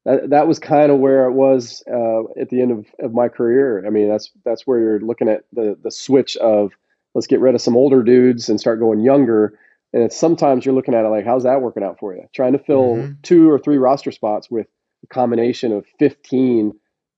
That, 0.06 0.30
that 0.30 0.48
was 0.48 0.58
kind 0.58 0.90
of 0.90 0.98
where 0.98 1.26
it 1.26 1.32
was 1.32 1.82
uh, 1.86 2.22
at 2.40 2.48
the 2.48 2.62
end 2.62 2.70
of, 2.70 2.86
of 3.00 3.12
my 3.12 3.28
career. 3.28 3.86
I 3.86 3.90
mean, 3.90 4.08
that's 4.08 4.30
that's 4.44 4.66
where 4.66 4.78
you're 4.78 5.00
looking 5.00 5.28
at 5.28 5.44
the 5.52 5.76
the 5.82 5.90
switch 5.90 6.36
of 6.36 6.72
let's 7.14 7.26
get 7.26 7.40
rid 7.40 7.54
of 7.54 7.60
some 7.60 7.76
older 7.76 8.02
dudes 8.02 8.48
and 8.48 8.60
start 8.60 8.80
going 8.80 9.00
younger. 9.00 9.58
And 9.92 10.04
it's 10.04 10.16
sometimes 10.16 10.64
you're 10.64 10.74
looking 10.74 10.94
at 10.94 11.04
it 11.04 11.08
like, 11.08 11.24
how's 11.24 11.42
that 11.42 11.62
working 11.62 11.82
out 11.82 11.98
for 11.98 12.14
you? 12.14 12.22
Trying 12.34 12.52
to 12.52 12.58
fill 12.58 12.96
mm-hmm. 12.96 13.12
two 13.22 13.50
or 13.50 13.58
three 13.58 13.78
roster 13.78 14.12
spots 14.12 14.50
with 14.50 14.66
a 15.02 15.06
combination 15.08 15.72
of 15.72 15.84
15 15.98 16.72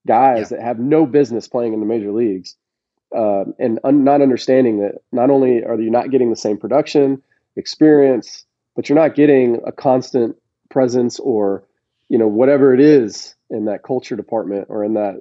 guys 0.07 0.51
yeah. 0.51 0.57
that 0.57 0.65
have 0.65 0.79
no 0.79 1.07
business 1.07 1.49
playing 1.49 1.75
in 1.75 1.81
the 1.81 1.87
major 1.87 2.13
leagues. 2.13 2.57
Uh, 3.15 3.45
and 3.59 3.79
un- 3.85 4.05
not 4.05 4.23
understanding 4.23 4.81
that 4.81 4.95
not 5.13 5.29
only 5.29 5.63
are 5.65 5.79
you 5.79 5.91
not 5.91 6.11
getting 6.11 6.31
the 6.31 6.37
same 6.37 6.57
production 6.57 7.23
experience, 7.57 8.47
but 8.75 8.89
you're 8.89 8.99
not 8.99 9.15
getting 9.15 9.61
a 9.67 9.73
constant 9.73 10.37
presence 10.71 11.21
or, 11.21 11.63
you 12.09 12.17
know, 12.17 12.27
whatever 12.27 12.73
it 12.73 12.81
is 12.81 13.35
in 13.51 13.67
that 13.67 13.83
culture 13.83 14.17
department 14.17 14.69
or 14.71 14.83
in 14.83 14.95
that, 14.95 15.17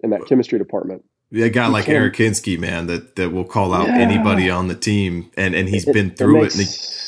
in 0.00 0.10
that 0.10 0.26
chemistry 0.26 0.58
department 0.58 1.04
a 1.32 1.48
guy 1.48 1.66
like 1.66 1.88
Aaron 1.88 2.12
Kinski, 2.12 2.58
man, 2.58 2.86
that 2.86 3.16
that 3.16 3.32
will 3.32 3.44
call 3.44 3.74
out 3.74 3.88
yeah. 3.88 3.98
anybody 3.98 4.50
on 4.50 4.68
the 4.68 4.74
team, 4.74 5.30
and 5.36 5.54
and 5.54 5.68
he's 5.68 5.86
it, 5.86 5.92
been 5.92 6.10
through 6.10 6.44
it. 6.44 6.56
Makes, 6.56 6.58
it 6.58 7.06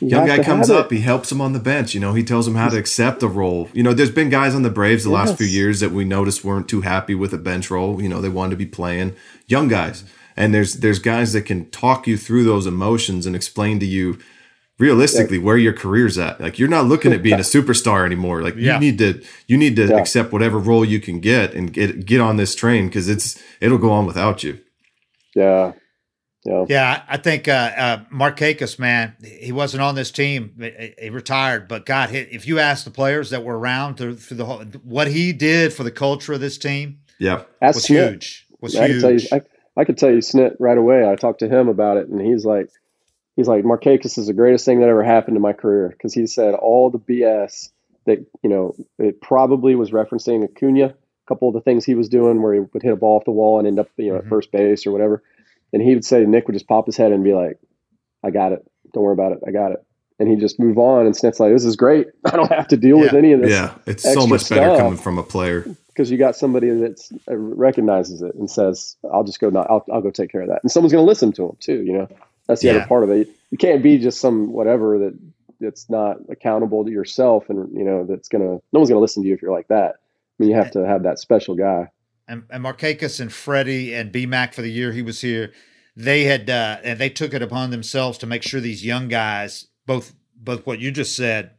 he, 0.00 0.06
young 0.08 0.26
guy 0.26 0.42
comes 0.42 0.68
up, 0.68 0.90
he 0.90 1.00
helps 1.00 1.30
him 1.30 1.40
on 1.40 1.52
the 1.52 1.58
bench. 1.58 1.94
You 1.94 2.00
know, 2.00 2.12
he 2.14 2.22
tells 2.22 2.46
him 2.46 2.54
how 2.54 2.68
to 2.68 2.76
accept 2.76 3.20
the 3.20 3.28
role. 3.28 3.68
You 3.72 3.82
know, 3.82 3.94
there's 3.94 4.10
been 4.10 4.28
guys 4.28 4.54
on 4.54 4.62
the 4.62 4.70
Braves 4.70 5.04
the 5.04 5.10
yes. 5.10 5.28
last 5.28 5.38
few 5.38 5.46
years 5.46 5.80
that 5.80 5.92
we 5.92 6.04
noticed 6.04 6.44
weren't 6.44 6.68
too 6.68 6.82
happy 6.82 7.14
with 7.14 7.32
a 7.32 7.38
bench 7.38 7.70
role. 7.70 8.02
You 8.02 8.08
know, 8.08 8.20
they 8.20 8.28
wanted 8.28 8.50
to 8.50 8.56
be 8.56 8.66
playing 8.66 9.14
young 9.46 9.68
guys, 9.68 10.04
and 10.36 10.52
there's 10.54 10.74
there's 10.74 10.98
guys 10.98 11.32
that 11.32 11.42
can 11.42 11.70
talk 11.70 12.06
you 12.06 12.16
through 12.16 12.44
those 12.44 12.66
emotions 12.66 13.26
and 13.26 13.36
explain 13.36 13.78
to 13.80 13.86
you 13.86 14.18
realistically 14.78 15.38
yeah. 15.38 15.44
where 15.44 15.56
your 15.56 15.72
career's 15.72 16.18
at. 16.18 16.40
Like 16.40 16.58
you're 16.58 16.68
not 16.68 16.86
looking 16.86 17.12
at 17.12 17.22
being 17.22 17.36
a 17.36 17.42
superstar 17.42 18.04
anymore. 18.04 18.42
Like 18.42 18.56
yeah. 18.56 18.74
you 18.74 18.80
need 18.80 18.98
to 18.98 19.22
you 19.46 19.56
need 19.56 19.76
to 19.76 19.86
yeah. 19.86 19.96
accept 19.96 20.32
whatever 20.32 20.58
role 20.58 20.84
you 20.84 21.00
can 21.00 21.20
get 21.20 21.54
and 21.54 21.72
get 21.72 22.04
get 22.04 22.20
on 22.20 22.36
this 22.36 22.54
train 22.54 22.86
because 22.86 23.08
it's 23.08 23.40
it'll 23.60 23.78
go 23.78 23.90
on 23.90 24.06
without 24.06 24.42
you. 24.42 24.60
Yeah. 25.34 25.72
Yeah. 26.44 26.64
Yeah, 26.68 27.02
I 27.08 27.16
think 27.16 27.48
uh, 27.48 27.72
uh, 27.76 28.04
Markakis, 28.12 28.78
man, 28.78 29.16
he 29.20 29.50
wasn't 29.50 29.82
on 29.82 29.96
this 29.96 30.12
team. 30.12 30.54
He 30.96 31.10
retired, 31.10 31.66
but 31.66 31.84
God, 31.84 32.10
if 32.12 32.46
you 32.46 32.60
ask 32.60 32.84
the 32.84 32.92
players 32.92 33.30
that 33.30 33.42
were 33.42 33.58
around 33.58 33.96
through, 33.96 34.18
through 34.18 34.36
the 34.36 34.44
whole, 34.44 34.62
what 34.84 35.08
he 35.08 35.32
did 35.32 35.72
for 35.72 35.82
the 35.82 35.90
culture 35.90 36.34
of 36.34 36.40
this 36.40 36.56
team, 36.56 37.00
yeah, 37.18 37.42
was 37.60 37.84
huge. 37.86 38.46
Was 38.60 38.76
I 38.76 38.86
huge. 38.86 38.94
Could 38.94 39.00
tell 39.00 39.12
you, 39.12 39.44
I, 39.76 39.80
I 39.80 39.84
could 39.84 39.98
tell 39.98 40.10
you 40.10 40.18
Snit 40.18 40.54
right 40.60 40.78
away. 40.78 41.10
I 41.10 41.16
talked 41.16 41.40
to 41.40 41.48
him 41.48 41.66
about 41.66 41.96
it, 41.96 42.08
and 42.08 42.20
he's 42.20 42.44
like, 42.44 42.70
he's 43.36 43.46
like 43.46 43.64
Markakis 43.64 44.18
is 44.18 44.26
the 44.26 44.32
greatest 44.32 44.64
thing 44.64 44.80
that 44.80 44.88
ever 44.88 45.04
happened 45.04 45.36
to 45.36 45.40
my 45.40 45.52
career 45.52 45.90
because 45.90 46.14
he 46.14 46.26
said 46.26 46.54
all 46.54 46.90
the 46.90 46.98
BS 46.98 47.70
that 48.06 48.24
you 48.42 48.50
know 48.50 48.74
it 48.98 49.20
probably 49.20 49.74
was 49.74 49.90
referencing 49.90 50.44
Acuna, 50.44 50.86
a 50.86 50.94
couple 51.28 51.48
of 51.48 51.54
the 51.54 51.60
things 51.60 51.84
he 51.84 51.94
was 51.94 52.08
doing 52.08 52.42
where 52.42 52.54
he 52.54 52.60
would 52.60 52.82
hit 52.82 52.92
a 52.92 52.96
ball 52.96 53.18
off 53.18 53.24
the 53.24 53.30
wall 53.30 53.58
and 53.58 53.68
end 53.68 53.78
up 53.78 53.88
you 53.96 54.06
know 54.06 54.18
mm-hmm. 54.18 54.26
at 54.26 54.30
first 54.30 54.50
base 54.50 54.86
or 54.86 54.92
whatever, 54.92 55.22
and 55.72 55.82
he 55.82 55.94
would 55.94 56.04
say 56.04 56.24
Nick 56.24 56.48
would 56.48 56.54
just 56.54 56.68
pop 56.68 56.86
his 56.86 56.96
head 56.96 57.12
and 57.12 57.22
be 57.22 57.34
like, 57.34 57.58
"I 58.24 58.30
got 58.30 58.52
it, 58.52 58.66
don't 58.92 59.04
worry 59.04 59.12
about 59.12 59.32
it, 59.32 59.40
I 59.46 59.50
got 59.50 59.72
it." 59.72 59.84
And 60.18 60.30
he 60.30 60.36
just 60.36 60.58
move 60.58 60.78
on, 60.78 61.04
and 61.04 61.14
Snit's 61.14 61.38
like, 61.38 61.52
"This 61.52 61.66
is 61.66 61.76
great. 61.76 62.06
I 62.24 62.30
don't 62.30 62.50
have 62.50 62.68
to 62.68 62.76
deal 62.76 62.96
yeah. 62.96 63.02
with 63.04 63.14
any 63.14 63.32
of 63.32 63.42
this." 63.42 63.50
Yeah, 63.50 63.74
it's 63.86 64.02
so 64.02 64.26
much 64.26 64.48
better 64.48 64.78
coming 64.78 64.98
from 64.98 65.18
a 65.18 65.22
player 65.22 65.66
because 65.88 66.10
you 66.10 66.16
got 66.16 66.36
somebody 66.36 66.70
that 66.70 67.00
uh, 67.30 67.36
recognizes 67.36 68.22
it 68.22 68.34
and 68.34 68.50
says, 68.50 68.96
"I'll 69.12 69.24
just 69.24 69.40
go. 69.40 69.50
Not, 69.50 69.68
I'll, 69.68 69.84
I'll 69.92 70.00
go 70.00 70.10
take 70.10 70.32
care 70.32 70.42
of 70.42 70.48
that," 70.48 70.60
and 70.62 70.72
someone's 70.72 70.92
going 70.92 71.04
to 71.04 71.08
listen 71.08 71.32
to 71.32 71.50
him 71.50 71.56
too. 71.60 71.82
You 71.82 71.92
know. 71.92 72.08
That's 72.46 72.60
the 72.60 72.68
yeah. 72.68 72.74
other 72.74 72.86
part 72.86 73.04
of 73.04 73.10
it. 73.10 73.28
You 73.50 73.58
can't 73.58 73.82
be 73.82 73.98
just 73.98 74.20
some 74.20 74.52
whatever 74.52 74.98
that 74.98 75.18
that's 75.60 75.88
not 75.88 76.18
accountable 76.28 76.84
to 76.84 76.90
yourself, 76.90 77.48
and 77.48 77.76
you 77.76 77.84
know 77.84 78.04
that's 78.04 78.28
gonna 78.28 78.60
no 78.72 78.80
one's 78.80 78.88
gonna 78.88 79.00
listen 79.00 79.22
to 79.22 79.28
you 79.28 79.34
if 79.34 79.42
you're 79.42 79.52
like 79.52 79.68
that. 79.68 79.96
I 79.96 80.42
mean, 80.42 80.50
you 80.50 80.56
have 80.56 80.70
to 80.72 80.86
have 80.86 81.04
that 81.04 81.18
special 81.18 81.54
guy. 81.54 81.90
and, 82.28 82.44
and 82.50 82.64
Markakis 82.64 83.20
and 83.20 83.32
Freddie 83.32 83.94
and 83.94 84.12
BMAC 84.12 84.52
for 84.52 84.62
the 84.62 84.70
year 84.70 84.92
he 84.92 85.02
was 85.02 85.20
here, 85.20 85.52
they 85.96 86.24
had 86.24 86.50
uh, 86.50 86.78
and 86.82 86.98
they 86.98 87.08
took 87.08 87.32
it 87.32 87.42
upon 87.42 87.70
themselves 87.70 88.18
to 88.18 88.26
make 88.26 88.42
sure 88.42 88.60
these 88.60 88.84
young 88.84 89.08
guys, 89.08 89.66
both 89.86 90.14
both 90.36 90.66
what 90.66 90.78
you 90.78 90.90
just 90.90 91.16
said, 91.16 91.52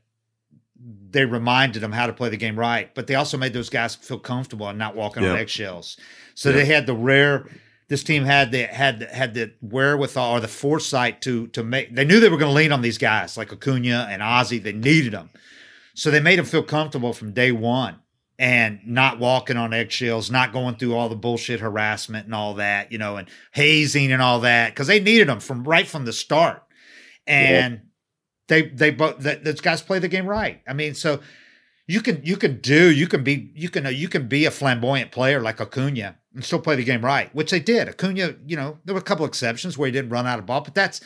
they 1.10 1.26
reminded 1.26 1.82
them 1.82 1.92
how 1.92 2.08
to 2.08 2.14
play 2.14 2.30
the 2.30 2.38
game 2.38 2.58
right, 2.58 2.94
but 2.94 3.08
they 3.08 3.16
also 3.16 3.38
made 3.38 3.54
those 3.54 3.70
guys 3.70 3.96
feel 3.96 4.20
comfortable 4.20 4.68
and 4.68 4.78
not 4.78 4.96
walking 4.96 5.26
on 5.26 5.36
eggshells. 5.36 5.98
So 6.36 6.52
they 6.52 6.66
had 6.66 6.86
the 6.86 6.94
rare. 6.94 7.48
This 7.90 8.04
team 8.04 8.26
had 8.26 8.52
the 8.52 8.64
had 8.64 9.02
had 9.04 9.34
the 9.34 9.54
wherewithal 9.62 10.34
or 10.34 10.40
the 10.40 10.48
foresight 10.48 11.22
to 11.22 11.48
to 11.48 11.64
make. 11.64 11.96
They 11.96 12.06
knew 12.06 12.20
they 12.20 12.30
were 12.30 12.38
going 12.38 12.52
to 12.52 12.56
lean 12.56 12.72
on 12.72 12.82
these 12.82 12.98
guys 12.98 13.38
like 13.38 13.54
Acuna 13.54 14.08
and 14.10 14.22
Ozzie. 14.22 14.60
They 14.60 14.74
needed 14.74 15.14
them, 15.14 15.30
so 15.94 16.12
they 16.12 16.20
made 16.20 16.38
them 16.38 16.46
feel 16.46 16.64
comfortable 16.64 17.14
from 17.14 17.32
day 17.32 17.52
one 17.52 18.00
and 18.40 18.80
not 18.86 19.20
walking 19.20 19.58
on 19.58 19.74
eggshells, 19.74 20.30
not 20.30 20.54
going 20.54 20.76
through 20.76 20.96
all 20.96 21.10
the 21.10 21.16
bullshit 21.16 21.60
harassment 21.60 22.26
and 22.26 22.36
all 22.36 22.56
that, 22.56 22.92
you 22.92 22.98
know, 22.98 23.18
and 23.18 23.28
hazing 23.52 24.12
and 24.12 24.22
all 24.22 24.42
that 24.42 24.70
because 24.70 24.88
they 24.88 25.00
needed 25.00 25.28
them 25.28 25.40
from 25.40 25.64
right 25.64 25.88
from 25.88 26.06
the 26.06 26.14
start. 26.14 26.62
And 27.26 27.74
yeah. 27.74 27.80
they 28.48 28.62
they 28.70 28.90
both 28.92 29.20
those 29.20 29.62
guys 29.62 29.82
play 29.82 30.00
the 30.00 30.08
game 30.08 30.28
right. 30.28 30.62
I 30.68 30.74
mean, 30.74 30.94
so 30.94 31.20
you 31.88 32.02
can 32.02 32.22
you 32.24 32.38
can 32.38 32.60
do 32.60 32.92
you 32.92 33.08
can 33.08 33.24
be 33.24 33.52
you 33.56 33.70
can 33.70 33.86
you 33.94 34.08
can 34.08 34.28
be 34.28 34.46
a 34.46 34.52
flamboyant 34.52 35.12
player 35.12 35.42
like 35.42 35.60
Acuna 35.60 36.18
and 36.34 36.44
still 36.44 36.60
play 36.60 36.76
the 36.76 36.84
game 36.84 37.04
right, 37.04 37.34
which 37.34 37.52
they 37.52 37.60
did. 37.60 37.88
Acuna, 37.88 38.36
you 38.46 38.56
know, 38.56 38.78
there 38.86 38.94
were 38.94 39.02
a 39.02 39.04
couple 39.04 39.26
exceptions 39.26 39.78
where 39.78 39.88
he 39.88 39.92
didn't 39.92 40.12
run 40.12 40.28
out 40.28 40.40
of 40.40 40.46
ball, 40.46 40.62
but 40.62 40.76
that's 40.76 41.02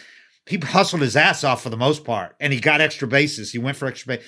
he 0.46 0.58
hustled 0.64 1.02
his 1.02 1.16
ass 1.16 1.44
off 1.44 1.64
for 1.64 1.70
the 1.70 1.78
most 1.78 2.04
part, 2.04 2.36
and 2.40 2.52
he 2.52 2.60
got 2.60 2.82
extra 2.82 3.08
bases. 3.08 3.52
He 3.52 3.60
went 3.60 3.78
for 3.78 3.88
extra 3.88 4.18
base 4.18 4.26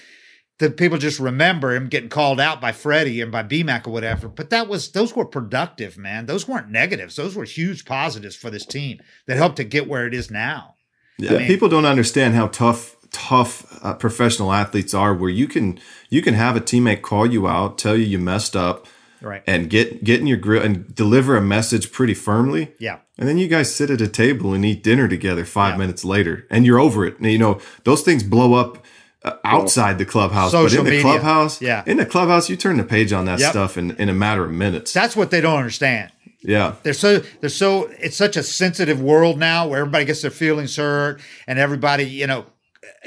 the 0.60 0.70
people 0.70 0.98
just 0.98 1.20
remember 1.20 1.74
him 1.74 1.88
getting 1.88 2.10
called 2.10 2.40
out 2.40 2.62
by 2.62 2.72
Freddie 2.72 3.22
and 3.22 3.32
by 3.32 3.44
BMAC 3.44 3.88
or 3.88 3.92
whatever. 3.92 4.28
But 4.28 4.50
that 4.52 4.68
was 4.68 4.92
those 4.92 5.16
were 5.16 5.26
productive, 5.26 5.98
man. 5.98 6.26
Those 6.26 6.48
weren't 6.48 6.70
negatives. 6.70 7.16
Those 7.16 7.36
were 7.36 7.44
huge 7.44 7.86
positives 7.86 8.36
for 8.36 8.50
this 8.50 8.66
team 8.66 9.00
that 9.28 9.38
helped 9.38 9.58
to 9.58 9.64
get 9.64 9.88
where 9.88 10.06
it 10.06 10.14
is 10.14 10.30
now. 10.30 10.76
Yeah, 11.18 11.34
I 11.34 11.38
mean, 11.40 11.48
people 11.48 11.70
don't 11.70 11.86
understand 11.86 12.34
how 12.34 12.48
tough 12.48 12.96
tough 13.14 13.80
uh, 13.84 13.94
professional 13.94 14.52
athletes 14.52 14.94
are. 14.94 15.14
Where 15.14 15.30
you 15.30 15.48
can 15.48 15.80
you 16.10 16.22
can 16.22 16.34
have 16.34 16.58
a 16.58 16.62
teammate 16.62 17.02
call 17.02 17.26
you 17.26 17.48
out, 17.48 17.78
tell 17.78 17.96
you 17.96 18.04
you 18.04 18.20
messed 18.20 18.56
up, 18.58 18.88
right, 19.22 19.42
and 19.48 19.70
get 19.70 20.04
get 20.04 20.20
in 20.20 20.28
your 20.28 20.38
grill 20.38 20.62
and 20.62 20.94
deliver 20.94 21.38
a 21.38 21.42
message 21.42 21.92
pretty 21.92 22.14
firmly. 22.14 22.74
Yeah, 22.80 23.00
and 23.18 23.30
then 23.30 23.38
you 23.38 23.48
guys 23.48 23.74
sit 23.74 23.90
at 23.90 24.02
a 24.02 24.08
table 24.10 24.54
and 24.54 24.66
eat 24.66 24.84
dinner 24.84 25.08
together 25.08 25.46
five 25.46 25.76
yeah. 25.76 25.78
minutes 25.78 26.04
later, 26.04 26.46
and 26.50 26.66
you're 26.66 26.80
over 26.80 27.06
it. 27.06 27.18
And, 27.20 27.32
you 27.32 27.38
know 27.38 27.62
those 27.86 28.02
things 28.02 28.24
blow 28.24 28.56
up 28.56 28.84
uh, 29.24 29.38
outside 29.46 29.98
the 29.98 30.06
clubhouse, 30.06 30.52
Social 30.52 30.80
but 30.80 30.80
in 30.80 30.86
the 30.86 30.92
media. 30.92 31.04
clubhouse, 31.04 31.62
yeah, 31.62 31.84
in 31.86 31.98
the 31.98 32.06
clubhouse, 32.06 32.50
you 32.50 32.58
turn 32.58 32.78
the 32.78 32.84
page 32.84 33.14
on 33.14 33.26
that 33.26 33.40
yep. 33.40 33.52
stuff 33.52 33.78
in, 33.78 33.92
in 33.92 34.10
a 34.10 34.14
matter 34.14 34.44
of 34.44 34.52
minutes. 34.52 34.92
That's 34.92 35.16
what 35.16 35.32
they 35.32 35.40
don't 35.40 35.58
understand. 35.58 36.12
Yeah, 36.42 36.76
they're 36.84 36.94
so 36.94 37.20
they're 37.40 37.50
so 37.50 37.86
it's 38.00 38.18
such 38.18 38.36
a 38.36 38.44
sensitive 38.44 39.02
world 39.02 39.40
now 39.40 39.68
where 39.68 39.80
everybody 39.80 40.04
gets 40.04 40.22
their 40.24 40.32
feelings 40.32 40.76
hurt 40.76 41.22
and 41.48 41.58
everybody 41.58 42.04
you 42.04 42.28
know 42.28 42.46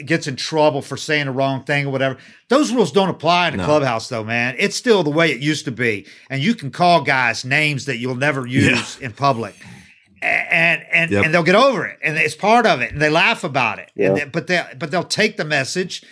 gets 0.04 0.26
in 0.26 0.36
trouble 0.36 0.82
for 0.82 0.96
saying 0.96 1.26
the 1.26 1.32
wrong 1.32 1.64
thing 1.64 1.86
or 1.86 1.90
whatever. 1.90 2.18
Those 2.48 2.72
rules 2.72 2.92
don't 2.92 3.08
apply 3.08 3.48
in 3.48 3.52
the 3.52 3.58
no. 3.58 3.64
clubhouse 3.64 4.08
though, 4.08 4.24
man. 4.24 4.56
It's 4.58 4.76
still 4.76 5.02
the 5.02 5.10
way 5.10 5.30
it 5.30 5.40
used 5.40 5.64
to 5.66 5.72
be, 5.72 6.06
and 6.30 6.42
you 6.42 6.54
can 6.54 6.70
call 6.70 7.02
guys 7.02 7.44
names 7.44 7.86
that 7.86 7.98
you'll 7.98 8.16
never 8.16 8.46
use 8.46 8.98
yeah. 9.00 9.06
in 9.06 9.12
public 9.12 9.54
and 10.26 10.84
and 10.92 11.10
yep. 11.10 11.24
and 11.24 11.34
they'll 11.34 11.42
get 11.42 11.54
over 11.54 11.86
it, 11.86 11.98
and 12.02 12.16
it's 12.16 12.34
part 12.34 12.66
of 12.66 12.80
it, 12.80 12.92
and 12.92 13.00
they 13.00 13.10
laugh 13.10 13.44
about 13.44 13.78
it. 13.78 13.90
Yeah. 13.94 14.14
They, 14.14 14.24
but 14.24 14.46
they 14.46 14.62
but 14.78 14.90
they'll 14.90 15.04
take 15.04 15.36
the 15.36 15.44
message, 15.44 16.02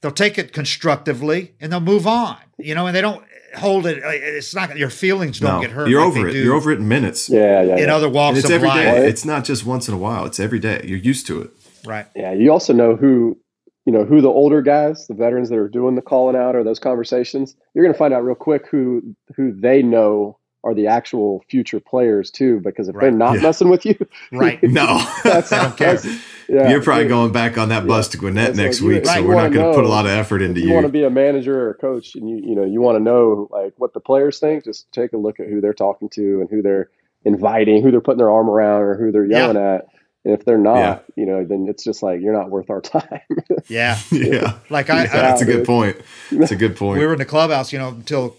they'll 0.00 0.10
take 0.10 0.38
it 0.38 0.52
constructively, 0.52 1.54
and 1.60 1.72
they'll 1.72 1.80
move 1.80 2.06
on. 2.06 2.38
You 2.58 2.74
know, 2.74 2.86
and 2.86 2.96
they 2.96 3.00
don't 3.00 3.24
hold 3.56 3.86
it. 3.86 4.02
Uh, 4.02 4.10
it's 4.10 4.54
not 4.54 4.76
your 4.76 4.90
feelings 4.90 5.40
don't 5.40 5.56
no, 5.56 5.60
get 5.60 5.70
hurt. 5.70 5.88
You're 5.88 6.00
like 6.00 6.16
over 6.16 6.28
it. 6.28 6.34
You're 6.34 6.54
over 6.54 6.72
it 6.72 6.78
in 6.78 6.88
minutes. 6.88 7.28
Yeah, 7.28 7.62
yeah. 7.62 7.76
In 7.76 7.88
yeah. 7.88 7.94
other 7.94 8.08
walks 8.08 8.36
and 8.36 8.38
it's 8.38 8.46
of 8.46 8.52
every 8.52 8.68
life, 8.68 8.84
day. 8.84 9.08
It's 9.08 9.24
not 9.24 9.44
just 9.44 9.64
once 9.64 9.88
in 9.88 9.94
a 9.94 9.98
while. 9.98 10.24
It's 10.24 10.40
every 10.40 10.58
day. 10.58 10.82
You're 10.84 10.98
used 10.98 11.26
to 11.28 11.42
it. 11.42 11.50
Right. 11.88 12.06
Yeah. 12.14 12.32
You 12.32 12.52
also 12.52 12.74
know 12.74 12.96
who 12.96 13.38
you 13.86 13.92
know 13.92 14.04
who 14.04 14.20
the 14.20 14.28
older 14.28 14.60
guys, 14.60 15.06
the 15.06 15.14
veterans 15.14 15.48
that 15.48 15.58
are 15.58 15.68
doing 15.68 15.94
the 15.94 16.02
calling 16.02 16.36
out 16.36 16.54
or 16.54 16.62
those 16.62 16.78
conversations. 16.78 17.56
You're 17.72 17.82
going 17.82 17.94
to 17.94 17.98
find 17.98 18.12
out 18.12 18.22
real 18.22 18.34
quick 18.34 18.66
who 18.70 19.14
who 19.34 19.58
they 19.58 19.82
know 19.82 20.38
are 20.62 20.74
the 20.74 20.88
actual 20.88 21.42
future 21.48 21.80
players 21.80 22.30
too. 22.30 22.60
Because 22.60 22.88
if 22.88 22.94
right. 22.94 23.02
they're 23.02 23.10
not 23.10 23.36
yeah. 23.36 23.42
messing 23.44 23.70
with 23.70 23.86
you, 23.86 23.96
right? 24.30 24.62
no, 24.62 24.98
that's, 25.24 25.48
that's, 25.78 26.04
yeah, 26.48 26.68
you're 26.68 26.82
probably 26.82 27.08
going 27.08 27.32
back 27.32 27.56
on 27.56 27.70
that 27.70 27.86
bus 27.86 28.08
to 28.08 28.18
Gwinnett 28.18 28.56
next 28.56 28.82
week, 28.82 29.06
so 29.06 29.22
we're 29.22 29.36
not 29.36 29.52
going 29.52 29.66
to 29.66 29.74
put 29.74 29.84
a 29.84 29.88
lot 29.88 30.04
of 30.04 30.12
effort 30.12 30.42
into 30.42 30.60
you. 30.60 30.68
You 30.68 30.74
want 30.74 30.84
to 30.84 30.92
be 30.92 31.04
a 31.04 31.10
manager 31.10 31.58
or 31.58 31.70
a 31.70 31.74
coach, 31.74 32.14
and 32.14 32.28
you 32.28 32.36
you 32.36 32.54
know 32.54 32.64
you 32.64 32.82
want 32.82 32.96
to 32.96 33.02
know 33.02 33.48
like 33.50 33.72
what 33.78 33.94
the 33.94 34.00
players 34.00 34.38
think. 34.38 34.64
Just 34.64 34.92
take 34.92 35.14
a 35.14 35.16
look 35.16 35.40
at 35.40 35.46
who 35.46 35.62
they're 35.62 35.72
talking 35.72 36.10
to 36.10 36.42
and 36.42 36.50
who 36.50 36.60
they're 36.60 36.90
inviting, 37.24 37.82
who 37.82 37.90
they're 37.90 38.02
putting 38.02 38.18
their 38.18 38.30
arm 38.30 38.50
around, 38.50 38.82
or 38.82 38.96
who 38.96 39.12
they're 39.12 39.24
yelling 39.24 39.56
yeah. 39.56 39.76
at. 39.76 39.86
And 40.24 40.34
if 40.34 40.44
they're 40.44 40.58
not, 40.58 40.76
yeah. 40.76 40.98
you 41.16 41.26
know, 41.26 41.44
then 41.44 41.66
it's 41.68 41.84
just 41.84 42.02
like 42.02 42.20
you're 42.20 42.32
not 42.32 42.50
worth 42.50 42.70
our 42.70 42.80
time. 42.82 43.20
yeah, 43.68 43.98
yeah. 44.10 44.58
Like 44.70 44.90
I, 44.90 45.02
I 45.02 45.06
that's 45.06 45.42
a 45.42 45.46
good 45.46 45.64
point. 45.64 45.96
That's 46.30 46.52
a 46.52 46.56
good 46.56 46.76
point. 46.76 46.98
We 46.98 47.06
were 47.06 47.12
in 47.12 47.18
the 47.18 47.24
clubhouse, 47.24 47.72
you 47.72 47.78
know, 47.78 47.88
until 47.88 48.36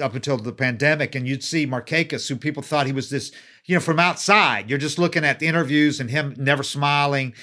up 0.00 0.14
until 0.14 0.38
the 0.38 0.52
pandemic, 0.52 1.14
and 1.14 1.28
you'd 1.28 1.44
see 1.44 1.66
Markakis, 1.66 2.28
who 2.28 2.36
people 2.36 2.62
thought 2.62 2.86
he 2.86 2.92
was 2.92 3.10
this, 3.10 3.32
you 3.66 3.74
know, 3.74 3.80
from 3.80 4.00
outside. 4.00 4.70
You're 4.70 4.78
just 4.78 4.98
looking 4.98 5.24
at 5.24 5.38
the 5.38 5.46
interviews 5.46 6.00
and 6.00 6.10
him 6.10 6.34
never 6.38 6.62
smiling, 6.62 7.34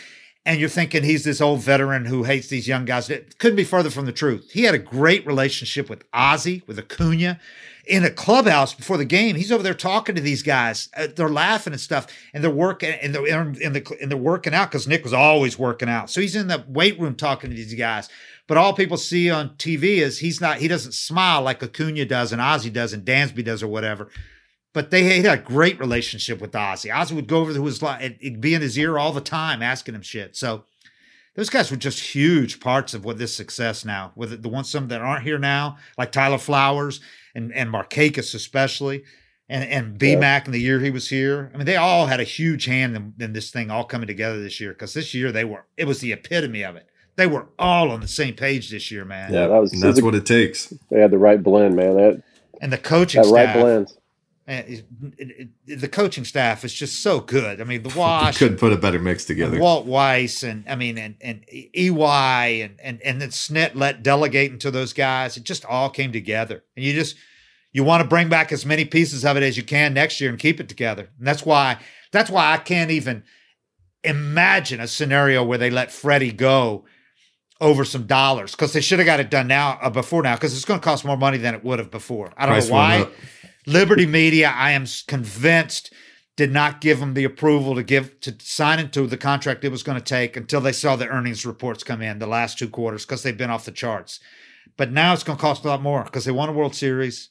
and 0.46 0.60
you're 0.60 0.70
thinking 0.70 1.04
he's 1.04 1.24
this 1.24 1.40
old 1.40 1.62
veteran 1.62 2.06
who 2.06 2.24
hates 2.24 2.48
these 2.48 2.68
young 2.68 2.86
guys. 2.86 3.10
It 3.10 3.38
couldn't 3.38 3.58
be 3.58 3.64
further 3.64 3.90
from 3.90 4.06
the 4.06 4.12
truth. 4.12 4.52
He 4.52 4.64
had 4.64 4.76
a 4.76 4.80
great 4.80 5.26
relationship 5.26 5.90
with 5.90 6.04
Ozzie, 6.14 6.64
with 6.68 6.80
Acuna. 6.80 7.40
In 7.88 8.04
a 8.04 8.10
clubhouse 8.10 8.74
before 8.74 8.98
the 8.98 9.06
game, 9.06 9.36
he's 9.36 9.52
over 9.52 9.64
there 9.64 9.74
talking 9.74 10.16
to 10.16 10.22
these 10.22 10.44
guys. 10.44 10.90
Uh, 10.96 11.08
they're 11.16 11.30
laughing 11.30 11.74
and 11.74 11.82
stuff, 11.82 12.08
and 12.34 12.44
they're 12.44 12.52
working 12.52 12.92
and 13.02 13.16
they're 13.16 13.26
in 13.26 13.74
the 13.74 13.98
and 14.02 14.12
they're 14.12 14.18
working 14.18 14.54
out 14.54 14.70
because 14.70 14.88
Nick 14.88 15.04
was 15.04 15.14
always 15.14 15.58
working 15.58 15.88
out. 15.88 16.10
So 16.10 16.20
he's 16.20 16.36
in 16.36 16.48
the 16.48 16.66
weight 16.68 17.00
room 17.00 17.16
talking 17.16 17.50
to 17.50 17.56
these 17.56 17.74
guys. 17.74 18.10
But 18.48 18.58
all 18.58 18.74
people 18.74 18.98
see 18.98 19.30
on 19.30 19.50
TV 19.58 19.98
is 19.98 20.20
he's 20.20 20.40
not, 20.40 20.58
he 20.58 20.70
doesn't 20.70 20.94
smile 20.94 21.42
like 21.42 21.62
Acuna 21.62 22.06
does 22.06 22.32
and 22.32 22.42
Ozzie 22.42 22.70
does 22.70 22.94
and 22.94 23.06
Dansby 23.06 23.44
does 23.44 23.62
or 23.62 23.68
whatever. 23.68 24.08
But 24.74 24.90
they 24.90 25.22
had 25.22 25.40
a 25.40 25.42
great 25.42 25.80
relationship 25.80 26.40
with 26.40 26.56
Ozzie. 26.56 26.92
Ozzie 26.92 27.16
would 27.16 27.28
go 27.28 27.40
over 27.40 27.54
to 27.54 27.66
his, 27.66 27.84
it'd 27.84 28.42
be 28.42 28.54
in 28.54 28.62
his 28.62 28.78
ear 28.78 28.98
all 28.98 29.12
the 29.12 29.22
time 29.22 29.62
asking 29.62 29.96
him 29.96 30.02
shit. 30.02 30.36
So 30.38 30.64
those 31.38 31.50
guys 31.50 31.72
were 31.72 31.78
just 31.78 32.00
huge 32.02 32.60
parts 32.60 32.94
of 32.94 33.06
what 33.06 33.18
this 33.18 33.34
success 33.34 33.86
now. 33.86 34.12
With 34.18 34.44
the 34.44 34.50
ones 34.50 34.70
some 34.70 34.90
that 34.90 35.00
aren't 35.00 35.24
here 35.24 35.40
now, 35.40 35.78
like 35.98 36.12
Tyler 36.12 36.38
Flowers 36.38 37.00
and 37.34 37.54
and 37.54 37.72
Markakis 37.72 38.36
especially, 38.36 39.06
and 39.48 39.64
and 39.64 39.98
BMAC 39.98 40.22
yeah. 40.22 40.46
in 40.46 40.52
the 40.52 40.60
year 40.60 40.82
he 40.82 40.90
was 40.90 41.08
here. 41.08 41.50
I 41.54 41.58
mean, 41.58 41.66
they 41.66 41.78
all 41.78 42.08
had 42.08 42.20
a 42.20 42.26
huge 42.26 42.66
hand 42.66 42.98
in, 42.98 43.14
in 43.20 43.32
this 43.32 43.52
thing 43.52 43.72
all 43.72 43.86
coming 43.86 44.08
together 44.08 44.42
this 44.42 44.60
year 44.60 44.74
because 44.74 44.94
this 44.94 45.14
year 45.14 45.32
they 45.32 45.46
were 45.46 45.66
it 45.78 45.86
was 45.86 46.02
the 46.02 46.12
epitome 46.12 46.64
of 46.64 46.76
it 46.76 46.90
they 47.18 47.28
were 47.28 47.48
all 47.60 47.92
on 47.92 48.00
the 48.00 48.08
same 48.08 48.36
page 48.36 48.70
this 48.70 48.92
year, 48.92 49.04
man. 49.04 49.34
Yeah, 49.34 49.48
that 49.48 49.58
was. 49.60 49.74
And 49.74 49.82
that's 49.82 50.02
what 50.02 50.16
it 50.16 50.26
takes. 50.26 50.74
They 50.90 51.02
had 51.02 51.12
the 51.12 51.18
right 51.18 51.42
blend, 51.42 51.76
man. 51.76 51.96
That 51.96 52.24
and 52.62 52.72
the 52.72 52.78
coaching 52.78 53.22
that 53.22 53.28
staff, 53.28 53.56
right 53.56 53.62
blend. 53.62 53.94
And 54.50 54.82
the 55.66 55.90
coaching 55.90 56.24
staff 56.24 56.64
is 56.64 56.74
just 56.74 57.02
so 57.02 57.20
good. 57.20 57.60
I 57.60 57.66
mean, 57.66 57.84
the 57.84 57.94
Wash 58.00 58.38
couldn't 58.38 58.60
put 58.60 58.72
a 58.72 58.78
better 58.78 58.98
mix 58.98 59.26
together. 59.26 59.60
Walt 59.60 59.86
Weiss 59.86 60.42
and 60.42 60.64
I 60.70 60.76
mean, 60.76 60.98
and 60.98 61.16
and 61.20 61.44
EY 61.52 62.62
and 62.62 62.80
and 62.82 63.02
and 63.02 63.22
then 63.22 63.30
Snit 63.30 63.76
let 63.76 64.04
delegate 64.04 64.54
into 64.54 64.72
those 64.72 64.94
guys. 64.94 65.36
It 65.36 65.44
just 65.44 65.66
all 65.66 65.90
came 65.90 66.14
together, 66.14 66.64
and 66.78 66.86
you 66.86 66.94
just 66.94 67.18
you 67.74 67.84
want 67.84 68.02
to 68.02 68.08
bring 68.08 68.30
back 68.30 68.54
as 68.54 68.66
many 68.66 68.86
pieces 68.86 69.26
of 69.26 69.36
it 69.36 69.44
as 69.44 69.58
you 69.58 69.64
can 69.64 69.94
next 69.94 70.22
year 70.22 70.30
and 70.30 70.40
keep 70.40 70.62
it 70.62 70.70
together. 70.70 71.10
And 71.18 71.28
that's 71.28 71.46
why 71.46 71.80
that's 72.14 72.30
why 72.30 72.54
I 72.54 72.58
can't 72.58 72.92
even 72.92 73.24
imagine 74.06 74.80
a 74.80 74.88
scenario 74.88 75.44
where 75.44 75.58
they 75.58 75.70
let 75.70 75.92
Freddie 75.92 76.32
go 76.32 76.86
over 77.60 77.84
some 77.84 78.06
dollars 78.06 78.52
because 78.52 78.74
they 78.74 78.82
should 78.82 79.00
have 79.00 79.06
got 79.06 79.20
it 79.20 79.30
done 79.30 79.48
now 79.48 79.78
uh, 79.82 79.90
before 79.90 80.22
now 80.22 80.36
because 80.36 80.56
it's 80.56 80.66
going 80.66 80.80
to 80.80 80.84
cost 80.84 81.04
more 81.04 81.18
money 81.18 81.38
than 81.38 81.56
it 81.56 81.64
would 81.64 81.80
have 81.80 81.92
before. 81.92 82.32
I 82.38 82.46
don't 82.46 82.54
Price 82.54 82.68
know 82.68 82.74
why. 82.74 83.08
Liberty 83.68 84.06
Media, 84.06 84.50
I 84.56 84.72
am 84.72 84.86
convinced, 85.08 85.94
did 86.38 86.54
not 86.54 86.80
give 86.80 87.02
them 87.02 87.16
the 87.16 87.26
approval 87.26 87.76
to 87.76 87.84
give 87.84 88.18
to 88.22 88.34
sign 88.40 88.80
into 88.80 89.06
the 89.08 89.18
contract 89.18 89.66
it 89.66 89.72
was 89.72 89.84
going 89.84 89.98
to 89.98 90.04
take 90.04 90.38
until 90.38 90.62
they 90.62 90.72
saw 90.72 90.96
the 90.96 91.08
earnings 91.08 91.46
reports 91.46 91.84
come 91.84 92.02
in 92.02 92.20
the 92.20 92.28
last 92.28 92.58
two 92.58 92.70
quarters 92.70 93.06
because 93.06 93.24
they've 93.24 93.38
been 93.38 93.50
off 93.50 93.66
the 93.66 93.72
charts. 93.72 94.22
But 94.78 94.92
now 94.94 95.14
it's 95.14 95.24
going 95.24 95.38
to 95.38 95.42
cost 95.42 95.66
a 95.66 95.68
lot 95.68 95.82
more 95.82 96.06
because 96.06 96.24
they 96.24 96.32
won 96.32 96.48
a 96.48 96.54
World 96.54 96.76
Series. 96.76 97.30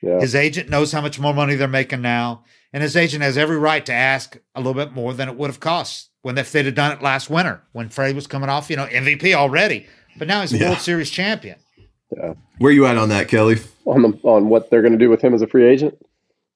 Yeah. 0.00 0.20
His 0.20 0.34
agent 0.34 0.70
knows 0.70 0.92
how 0.92 1.02
much 1.02 1.20
more 1.20 1.34
money 1.34 1.54
they're 1.54 1.68
making 1.68 2.00
now, 2.00 2.44
and 2.72 2.82
his 2.82 2.96
agent 2.96 3.22
has 3.22 3.36
every 3.36 3.58
right 3.58 3.84
to 3.84 3.92
ask 3.92 4.38
a 4.54 4.60
little 4.60 4.74
bit 4.74 4.92
more 4.92 5.12
than 5.12 5.28
it 5.28 5.36
would 5.36 5.50
have 5.50 5.60
cost 5.60 6.10
when 6.22 6.38
if 6.38 6.50
they'd 6.50 6.66
have 6.66 6.74
done 6.74 6.92
it 6.92 7.02
last 7.02 7.28
winter 7.28 7.62
when 7.72 7.90
Freddie 7.90 8.14
was 8.14 8.26
coming 8.26 8.48
off, 8.48 8.70
you 8.70 8.76
know, 8.76 8.86
MVP 8.86 9.34
already, 9.34 9.86
but 10.16 10.28
now 10.28 10.40
he's 10.40 10.52
a 10.54 10.58
yeah. 10.58 10.68
World 10.68 10.80
Series 10.80 11.10
champion. 11.10 11.56
Yeah. 12.16 12.34
Where 12.58 12.72
you 12.72 12.86
at 12.86 12.96
on 12.96 13.10
that, 13.10 13.28
Kelly? 13.28 13.58
On 13.86 14.00
the 14.00 14.18
on 14.22 14.48
what 14.48 14.70
they're 14.70 14.80
going 14.80 14.92
to 14.92 14.98
do 14.98 15.10
with 15.10 15.20
him 15.20 15.34
as 15.34 15.42
a 15.42 15.46
free 15.46 15.66
agent, 15.66 15.98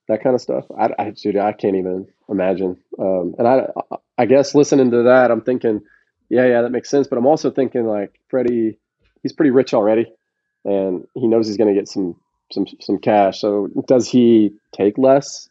that 0.08 0.22
kind 0.22 0.34
of 0.34 0.40
stuff. 0.40 0.64
I, 0.76 0.88
I 0.98 1.10
dude, 1.10 1.36
I 1.36 1.52
can't 1.52 1.76
even 1.76 2.08
imagine. 2.28 2.78
Um, 2.98 3.34
and 3.38 3.46
I, 3.46 3.68
I 4.16 4.24
guess 4.24 4.54
listening 4.54 4.90
to 4.92 5.02
that, 5.02 5.30
I'm 5.30 5.42
thinking, 5.42 5.82
yeah, 6.30 6.46
yeah, 6.46 6.62
that 6.62 6.70
makes 6.70 6.88
sense. 6.88 7.06
But 7.06 7.18
I'm 7.18 7.26
also 7.26 7.50
thinking 7.50 7.86
like 7.86 8.18
Freddie, 8.28 8.78
he's 9.22 9.34
pretty 9.34 9.50
rich 9.50 9.74
already, 9.74 10.10
and 10.64 11.06
he 11.12 11.26
knows 11.26 11.46
he's 11.46 11.58
going 11.58 11.72
to 11.72 11.78
get 11.78 11.86
some 11.86 12.16
some 12.50 12.66
some 12.80 12.98
cash. 12.98 13.42
So 13.42 13.68
does 13.86 14.08
he 14.08 14.54
take 14.72 14.96
less? 14.96 15.50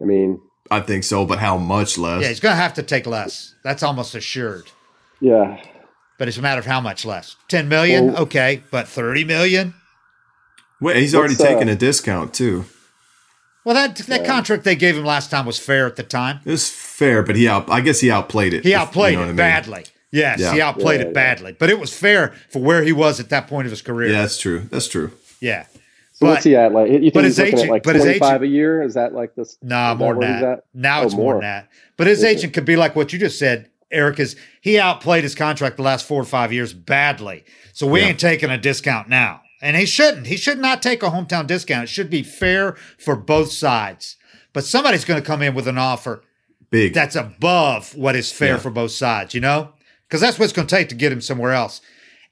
I 0.00 0.04
mean, 0.04 0.40
I 0.70 0.78
think 0.78 1.02
so, 1.02 1.26
but 1.26 1.40
how 1.40 1.58
much 1.58 1.98
less? 1.98 2.22
Yeah, 2.22 2.28
he's 2.28 2.38
going 2.40 2.54
to 2.54 2.62
have 2.62 2.74
to 2.74 2.84
take 2.84 3.04
less. 3.04 3.56
That's 3.64 3.82
almost 3.82 4.14
assured. 4.14 4.70
Yeah, 5.20 5.60
but 6.20 6.28
it's 6.28 6.36
a 6.36 6.42
matter 6.42 6.60
of 6.60 6.66
how 6.66 6.80
much 6.80 7.04
less. 7.04 7.34
Ten 7.48 7.68
million, 7.68 8.12
well, 8.12 8.22
okay, 8.22 8.62
but 8.70 8.86
thirty 8.86 9.24
million. 9.24 9.74
Wait, 10.80 10.96
he's 10.96 11.14
already 11.14 11.34
uh, 11.34 11.38
taken 11.38 11.68
a 11.68 11.76
discount 11.76 12.32
too. 12.34 12.64
Well, 13.64 13.74
that 13.74 13.96
that 13.96 14.22
yeah. 14.22 14.26
contract 14.26 14.64
they 14.64 14.76
gave 14.76 14.96
him 14.96 15.04
last 15.04 15.30
time 15.30 15.44
was 15.44 15.58
fair 15.58 15.86
at 15.86 15.96
the 15.96 16.02
time. 16.02 16.40
It 16.44 16.50
was 16.50 16.70
fair, 16.70 17.22
but 17.22 17.36
he 17.36 17.48
out. 17.48 17.70
I 17.70 17.80
guess 17.80 18.00
he 18.00 18.10
outplayed 18.10 18.54
it. 18.54 18.64
He 18.64 18.74
outplayed 18.74 19.14
if, 19.14 19.18
you 19.20 19.26
know 19.26 19.30
it 19.32 19.36
badly. 19.36 19.84
Yes, 20.10 20.40
yeah. 20.40 20.54
he 20.54 20.60
outplayed 20.60 21.00
yeah, 21.00 21.08
it 21.08 21.14
badly, 21.14 21.52
but 21.52 21.68
it 21.68 21.78
was 21.78 21.92
fair 21.92 22.34
for 22.50 22.62
where 22.62 22.82
he 22.82 22.92
was 22.92 23.20
at 23.20 23.28
that 23.28 23.46
point 23.46 23.66
of 23.66 23.70
his 23.70 23.82
career. 23.82 24.10
Yeah, 24.10 24.22
that's 24.22 24.38
true. 24.38 24.60
That's 24.70 24.88
true. 24.88 25.12
Yeah. 25.40 25.66
So 26.14 26.26
but, 26.26 26.26
what's 26.30 26.44
he 26.44 26.56
at? 26.56 26.72
Like, 26.72 26.90
you 26.90 27.10
think 27.10 27.26
he's 27.26 27.38
looking 27.38 27.54
agent, 27.54 27.68
at 27.68 27.72
like 27.72 27.82
twenty 27.82 28.18
five 28.18 28.42
a 28.42 28.46
year? 28.46 28.82
Is 28.82 28.94
that 28.94 29.12
like 29.12 29.34
this? 29.34 29.58
Nah, 29.62 29.94
more 29.94 30.14
than 30.14 30.40
that. 30.40 30.64
Now 30.72 31.02
oh, 31.02 31.04
it's 31.04 31.14
more. 31.14 31.24
more 31.24 31.34
than 31.34 31.42
that. 31.42 31.68
But 31.96 32.06
his 32.06 32.20
okay. 32.20 32.32
agent 32.32 32.54
could 32.54 32.64
be 32.64 32.76
like 32.76 32.96
what 32.96 33.12
you 33.12 33.18
just 33.18 33.38
said, 33.38 33.68
Eric. 33.90 34.18
Is 34.18 34.34
he 34.60 34.78
outplayed 34.78 35.24
his 35.24 35.34
contract 35.34 35.76
the 35.76 35.82
last 35.82 36.06
four 36.06 36.22
or 36.22 36.24
five 36.24 36.52
years 36.52 36.72
badly? 36.72 37.44
So 37.72 37.86
we 37.86 38.00
ain't 38.00 38.18
taking 38.18 38.50
a 38.50 38.58
discount 38.58 39.08
now, 39.08 39.42
and 39.60 39.76
he 39.76 39.86
shouldn't. 39.86 40.26
He 40.26 40.36
should 40.36 40.58
not 40.58 40.82
take 40.82 41.02
a 41.02 41.10
hometown 41.10 41.46
discount. 41.46 41.84
It 41.84 41.88
should 41.88 42.10
be 42.10 42.22
fair 42.22 42.76
for 42.98 43.16
both 43.16 43.52
sides. 43.52 44.16
But 44.52 44.64
somebody's 44.64 45.04
going 45.04 45.20
to 45.20 45.26
come 45.26 45.42
in 45.42 45.54
with 45.54 45.68
an 45.68 45.78
offer 45.78 46.22
big 46.70 46.92
that's 46.92 47.16
above 47.16 47.94
what 47.96 48.14
is 48.14 48.30
fair 48.30 48.54
yeah. 48.54 48.58
for 48.58 48.70
both 48.70 48.90
sides. 48.90 49.34
You 49.34 49.40
know 49.40 49.72
because 50.08 50.20
that's 50.20 50.38
what 50.38 50.44
it's 50.44 50.52
going 50.52 50.66
to 50.66 50.74
take 50.74 50.88
to 50.88 50.94
get 50.94 51.12
him 51.12 51.20
somewhere 51.20 51.52
else. 51.52 51.80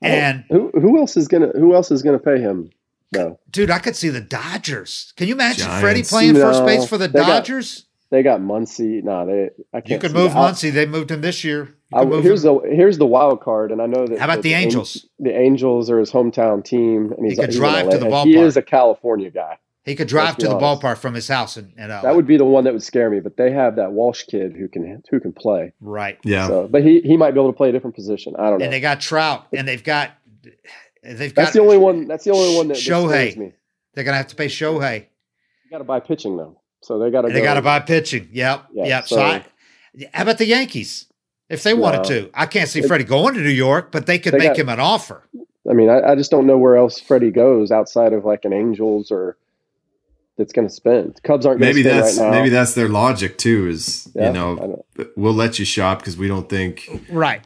And 0.03 0.45
who 0.51 0.71
who 0.75 0.99
else 0.99 1.17
is 1.17 1.27
gonna 1.27 1.49
who 1.55 1.75
else 1.75 1.91
is 1.91 2.03
gonna 2.03 2.19
pay 2.19 2.39
him? 2.39 2.71
No, 3.15 3.39
dude, 3.51 3.71
I 3.71 3.79
could 3.79 3.97
see 3.97 4.11
the 4.11 4.21
Dodgers. 4.21 5.15
Can 5.17 5.27
you 5.27 5.35
imagine 5.35 5.65
Giants. 5.65 5.81
Freddie 5.81 6.03
playing 6.03 6.35
no, 6.35 6.41
first 6.41 6.67
base 6.67 6.87
for 6.87 6.99
the 6.99 7.09
Dodgers? 7.09 7.81
Got, 7.81 7.86
they 8.11 8.23
got 8.23 8.41
Muncy. 8.41 9.03
No, 9.03 9.27
they. 9.27 9.51
I 9.73 9.81
can't. 9.81 9.91
You 9.91 9.99
could 9.99 10.13
move 10.13 10.33
Muncy. 10.33 10.73
They 10.73 10.87
moved 10.87 11.11
him 11.11 11.21
this 11.21 11.45
year. 11.45 11.75
I, 11.93 12.05
here's 12.05 12.45
him. 12.45 12.61
the 12.63 12.75
here's 12.75 12.99
the 12.99 13.07
wild 13.07 13.41
card, 13.41 13.73
and 13.73 13.81
I 13.81 13.87
know 13.87 14.07
that. 14.07 14.19
How 14.19 14.25
about 14.25 14.43
the, 14.43 14.51
the 14.51 14.55
Angels? 14.55 15.07
The 15.19 15.37
Angels 15.37 15.91
are 15.91 15.99
his 15.99 16.11
hometown 16.11 16.65
team, 16.65 17.13
and 17.17 17.25
he's, 17.25 17.35
he 17.35 17.41
could 17.41 17.51
he's 17.51 17.59
drive 17.59 17.91
to 17.91 17.99
the 17.99 18.07
ballpark. 18.07 18.25
He 18.25 18.37
is 18.37 18.57
a 18.57 18.63
California 18.63 19.31
guy. 19.31 19.59
He 19.87 19.95
could 19.95 20.09
drive 20.09 20.37
to 20.39 20.49
the 20.49 20.57
ballpark 20.57 20.99
from 20.99 21.15
his 21.15 21.29
house 21.29 21.57
and, 21.57 21.73
and 21.77 21.93
uh, 21.93 22.03
that 22.03 22.17
would 22.17 22.27
be 22.27 22.37
the 22.37 22.45
one 22.45 22.65
that 22.65 22.73
would 22.73 22.83
scare 22.83 23.09
me. 23.09 23.21
But 23.21 23.37
they 23.37 23.53
have 23.53 23.77
that 23.77 23.93
Walsh 23.93 24.25
kid 24.25 24.57
who 24.57 24.67
can 24.67 25.01
who 25.09 25.21
can 25.21 25.33
play. 25.33 25.75
Right. 25.81 26.19
Yeah. 26.25 26.49
So, 26.49 26.67
but 26.67 26.83
he 26.83 27.01
he 27.03 27.17
might 27.17 27.35
be 27.35 27.41
able 27.41 27.53
to 27.53 27.57
play 27.57 27.69
a 27.69 27.73
different 27.73 27.95
position. 27.95 28.35
I 28.37 28.51
don't 28.51 28.59
know. 28.59 28.65
And 28.65 28.73
they 28.73 28.81
got 28.81 29.01
Trout, 29.01 29.47
and 29.53 29.69
they've 29.69 29.85
got 29.85 30.11
they've 31.05 31.33
got. 31.33 31.41
That's 31.41 31.53
the 31.53 31.61
only 31.61 31.79
one. 31.79 32.09
That's 32.09 32.25
the 32.25 32.33
only 32.33 32.57
one 32.57 32.67
that 32.67 32.79
Shohei. 32.79 33.37
me. 33.37 33.53
They're 33.95 34.03
gonna 34.03 34.17
have 34.17 34.27
to 34.27 34.35
pay 34.35 34.47
Shohei. 34.47 35.07
You 35.67 35.71
got 35.71 35.79
to 35.79 35.85
buy 35.85 36.01
pitching 36.01 36.37
though, 36.37 36.61
so 36.87 37.01
they 37.01 37.11
got 37.11 37.23
to. 37.23 37.33
They 37.33 37.43
got 37.43 37.55
to 37.55 37.63
buy 37.63 37.81
pitching. 37.81 38.29
Yep. 38.33 38.67
Yeah, 38.73 38.85
yep. 38.85 39.09
So, 39.09 39.17
so 39.17 39.23
I, 39.23 39.45
how 40.15 40.23
about 40.23 40.39
the 40.39 40.47
Yankees? 40.47 41.07
If 41.49 41.63
they 41.65 41.75
wanted 41.75 41.99
no, 41.99 42.05
to, 42.05 42.31
I 42.35 42.47
can't 42.47 42.69
see 42.69 42.83
Freddie 42.83 43.05
going 43.05 43.35
to 43.35 43.41
New 43.41 43.49
York, 43.49 43.93
but 43.93 44.07
they 44.07 44.19
could 44.19 44.35
they 44.35 44.39
make 44.39 44.49
got, 44.51 44.59
him 44.59 44.69
an 44.69 44.81
offer. 44.81 45.25
I 45.69 45.75
mean, 45.75 45.89
I, 45.89 46.01
I 46.01 46.15
just 46.15 46.31
don't 46.31 46.47
know 46.47 46.59
where 46.59 46.77
else 46.77 47.01
Freddie 47.01 47.31
goes 47.31 47.71
outside 47.71 48.13
of 48.13 48.25
like 48.25 48.45
an 48.45 48.53
Angels 48.53 49.11
or 49.11 49.37
that's 50.37 50.53
going 50.53 50.69
to 50.69 50.73
spend. 50.73 51.21
Cubs 51.23 51.47
aren't 51.47 51.61
maybe 51.61 51.83
that's 51.83 52.19
right 52.19 52.31
maybe 52.31 52.51
that's 52.51 52.75
their 52.75 52.89
logic 52.89 53.39
too. 53.39 53.69
Is 53.69 54.09
yeah, 54.15 54.29
you 54.29 54.33
know, 54.33 54.55
know, 54.55 54.85
we'll 55.17 55.35
let 55.35 55.59
you 55.59 55.65
shop 55.65 55.99
because 56.01 56.17
we 56.17 56.29
don't 56.29 56.49
think 56.49 56.89
right. 57.11 57.45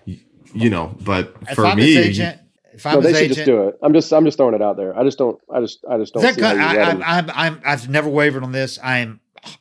You 0.52 0.68
know, 0.68 0.96
but 1.00 1.34
if 1.42 1.54
for 1.54 1.66
I'm 1.66 1.76
me, 1.76 1.96
agent, 1.96 2.40
if 2.72 2.84
I'm 2.86 2.94
no, 2.94 3.00
they 3.00 3.12
should 3.12 3.22
agent, 3.22 3.36
just 3.36 3.46
do 3.46 3.68
it. 3.68 3.78
I'm 3.82 3.92
just 3.92 4.12
I'm 4.12 4.24
just 4.24 4.36
throwing 4.36 4.54
it 4.54 4.62
out 4.62 4.76
there. 4.76 4.98
I 4.98 5.04
just 5.04 5.18
don't 5.18 5.40
I 5.52 5.60
just 5.60 5.84
I 5.88 5.98
just 5.98 6.14
don't. 6.14 6.34
See 6.34 6.42
I, 6.42 6.74
I, 6.74 7.18
I'm 7.18 7.30
I'm 7.30 7.62
I've 7.64 7.88
never 7.88 8.08
wavered 8.08 8.42
on 8.42 8.52
this. 8.52 8.78
I 8.82 8.98
am. 8.98 9.19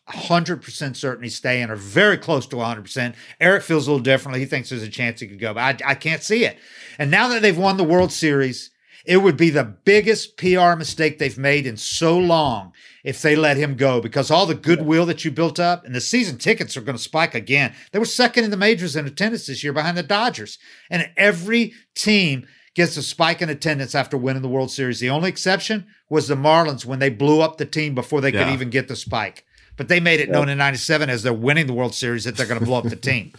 100% 0.10 0.96
certain 0.96 1.24
he's 1.24 1.36
staying 1.36 1.70
or 1.70 1.76
very 1.76 2.18
close 2.18 2.46
to 2.48 2.56
100%. 2.58 3.16
Eric 3.40 3.64
feels 3.64 3.88
a 3.88 3.92
little 3.92 4.04
differently. 4.04 4.40
He 4.40 4.46
thinks 4.46 4.70
there's 4.70 4.84
a 4.84 4.90
chance 4.90 5.20
he 5.20 5.28
could 5.28 5.40
go, 5.40 5.54
but 5.54 5.82
I, 5.84 5.92
I 5.92 5.96
can't 5.96 6.24
see 6.24 6.46
it. 6.46 6.58
And 6.98 7.10
now 7.10 7.28
that 7.30 7.42
they've 7.42 7.58
won 7.58 7.78
the 7.78 7.84
World 7.84 8.12
Series, 8.12 8.72
it 9.06 9.18
would 9.18 9.38
be 9.38 9.50
the 9.50 9.64
biggest 9.64 10.38
PR 10.38 10.76
mistake 10.76 11.18
they've 11.18 11.38
made 11.38 11.66
in 11.66 11.78
so 11.78 12.18
long 12.18 12.74
if 13.04 13.22
they 13.22 13.36
let 13.36 13.58
him 13.58 13.76
go 13.76 14.02
because 14.02 14.30
all 14.30 14.46
the 14.46 14.56
goodwill 14.56 15.06
that 15.06 15.24
you 15.24 15.32
built 15.32 15.60
up 15.60 15.86
and 15.86 15.96
the 15.96 16.02
season 16.02 16.38
tickets 16.38 16.76
are 16.76 16.82
going 16.82 16.98
to 16.98 17.02
spike 17.02 17.34
again. 17.34 17.74
They 17.92 18.00
were 18.00 18.06
second 18.06 18.44
in 18.44 18.52
the 18.52 18.58
majors 18.58 18.96
in 18.96 19.08
attendance 19.08 19.48
this 19.48 19.64
year 19.64 19.74
behind 19.74 19.98
the 19.98 20.04
Dodgers. 20.04 20.60
And 20.90 21.10
every 21.16 21.74
team 21.96 22.46
gets 22.76 22.98
a 22.98 23.04
spike 23.04 23.42
in 23.42 23.50
attendance 23.50 23.96
after 23.96 24.18
winning 24.18 24.42
the 24.42 24.50
World 24.50 24.72
Series. 24.72 25.00
The 25.00 25.10
only 25.10 25.30
exception 25.30 25.88
was 26.10 26.28
the 26.28 26.36
Marlins 26.36 26.86
when 26.86 27.00
they 27.00 27.10
blew 27.10 27.42
up 27.42 27.58
the 27.58 27.66
team 27.66 27.96
before 27.96 28.22
they 28.22 28.32
yeah. 28.32 28.44
could 28.44 28.54
even 28.54 28.70
get 28.70 28.88
the 28.88 28.96
spike. 28.96 29.46
But 29.80 29.88
they 29.88 30.02
made 30.02 30.20
it 30.20 30.30
known 30.30 30.50
in 30.50 30.58
97 30.58 31.10
as 31.10 31.24
they're 31.24 31.32
winning 31.32 31.66
the 31.66 31.72
World 31.72 31.96
Series 31.96 32.26
that 32.26 32.36
they're 32.36 32.46
going 32.46 32.60
to 32.60 32.66
blow 32.66 32.80
up 32.80 32.90
the 32.90 32.98
team. 32.98 33.32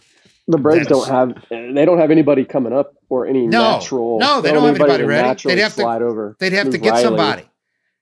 The 0.48 0.56
Braves 0.56 0.86
don't 0.86 1.06
have 1.06 1.44
they 1.50 1.84
don't 1.84 1.98
have 1.98 2.10
anybody 2.10 2.46
coming 2.46 2.72
up 2.72 2.94
or 3.10 3.26
any 3.26 3.46
no, 3.46 3.72
natural. 3.72 4.18
No, 4.18 4.40
they, 4.40 4.50
don't, 4.50 4.64
have 4.64 4.74
anybody, 4.76 5.04
ready. 5.04 5.38
They'd 5.44 5.58
have 5.58 5.74
to 5.74 5.82
slide 5.82 6.00
over. 6.00 6.36
They'd 6.40 6.54
have 6.54 6.70
to 6.70 6.78
get 6.78 6.92
Riley. 6.92 7.02
somebody. 7.02 7.42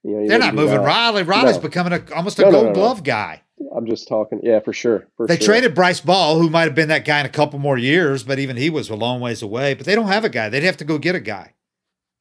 You 0.04 0.20
know, 0.20 0.28
They're 0.28 0.38
not 0.38 0.54
moving 0.54 0.78
Riley. 0.78 1.24
Riley's 1.24 1.56
no. 1.56 1.62
becoming 1.62 1.94
a, 1.94 2.14
almost 2.14 2.38
a 2.38 2.42
no, 2.42 2.52
Gold 2.52 2.74
Glove 2.74 3.02
guy. 3.02 3.42
I'm 3.76 3.86
just 3.86 4.06
talking. 4.06 4.38
Yeah, 4.44 4.60
for 4.60 4.72
sure. 4.72 5.08
For 5.16 5.26
they 5.26 5.36
sure. 5.36 5.46
traded 5.46 5.74
Bryce 5.74 6.00
Ball, 6.00 6.38
who 6.38 6.48
might 6.48 6.62
have 6.62 6.76
been 6.76 6.90
that 6.90 7.04
guy 7.04 7.18
in 7.18 7.26
a 7.26 7.30
couple 7.30 7.58
more 7.58 7.76
years, 7.76 8.22
but 8.22 8.38
even 8.38 8.56
he 8.56 8.70
was 8.70 8.88
a 8.88 8.94
long 8.94 9.20
ways 9.20 9.42
away. 9.42 9.74
But 9.74 9.84
they 9.84 9.96
don't 9.96 10.06
have 10.06 10.24
a 10.24 10.28
guy. 10.28 10.48
They'd 10.48 10.62
have 10.62 10.76
to 10.76 10.84
go 10.84 10.96
get 10.98 11.16
a 11.16 11.20
guy. 11.20 11.54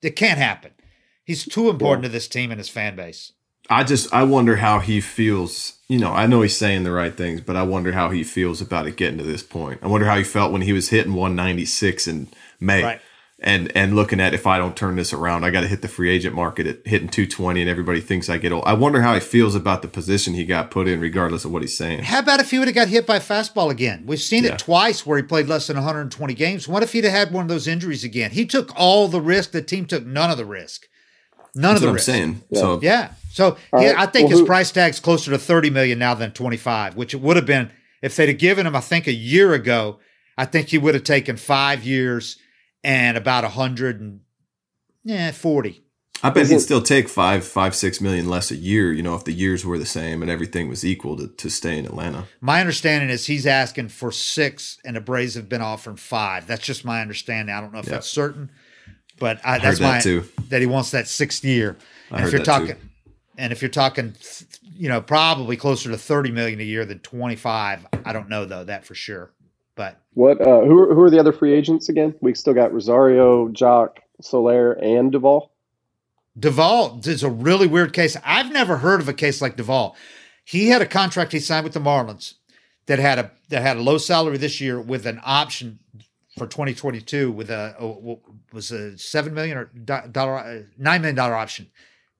It 0.01 0.15
can't 0.15 0.39
happen. 0.39 0.71
He's 1.23 1.45
too 1.45 1.69
important 1.69 2.05
yeah. 2.05 2.09
to 2.09 2.13
this 2.13 2.27
team 2.27 2.49
and 2.49 2.59
his 2.59 2.69
fan 2.69 2.95
base. 2.95 3.33
I 3.69 3.83
just 3.83 4.13
I 4.13 4.23
wonder 4.23 4.57
how 4.57 4.79
he 4.79 5.01
feels. 5.01 5.73
You 5.87 5.99
know, 5.99 6.11
I 6.11 6.27
know 6.27 6.41
he's 6.41 6.57
saying 6.57 6.83
the 6.83 6.91
right 6.91 7.15
things, 7.15 7.39
but 7.39 7.55
I 7.55 7.63
wonder 7.63 7.93
how 7.93 8.09
he 8.09 8.23
feels 8.23 8.61
about 8.61 8.87
it 8.87 8.97
getting 8.97 9.17
to 9.19 9.23
this 9.23 9.43
point. 9.43 9.79
I 9.81 9.87
wonder 9.87 10.05
how 10.05 10.17
he 10.17 10.23
felt 10.23 10.51
when 10.51 10.61
he 10.61 10.73
was 10.73 10.89
hitting 10.89 11.13
196 11.13 12.07
in 12.07 12.27
May. 12.59 12.83
Right 12.83 13.01
and 13.39 13.71
and 13.75 13.95
looking 13.95 14.19
at 14.19 14.33
if 14.33 14.47
I 14.47 14.57
don't 14.57 14.75
turn 14.75 14.95
this 14.95 15.13
around, 15.13 15.43
I 15.43 15.51
got 15.51 15.61
to 15.61 15.67
hit 15.67 15.83
the 15.83 15.87
free 15.87 16.09
agent 16.09 16.33
market 16.33 16.65
at 16.65 16.87
hitting 16.87 17.07
220, 17.07 17.61
and 17.61 17.69
everybody 17.69 18.01
thinks 18.01 18.29
I 18.29 18.37
get 18.37 18.51
old. 18.51 18.63
I 18.65 18.73
wonder 18.73 19.01
how 19.01 19.13
he 19.13 19.19
feels 19.19 19.53
about 19.53 19.83
the 19.83 19.87
position 19.87 20.33
he 20.33 20.43
got 20.43 20.71
put 20.71 20.87
in, 20.87 20.99
regardless 20.99 21.45
of 21.45 21.51
what 21.51 21.61
he's 21.61 21.77
saying. 21.77 22.03
How 22.03 22.19
about 22.19 22.39
if 22.39 22.49
he 22.49 22.57
would 22.57 22.67
have 22.67 22.75
got 22.75 22.87
hit 22.87 23.05
by 23.05 23.19
fastball 23.19 23.69
again? 23.69 24.03
We've 24.07 24.19
seen 24.19 24.43
yeah. 24.43 24.53
it 24.53 24.59
twice 24.59 25.05
where 25.05 25.17
he 25.17 25.23
played 25.23 25.47
less 25.47 25.67
than 25.67 25.77
120 25.77 26.33
games. 26.33 26.67
What 26.67 26.81
if 26.81 26.93
he'd 26.93 27.03
have 27.03 27.13
had 27.13 27.31
one 27.31 27.43
of 27.43 27.49
those 27.49 27.67
injuries 27.67 28.03
again? 28.03 28.31
He 28.31 28.45
took 28.45 28.71
all 28.75 29.07
the 29.07 29.21
risk. 29.21 29.51
The 29.51 29.61
team 29.61 29.85
took 29.85 30.05
none 30.05 30.31
of 30.31 30.37
the 30.37 30.45
risk. 30.45 30.87
None 31.53 31.73
That's 31.73 31.77
of 31.77 31.81
the 31.81 31.87
what 31.87 31.93
risk. 31.93 32.09
I'm 32.09 32.15
saying. 32.15 32.41
Yeah. 32.49 32.59
So 32.59 32.79
yeah. 32.81 33.11
So 33.37 33.55
yeah, 33.71 33.91
right. 33.91 33.99
I 33.99 34.05
think 34.07 34.29
well, 34.29 34.31
his 34.31 34.39
who, 34.39 34.45
price 34.47 34.71
tag's 34.71 34.99
closer 34.99 35.29
to 35.29 35.37
30 35.37 35.69
million 35.69 35.99
now 35.99 36.15
than 36.15 36.31
25, 36.31 36.95
which 36.95 37.13
it 37.13 37.21
would 37.21 37.35
have 37.35 37.45
been 37.45 37.69
if 38.01 38.15
they'd 38.15 38.29
have 38.29 38.39
given 38.39 38.65
him. 38.65 38.75
I 38.75 38.79
think 38.79 39.05
a 39.05 39.13
year 39.13 39.53
ago, 39.53 39.99
I 40.39 40.45
think 40.45 40.69
he 40.69 40.79
would 40.79 40.95
have 40.95 41.03
taken 41.03 41.37
five 41.37 41.83
years 41.83 42.37
and 42.83 43.15
about 43.15 43.43
a 43.43 43.49
hundred 43.49 44.01
and 44.01 44.21
yeah, 45.03 45.29
forty. 45.29 45.83
I 46.23 46.31
bet 46.31 46.47
he'd 46.47 46.61
still 46.61 46.81
take 46.81 47.07
five, 47.07 47.45
five, 47.45 47.75
six 47.75 48.01
million 48.01 48.27
less 48.27 48.49
a 48.49 48.55
year, 48.55 48.91
you 48.91 49.03
know, 49.03 49.13
if 49.13 49.23
the 49.23 49.33
years 49.33 49.63
were 49.63 49.77
the 49.77 49.85
same 49.85 50.23
and 50.23 50.31
everything 50.31 50.67
was 50.67 50.83
equal 50.83 51.15
to, 51.17 51.27
to 51.27 51.49
stay 51.51 51.77
in 51.77 51.85
Atlanta. 51.85 52.25
My 52.41 52.59
understanding 52.59 53.11
is 53.11 53.27
he's 53.27 53.45
asking 53.45 53.89
for 53.89 54.11
six 54.11 54.79
and 54.83 54.95
the 54.95 55.01
Braves 55.01 55.35
have 55.35 55.47
been 55.47 55.61
offering 55.61 55.97
five. 55.97 56.47
That's 56.47 56.65
just 56.65 56.83
my 56.83 57.01
understanding. 57.01 57.53
I 57.53 57.61
don't 57.61 57.71
know 57.71 57.79
if 57.79 57.85
that's 57.85 58.09
certain, 58.09 58.49
but 59.19 59.39
I, 59.45 59.59
that's 59.59 59.77
that 59.77 59.95
my 59.95 59.99
too. 59.99 60.27
that 60.49 60.59
he 60.59 60.65
wants 60.65 60.89
that 60.89 61.07
sixth 61.07 61.45
year. 61.45 61.77
I 62.09 62.17
and 62.17 62.25
if 62.25 62.33
you're 62.33 62.43
talking 62.43 62.77
too. 62.77 62.86
And 63.37 63.53
if 63.53 63.61
you're 63.61 63.69
talking 63.69 64.15
you 64.77 64.89
know, 64.89 65.01
probably 65.01 65.57
closer 65.57 65.89
to 65.89 65.97
30 65.97 66.31
million 66.31 66.59
a 66.59 66.63
year 66.63 66.85
than 66.85 66.99
25. 66.99 67.87
I 68.05 68.13
don't 68.13 68.29
know 68.29 68.45
though, 68.45 68.63
that 68.63 68.85
for 68.85 68.95
sure. 68.95 69.31
But 69.75 69.99
what? 70.13 70.39
Uh, 70.39 70.61
who 70.61 70.79
are, 70.79 70.93
who 70.93 71.01
are 71.01 71.09
the 71.09 71.19
other 71.19 71.33
free 71.33 71.53
agents 71.53 71.89
again? 71.89 72.15
We 72.21 72.33
still 72.33 72.53
got 72.53 72.73
Rosario, 72.73 73.49
Joc, 73.49 73.97
Soler, 74.21 74.73
and 74.73 75.11
Duvall. 75.11 75.51
Duvall 76.39 77.01
is 77.05 77.23
a 77.23 77.29
really 77.29 77.67
weird 77.67 77.93
case. 77.93 78.15
I've 78.23 78.51
never 78.51 78.77
heard 78.77 79.01
of 79.01 79.09
a 79.09 79.13
case 79.13 79.41
like 79.41 79.55
Duvall. 79.55 79.95
He 80.45 80.69
had 80.69 80.81
a 80.81 80.85
contract 80.85 81.31
he 81.31 81.39
signed 81.39 81.63
with 81.63 81.73
the 81.73 81.79
Marlins 81.79 82.35
that 82.85 82.99
had 82.99 83.19
a 83.19 83.31
that 83.49 83.61
had 83.61 83.77
a 83.77 83.81
low 83.81 83.97
salary 83.97 84.37
this 84.37 84.61
year 84.61 84.79
with 84.79 85.05
an 85.05 85.19
option 85.23 85.79
for 86.37 86.45
2022 86.45 87.31
with 87.31 87.49
a, 87.49 87.75
a 87.79 88.15
was 88.53 88.71
a 88.71 88.97
seven 88.97 89.33
million 89.33 89.57
or 89.57 89.65
dollar 90.11 90.37
uh, 90.37 90.61
nine 90.77 91.01
million 91.01 91.15
dollar 91.15 91.35
option 91.35 91.67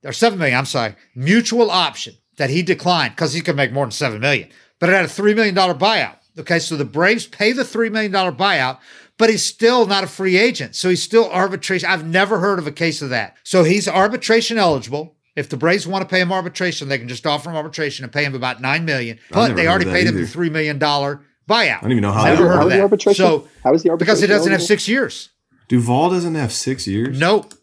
or 0.03 0.14
seven 0.14 0.40
million. 0.40 0.57
I'm 0.57 0.65
sorry, 0.65 0.95
mutual 1.15 1.69
option 1.72 2.15
that 2.38 2.49
he 2.49 2.61
declined 2.61 3.15
because 3.15 3.34
he 3.34 3.41
could 3.41 3.56
make 3.56 3.72
more 3.72 3.86
than 3.86 3.91
seven 3.91 4.19
million, 4.19 4.49
but 4.80 4.90
it 4.90 4.94
had 4.94 5.06
a 5.06 5.10
three 5.10 5.34
million 5.34 5.56
dollar 5.56 5.74
buyout. 5.74 6.18
Okay, 6.40 6.60
so 6.60 6.76
the 6.76 6.86
Braves 6.86 7.26
pay 7.26 7.52
the 7.52 7.64
$3 7.64 7.91
million 7.91 8.11
buyout, 8.11 8.78
but 9.18 9.30
he's 9.30 9.44
still 9.44 9.88
not 9.88 10.03
a 10.03 10.07
free 10.07 10.38
agent. 10.38 10.76
So 10.76 10.90
he's 10.90 11.02
still 11.02 11.30
arbitration. 11.32 11.90
I've 11.90 12.06
never 12.06 12.40
heard 12.40 12.60
of 12.60 12.68
a 12.68 12.72
case 12.72 13.02
of 13.02 13.10
that. 13.10 13.38
So 13.44 13.64
he's 13.64 13.88
arbitration 13.88 14.57
eligible. 14.57 15.15
If 15.36 15.49
the 15.49 15.57
Braves 15.57 15.88
want 15.88 16.02
to 16.03 16.07
pay 16.07 16.19
him 16.19 16.32
arbitration, 16.32 16.90
they 16.90 16.98
can 16.98 17.07
just 17.07 17.26
offer 17.26 17.49
him 17.49 17.56
arbitration 17.56 18.03
and 18.03 18.14
pay 18.14 18.24
him 18.24 18.36
about 18.36 18.61
$9 18.61 18.84
million. 18.84 19.19
But 19.32 19.56
they 19.56 19.68
already 19.68 19.86
paid 19.86 20.07
either. 20.07 20.18
him 20.18 20.26
the 20.26 20.32
$3 20.32 20.52
million 20.52 20.80
buyout. 20.80 21.22
I 21.49 21.80
don't 21.82 21.91
even 21.91 22.02
know 22.02 22.11
how 22.11 22.26
Never 22.26 22.48
heard 22.48 22.64
of 22.64 22.69
that. 22.69 22.80
Arbitration? 22.82 23.26
So 23.26 23.48
how 23.64 23.74
is 23.74 23.84
the 23.84 23.90
arbitration? 23.90 23.98
Because 23.98 24.22
he 24.22 24.28
doesn't 24.28 24.52
eligible? 24.52 24.60
have 24.60 24.68
six 24.68 24.88
years. 24.88 25.30
Duvall 25.68 26.11
doesn't 26.11 26.36
have 26.36 26.53
six 26.53 26.88
years. 26.88 27.19
Nope. 27.19 27.53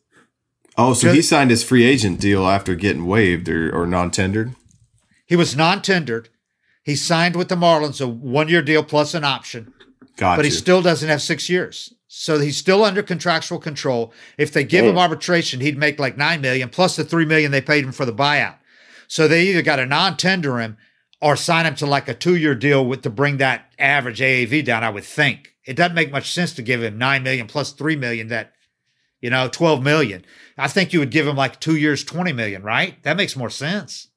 Oh, 0.76 0.94
so 0.94 1.12
he 1.12 1.22
signed 1.22 1.51
his 1.51 1.62
free 1.62 1.84
agent 1.84 2.20
deal 2.20 2.46
after 2.46 2.74
getting 2.74 3.06
waived 3.06 3.48
or, 3.48 3.74
or 3.74 3.86
non 3.86 4.10
tendered? 4.10 4.55
He 5.26 5.36
was 5.36 5.56
non 5.56 5.82
tendered. 5.82 6.28
He 6.82 6.96
signed 6.96 7.36
with 7.36 7.48
the 7.48 7.55
Marlins 7.55 8.01
a 8.01 8.06
one 8.06 8.48
year 8.48 8.62
deal 8.62 8.82
plus 8.82 9.14
an 9.14 9.24
option. 9.24 9.72
Got 10.16 10.36
but 10.36 10.44
you. 10.44 10.51
he 10.51 10.56
still 10.56 10.82
doesn't 10.82 11.09
have 11.09 11.22
six 11.22 11.48
years. 11.48 11.94
So 12.09 12.38
he's 12.38 12.56
still 12.56 12.84
under 12.84 13.02
contractual 13.02 13.59
control. 13.59 14.12
If 14.38 14.52
they 14.52 14.62
give 14.62 14.84
him 14.84 14.96
oh. 14.96 15.01
arbitration, 15.01 15.60
he'd 15.60 15.78
make 15.78 15.98
like 15.98 16.16
nine 16.16 16.40
million 16.40 16.68
plus 16.68 16.94
the 16.96 17.05
three 17.05 17.24
million 17.24 17.51
they 17.51 17.60
paid 17.60 17.84
him 17.84 17.92
for 17.92 18.05
the 18.05 18.12
buyout. 18.12 18.56
So 19.09 19.26
they 19.26 19.44
either 19.46 19.62
got 19.62 19.76
to 19.76 19.86
non-tender 19.86 20.60
him 20.60 20.76
or 21.20 21.36
sign 21.36 21.66
him 21.66 21.74
to 21.76 21.86
like 21.86 22.09
a 22.09 22.14
two-year 22.14 22.55
deal 22.55 22.86
with 22.86 23.02
to 23.02 23.10
bring 23.10 23.38
that 23.38 23.72
average 23.78 24.20
AAV 24.20 24.64
down. 24.64 24.84
I 24.84 24.90
would 24.90 25.05
think 25.05 25.55
it 25.64 25.74
doesn't 25.74 25.94
make 25.94 26.12
much 26.12 26.32
sense 26.32 26.52
to 26.55 26.62
give 26.62 26.82
him 26.82 26.98
nine 26.98 27.22
million 27.22 27.46
plus 27.46 27.72
three 27.72 27.96
million. 27.96 28.28
That 28.28 28.52
you 29.24 29.30
know, 29.30 29.48
twelve 29.48 29.82
million. 29.82 30.22
I 30.59 30.68
think 30.68 30.92
you 30.92 30.98
would 30.98 31.10
give 31.10 31.26
him 31.26 31.34
like 31.34 31.59
two 31.59 31.76
years, 31.76 32.05
twenty 32.05 32.34
million. 32.34 32.62
Right? 32.62 33.02
That 33.05 33.16
makes 33.16 33.36
more 33.36 33.48
sense. 33.48 34.09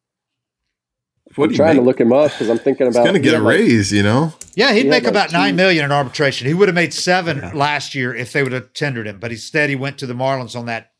What 1.36 1.50
I'm 1.50 1.56
trying 1.56 1.76
make? 1.76 1.82
to 1.84 1.86
look 1.86 2.02
him 2.02 2.12
up 2.12 2.32
because 2.32 2.50
I'm 2.50 2.58
thinking 2.58 2.88
about. 2.88 3.00
He's 3.00 3.12
going 3.12 3.22
to 3.22 3.30
get 3.30 3.40
a 3.40 3.42
raise, 3.42 3.94
you 3.94 4.04
know. 4.04 4.34
Yeah, 4.56 4.74
he'd 4.74 4.88
make 4.88 5.06
about 5.06 5.32
like 5.32 5.32
nine 5.32 5.56
million 5.56 5.86
in 5.86 5.94
arbitration. 5.94 6.46
He 6.46 6.54
would 6.54 6.68
have 6.68 6.76
made 6.76 6.94
seven 6.94 7.38
yeah. 7.38 7.52
last 7.54 7.96
year 7.96 8.14
if 8.14 8.34
they 8.34 8.44
would 8.44 8.52
have 8.52 8.74
tendered 8.74 9.08
him, 9.08 9.18
but 9.20 9.32
instead 9.32 9.70
he 9.70 9.78
went 9.78 9.98
to 10.00 10.06
the 10.06 10.14
Marlins 10.14 10.58
on 10.58 10.66
that 10.66 10.92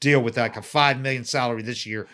deal 0.00 0.22
with 0.22 0.36
like 0.36 0.56
a 0.56 0.62
five 0.62 1.00
million 1.00 1.24
salary 1.24 1.62
this 1.62 1.84
year 1.86 2.06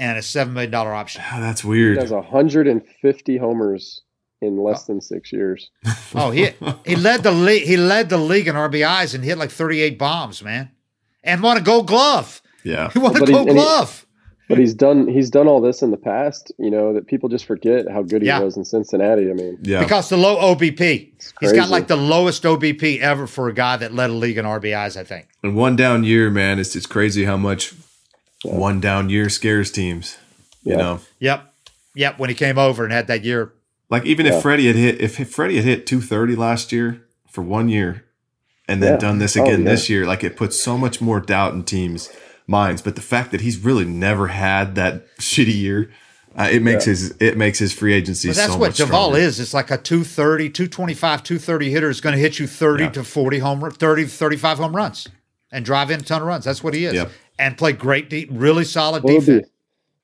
and 0.00 0.18
a 0.18 0.22
seven 0.22 0.52
million 0.52 0.72
dollar 0.72 0.92
option. 0.92 1.22
Oh, 1.32 1.40
that's 1.40 1.64
weird. 1.64 1.96
He 1.96 2.00
has 2.00 2.10
150 2.10 3.36
homers 3.36 4.02
in 4.42 4.58
less 4.58 4.84
oh. 4.84 4.92
than 4.92 5.00
six 5.00 5.32
years. 5.32 5.70
oh, 6.14 6.30
he 6.30 6.50
he 6.84 6.96
led 6.96 7.22
the 7.22 7.32
league. 7.32 7.62
He 7.62 7.76
led 7.76 8.10
the 8.10 8.18
league 8.18 8.48
in 8.48 8.56
RBIs 8.56 9.14
and 9.14 9.24
hit 9.24 9.38
like 9.38 9.50
38 9.50 9.98
bombs, 9.98 10.42
man, 10.42 10.70
and 11.22 11.42
won 11.42 11.56
a 11.56 11.60
Gold 11.60 11.86
Glove. 11.86 12.42
Yeah, 12.64 12.90
he 12.90 12.98
won 12.98 13.16
a 13.16 13.24
Gold 13.24 13.48
Glove. 13.48 14.06
But 14.48 14.58
he's 14.58 14.74
done 14.74 15.08
he's 15.08 15.30
done 15.30 15.48
all 15.48 15.62
this 15.62 15.80
in 15.80 15.92
the 15.92 15.96
past, 15.96 16.52
you 16.58 16.70
know, 16.70 16.92
that 16.92 17.06
people 17.06 17.30
just 17.30 17.46
forget 17.46 17.86
how 17.90 18.02
good 18.02 18.20
he 18.20 18.28
yeah. 18.28 18.40
was 18.40 18.56
in 18.56 18.66
Cincinnati. 18.66 19.30
I 19.30 19.32
mean, 19.32 19.58
yeah, 19.62 19.80
because 19.80 20.10
the 20.10 20.18
low 20.18 20.36
OBP. 20.54 21.12
He's 21.40 21.52
got 21.52 21.70
like 21.70 21.86
the 21.86 21.96
lowest 21.96 22.42
OBP 22.42 22.98
ever 23.00 23.26
for 23.26 23.48
a 23.48 23.54
guy 23.54 23.78
that 23.78 23.94
led 23.94 24.10
a 24.10 24.12
league 24.12 24.36
in 24.36 24.44
RBIs. 24.44 24.98
I 24.98 25.04
think. 25.04 25.28
And 25.42 25.56
one 25.56 25.76
down 25.76 26.04
year, 26.04 26.28
man, 26.28 26.58
it's 26.58 26.76
it's 26.76 26.86
crazy 26.86 27.24
how 27.24 27.36
much 27.36 27.72
yeah. 28.44 28.54
one 28.54 28.80
down 28.80 29.08
year 29.08 29.30
scares 29.30 29.70
teams. 29.70 30.18
You 30.64 30.76
know. 30.76 31.00
Yep. 31.18 31.54
Yep. 31.94 32.18
When 32.18 32.28
he 32.28 32.34
came 32.34 32.58
over 32.58 32.84
and 32.84 32.92
had 32.92 33.06
that 33.06 33.24
year. 33.24 33.52
Like 33.92 34.06
even 34.06 34.24
if 34.24 34.40
Freddie 34.40 34.68
had 34.68 34.76
hit 34.76 35.02
if 35.02 35.28
Freddie 35.28 35.56
had 35.56 35.64
hit 35.66 35.86
two 35.86 36.00
thirty 36.00 36.34
last 36.34 36.72
year 36.72 37.04
for 37.28 37.42
one 37.42 37.68
year, 37.68 38.06
and 38.66 38.82
then 38.82 38.98
done 38.98 39.18
this 39.18 39.36
again 39.36 39.60
oh, 39.60 39.64
this 39.64 39.90
year, 39.90 40.06
like 40.06 40.24
it 40.24 40.34
puts 40.34 40.58
so 40.58 40.78
much 40.78 41.02
more 41.02 41.20
doubt 41.20 41.52
in 41.52 41.62
teams 41.62 42.10
minds. 42.46 42.80
But 42.80 42.96
the 42.96 43.02
fact 43.02 43.32
that 43.32 43.42
he's 43.42 43.58
really 43.58 43.84
never 43.84 44.28
had 44.28 44.76
that 44.76 45.14
shitty 45.20 45.54
year, 45.54 45.90
uh, 46.34 46.48
it 46.50 46.62
makes 46.62 46.86
yeah. 46.86 46.92
his 46.92 47.14
it 47.20 47.36
makes 47.36 47.58
his 47.58 47.74
free 47.74 47.92
agency. 47.92 48.28
But 48.28 48.36
that's 48.36 48.54
so 48.54 48.58
what 48.58 48.74
Duvall 48.74 49.10
stronger. 49.10 49.18
is. 49.18 49.38
It's 49.38 49.52
like 49.52 49.70
a 49.70 49.76
230, 49.76 50.48
225, 50.48 51.22
230 51.22 51.70
hitter 51.70 51.90
is 51.90 52.00
going 52.00 52.14
to 52.14 52.18
hit 52.18 52.38
you 52.38 52.46
30 52.46 52.84
yeah. 52.84 52.90
to 52.92 53.04
40 53.04 53.38
home 53.40 53.70
30 53.70 54.06
35 54.06 54.56
home 54.56 54.74
runs 54.74 55.06
and 55.50 55.66
drive 55.66 55.90
in 55.90 56.00
a 56.00 56.02
ton 56.02 56.22
of 56.22 56.28
runs. 56.28 56.46
That's 56.46 56.64
what 56.64 56.72
he 56.72 56.86
is. 56.86 56.94
Yep. 56.94 57.10
And 57.38 57.58
play 57.58 57.72
great 57.72 58.08
deep, 58.08 58.30
really 58.32 58.64
solid 58.64 59.02
well, 59.02 59.20
defense. 59.20 59.48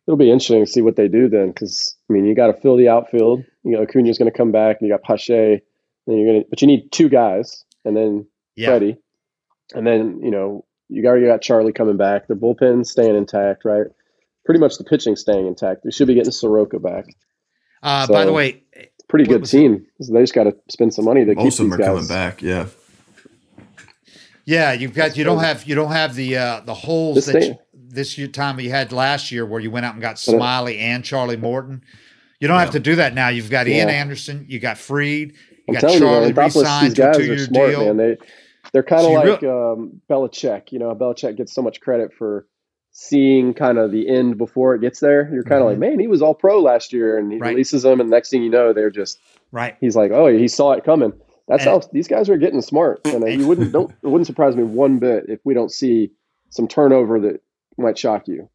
It'll 0.09 0.17
be, 0.17 0.31
interesting 0.31 0.65
to 0.65 0.71
see 0.71 0.81
what 0.81 0.97
they 0.97 1.07
do 1.07 1.29
then 1.29 1.49
because 1.49 1.95
I 2.09 2.15
mean 2.15 2.25
you 2.25 2.35
got 2.35 2.47
to 2.47 2.61
fill 2.61 2.77
the 2.77 2.89
outfield. 2.89 3.45
You 3.63 3.73
know 3.73 3.83
Acuna's 3.83 4.19
going 4.19 4.31
to 4.31 4.37
come 4.37 4.51
back 4.51 4.79
and 4.81 4.89
you 4.89 4.95
got 4.95 5.03
Pache. 5.03 5.61
Then 6.07 6.17
you're 6.17 6.27
going 6.27 6.43
to 6.43 6.49
but 6.49 6.63
you 6.63 6.67
need 6.67 6.91
two 6.91 7.09
guys 7.09 7.65
and 7.85 7.97
then 7.97 8.27
yeah. 8.59 8.69
Freddie. 8.69 8.99
And 9.75 9.87
then, 9.87 10.21
you 10.23 10.31
know, 10.31 10.65
you 10.89 11.07
already 11.07 11.27
got 11.27 11.43
Charlie 11.43 11.73
coming 11.73 11.97
back. 11.97 12.27
The 12.27 12.35
bullpen 12.35 12.87
staying 12.87 13.17
intact, 13.17 13.65
right? 13.65 13.87
Pretty 14.45 14.61
much 14.61 14.79
the 14.79 14.85
pitching 14.85 15.17
staying 15.17 15.47
intact. 15.47 15.85
They 15.85 15.91
should 15.91 16.09
be 16.09 16.15
getting 16.15 16.33
Soroka 16.33 16.79
back. 16.79 17.07
Uh, 17.83 18.07
so, 18.07 18.13
by 18.13 18.25
the 18.25 18.33
way, 18.33 18.65
pretty 19.09 19.27
good 19.27 19.45
team. 19.45 19.87
So 20.01 20.13
they 20.13 20.23
just 20.23 20.35
got 20.35 20.45
to 20.45 20.57
spend 20.69 20.95
some 20.95 21.05
money 21.05 21.25
to 21.25 21.35
Most 21.35 21.59
keep 21.59 21.67
of 21.67 21.71
them 21.71 21.73
are 21.75 21.77
guys. 21.77 21.87
coming 21.87 22.09
back. 22.09 22.43
Yeah. 22.43 22.67
Yeah, 24.45 24.73
you've 24.73 24.95
got 24.95 25.19
you 25.19 25.25
don't 25.25 25.41
have 25.41 25.65
you 25.69 25.75
don't 25.75 25.93
have 25.93 26.15
the 26.15 26.39
uh, 26.39 26.61
the 26.61 26.73
holes 26.73 27.17
this 27.17 27.27
that 27.27 27.43
you, 27.43 27.59
this 27.99 28.17
year, 28.17 28.29
time 28.29 28.61
you 28.61 28.71
had 28.71 28.93
last 28.93 29.33
year 29.33 29.45
where 29.45 29.61
you 29.61 29.71
went 29.71 29.85
out 29.85 29.95
and 29.95 30.01
got 30.01 30.17
Smyly 30.17 30.79
and 30.79 31.05
Charlie 31.05 31.37
Morton. 31.37 31.83
You 32.41 32.47
don't 32.47 32.57
yeah. 32.57 32.61
have 32.61 32.71
to 32.71 32.81
do 32.81 32.95
that 32.95 33.13
now. 33.13 33.29
You've 33.29 33.51
got 33.51 33.67
Ian 33.67 33.91
Anderson, 33.91 34.47
you 34.49 34.61
got 34.61 34.79
Fried, 34.79 35.33
you 35.33 35.35
I'm 35.69 35.75
got 35.75 35.81
Charlie 35.81 36.29
you, 36.29 36.35
man, 36.35 36.45
re-signed 36.45 36.97
to 36.97 37.11
a 37.11 37.15
two-year 37.15 37.47
deal. 37.49 37.93
Man. 37.93 37.97
They 37.97 38.17
they're 38.73 38.85
kind 38.85 39.01
of 39.01 39.07
so 39.07 39.13
like 39.13 39.43
um, 39.43 40.01
Belichick. 40.09 40.71
You 40.71 40.79
know, 40.79 40.95
Belichick 40.95 41.37
gets 41.37 41.53
so 41.53 41.61
much 41.61 41.81
credit 41.81 42.13
for 42.15 42.47
seeing 42.93 43.55
kind 43.55 43.79
of 43.79 43.91
the 43.91 44.09
end 44.09 44.39
before 44.39 44.75
it 44.75 44.81
gets 44.81 45.01
there. 45.01 45.29
You're 45.33 45.43
kind 45.43 45.61
of 45.61 45.69
mm-hmm. 45.69 45.81
like, 45.81 45.91
man, 45.91 45.99
he 45.99 46.07
was 46.07 46.23
all 46.23 46.35
pro 46.35 46.61
last 46.61 46.93
year, 46.93 47.19
and 47.19 47.33
he 47.33 47.39
right. 47.39 47.51
releases 47.51 47.83
them, 47.83 48.01
and 48.01 48.09
next 48.09 48.31
thing 48.31 48.43
you 48.43 48.51
know, 48.51 48.73
they're 48.73 48.91
just 48.91 49.19
right. 49.51 49.77
He's 49.81 49.97
like, 49.97 50.13
oh, 50.13 50.29
he 50.29 50.47
saw 50.47 50.73
it 50.73 50.85
coming. 50.85 51.13
That's 51.49 51.65
and, 51.65 51.83
how 51.83 51.89
these 51.93 52.07
guys 52.07 52.29
are 52.29 52.37
getting 52.37 52.63
smart, 52.63 53.01
and 53.05 53.27
you 53.41 53.49
wouldn't 53.49 53.73
don't 53.73 53.91
it 53.91 54.07
wouldn't 54.07 54.27
surprise 54.27 54.55
me 54.55 54.63
one 54.63 54.99
bit 54.99 55.25
if 55.29 55.41
we 55.45 55.55
don't 55.55 55.73
see 55.73 56.13
some 56.51 56.69
turnover 56.69 57.21
that 57.21 57.43
might 57.83 57.99
shock 57.99 58.29
you. 58.29 58.49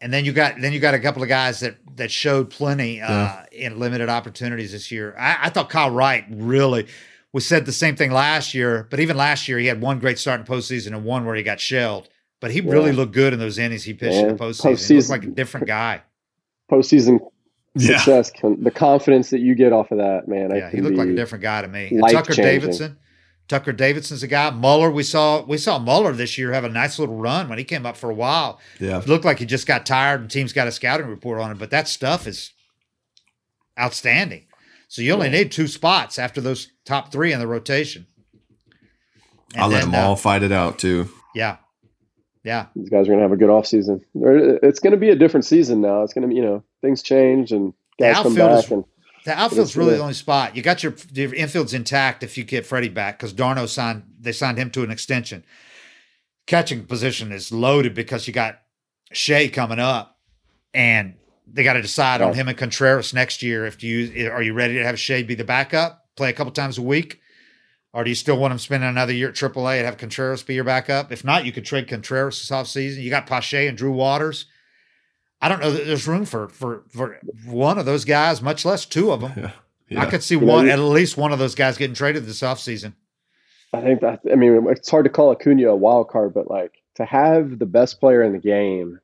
And 0.00 0.12
then 0.12 0.24
you 0.24 0.32
got 0.32 0.60
then 0.60 0.72
you 0.72 0.78
got 0.78 0.94
a 0.94 1.00
couple 1.00 1.22
of 1.22 1.28
guys 1.28 1.60
that 1.60 1.76
that 1.96 2.10
showed 2.10 2.50
plenty 2.50 3.00
uh, 3.00 3.10
yeah. 3.10 3.44
in 3.50 3.78
limited 3.78 4.08
opportunities 4.08 4.70
this 4.72 4.92
year. 4.92 5.16
I, 5.18 5.38
I 5.42 5.50
thought 5.50 5.68
Kyle 5.68 5.90
Wright 5.90 6.24
really 6.30 6.86
we 7.32 7.40
said 7.40 7.66
the 7.66 7.72
same 7.72 7.96
thing 7.96 8.10
last 8.10 8.54
year, 8.54 8.86
but 8.90 9.00
even 9.00 9.16
last 9.16 9.48
year 9.48 9.58
he 9.58 9.66
had 9.66 9.80
one 9.80 9.98
great 9.98 10.18
start 10.18 10.40
in 10.40 10.46
postseason 10.46 10.88
and 10.88 11.04
one 11.04 11.24
where 11.24 11.34
he 11.34 11.42
got 11.42 11.60
shelled. 11.60 12.08
But 12.40 12.52
he 12.52 12.60
yeah. 12.60 12.72
really 12.72 12.92
looked 12.92 13.12
good 13.12 13.32
in 13.32 13.38
those 13.38 13.58
innings 13.58 13.82
he 13.82 13.94
pitched 13.94 14.14
yeah. 14.14 14.22
in 14.22 14.28
the 14.28 14.34
postseason. 14.44 14.72
postseason. 14.72 14.88
He 14.88 14.96
looked 14.96 15.10
like 15.10 15.24
a 15.24 15.26
different 15.26 15.66
guy. 15.66 16.02
Postseason 16.70 17.18
yeah. 17.74 17.96
success, 17.96 18.30
the 18.42 18.70
confidence 18.70 19.30
that 19.30 19.40
you 19.40 19.54
get 19.54 19.72
off 19.72 19.90
of 19.90 19.98
that, 19.98 20.28
man. 20.28 20.50
Yeah, 20.54 20.70
he 20.70 20.80
looked 20.80 20.96
like 20.96 21.08
a 21.08 21.14
different 21.14 21.42
guy 21.42 21.62
to 21.62 21.68
me. 21.68 22.00
Tucker 22.10 22.34
Davidson. 22.34 22.96
Tucker 23.48 23.72
Davidson's 23.72 24.22
a 24.22 24.26
guy. 24.26 24.50
Muller, 24.50 24.90
we 24.90 25.02
saw 25.02 25.42
we 25.42 25.56
saw 25.58 25.78
Muller 25.78 26.12
this 26.12 26.36
year 26.36 26.52
have 26.52 26.64
a 26.64 26.68
nice 26.68 26.98
little 26.98 27.16
run 27.16 27.48
when 27.48 27.58
he 27.58 27.64
came 27.64 27.86
up 27.86 27.96
for 27.96 28.10
a 28.10 28.14
while. 28.14 28.60
Yeah, 28.78 28.98
it 28.98 29.08
looked 29.08 29.24
like 29.24 29.38
he 29.38 29.46
just 29.46 29.66
got 29.66 29.86
tired 29.86 30.20
and 30.20 30.30
teams 30.30 30.52
got 30.52 30.68
a 30.68 30.72
scouting 30.72 31.06
report 31.06 31.40
on 31.40 31.50
him. 31.50 31.58
But 31.58 31.70
that 31.70 31.88
stuff 31.88 32.26
is 32.26 32.52
outstanding. 33.78 34.44
So 34.88 35.02
you 35.02 35.12
only 35.12 35.28
need 35.28 35.52
two 35.52 35.66
spots 35.66 36.18
after 36.18 36.40
those 36.40 36.68
top 36.84 37.12
three 37.12 37.32
in 37.32 37.40
the 37.40 37.46
rotation. 37.46 38.06
And 39.54 39.62
I'll 39.62 39.68
then, 39.68 39.78
let 39.78 39.84
them 39.86 39.94
uh, 39.94 40.08
all 40.08 40.16
fight 40.16 40.42
it 40.42 40.52
out 40.52 40.78
too. 40.78 41.08
Yeah. 41.34 41.56
Yeah. 42.42 42.66
These 42.74 42.88
guys 42.88 43.06
are 43.06 43.10
going 43.10 43.18
to 43.18 43.22
have 43.22 43.32
a 43.32 43.36
good 43.36 43.50
offseason. 43.50 44.00
It's 44.62 44.80
going 44.80 44.92
to 44.92 44.98
be 44.98 45.10
a 45.10 45.16
different 45.16 45.44
season 45.44 45.82
now. 45.82 46.02
It's 46.02 46.14
going 46.14 46.22
to 46.22 46.28
be, 46.28 46.36
you 46.36 46.42
know, 46.42 46.64
things 46.80 47.02
change 47.02 47.52
and 47.52 47.74
guys 48.00 48.16
come 48.16 48.34
back. 48.34 48.64
Is, 48.64 48.70
and 48.70 48.84
the 49.28 49.38
outfield's 49.38 49.76
really 49.76 49.96
the 49.96 50.00
only 50.00 50.14
spot. 50.14 50.56
You 50.56 50.62
got 50.62 50.82
your, 50.82 50.94
your 51.12 51.34
infield's 51.34 51.74
intact 51.74 52.22
if 52.22 52.38
you 52.38 52.44
get 52.44 52.64
Freddie 52.64 52.88
back 52.88 53.18
because 53.18 53.34
d'Arnaud 53.34 53.66
signed, 53.66 54.04
they 54.18 54.32
signed 54.32 54.56
him 54.56 54.70
to 54.70 54.82
an 54.82 54.90
extension. 54.90 55.44
Catching 56.46 56.86
position 56.86 57.30
is 57.30 57.52
loaded 57.52 57.92
because 57.92 58.26
you 58.26 58.32
got 58.32 58.62
Shea 59.12 59.50
coming 59.50 59.78
up 59.78 60.18
and 60.72 61.14
they 61.46 61.62
got 61.62 61.74
to 61.74 61.82
decide 61.82 62.22
right. 62.22 62.28
on 62.28 62.34
him 62.34 62.48
and 62.48 62.56
Contreras 62.56 63.12
next 63.12 63.42
year. 63.42 63.66
If 63.66 63.82
you 63.82 64.30
are 64.30 64.40
you 64.40 64.54
ready 64.54 64.74
to 64.74 64.84
have 64.84 64.98
Shade 64.98 65.26
be 65.26 65.34
the 65.34 65.44
backup, 65.44 66.06
play 66.16 66.30
a 66.30 66.32
couple 66.32 66.52
times 66.52 66.78
a 66.78 66.82
week, 66.82 67.20
or 67.92 68.04
do 68.04 68.10
you 68.10 68.16
still 68.16 68.38
want 68.38 68.52
him 68.52 68.58
spending 68.58 68.88
another 68.88 69.12
year 69.12 69.28
at 69.28 69.34
AAA 69.34 69.76
and 69.76 69.84
have 69.84 69.98
Contreras 69.98 70.42
be 70.42 70.54
your 70.54 70.64
backup? 70.64 71.12
If 71.12 71.22
not, 71.22 71.44
you 71.44 71.52
could 71.52 71.66
trade 71.66 71.86
Contreras 71.86 72.38
this 72.38 72.50
offseason. 72.50 73.02
You 73.02 73.10
got 73.10 73.26
Pache 73.26 73.66
and 73.66 73.76
Drew 73.76 73.92
Waters. 73.92 74.46
I 75.40 75.48
don't 75.48 75.60
know 75.60 75.70
that 75.70 75.86
there's 75.86 76.08
room 76.08 76.24
for 76.24 76.48
for 76.48 76.84
for 76.88 77.18
one 77.46 77.78
of 77.78 77.86
those 77.86 78.04
guys, 78.04 78.42
much 78.42 78.64
less 78.64 78.84
two 78.84 79.12
of 79.12 79.20
them. 79.20 79.32
Yeah. 79.36 79.50
Yeah. 79.88 80.02
I 80.02 80.06
could 80.06 80.22
see 80.22 80.36
one 80.36 80.66
know, 80.66 80.72
at 80.72 80.78
least 80.78 81.16
one 81.16 81.32
of 81.32 81.38
those 81.38 81.54
guys 81.54 81.78
getting 81.78 81.94
traded 81.94 82.26
this 82.26 82.40
offseason. 82.40 82.92
I 83.72 83.80
think 83.80 84.00
that 84.02 84.20
I 84.30 84.34
mean 84.34 84.66
it's 84.68 84.90
hard 84.90 85.04
to 85.04 85.10
call 85.10 85.30
Acuna 85.30 85.68
a 85.68 85.76
wild 85.76 86.08
card, 86.08 86.34
but 86.34 86.50
like 86.50 86.72
to 86.96 87.04
have 87.04 87.58
the 87.58 87.66
best 87.66 88.00
player 88.00 88.22
in 88.22 88.32
the 88.32 88.38
game 88.38 89.00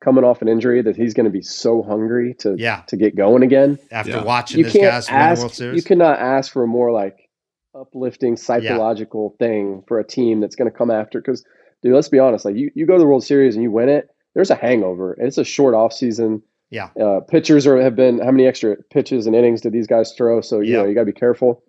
coming 0.00 0.24
off 0.24 0.42
an 0.42 0.48
injury 0.48 0.80
that 0.82 0.96
he's 0.96 1.14
going 1.14 1.24
to 1.24 1.30
be 1.30 1.42
so 1.42 1.82
hungry 1.82 2.34
to 2.38 2.54
yeah. 2.56 2.82
to 2.88 2.96
get 2.96 3.16
going 3.16 3.42
again. 3.42 3.78
After 3.90 4.12
yeah. 4.12 4.22
watching 4.22 4.58
you 4.58 4.64
this 4.64 4.74
guy's 4.74 5.08
ask, 5.08 5.40
World 5.40 5.54
Series, 5.54 5.76
you 5.76 5.82
cannot 5.82 6.18
ask 6.18 6.52
for 6.52 6.62
a 6.62 6.66
more 6.66 6.92
like 6.92 7.28
uplifting 7.74 8.36
psychological 8.36 9.34
yeah. 9.38 9.46
thing 9.46 9.84
for 9.86 9.98
a 9.98 10.04
team 10.04 10.40
that's 10.40 10.56
going 10.56 10.70
to 10.70 10.76
come 10.76 10.90
after. 10.90 11.20
Because, 11.20 11.44
dude, 11.82 11.94
let's 11.94 12.08
be 12.08 12.18
honest, 12.18 12.44
like 12.44 12.56
you, 12.56 12.70
you 12.74 12.86
go 12.86 12.94
to 12.94 13.00
the 13.00 13.06
World 13.06 13.24
Series 13.24 13.54
and 13.54 13.62
you 13.62 13.70
win 13.70 13.88
it, 13.88 14.08
there's 14.38 14.50
a 14.50 14.54
hangover. 14.54 15.16
It's 15.18 15.36
a 15.36 15.42
short 15.42 15.74
off 15.74 15.92
season. 15.92 16.44
Yeah, 16.70 16.90
uh, 17.02 17.20
pitchers 17.28 17.66
are 17.66 17.76
have 17.82 17.96
been 17.96 18.20
how 18.20 18.30
many 18.30 18.46
extra 18.46 18.76
pitches 18.76 19.26
and 19.26 19.34
innings 19.34 19.62
did 19.62 19.72
these 19.72 19.88
guys 19.88 20.12
throw? 20.12 20.42
So 20.42 20.60
you 20.60 20.74
know 20.74 20.84
you 20.84 20.94
got 20.94 21.00
to 21.00 21.06
be 21.06 21.12
careful. 21.12 21.64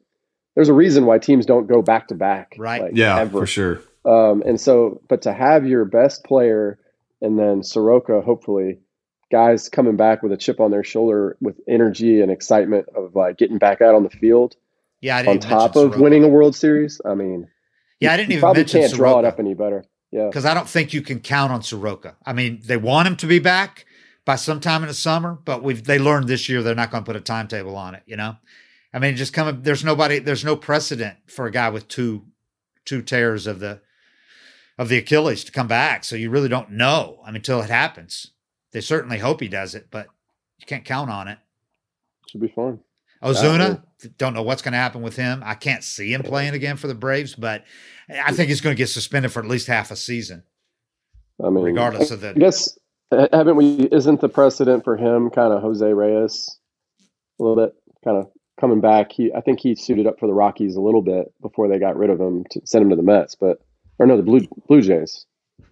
There's 0.53 0.69
a 0.69 0.73
reason 0.73 1.07
why 1.07 1.17
teams 1.17 1.47
don't 1.47 1.65
go 1.65 1.81
back 1.81 2.09
to 2.09 2.15
back. 2.15 2.55
Right. 2.59 2.83
Like, 2.83 2.91
yeah, 2.93 3.17
ever. 3.17 3.39
for 3.39 3.47
sure. 3.47 3.81
Um, 4.05 4.43
and 4.45 4.61
so, 4.61 5.01
but 5.09 5.23
to 5.23 5.33
have 5.33 5.65
your 5.65 5.83
best 5.83 6.23
player 6.25 6.77
and 7.21 7.39
then 7.39 7.63
Soroka, 7.63 8.21
hopefully, 8.21 8.77
guys 9.31 9.67
coming 9.67 9.95
back 9.95 10.21
with 10.21 10.31
a 10.31 10.37
chip 10.37 10.59
on 10.59 10.69
their 10.69 10.83
shoulder 10.83 11.37
with 11.41 11.59
energy 11.67 12.21
and 12.21 12.31
excitement 12.31 12.85
of 12.95 13.15
like 13.15 13.39
getting 13.39 13.57
back 13.57 13.81
out 13.81 13.95
on 13.95 14.03
the 14.03 14.11
field. 14.11 14.55
Yeah, 15.01 15.23
on 15.27 15.39
top 15.39 15.71
of 15.71 15.93
Soroka. 15.93 16.01
winning 16.01 16.23
a 16.23 16.27
World 16.27 16.55
Series. 16.55 17.01
I 17.03 17.15
mean, 17.15 17.47
yeah, 17.99 18.13
I 18.13 18.17
didn't 18.17 18.33
even 18.33 18.41
probably 18.41 18.65
can't 18.65 18.91
Soroka. 18.91 18.95
draw 18.95 19.19
it 19.19 19.25
up 19.25 19.39
any 19.39 19.55
better. 19.55 19.85
Yeah. 20.11 20.27
Because 20.27 20.45
I 20.45 20.53
don't 20.53 20.67
think 20.67 20.93
you 20.93 21.01
can 21.01 21.19
count 21.19 21.51
on 21.51 21.61
Soroka. 21.61 22.17
I 22.25 22.33
mean, 22.33 22.61
they 22.63 22.77
want 22.77 23.07
him 23.07 23.15
to 23.17 23.27
be 23.27 23.39
back 23.39 23.85
by 24.25 24.35
sometime 24.35 24.81
in 24.81 24.87
the 24.87 24.93
summer, 24.93 25.37
but 25.43 25.63
we've 25.63 25.83
they 25.83 25.99
learned 25.99 26.27
this 26.27 26.49
year 26.49 26.63
they're 26.63 26.75
not 26.75 26.91
going 26.91 27.03
to 27.03 27.05
put 27.05 27.15
a 27.15 27.21
timetable 27.21 27.75
on 27.75 27.95
it. 27.95 28.03
You 28.05 28.17
know, 28.17 28.37
I 28.93 28.99
mean, 28.99 29.15
just 29.15 29.33
come. 29.33 29.61
There's 29.61 29.83
nobody. 29.83 30.19
There's 30.19 30.45
no 30.45 30.55
precedent 30.55 31.17
for 31.27 31.45
a 31.45 31.51
guy 31.51 31.69
with 31.69 31.87
two 31.87 32.25
two 32.85 33.01
tears 33.01 33.45
of 33.45 33.59
the 33.59 33.81
of 34.77 34.89
the 34.89 34.97
Achilles 34.97 35.43
to 35.43 35.51
come 35.51 35.67
back. 35.67 36.03
So 36.03 36.15
you 36.15 36.29
really 36.29 36.49
don't 36.49 36.71
know. 36.71 37.19
I 37.23 37.27
mean, 37.27 37.37
until 37.37 37.61
it 37.61 37.69
happens. 37.69 38.31
They 38.71 38.81
certainly 38.81 39.17
hope 39.17 39.41
he 39.41 39.47
does 39.47 39.73
it, 39.73 39.87
but 39.89 40.07
you 40.59 40.65
can't 40.65 40.85
count 40.85 41.09
on 41.09 41.27
it. 41.27 41.39
It 42.23 42.31
should 42.31 42.41
be 42.41 42.53
fun. 42.55 42.79
Ozuna, 43.23 43.83
uh, 43.83 44.07
don't 44.17 44.33
know 44.33 44.43
what's 44.43 44.61
going 44.61 44.71
to 44.71 44.77
happen 44.77 45.01
with 45.01 45.15
him. 45.15 45.41
I 45.45 45.55
can't 45.55 45.83
see 45.83 46.13
him 46.13 46.23
playing 46.23 46.53
again 46.53 46.77
for 46.77 46.87
the 46.87 46.95
Braves, 46.95 47.35
but 47.35 47.65
I 48.09 48.31
think 48.31 48.49
he's 48.49 48.61
going 48.61 48.75
to 48.75 48.77
get 48.77 48.87
suspended 48.87 49.31
for 49.31 49.41
at 49.41 49.49
least 49.49 49.67
half 49.67 49.91
a 49.91 49.95
season. 49.95 50.43
I 51.43 51.49
mean, 51.49 51.63
regardless 51.63 52.11
of 52.11 52.21
the. 52.21 52.29
I 52.29 52.33
guess 52.33 52.77
haven't 53.11 53.55
we? 53.55 53.89
Isn't 53.91 54.21
the 54.21 54.29
precedent 54.29 54.83
for 54.83 54.95
him 54.97 55.29
kind 55.29 55.53
of 55.53 55.61
Jose 55.61 55.85
Reyes 55.85 56.59
a 57.39 57.43
little 57.43 57.55
bit, 57.55 57.75
kind 58.03 58.17
of 58.17 58.29
coming 58.59 58.81
back? 58.81 59.11
He, 59.11 59.33
I 59.33 59.41
think 59.41 59.59
he 59.59 59.75
suited 59.75 60.07
up 60.07 60.19
for 60.19 60.27
the 60.27 60.33
Rockies 60.33 60.75
a 60.75 60.81
little 60.81 61.01
bit 61.01 61.33
before 61.41 61.67
they 61.67 61.79
got 61.79 61.97
rid 61.97 62.09
of 62.09 62.19
him 62.19 62.45
to 62.51 62.61
send 62.65 62.83
him 62.83 62.89
to 62.89 62.95
the 62.95 63.03
Mets, 63.03 63.35
but 63.35 63.59
or 63.97 64.05
no, 64.05 64.17
the 64.17 64.23
Blue 64.23 64.41
Blue 64.67 64.81
Jays. 64.81 65.25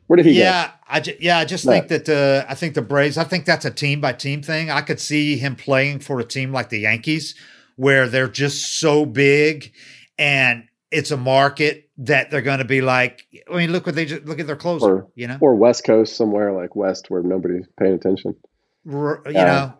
Where 0.07 0.17
did 0.17 0.25
he 0.25 0.39
yeah, 0.39 0.67
go? 0.67 0.73
I 0.87 0.99
ju- 1.01 1.17
yeah, 1.19 1.37
I 1.37 1.45
just 1.45 1.65
no. 1.65 1.73
think 1.73 1.89
that 1.89 2.09
uh, 2.09 2.45
I 2.49 2.55
think 2.55 2.73
the 2.73 2.81
Braves. 2.81 3.17
I 3.17 3.25
think 3.25 3.45
that's 3.45 3.65
a 3.65 3.71
team 3.71 4.01
by 4.01 4.13
team 4.13 4.41
thing. 4.41 4.71
I 4.71 4.81
could 4.81 4.99
see 4.99 5.37
him 5.37 5.55
playing 5.55 5.99
for 5.99 6.19
a 6.19 6.23
team 6.23 6.53
like 6.53 6.69
the 6.69 6.79
Yankees, 6.79 7.35
where 7.75 8.07
they're 8.07 8.29
just 8.29 8.79
so 8.79 9.05
big, 9.05 9.73
and 10.17 10.63
it's 10.91 11.11
a 11.11 11.17
market 11.17 11.89
that 11.97 12.31
they're 12.31 12.41
going 12.41 12.59
to 12.59 12.65
be 12.65 12.81
like. 12.81 13.27
I 13.51 13.57
mean, 13.57 13.73
look 13.73 13.85
what 13.85 13.95
they 13.95 14.05
just 14.05 14.25
look 14.25 14.39
at 14.39 14.47
their 14.47 14.55
closer. 14.55 14.85
Or, 14.85 15.07
you 15.15 15.27
know, 15.27 15.37
or 15.41 15.55
West 15.55 15.83
Coast 15.83 16.15
somewhere 16.15 16.53
like 16.53 16.75
West 16.75 17.09
where 17.09 17.21
nobody's 17.21 17.67
paying 17.77 17.93
attention. 17.93 18.33
R- 18.89 19.21
you 19.25 19.39
uh, 19.39 19.45
know, 19.45 19.73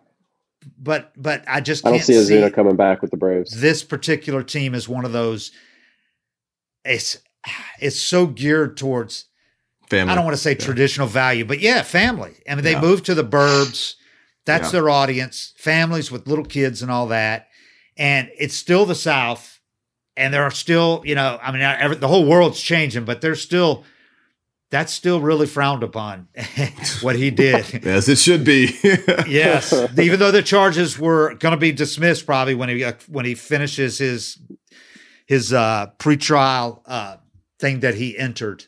but 0.78 1.12
but 1.16 1.42
I 1.46 1.62
just 1.62 1.86
I 1.86 1.90
don't 1.90 2.00
see 2.00 2.12
Ozuna 2.12 2.52
coming 2.52 2.76
back 2.76 3.00
with 3.00 3.10
the 3.10 3.16
Braves. 3.16 3.58
This 3.58 3.82
particular 3.82 4.42
team 4.42 4.74
is 4.74 4.90
one 4.90 5.06
of 5.06 5.12
those. 5.12 5.52
It's 6.84 7.18
it's 7.80 7.98
so 7.98 8.26
geared 8.26 8.76
towards 8.76 9.27
family. 9.88 10.12
I 10.12 10.14
don't 10.14 10.24
want 10.24 10.36
to 10.36 10.42
say 10.42 10.52
yeah. 10.52 10.64
traditional 10.64 11.06
value, 11.06 11.44
but 11.44 11.60
yeah, 11.60 11.82
family. 11.82 12.34
I 12.48 12.54
mean, 12.54 12.64
they 12.64 12.72
yeah. 12.72 12.80
moved 12.80 13.06
to 13.06 13.14
the 13.14 13.24
burbs. 13.24 13.94
That's 14.44 14.68
yeah. 14.68 14.80
their 14.80 14.90
audience, 14.90 15.52
families 15.56 16.10
with 16.10 16.26
little 16.26 16.44
kids 16.44 16.82
and 16.82 16.90
all 16.90 17.08
that. 17.08 17.48
And 17.96 18.30
it's 18.38 18.54
still 18.54 18.86
the 18.86 18.94
South. 18.94 19.60
And 20.16 20.32
there 20.32 20.42
are 20.42 20.50
still, 20.50 21.02
you 21.04 21.14
know, 21.14 21.38
I 21.42 21.52
mean, 21.52 21.60
every, 21.60 21.96
the 21.96 22.08
whole 22.08 22.26
world's 22.26 22.60
changing, 22.60 23.04
but 23.04 23.20
there's 23.20 23.40
still, 23.40 23.84
that's 24.70 24.92
still 24.92 25.20
really 25.20 25.46
frowned 25.46 25.82
upon 25.82 26.28
what 27.02 27.16
he 27.16 27.30
did. 27.30 27.84
As 27.86 28.08
it 28.08 28.18
should 28.18 28.44
be. 28.44 28.76
yes. 29.28 29.72
Even 29.98 30.18
though 30.18 30.32
the 30.32 30.42
charges 30.42 30.98
were 30.98 31.34
going 31.34 31.52
to 31.52 31.60
be 31.60 31.72
dismissed 31.72 32.26
probably 32.26 32.54
when 32.54 32.68
he, 32.68 32.82
uh, 32.82 32.92
when 33.08 33.24
he 33.24 33.34
finishes 33.34 33.98
his, 33.98 34.38
his, 35.26 35.52
uh, 35.52 35.88
pretrial, 35.98 36.80
uh, 36.86 37.16
thing 37.58 37.80
that 37.80 37.94
he 37.94 38.16
entered 38.16 38.64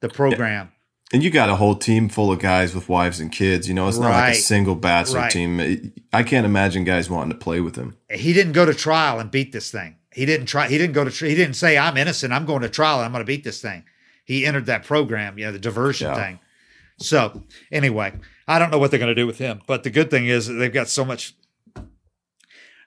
the 0.00 0.08
program. 0.08 0.72
And 1.12 1.22
you 1.22 1.30
got 1.30 1.48
a 1.48 1.56
whole 1.56 1.74
team 1.74 2.10
full 2.10 2.30
of 2.30 2.38
guys 2.38 2.74
with 2.74 2.88
wives 2.88 3.18
and 3.18 3.32
kids. 3.32 3.66
You 3.66 3.72
know, 3.72 3.88
it's 3.88 3.96
not 3.98 4.10
right. 4.10 4.28
like 4.28 4.34
a 4.36 4.40
single 4.40 4.74
bachelor 4.74 5.20
right. 5.20 5.30
team. 5.30 5.92
I 6.12 6.22
can't 6.22 6.44
imagine 6.44 6.84
guys 6.84 7.08
wanting 7.08 7.30
to 7.30 7.38
play 7.38 7.60
with 7.60 7.76
him. 7.76 7.96
He 8.10 8.34
didn't 8.34 8.52
go 8.52 8.66
to 8.66 8.74
trial 8.74 9.18
and 9.18 9.30
beat 9.30 9.52
this 9.52 9.70
thing. 9.70 9.96
He 10.12 10.26
didn't 10.26 10.46
try. 10.46 10.68
He 10.68 10.76
didn't 10.76 10.94
go 10.94 11.04
to. 11.08 11.26
He 11.26 11.34
didn't 11.34 11.54
say, 11.54 11.78
"I'm 11.78 11.96
innocent. 11.96 12.32
I'm 12.32 12.44
going 12.44 12.60
to 12.62 12.68
trial. 12.68 12.98
and 12.98 13.06
I'm 13.06 13.12
going 13.12 13.22
to 13.22 13.26
beat 13.26 13.44
this 13.44 13.62
thing." 13.62 13.84
He 14.24 14.44
entered 14.44 14.66
that 14.66 14.84
program. 14.84 15.38
You 15.38 15.46
know, 15.46 15.52
the 15.52 15.58
diversion 15.58 16.08
yeah. 16.08 16.14
thing. 16.14 16.40
So 16.98 17.44
anyway, 17.72 18.12
I 18.46 18.58
don't 18.58 18.70
know 18.70 18.78
what 18.78 18.90
they're 18.90 18.98
going 18.98 19.14
to 19.14 19.14
do 19.14 19.26
with 19.26 19.38
him. 19.38 19.62
But 19.66 19.84
the 19.84 19.90
good 19.90 20.10
thing 20.10 20.26
is 20.26 20.46
they've 20.46 20.72
got 20.72 20.88
so 20.88 21.04
much 21.04 21.34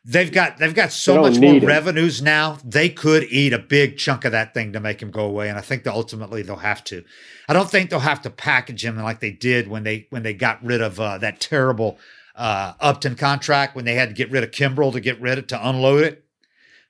They've 0.03 0.31
got 0.31 0.57
they've 0.57 0.73
got 0.73 0.91
so 0.91 1.21
much 1.21 1.39
more 1.39 1.59
revenues 1.59 2.23
now. 2.23 2.57
They 2.65 2.89
could 2.89 3.23
eat 3.25 3.53
a 3.53 3.59
big 3.59 3.97
chunk 3.97 4.25
of 4.25 4.31
that 4.31 4.51
thing 4.53 4.73
to 4.73 4.79
make 4.79 4.99
him 4.99 5.11
go 5.11 5.25
away, 5.25 5.47
and 5.47 5.59
I 5.59 5.61
think 5.61 5.83
that 5.83 5.93
ultimately 5.93 6.41
they'll 6.41 6.55
have 6.55 6.83
to. 6.85 7.03
I 7.47 7.53
don't 7.53 7.69
think 7.69 7.91
they'll 7.91 7.99
have 7.99 8.23
to 8.23 8.31
package 8.31 8.83
him 8.83 8.97
like 8.97 9.19
they 9.19 9.31
did 9.31 9.67
when 9.67 9.83
they 9.83 10.07
when 10.09 10.23
they 10.23 10.33
got 10.33 10.63
rid 10.63 10.81
of 10.81 10.99
uh, 10.99 11.19
that 11.19 11.39
terrible 11.39 11.99
uh, 12.35 12.73
Upton 12.79 13.15
contract 13.15 13.75
when 13.75 13.85
they 13.85 13.93
had 13.93 14.09
to 14.09 14.15
get 14.15 14.31
rid 14.31 14.43
of 14.43 14.49
Kimbrel 14.49 14.91
to 14.93 14.99
get 14.99 15.21
rid 15.21 15.37
of 15.37 15.45
to 15.47 15.69
unload 15.69 16.03
it. 16.03 16.25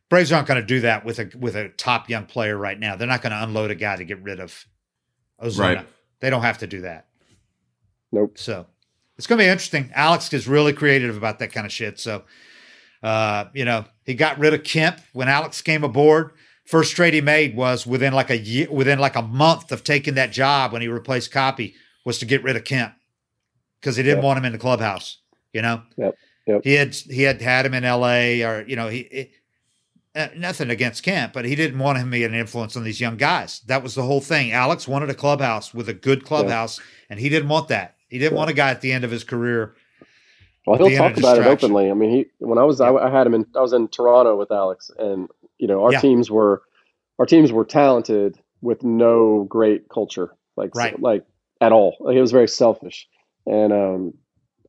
Braves 0.08 0.32
aren't 0.32 0.48
going 0.48 0.62
to 0.62 0.66
do 0.66 0.80
that 0.82 1.04
with 1.04 1.20
a 1.20 1.30
with 1.38 1.58
a 1.58 1.68
top 1.70 2.10
young 2.10 2.26
player 2.26 2.58
right 2.58 2.80
now. 2.80 2.96
They're 2.96 3.08
not 3.10 3.22
going 3.22 3.32
to 3.32 3.44
unload 3.44 3.72
a 3.72 3.76
guy 3.76 3.98
to 3.98 4.06
get 4.06 4.22
rid 4.22 4.40
of 4.40 4.66
Ozuna. 5.44 5.60
Right. 5.60 5.88
They 6.22 6.30
don't 6.30 6.44
have 6.44 6.60
to 6.60 6.68
do 6.68 6.82
that. 6.82 7.08
Nope. 8.14 8.38
So 8.38 8.68
it's 9.18 9.28
going 9.28 9.40
to 9.40 9.44
be 9.44 9.50
interesting. 9.50 9.92
Alex 9.94 10.32
is 10.34 10.48
really 10.48 10.72
creative 10.72 11.18
about 11.18 11.40
that 11.40 11.52
kind 11.52 11.66
of 11.66 11.74
shit. 11.74 12.00
So 12.00 12.24
uh, 13.04 13.46
you 13.54 13.66
know, 13.66 13.86
he 14.06 14.14
got 14.14 14.40
rid 14.40 14.54
of 14.54 14.64
Kemp 14.64 15.00
when 15.14 15.28
Alex 15.28 15.62
came 15.62 15.84
aboard. 15.84 16.32
First 16.66 16.96
trade 16.96 17.14
he 17.14 17.22
made 17.22 17.56
was 17.56 17.86
within 17.88 18.14
like 18.14 18.30
a 18.30 18.38
year, 18.38 18.68
within 18.72 19.00
like 19.00 19.16
a 19.16 19.22
month 19.22 19.72
of 19.72 19.84
taking 19.84 20.14
that 20.16 20.32
job 20.32 20.72
when 20.72 20.82
he 20.82 20.88
replaced 20.88 21.32
Coppy 21.32 21.76
was 22.06 22.20
to 22.20 22.26
get 22.26 22.44
rid 22.44 22.56
of 22.56 22.64
Kemp 22.64 22.94
because 23.80 23.96
he 23.96 24.04
didn't 24.04 24.20
yep. 24.20 24.24
want 24.24 24.40
him 24.40 24.46
in 24.46 24.52
the 24.52 24.58
clubhouse. 24.58 25.18
You 25.54 25.62
know, 25.64 25.82
yep. 25.98 26.16
Yep. 26.48 26.62
he 26.64 26.74
had 26.74 26.96
he 26.96 27.24
had 27.24 27.42
had 27.42 27.66
him 27.66 27.74
in 27.74 27.84
L.A. 27.84 28.44
or 28.44 28.66
you 28.68 28.76
know 28.76 28.88
he. 28.88 29.00
It, 29.00 29.32
uh, 30.14 30.28
nothing 30.36 30.70
against 30.70 31.04
Kemp, 31.04 31.32
but 31.32 31.46
he 31.46 31.56
didn't 31.56 31.80
want 31.80 31.98
him 31.98 32.08
to 32.08 32.12
be 32.12 32.26
an 32.26 32.34
influence 32.34 32.76
on 32.76 32.84
these 32.84 33.00
young 33.00 33.16
guys. 33.16 33.62
That 33.68 33.82
was 33.82 33.96
the 33.96 34.04
whole 34.04 34.20
thing. 34.20 34.52
Alex 34.52 34.86
wanted 34.86 35.10
a 35.10 35.14
clubhouse 35.14 35.74
with 35.74 35.88
a 35.88 35.94
good 35.94 36.26
clubhouse, 36.26 36.82
and 37.10 37.18
he 37.18 37.30
didn't 37.30 37.48
want 37.48 37.70
that. 37.70 37.96
He 38.10 38.20
didn't 38.20 38.38
want 38.38 38.50
a 38.50 38.54
guy 38.54 38.72
at 38.72 38.82
the 38.82 38.92
end 38.92 39.06
of 39.06 39.12
his 39.12 39.24
career 39.24 39.74
well, 40.66 40.78
he'll 40.78 40.98
talk 40.98 41.18
about 41.18 41.38
it 41.38 41.46
openly. 41.46 41.90
I 41.90 41.94
mean, 41.94 42.12
he 42.12 42.26
when 42.40 42.58
I 42.58 42.64
was 42.64 42.80
yeah. 42.80 42.88
I, 42.88 43.08
I, 43.08 43.12
had 43.12 43.26
him 43.26 43.34
in 43.34 43.46
I 43.56 43.62
was 43.62 43.74
in 43.74 43.88
Toronto 43.88 44.36
with 44.36 44.52
Alex, 44.52 44.92
and 45.00 45.28
you 45.58 45.68
know 45.68 45.84
our 45.84 45.94
yeah. 45.94 46.00
teams 46.00 46.30
were 46.30 46.62
our 47.20 47.26
teams 47.26 47.52
were 47.52 47.66
talented 47.66 48.40
with 48.62 48.84
no 48.84 49.46
great 49.50 49.90
culture, 49.90 50.36
like 50.56 50.76
right. 50.76 51.00
like 51.00 51.26
at 51.62 51.72
all. 51.72 51.98
Like, 52.00 52.16
it 52.16 52.22
was 52.22 52.32
very 52.32 52.48
selfish, 52.48 53.08
and 53.46 53.74
um, 53.74 54.14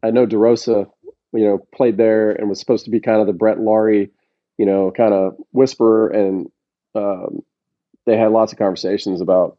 I 0.02 0.10
know 0.10 0.26
DeRosa, 0.26 0.90
you 1.32 1.44
know, 1.44 1.58
played 1.74 1.98
there 1.98 2.32
and 2.32 2.48
was 2.48 2.58
supposed 2.58 2.84
to 2.86 2.90
be 2.90 3.00
kind 3.00 3.20
of 3.20 3.26
the 3.26 3.32
Brett 3.32 3.60
Lawrie, 3.60 4.10
you 4.58 4.66
know, 4.66 4.90
kind 4.90 5.12
of 5.12 5.36
whisperer, 5.52 6.08
and 6.08 6.50
um, 6.94 7.42
they 8.06 8.16
had 8.16 8.32
lots 8.32 8.52
of 8.52 8.58
conversations 8.58 9.20
about 9.20 9.58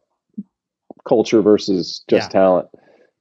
culture 1.06 1.42
versus 1.42 2.02
just 2.08 2.26
yeah. 2.26 2.40
talent. 2.40 2.68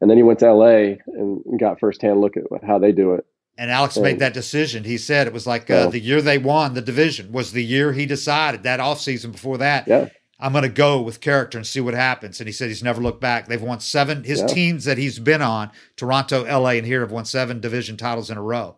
And 0.03 0.09
then 0.09 0.17
he 0.17 0.23
went 0.23 0.39
to 0.39 0.53
LA 0.53 0.95
and 1.07 1.41
got 1.57 1.79
firsthand 1.79 2.19
look 2.19 2.35
at 2.35 2.43
how 2.67 2.77
they 2.77 2.91
do 2.91 3.13
it. 3.13 3.25
And 3.57 3.71
Alex 3.71 3.95
and, 3.95 4.03
made 4.03 4.19
that 4.19 4.33
decision. 4.33 4.83
He 4.83 4.97
said 4.97 5.27
it 5.27 5.33
was 5.33 5.47
like 5.47 5.69
uh, 5.69 5.87
the 5.87 5.99
year 6.01 6.21
they 6.21 6.37
won 6.37 6.73
the 6.73 6.81
division 6.81 7.31
was 7.31 7.53
the 7.53 7.63
year 7.63 7.93
he 7.93 8.05
decided 8.05 8.63
that 8.63 8.81
offseason 8.81 9.31
before 9.31 9.59
that. 9.59 9.87
Yeah. 9.87 10.09
I'm 10.41 10.51
going 10.51 10.63
to 10.63 10.69
go 10.69 10.99
with 11.01 11.21
character 11.21 11.57
and 11.57 11.65
see 11.65 11.79
what 11.79 11.93
happens. 11.93 12.41
And 12.41 12.49
he 12.49 12.51
said 12.51 12.67
he's 12.67 12.83
never 12.83 12.99
looked 12.99 13.21
back. 13.21 13.47
They've 13.47 13.61
won 13.61 13.79
seven. 13.79 14.25
His 14.25 14.41
yeah. 14.41 14.47
teams 14.47 14.83
that 14.83 14.97
he's 14.97 15.19
been 15.19 15.41
on, 15.41 15.71
Toronto, 15.95 16.43
LA, 16.43 16.71
and 16.71 16.85
here 16.85 16.99
have 16.99 17.13
won 17.13 17.23
seven 17.23 17.61
division 17.61 17.95
titles 17.95 18.29
in 18.29 18.37
a 18.37 18.41
row. 18.41 18.75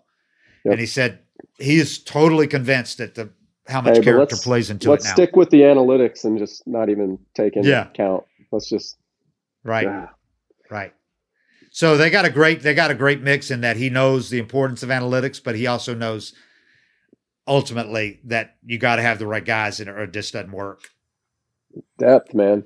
Yep. 0.64 0.74
And 0.74 0.80
he 0.80 0.86
said 0.86 1.22
he 1.58 1.78
is 1.78 1.98
totally 1.98 2.46
convinced 2.46 3.00
that 3.00 3.16
the 3.16 3.32
how 3.68 3.82
much 3.82 3.98
hey, 3.98 4.04
character 4.04 4.36
plays 4.36 4.70
into 4.70 4.92
let's 4.92 5.06
it 5.06 5.08
now. 5.08 5.14
stick 5.16 5.36
with 5.36 5.50
the 5.50 5.62
analytics 5.62 6.24
and 6.24 6.38
just 6.38 6.68
not 6.68 6.90
even 6.90 7.18
take 7.34 7.56
into 7.56 7.68
yeah. 7.68 7.88
account. 7.88 8.26
Let's 8.52 8.70
just 8.70 8.98
right, 9.64 9.88
yeah. 9.88 10.10
right. 10.70 10.94
So 11.76 11.98
they 11.98 12.10
got 12.10 12.24
a 12.24 12.30
great 12.30 12.62
they 12.62 12.74
got 12.74 12.90
a 12.90 12.96
great 12.96 13.20
mix 13.22 13.52
in 13.52 13.60
that 13.60 13.76
he 13.76 13.90
knows 13.90 14.30
the 14.30 14.40
importance 14.40 14.82
of 14.82 14.88
analytics, 14.88 15.44
but 15.44 15.56
he 15.56 15.68
also 15.68 15.94
knows 15.94 16.34
ultimately 17.46 18.22
that 18.24 18.56
you 18.66 18.78
got 18.78 18.96
to 18.96 19.02
have 19.02 19.20
the 19.20 19.28
right 19.28 19.44
guys 19.44 19.82
in 19.82 19.90
it 19.90 19.92
or 19.92 20.04
it 20.04 20.14
just 20.14 20.32
doesn't 20.32 20.54
work. 20.54 20.92
Depth, 21.98 22.34
man. 22.34 22.64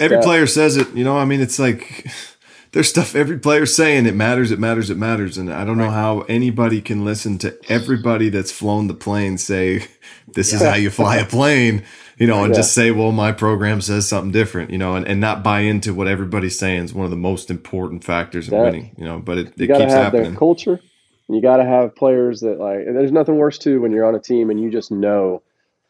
Every 0.00 0.22
player 0.22 0.46
says 0.46 0.78
it. 0.78 0.88
You 0.94 1.04
know, 1.04 1.18
I 1.18 1.26
mean, 1.26 1.42
it's 1.42 1.58
like 1.58 2.10
there's 2.72 2.88
stuff 2.88 3.14
every 3.14 3.38
player's 3.38 3.76
saying. 3.76 4.06
It 4.06 4.14
matters. 4.14 4.50
It 4.50 4.58
matters. 4.58 4.88
It 4.88 4.96
matters. 4.96 5.36
And 5.36 5.52
I 5.52 5.66
don't 5.66 5.76
know 5.76 5.90
how 5.90 6.20
anybody 6.22 6.80
can 6.80 7.04
listen 7.04 7.36
to 7.40 7.58
everybody 7.70 8.30
that's 8.30 8.52
flown 8.52 8.86
the 8.86 8.94
plane 8.94 9.36
say 9.36 9.86
this 10.32 10.50
yeah. 10.50 10.56
is 10.56 10.62
how 10.62 10.74
you 10.76 10.88
fly 10.88 11.16
a 11.16 11.26
plane 11.26 11.84
you 12.16 12.26
know, 12.26 12.44
and 12.44 12.54
yeah. 12.54 12.60
just 12.60 12.72
say, 12.72 12.90
well, 12.90 13.12
my 13.12 13.32
program 13.32 13.80
says 13.80 14.08
something 14.08 14.32
different, 14.32 14.70
you 14.70 14.78
know, 14.78 14.96
and, 14.96 15.06
and 15.06 15.20
not 15.20 15.42
buy 15.42 15.60
into 15.60 15.92
what 15.92 16.08
everybody's 16.08 16.58
saying 16.58 16.84
is 16.84 16.94
one 16.94 17.04
of 17.04 17.10
the 17.10 17.16
most 17.16 17.50
important 17.50 18.04
factors 18.04 18.48
in 18.48 18.58
winning, 18.58 18.94
you 18.96 19.04
know, 19.04 19.18
but 19.18 19.38
it, 19.38 19.48
it 19.60 19.66
keeps 19.66 19.92
happening. 19.92 20.34
culture. 20.34 20.80
You 21.28 21.42
got 21.42 21.56
to 21.58 21.64
have 21.64 21.94
players 21.94 22.40
that 22.40 22.58
like, 22.58 22.84
there's 22.86 23.12
nothing 23.12 23.36
worse 23.36 23.58
too 23.58 23.80
when 23.80 23.92
you're 23.92 24.06
on 24.06 24.14
a 24.14 24.20
team 24.20 24.48
and 24.50 24.60
you 24.60 24.70
just 24.70 24.90
know, 24.90 25.42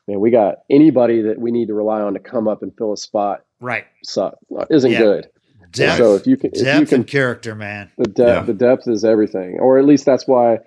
man, 0.09 0.19
we 0.19 0.31
got 0.31 0.59
anybody 0.71 1.23
that 1.23 1.39
we 1.39 1.51
need 1.51 1.69
to 1.69 1.75
rely 1.75 2.01
on 2.01 2.15
to 2.15 2.19
come 2.19 2.49
up 2.49 2.63
and 2.63 2.77
fill 2.77 2.93
a 2.93 2.97
spot. 2.97 3.45
Right. 3.61 3.85
Suck 4.03 4.39
isn't 4.71 4.91
yeah. 4.91 4.99
good. 4.99 5.31
Depth, 5.73 5.99
so 5.99 6.15
if 6.15 6.27
you 6.27 6.37
can, 6.37 6.51
if 6.55 6.63
depth 6.63 6.81
you 6.81 6.87
can, 6.87 7.05
character, 7.05 7.55
man, 7.55 7.91
the 7.99 8.07
depth, 8.07 8.19
yeah. 8.19 8.43
the 8.43 8.55
depth 8.55 8.89
is 8.89 9.05
everything, 9.05 9.59
or 9.59 9.79
at 9.79 9.85
least 9.85 10.07
that's 10.07 10.27
why 10.27 10.59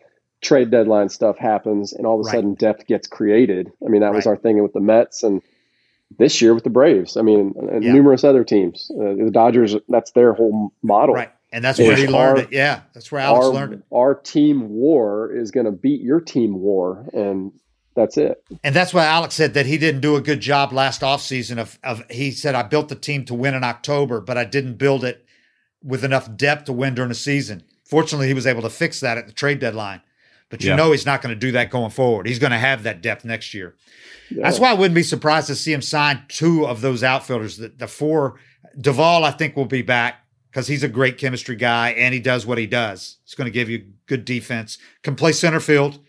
trade 0.42 0.72
deadline 0.72 1.10
stuff 1.10 1.38
happens 1.38 1.94
and 1.94 2.06
all 2.06 2.20
of 2.20 2.22
a 2.22 2.24
right. 2.24 2.36
sudden 2.36 2.54
depth 2.54 2.88
gets 2.88 3.08
created. 3.08 3.72
I 3.86 3.90
mean, 3.90 4.02
that 4.02 4.08
right. 4.08 4.16
was 4.16 4.28
our 4.28 4.38
thing 4.38 4.62
with 4.62 4.74
the 4.74 4.80
Mets 4.80 5.24
and 5.24 5.42
this 6.18 6.42
year 6.42 6.54
with 6.54 6.64
the 6.64 6.70
Braves. 6.70 7.18
I 7.18 7.22
mean, 7.22 7.54
and 7.58 7.84
yeah. 7.84 7.94
numerous 7.94 8.24
other 8.24 8.44
teams. 8.44 8.92
Uh, 8.94 9.16
the 9.26 9.32
Dodgers, 9.32 9.76
that's 9.88 10.12
their 10.12 10.34
whole 10.34 10.74
model. 10.82 11.16
Right. 11.16 11.32
And 11.52 11.64
that's 11.64 11.80
where 11.80 11.96
he 11.96 12.08
learned 12.08 12.40
it. 12.40 12.52
Yeah. 12.52 12.82
That's 12.94 13.12
where 13.12 13.22
Alex 13.22 13.46
our, 13.48 13.54
learned 13.54 13.74
it. 13.74 13.84
Our 13.92 14.16
team 14.16 14.70
war 14.70 15.32
is 15.34 15.52
going 15.52 15.66
to 15.66 15.72
beat 15.72 16.02
your 16.02 16.22
team 16.22 16.60
war. 16.60 17.06
And 17.14 17.52
that's 17.96 18.18
it. 18.18 18.44
And 18.64 18.76
that's 18.76 18.94
why 18.94 19.06
Alex 19.06 19.36
said 19.36 19.56
that 19.56 19.66
he 19.66 19.78
didn't 19.78 20.02
do 20.02 20.16
a 20.16 20.22
good 20.22 20.40
job 20.40 20.72
last 20.72 21.02
offseason 21.02 21.58
of, 21.58 21.80
of 21.84 22.04
he 22.10 22.32
said, 22.32 22.56
I 22.56 22.64
built 22.64 22.88
the 22.88 22.96
team 22.96 23.26
to 23.26 23.34
win 23.34 23.56
in 23.56 23.64
October, 23.64 24.22
but 24.22 24.38
I 24.38 24.46
didn't 24.46 24.76
build 24.76 25.04
it 25.04 25.26
with 25.84 26.04
enough 26.04 26.36
depth 26.38 26.66
to 26.66 26.74
win 26.74 26.96
during 26.96 27.10
the 27.10 27.16
season. 27.16 27.64
Fortunately, 27.84 28.28
he 28.28 28.34
was 28.34 28.46
able 28.46 28.62
to 28.62 28.70
fix 28.70 29.00
that 29.00 29.18
at 29.18 29.26
the 29.28 29.34
trade 29.34 29.60
deadline. 29.60 30.02
But 30.50 30.64
you 30.64 30.70
yeah. 30.70 30.76
know 30.76 30.92
he's 30.92 31.06
not 31.06 31.22
going 31.22 31.34
to 31.34 31.40
do 31.40 31.52
that 31.52 31.70
going 31.70 31.92
forward. 31.92 32.28
He's 32.28 32.40
going 32.40 32.52
to 32.52 32.58
have 32.58 32.84
that 32.84 33.02
depth 33.02 33.24
next 33.24 33.54
year. 33.54 33.76
Yeah. 34.32 34.44
That's 34.44 34.60
why 34.60 34.72
I 34.72 34.74
wouldn't 34.74 34.96
be 34.96 35.04
surprised 35.04 35.48
to 35.48 35.56
see 35.56 35.72
him 35.72 35.82
sign 35.82 36.24
two 36.28 36.66
of 36.66 36.82
those 36.82 37.04
outfielders. 37.04 37.58
The, 37.58 37.70
the 37.70 37.88
four, 37.88 38.40
Duvall, 38.80 39.24
I 39.24 39.32
think, 39.32 39.56
will 39.56 39.66
be 39.66 39.82
back 39.82 40.26
because 40.50 40.68
he's 40.68 40.84
a 40.84 40.88
great 40.88 41.18
chemistry 41.18 41.56
guy 41.56 41.92
and 41.92 42.14
he 42.14 42.20
does 42.20 42.46
what 42.46 42.58
he 42.58 42.66
does. 42.66 43.18
He's 43.24 43.36
going 43.36 43.46
to 43.46 43.52
give 43.52 43.70
you 43.70 43.86
good 44.08 44.26
defense, 44.26 44.80
can 45.04 45.16
play 45.16 45.32
center 45.32 45.60
field 45.60 46.00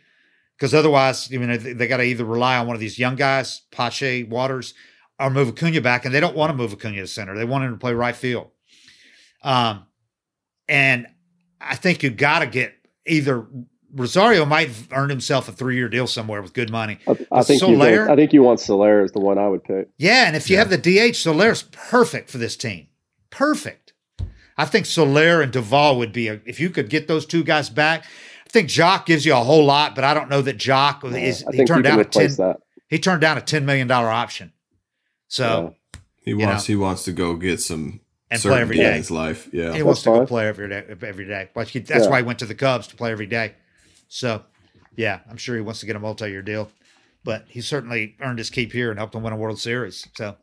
because 0.57 0.75
otherwise, 0.75 1.31
I 1.33 1.39
mean, 1.39 1.49
they, 1.49 1.73
they 1.73 1.87
got 1.87 1.99
to 1.99 2.03
either 2.03 2.25
rely 2.25 2.59
on 2.59 2.67
one 2.67 2.77
of 2.77 2.81
these 2.81 2.99
young 2.99 3.17
guys, 3.17 3.63
Pache, 3.71 4.25
Waters, 4.25 4.75
or 5.19 5.31
move 5.31 5.49
Acuna 5.49 5.81
back, 5.81 6.05
and 6.05 6.15
they 6.15 6.21
don't 6.21 6.37
want 6.37 6.51
to 6.51 6.57
move 6.57 6.73
Acuna 6.73 6.97
to 6.97 7.07
center. 7.07 7.35
They 7.35 7.47
want 7.47 7.65
him 7.65 7.73
to 7.73 7.79
play 7.79 7.95
right 7.95 8.15
field. 8.17 8.51
Um, 9.43 9.87
and 10.69 11.07
I 11.61 11.77
think 11.77 12.03
you 12.03 12.11
got 12.11 12.41
to 12.41 12.47
get 12.47 12.75
either 13.07 13.47
Rosario 13.95 14.45
might 14.45 14.71
earn 14.93 15.11
himself 15.11 15.49
a 15.49 15.53
three 15.53 15.77
year 15.77 15.89
deal 15.89 16.07
somewhere 16.07 16.43
with 16.43 16.53
good 16.53 16.71
money. 16.71 16.99
I, 17.07 17.27
I 17.33 17.43
think 17.43 17.61
Soler, 17.61 18.07
you, 18.07 18.11
I 18.11 18.17
think 18.17 18.33
you 18.33 18.43
want 18.43 18.61
Soler 18.61 19.05
is 19.05 19.13
the 19.13 19.21
one 19.21 19.39
I 19.39 19.49
would 19.49 19.65
pick. 19.65 19.89
Yeah, 19.99 20.27
and 20.27 20.37
if 20.37 20.49
you 20.49 20.57
yeah. 20.57 20.65
have 20.65 20.71
the 20.71 21.11
DH, 21.11 21.17
Soler's 21.17 21.63
perfect 21.63 22.31
for 22.31 22.39
this 22.39 22.57
team. 22.57 22.89
Perfect. 23.31 23.93
I 24.57 24.65
think 24.65 24.87
Soler 24.87 25.41
and 25.41 25.51
Duvall 25.53 25.99
would 25.99 26.13
be 26.13 26.29
a, 26.29 26.41
if 26.45 26.61
you 26.61 26.71
could 26.71 26.91
get 26.91 27.09
those 27.09 27.27
two 27.27 27.43
guys 27.43 27.71
back. 27.71 28.05
I 28.47 28.51
think 28.51 28.69
Joc 28.69 29.07
gives 29.07 29.25
you 29.25 29.33
a 29.33 29.37
whole 29.37 29.65
lot, 29.65 29.95
but 29.95 30.03
I 30.03 30.13
don't 30.13 30.29
know 30.29 30.43
that 30.43 30.59
Joc 30.59 31.05
yeah, 31.05 31.19
is. 31.19 31.45
He 31.53 31.65
turned 31.65 31.85
down 31.85 32.01
a 32.01 32.05
ten. 32.05 32.31
That. 32.37 32.61
He 32.89 32.99
turned 32.99 33.21
down 33.21 33.39
a 33.39 33.41
ten 33.41 33.65
million 33.65 33.87
dollar 33.87 34.09
option. 34.09 34.53
So 35.29 35.77
yeah. 35.95 36.01
he 36.23 36.35
wants 36.35 36.69
know, 36.69 36.73
he 36.73 36.77
wants 36.77 37.05
to 37.05 37.13
go 37.13 37.37
get 37.37 37.61
some 37.61 38.01
and 38.31 38.43
play 38.43 38.61
every 38.61 38.77
day 38.77 38.91
in 38.91 38.97
his 38.97 39.11
life. 39.11 39.49
Yeah, 39.53 39.73
he 39.75 39.83
wants 39.83 40.03
to 40.03 40.11
go 40.11 40.27
play 40.27 40.47
every 40.47 40.69
day. 40.69 40.85
Every 41.03 41.27
day. 41.27 41.49
That's 41.55 41.75
yeah. 41.75 42.09
why 42.09 42.19
he 42.19 42.23
went 42.25 42.41
to 42.41 42.47
the 42.47 42.55
Cubs 42.55 42.87
to 42.89 42.97
play 42.97 43.13
every 43.13 43.27
day. 43.27 43.55
So, 44.13 44.43
yeah, 44.97 45.21
I'm 45.31 45.37
sure 45.37 45.55
he 45.55 45.63
wants 45.63 45.81
to 45.81 45.87
get 45.87 45.95
a 45.95 46.01
multi-year 46.01 46.43
deal, 46.43 46.69
but 47.23 47.45
he 47.49 47.61
certainly 47.61 48.17
earned 48.21 48.39
his 48.39 48.51
keep 48.51 48.73
here 48.73 48.91
and 48.91 48.99
helped 48.99 49.15
him 49.15 49.23
win 49.23 49.33
a 49.33 49.37
World 49.37 49.61
Series. 49.61 50.07
So 50.17 50.37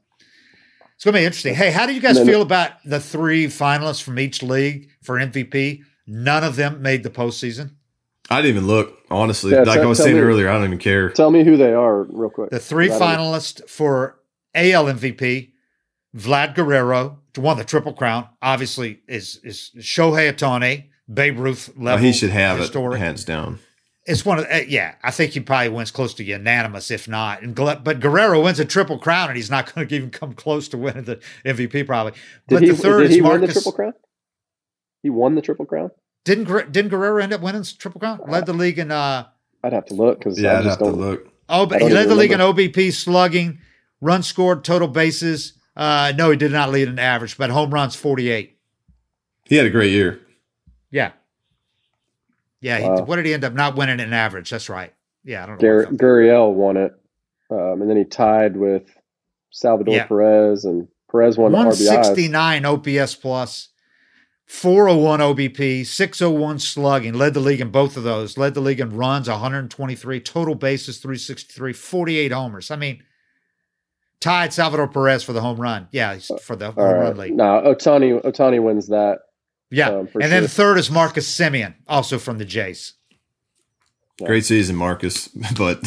it's 0.96 1.04
going 1.04 1.14
to 1.14 1.20
be 1.20 1.26
interesting. 1.26 1.54
Hey, 1.54 1.70
how 1.70 1.86
do 1.86 1.94
you 1.94 2.00
guys 2.00 2.18
feel 2.18 2.42
about 2.42 2.72
the 2.86 3.02
three 3.02 3.48
finalists 3.48 4.02
from 4.02 4.20
each 4.20 4.42
league 4.42 4.90
for 5.04 5.18
MVP? 5.18 5.84
None 6.08 6.44
of 6.46 6.56
them 6.56 6.82
made 6.82 7.04
the 7.04 7.10
postseason. 7.10 7.72
I 8.30 8.42
didn't 8.42 8.58
even 8.58 8.68
look, 8.68 8.98
honestly. 9.12 9.52
Yeah, 9.52 9.64
like 9.64 9.82
I 9.82 9.86
was 9.86 10.00
saying 10.00 10.16
me, 10.16 10.22
earlier, 10.22 10.50
I 10.50 10.54
don't 10.54 10.64
even 10.64 10.80
care. 10.80 11.10
Tell 11.10 11.30
me 11.30 11.44
who 11.44 11.58
they 11.58 11.74
are, 11.74 12.04
real 12.04 12.30
quick. 12.30 12.50
The 12.50 12.60
three 12.60 12.88
finalists 12.88 13.68
for 13.70 14.20
AL 14.56 14.86
MVP 14.86 15.52
Vlad 16.16 16.56
Guerrero, 16.56 17.20
won 17.38 17.58
the 17.58 17.64
Triple 17.64 17.94
Crown, 17.94 18.28
obviously 18.42 19.02
is 19.08 19.40
is 19.44 19.72
Shohei 19.78 20.34
Ohtani, 20.34 20.86
Babe 21.12 21.40
Ruth 21.40 21.70
level. 21.78 22.00
Oh, 22.00 22.06
he 22.06 22.14
should 22.14 22.32
have 22.32 22.60
historic. 22.60 22.98
it 22.98 23.04
hands 23.04 23.24
down. 23.24 23.60
It's 24.06 24.26
one 24.26 24.40
of 24.40 24.46
uh, 24.46 24.62
yeah. 24.68 24.96
I 25.04 25.12
think 25.12 25.32
he 25.34 25.40
probably 25.42 25.70
wins 25.70 25.92
close 25.92 26.14
to 26.16 26.24
unanimous, 26.24 26.92
if 26.92 27.08
not. 27.08 27.42
And 27.42 27.54
but 27.56 28.00
Guerrero 28.00 28.42
wins 28.42 28.60
a 28.60 28.66
triple 28.66 28.98
crown, 28.98 29.30
and 29.30 29.36
he's 29.36 29.52
not 29.52 29.74
going 29.74 29.88
to 29.88 29.96
even 29.96 30.10
come 30.10 30.34
close 30.34 30.68
to 30.70 30.78
winning 30.78 31.04
the 31.04 31.20
MVP 31.46 31.86
probably. 31.86 32.14
But 32.48 32.62
did 32.62 32.70
the 32.70 32.76
third 32.78 33.02
did 33.04 33.12
he 33.12 33.18
is 33.18 33.24
Marcus, 33.24 33.40
win 33.42 33.48
the 33.48 33.54
triple 33.54 33.72
crown. 33.74 33.94
He 35.04 35.10
won 35.10 35.36
the 35.36 35.42
triple 35.42 35.66
crown. 35.66 35.92
Didn't 36.24 36.72
didn't 36.72 36.90
Guerrero 36.90 37.22
end 37.22 37.34
up 37.34 37.42
winning 37.42 37.64
triple 37.64 38.00
crown? 38.00 38.22
Led 38.28 38.46
the 38.46 38.54
league 38.54 38.80
in. 38.80 38.92
uh 38.92 39.28
I'd 39.64 39.74
have 39.74 39.86
to 39.86 39.94
look 39.94 40.20
because 40.20 40.40
yeah, 40.40 40.60
I 40.60 40.64
just 40.64 40.80
don't 40.80 40.98
look. 40.98 41.28
Oh, 41.50 41.66
but 41.66 41.82
he 41.82 41.90
led 41.90 42.10
the 42.10 42.16
league 42.16 42.32
in 42.32 42.40
OBP, 42.40 42.94
slugging, 42.94 43.60
run 44.02 44.24
scored, 44.24 44.64
total 44.64 44.88
bases. 44.88 45.54
Uh, 45.76 46.12
no, 46.18 46.30
he 46.32 46.38
did 46.38 46.52
not 46.52 46.72
lead 46.72 46.88
an 46.88 47.00
average, 47.00 47.38
but 47.38 47.50
home 47.50 47.74
runs 47.74 47.96
forty 47.96 48.30
eight. 48.30 48.58
He 49.46 49.56
had 49.56 49.66
a 49.66 49.70
great 49.70 49.92
year. 49.92 50.22
Yeah, 50.92 51.12
yeah, 52.60 52.80
he, 52.80 53.02
what 53.04 53.18
did 53.18 53.26
he 53.26 53.34
end 53.34 53.44
up 53.44 53.54
not 53.54 53.76
winning 53.76 54.00
an 54.00 54.14
average? 54.14 54.50
That's 54.50 54.70
right. 54.70 54.94
Yeah, 55.24 55.44
I 55.44 55.46
don't 55.46 55.62
know. 55.62 55.84
Gar- 55.84 55.92
Gurriel 55.92 56.54
won 56.54 56.78
it, 56.78 56.94
um, 57.50 57.82
and 57.82 57.90
then 57.90 57.98
he 57.98 58.04
tied 58.04 58.58
with 58.58 58.90
Salvador 59.52 59.96
yeah. 59.96 60.06
Perez, 60.08 60.66
and 60.66 60.88
Perez 61.12 61.38
won 61.38 61.52
169 61.52 62.66
OPS 62.66 63.16
plus, 63.16 63.70
401 64.48 65.20
OBP, 65.20 65.86
601 65.86 66.60
slugging. 66.60 67.14
Led 67.14 67.34
the 67.34 67.40
league 67.40 67.62
in 67.62 67.70
both 67.70 67.96
of 67.96 68.04
those. 68.04 68.38
Led 68.38 68.54
the 68.54 68.62
league 68.62 68.80
in 68.80 68.96
runs, 68.96 69.30
123 69.30 70.20
total 70.22 70.56
bases, 70.56 70.98
363, 70.98 71.74
48 71.74 72.32
homers. 72.32 72.72
I 72.72 72.76
mean, 72.76 73.04
tied 74.20 74.52
Salvador 74.52 74.88
Perez 74.88 75.24
for 75.24 75.34
the 75.34 75.42
home 75.42 75.62
run. 75.62 75.90
Yeah, 75.92 76.18
for 76.42 76.56
the 76.56 76.72
home 76.72 76.84
right. 76.84 77.00
run 77.02 77.18
league. 77.18 77.36
No, 77.36 77.62
Otani 77.66 78.24
Ohtani 78.24 78.64
wins 78.64 78.88
that. 78.88 79.20
Yeah, 79.70 79.90
um, 79.90 80.00
and 80.00 80.12
sure. 80.12 80.28
then 80.28 80.44
the 80.44 80.50
third 80.50 80.78
is 80.78 80.90
Marcus 80.90 81.30
Semien, 81.30 81.74
also 81.88 82.18
from 82.20 82.38
the 82.38 82.46
Jays. 82.46 82.94
Yeah. 84.20 84.28
Great 84.28 84.46
season, 84.46 84.76
Marcus, 84.76 85.28
but 85.58 85.82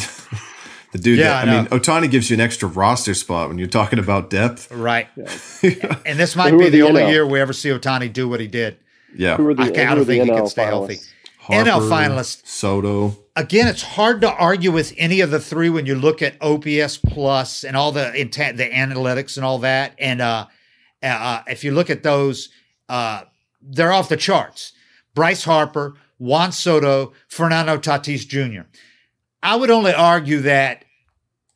the 0.91 0.99
dude. 0.99 1.19
Yeah, 1.19 1.45
that, 1.45 1.47
I, 1.47 1.51
I 1.51 1.61
mean, 1.61 1.65
Ohtani 1.67 2.09
gives 2.09 2.29
you 2.29 2.35
an 2.35 2.41
extra 2.41 2.69
roster 2.69 3.13
spot 3.13 3.49
when 3.49 3.57
you're 3.57 3.67
talking 3.67 3.99
about 3.99 4.29
depth, 4.29 4.71
right? 4.71 5.07
Yeah. 5.15 5.95
and 6.05 6.19
this 6.19 6.35
might 6.35 6.51
be 6.51 6.65
the, 6.65 6.69
the 6.69 6.81
only 6.83 7.01
NL? 7.01 7.11
year 7.11 7.25
we 7.25 7.39
ever 7.39 7.53
see 7.53 7.69
Ohtani 7.69 8.11
do 8.11 8.29
what 8.29 8.39
he 8.39 8.47
did. 8.47 8.77
Yeah, 9.15 9.37
who 9.37 9.49
are 9.49 9.53
the, 9.53 9.63
I, 9.63 9.91
I 9.91 9.95
don't 9.95 10.05
think 10.05 10.23
he 10.23 10.29
can 10.29 10.47
stay 10.47 10.63
finalists? 10.63 10.67
healthy. 10.67 10.97
Harper, 11.39 11.71
NL 11.71 11.89
finalists, 11.89 12.45
Soto. 12.45 13.17
Again, 13.35 13.67
it's 13.67 13.81
hard 13.81 14.21
to 14.21 14.31
argue 14.31 14.71
with 14.71 14.93
any 14.95 15.21
of 15.21 15.31
the 15.31 15.39
three 15.39 15.69
when 15.69 15.87
you 15.87 15.95
look 15.95 16.21
at 16.21 16.35
OPS 16.39 16.97
plus 16.97 17.63
and 17.63 17.75
all 17.75 17.91
the 17.91 18.13
intent, 18.13 18.57
the 18.57 18.69
analytics 18.69 19.37
and 19.37 19.45
all 19.45 19.57
that. 19.59 19.95
And 19.97 20.21
uh, 20.21 20.45
uh, 21.01 21.41
if 21.47 21.63
you 21.63 21.71
look 21.71 21.89
at 21.89 22.03
those, 22.03 22.49
uh, 22.89 23.23
they're 23.61 23.91
off 23.91 24.09
the 24.09 24.17
charts. 24.17 24.73
Bryce 25.13 25.43
Harper, 25.43 25.95
Juan 26.17 26.51
Soto, 26.51 27.13
Fernando 27.27 27.77
Tatis 27.77 28.27
Jr. 28.27 28.67
I 29.43 29.55
would 29.55 29.71
only 29.71 29.93
argue 29.93 30.39
that 30.41 30.85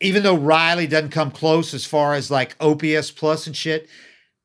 even 0.01 0.23
though 0.23 0.35
Riley 0.35 0.87
doesn't 0.87 1.11
come 1.11 1.31
close 1.31 1.73
as 1.73 1.85
far 1.85 2.13
as 2.13 2.29
like 2.29 2.55
OPS 2.59 3.11
plus 3.11 3.47
and 3.47 3.55
shit, 3.55 3.87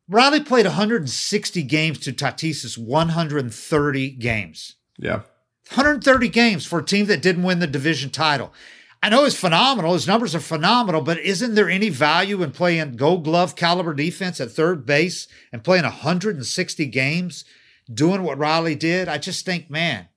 Riley 0.09 0.43
played 0.43 0.67
160 0.67 1.63
games 1.63 1.99
to 2.01 2.13
Tatis's 2.13 2.77
130 2.77 4.11
games. 4.11 4.77
Yeah. 4.99 5.23
130 5.69 6.29
games 6.29 6.67
for 6.67 6.81
a 6.81 6.85
team 6.85 7.07
that 7.07 7.23
didn't 7.23 7.45
win 7.45 7.61
the 7.61 7.67
division 7.67 8.11
title. 8.11 8.53
I 9.03 9.09
know 9.09 9.25
it's 9.25 9.35
phenomenal. 9.35 9.95
His 9.95 10.07
numbers 10.07 10.35
are 10.35 10.41
phenomenal, 10.41 11.01
but 11.01 11.19
isn't 11.19 11.55
there 11.55 11.71
any 11.71 11.89
value 11.89 12.43
in 12.43 12.51
playing 12.51 12.97
gold 12.97 13.25
glove 13.25 13.57
caliber 13.57 13.95
defense 13.95 14.41
at 14.41 14.51
third 14.51 14.85
base 14.85 15.27
and 15.53 15.65
playing 15.65 15.85
160 15.85 16.87
games, 16.87 17.45
doing 17.93 18.23
what 18.23 18.37
Riley 18.37 18.75
did? 18.75 19.09
I 19.09 19.17
just 19.17 19.47
think, 19.47 19.71
man, 19.71 20.09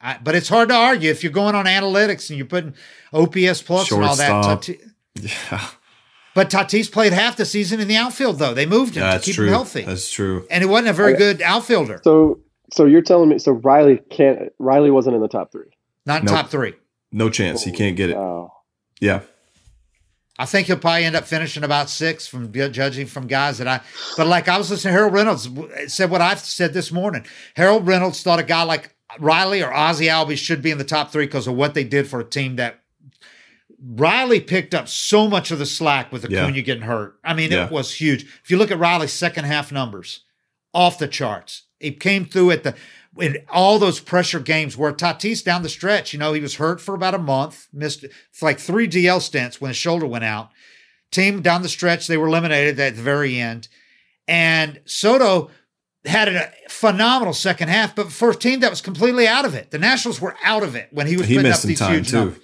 I, 0.00 0.18
but 0.22 0.36
it's 0.36 0.48
hard 0.48 0.68
to 0.68 0.76
argue 0.76 1.10
if 1.10 1.24
you're 1.24 1.32
going 1.32 1.56
on 1.56 1.64
analytics 1.64 2.30
and 2.30 2.38
you're 2.38 2.46
putting 2.46 2.74
OPS 3.12 3.62
plus 3.62 3.90
and 3.90 4.04
all 4.04 4.14
that. 4.14 4.42
Tati- 4.44 4.80
yeah. 5.14 5.68
But 6.34 6.50
Tatis 6.50 6.92
played 6.92 7.12
half 7.12 7.36
the 7.36 7.44
season 7.44 7.80
in 7.80 7.88
the 7.88 7.96
outfield, 7.96 8.38
though. 8.38 8.54
They 8.54 8.66
moved 8.66 8.94
him 8.94 9.10
to 9.10 9.18
keep 9.18 9.34
true. 9.34 9.46
him 9.46 9.52
healthy. 9.52 9.82
That's 9.82 10.08
true. 10.08 10.46
And 10.48 10.62
he 10.62 10.70
wasn't 10.70 10.90
a 10.90 10.92
very 10.92 11.14
good 11.14 11.42
outfielder. 11.42 12.00
So, 12.04 12.38
so 12.72 12.84
you're 12.84 13.02
telling 13.02 13.28
me 13.30 13.40
so 13.40 13.52
Riley 13.52 14.00
can't? 14.10 14.52
Riley 14.60 14.92
wasn't 14.92 15.16
in 15.16 15.22
the 15.22 15.26
top 15.26 15.50
three. 15.50 15.66
Not 16.06 16.22
nope. 16.22 16.32
top 16.32 16.48
three. 16.48 16.74
No 17.12 17.30
chance. 17.30 17.64
He 17.64 17.72
can't 17.72 17.96
get 17.96 18.10
it. 18.10 18.18
Yeah. 19.00 19.20
I 20.40 20.46
think 20.46 20.68
he'll 20.68 20.78
probably 20.78 21.04
end 21.04 21.16
up 21.16 21.24
finishing 21.24 21.64
about 21.64 21.90
six 21.90 22.28
from 22.28 22.52
judging 22.52 23.06
from 23.06 23.26
guys 23.26 23.58
that 23.58 23.66
I. 23.66 23.80
But 24.16 24.28
like 24.28 24.48
I 24.48 24.56
was 24.56 24.70
listening, 24.70 24.94
Harold 24.94 25.12
Reynolds 25.12 25.48
said 25.88 26.10
what 26.10 26.20
I 26.20 26.36
said 26.36 26.72
this 26.72 26.92
morning. 26.92 27.26
Harold 27.56 27.86
Reynolds 27.86 28.22
thought 28.22 28.38
a 28.38 28.44
guy 28.44 28.62
like 28.62 28.94
Riley 29.18 29.62
or 29.62 29.72
Ozzie 29.72 30.06
Albies 30.06 30.38
should 30.38 30.62
be 30.62 30.70
in 30.70 30.78
the 30.78 30.84
top 30.84 31.10
three 31.10 31.26
because 31.26 31.48
of 31.48 31.54
what 31.54 31.74
they 31.74 31.82
did 31.82 32.06
for 32.06 32.20
a 32.20 32.24
team 32.24 32.54
that 32.56 32.80
Riley 33.84 34.40
picked 34.40 34.74
up 34.74 34.86
so 34.86 35.28
much 35.28 35.50
of 35.50 35.58
the 35.58 35.66
slack 35.66 36.12
with 36.12 36.24
Acuna 36.24 36.56
yeah. 36.56 36.62
getting 36.62 36.82
hurt. 36.84 37.18
I 37.24 37.34
mean, 37.34 37.50
yeah. 37.50 37.66
it 37.66 37.72
was 37.72 37.94
huge. 37.94 38.24
If 38.44 38.50
you 38.50 38.58
look 38.58 38.70
at 38.70 38.78
Riley's 38.78 39.12
second 39.12 39.44
half 39.44 39.72
numbers, 39.72 40.24
off 40.72 40.98
the 40.98 41.08
charts. 41.08 41.64
He 41.80 41.92
came 41.92 42.24
through 42.24 42.50
at 42.52 42.64
the 42.64 42.74
in 43.20 43.38
all 43.50 43.78
those 43.78 44.00
pressure 44.00 44.40
games 44.40 44.76
where 44.76 44.92
Tatis 44.92 45.42
down 45.42 45.62
the 45.62 45.68
stretch, 45.68 46.12
you 46.12 46.18
know, 46.18 46.32
he 46.32 46.40
was 46.40 46.56
hurt 46.56 46.80
for 46.80 46.94
about 46.94 47.14
a 47.14 47.18
month, 47.18 47.68
missed 47.72 48.04
like 48.40 48.58
three 48.58 48.88
DL 48.88 49.20
stints 49.20 49.60
when 49.60 49.68
his 49.68 49.76
shoulder 49.76 50.06
went 50.06 50.24
out. 50.24 50.50
Team 51.10 51.40
down 51.40 51.62
the 51.62 51.68
stretch, 51.68 52.06
they 52.06 52.16
were 52.16 52.28
eliminated 52.28 52.78
at 52.78 52.96
the 52.96 53.02
very 53.02 53.38
end. 53.38 53.68
And 54.26 54.80
Soto 54.84 55.50
had 56.04 56.28
a 56.28 56.52
phenomenal 56.68 57.34
second 57.34 57.68
half, 57.68 57.94
but 57.94 58.12
for 58.12 58.30
a 58.30 58.34
team 58.34 58.60
that 58.60 58.70
was 58.70 58.80
completely 58.80 59.26
out 59.26 59.44
of 59.44 59.54
it. 59.54 59.70
The 59.70 59.78
Nationals 59.78 60.20
were 60.20 60.36
out 60.44 60.62
of 60.62 60.74
it 60.74 60.88
when 60.90 61.06
he 61.06 61.16
was 61.16 61.26
he 61.26 61.38
missed 61.38 61.64
up 61.64 61.68
these 61.68 61.80
huge 61.80 62.10
too. 62.10 62.16
Numbers. 62.16 62.38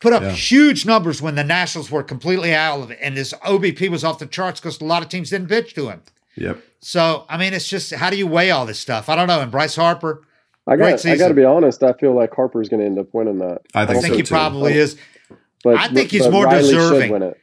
put 0.00 0.12
up 0.12 0.22
yeah. 0.22 0.30
huge 0.30 0.86
numbers 0.86 1.20
when 1.20 1.34
the 1.34 1.44
Nationals 1.44 1.90
were 1.90 2.02
completely 2.02 2.54
out 2.54 2.80
of 2.80 2.90
it, 2.90 2.98
and 3.00 3.16
his 3.16 3.34
OBP 3.44 3.88
was 3.88 4.04
off 4.04 4.18
the 4.18 4.26
charts 4.26 4.60
because 4.60 4.80
a 4.80 4.84
lot 4.84 5.02
of 5.02 5.08
teams 5.08 5.30
didn't 5.30 5.48
pitch 5.48 5.74
to 5.74 5.88
him. 5.88 6.02
Yep. 6.36 6.62
So 6.80 7.24
I 7.28 7.36
mean, 7.36 7.54
it's 7.54 7.68
just 7.68 7.92
how 7.94 8.10
do 8.10 8.16
you 8.16 8.26
weigh 8.26 8.50
all 8.50 8.66
this 8.66 8.78
stuff? 8.78 9.08
I 9.08 9.16
don't 9.16 9.28
know. 9.28 9.40
And 9.40 9.50
Bryce 9.50 9.76
Harper, 9.76 10.24
I 10.66 10.76
got 10.76 11.04
I 11.04 11.16
got 11.16 11.28
to 11.28 11.34
be 11.34 11.44
honest. 11.44 11.82
I 11.82 11.92
feel 11.92 12.14
like 12.14 12.34
Harper's 12.34 12.68
going 12.68 12.80
to 12.80 12.86
end 12.86 12.98
up 12.98 13.12
winning 13.12 13.38
that. 13.38 13.62
I 13.74 13.86
think, 13.86 13.98
I 13.98 14.00
think 14.00 14.12
so 14.12 14.16
he 14.16 14.22
too. 14.22 14.34
probably 14.34 14.72
is. 14.74 14.96
But 15.62 15.78
I 15.78 15.88
think 15.88 16.10
he's 16.10 16.28
more 16.28 16.44
Riley 16.44 16.62
deserving. 16.62 17.34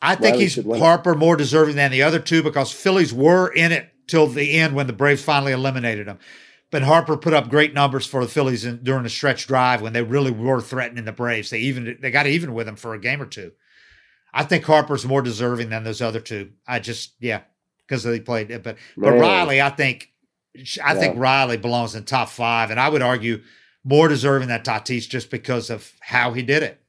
I 0.00 0.14
think 0.14 0.34
Riley 0.34 0.44
he's 0.44 0.78
Harper 0.78 1.14
more 1.14 1.36
deserving 1.36 1.76
than 1.76 1.90
the 1.90 2.02
other 2.02 2.20
two 2.20 2.42
because 2.42 2.70
Phillies 2.70 3.12
were 3.12 3.48
in 3.48 3.72
it 3.72 3.90
till 4.06 4.26
the 4.26 4.58
end 4.58 4.74
when 4.74 4.86
the 4.86 4.92
Braves 4.92 5.22
finally 5.22 5.52
eliminated 5.52 6.06
them. 6.06 6.18
But 6.70 6.82
Harper 6.82 7.16
put 7.16 7.32
up 7.32 7.48
great 7.48 7.72
numbers 7.72 8.06
for 8.06 8.22
the 8.22 8.30
Phillies 8.30 8.64
in, 8.64 8.82
during 8.82 9.02
the 9.02 9.08
stretch 9.08 9.46
drive 9.46 9.80
when 9.80 9.92
they 9.92 10.02
really 10.02 10.30
were 10.30 10.60
threatening 10.60 11.04
the 11.04 11.12
Braves. 11.12 11.50
They 11.50 11.60
even 11.60 11.96
they 12.00 12.10
got 12.10 12.26
even 12.26 12.54
with 12.54 12.66
them 12.66 12.76
for 12.76 12.94
a 12.94 13.00
game 13.00 13.22
or 13.22 13.26
two. 13.26 13.52
I 14.32 14.44
think 14.44 14.64
Harper's 14.64 15.06
more 15.06 15.22
deserving 15.22 15.70
than 15.70 15.84
those 15.84 16.02
other 16.02 16.20
two. 16.20 16.50
I 16.66 16.80
just 16.80 17.14
yeah 17.20 17.40
because 17.88 18.02
they 18.02 18.20
played 18.20 18.50
it, 18.50 18.62
but 18.62 18.76
but 18.96 19.12
Riley, 19.12 19.62
I 19.62 19.70
think 19.70 20.12
I 20.84 20.92
yeah. 20.92 20.94
think 20.94 21.18
Riley 21.18 21.56
belongs 21.56 21.94
in 21.94 22.04
top 22.04 22.28
five, 22.28 22.70
and 22.70 22.78
I 22.78 22.88
would 22.88 23.02
argue 23.02 23.42
more 23.84 24.08
deserving 24.08 24.48
than 24.48 24.60
Tatis 24.60 25.08
just 25.08 25.30
because 25.30 25.70
of 25.70 25.92
how 26.00 26.32
he 26.32 26.42
did 26.42 26.62
it, 26.62 26.80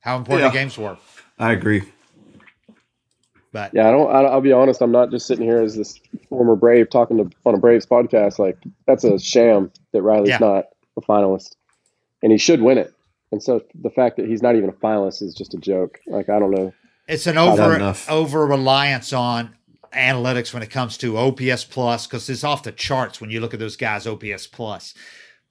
how 0.00 0.16
important 0.16 0.46
yeah. 0.46 0.50
the 0.50 0.58
games 0.58 0.76
were. 0.76 0.98
I 1.38 1.52
agree. 1.52 1.82
But 3.52 3.72
yeah, 3.74 3.88
I 3.88 3.90
don't. 3.90 4.14
I'll 4.14 4.40
be 4.40 4.52
honest. 4.52 4.80
I'm 4.80 4.92
not 4.92 5.10
just 5.10 5.26
sitting 5.26 5.44
here 5.44 5.60
as 5.60 5.76
this 5.76 5.98
former 6.28 6.54
Brave 6.54 6.90
talking 6.90 7.16
to 7.16 7.36
on 7.44 7.54
a 7.54 7.58
Braves 7.58 7.86
podcast. 7.86 8.38
Like 8.38 8.58
that's 8.86 9.04
a 9.04 9.18
sham 9.18 9.72
that 9.92 10.02
Riley's 10.02 10.28
yeah. 10.28 10.38
not 10.38 10.66
a 10.96 11.00
finalist, 11.00 11.56
and 12.22 12.30
he 12.30 12.38
should 12.38 12.60
win 12.60 12.78
it. 12.78 12.92
And 13.32 13.42
so 13.42 13.62
the 13.74 13.90
fact 13.90 14.16
that 14.16 14.26
he's 14.26 14.42
not 14.42 14.56
even 14.56 14.68
a 14.68 14.72
finalist 14.72 15.22
is 15.22 15.34
just 15.34 15.54
a 15.54 15.58
joke. 15.58 15.98
Like 16.06 16.28
I 16.28 16.38
don't 16.38 16.52
know. 16.52 16.72
It's 17.08 17.26
an 17.26 17.38
over 17.38 17.94
over 18.08 18.46
reliance 18.46 19.12
on 19.12 19.56
analytics 19.92 20.52
when 20.52 20.62
it 20.62 20.70
comes 20.70 20.96
to 20.98 21.16
OPS 21.16 21.64
plus 21.64 22.06
because 22.06 22.28
it's 22.28 22.44
off 22.44 22.62
the 22.62 22.72
charts 22.72 23.20
when 23.20 23.30
you 23.30 23.40
look 23.40 23.54
at 23.54 23.60
those 23.60 23.76
guys 23.76 24.06
OPS 24.06 24.46
plus. 24.46 24.94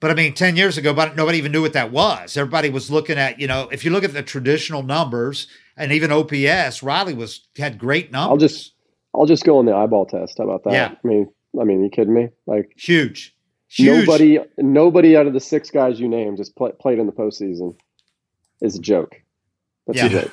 But 0.00 0.10
I 0.10 0.14
mean, 0.14 0.32
10 0.32 0.56
years 0.56 0.78
ago, 0.78 0.94
but 0.94 1.14
nobody 1.14 1.36
even 1.38 1.52
knew 1.52 1.60
what 1.60 1.74
that 1.74 1.92
was. 1.92 2.36
Everybody 2.36 2.70
was 2.70 2.90
looking 2.90 3.18
at, 3.18 3.38
you 3.38 3.46
know, 3.46 3.68
if 3.70 3.84
you 3.84 3.90
look 3.90 4.02
at 4.02 4.14
the 4.14 4.22
traditional 4.22 4.82
numbers 4.82 5.46
and 5.76 5.92
even 5.92 6.10
OPS, 6.10 6.82
Riley 6.82 7.12
was 7.12 7.46
had 7.56 7.78
great 7.78 8.10
numbers. 8.10 8.30
I'll 8.30 8.48
just 8.48 8.72
I'll 9.14 9.26
just 9.26 9.44
go 9.44 9.58
on 9.58 9.66
the 9.66 9.74
eyeball 9.74 10.06
test. 10.06 10.38
How 10.38 10.44
about 10.44 10.64
that? 10.64 10.72
Yeah. 10.72 10.94
I 11.04 11.06
mean, 11.06 11.30
I 11.60 11.64
mean, 11.64 11.82
you 11.82 11.90
kidding 11.90 12.14
me? 12.14 12.28
Like 12.46 12.72
huge. 12.76 13.36
Huge. 13.68 14.06
Nobody 14.06 14.38
nobody 14.58 15.16
out 15.16 15.26
of 15.26 15.34
the 15.34 15.40
six 15.40 15.70
guys 15.70 16.00
you 16.00 16.08
named 16.08 16.38
just 16.38 16.56
play, 16.56 16.72
played 16.80 16.98
in 16.98 17.06
the 17.06 17.12
postseason 17.12 17.76
is 18.62 18.76
a 18.76 18.80
joke. 18.80 19.20
That's 19.86 19.98
yeah. 19.98 20.06
a 20.06 20.08
joke. 20.08 20.32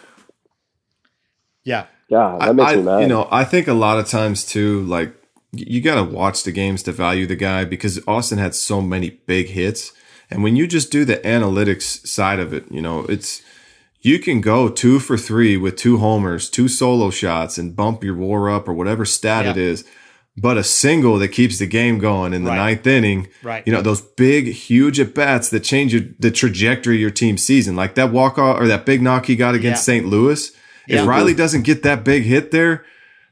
Yeah. 1.63 1.85
Yeah, 2.09 2.37
that 2.39 2.55
makes 2.55 2.71
I, 2.71 2.75
me 2.75 2.81
mad. 2.83 2.99
You 3.01 3.07
know, 3.07 3.27
I 3.31 3.43
think 3.43 3.67
a 3.67 3.73
lot 3.73 3.99
of 3.99 4.07
times 4.07 4.45
too, 4.45 4.83
like 4.83 5.13
you 5.51 5.81
got 5.81 5.95
to 5.95 6.03
watch 6.03 6.43
the 6.43 6.51
games 6.51 6.83
to 6.83 6.91
value 6.91 7.25
the 7.25 7.35
guy 7.35 7.65
because 7.65 7.99
Austin 8.07 8.37
had 8.37 8.55
so 8.55 8.81
many 8.81 9.09
big 9.09 9.47
hits. 9.47 9.93
And 10.29 10.43
when 10.43 10.55
you 10.55 10.67
just 10.67 10.91
do 10.91 11.05
the 11.05 11.17
analytics 11.17 12.05
side 12.05 12.39
of 12.39 12.53
it, 12.53 12.65
you 12.69 12.81
know, 12.81 13.05
it's 13.05 13.41
you 14.01 14.19
can 14.19 14.41
go 14.41 14.69
two 14.69 14.99
for 14.99 15.17
three 15.17 15.57
with 15.57 15.75
two 15.75 15.97
homers, 15.97 16.49
two 16.49 16.67
solo 16.67 17.09
shots, 17.09 17.57
and 17.57 17.75
bump 17.75 18.03
your 18.03 18.15
war 18.15 18.49
up 18.49 18.67
or 18.67 18.73
whatever 18.73 19.05
stat 19.05 19.45
yeah. 19.45 19.51
it 19.51 19.57
is. 19.57 19.85
But 20.39 20.57
a 20.57 20.63
single 20.63 21.17
that 21.17 21.29
keeps 21.29 21.57
the 21.57 21.65
game 21.65 21.97
going 21.97 22.31
in 22.31 22.43
the 22.43 22.51
right. 22.51 22.57
ninth 22.57 22.85
inning, 22.85 23.27
right. 23.41 23.63
you 23.65 23.73
know, 23.73 23.81
those 23.81 24.01
big, 24.01 24.45
huge 24.49 24.99
at 24.99 25.15
bats 25.15 25.49
that 25.49 25.61
change 25.61 25.93
your, 25.93 26.03
the 26.19 26.29
trajectory 26.29 26.97
of 26.97 27.01
your 27.01 27.09
team's 27.09 27.41
season, 27.41 27.75
like 27.75 27.95
that 27.95 28.11
walk 28.11 28.37
off 28.37 28.61
or 28.61 28.67
that 28.67 28.85
big 28.85 29.01
knock 29.01 29.25
he 29.25 29.35
got 29.35 29.55
against 29.55 29.87
yeah. 29.87 29.95
St. 29.95 30.05
Louis 30.05 30.51
if 30.87 31.07
Riley 31.07 31.33
doesn't 31.33 31.63
get 31.63 31.83
that 31.83 32.03
big 32.03 32.23
hit 32.23 32.51
there, 32.51 32.85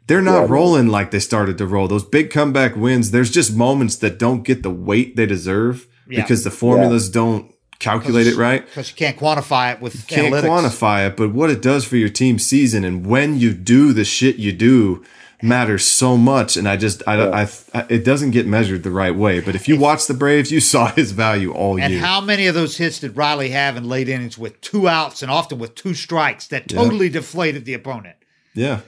they're 0.07 0.21
not 0.21 0.41
yeah, 0.41 0.53
rolling 0.53 0.87
like 0.87 1.11
they 1.11 1.19
started 1.19 1.57
to 1.57 1.65
roll. 1.65 1.87
Those 1.87 2.03
big 2.03 2.29
comeback 2.29 2.75
wins, 2.75 3.11
there's 3.11 3.31
just 3.31 3.55
moments 3.55 3.95
that 3.97 4.19
don't 4.19 4.43
get 4.43 4.61
the 4.61 4.69
weight 4.69 5.15
they 5.15 5.25
deserve 5.25 5.87
yeah. 6.07 6.21
because 6.21 6.43
the 6.43 6.51
formulas 6.51 7.07
yeah. 7.07 7.13
don't 7.13 7.55
calculate 7.79 8.27
it 8.27 8.35
right. 8.35 8.65
Because 8.65 8.89
you 8.89 8.95
can't 8.95 9.17
quantify 9.17 9.73
it 9.73 9.81
with 9.81 9.95
you 9.95 10.01
can't 10.03 10.33
analytics. 10.33 10.47
quantify 10.47 11.07
it, 11.07 11.17
but 11.17 11.33
what 11.33 11.49
it 11.49 11.61
does 11.61 11.85
for 11.85 11.97
your 11.97 12.09
team 12.09 12.39
season 12.39 12.83
and 12.83 13.05
when 13.05 13.39
you 13.39 13.53
do 13.53 13.93
the 13.93 14.05
shit 14.05 14.37
you 14.37 14.51
do 14.51 15.03
matters 15.41 15.85
so 15.85 16.17
much. 16.17 16.57
And 16.57 16.67
I 16.67 16.77
just, 16.77 17.03
I, 17.07 17.17
yeah. 17.17 17.47
I, 17.73 17.79
I, 17.79 17.85
it 17.89 18.05
doesn't 18.05 18.31
get 18.31 18.47
measured 18.47 18.83
the 18.83 18.91
right 18.91 19.15
way. 19.15 19.39
But 19.39 19.55
if 19.55 19.67
you 19.67 19.77
watch 19.77 20.07
the 20.07 20.13
Braves, 20.13 20.51
you 20.51 20.59
saw 20.61 20.87
his 20.87 21.11
value 21.11 21.51
all 21.51 21.79
and 21.79 21.91
year. 21.91 21.99
And 21.99 22.05
how 22.05 22.21
many 22.21 22.47
of 22.47 22.55
those 22.55 22.77
hits 22.77 22.99
did 22.99 23.17
Riley 23.17 23.49
have 23.49 23.77
in 23.77 23.87
late 23.87 24.09
innings 24.09 24.37
with 24.37 24.59
two 24.61 24.87
outs 24.87 25.21
and 25.21 25.31
often 25.31 25.59
with 25.59 25.75
two 25.75 25.93
strikes 25.93 26.47
that 26.47 26.69
totally 26.69 27.07
yeah. 27.07 27.13
deflated 27.13 27.65
the 27.65 27.73
opponent? 27.73 28.15
Yeah. 28.53 28.81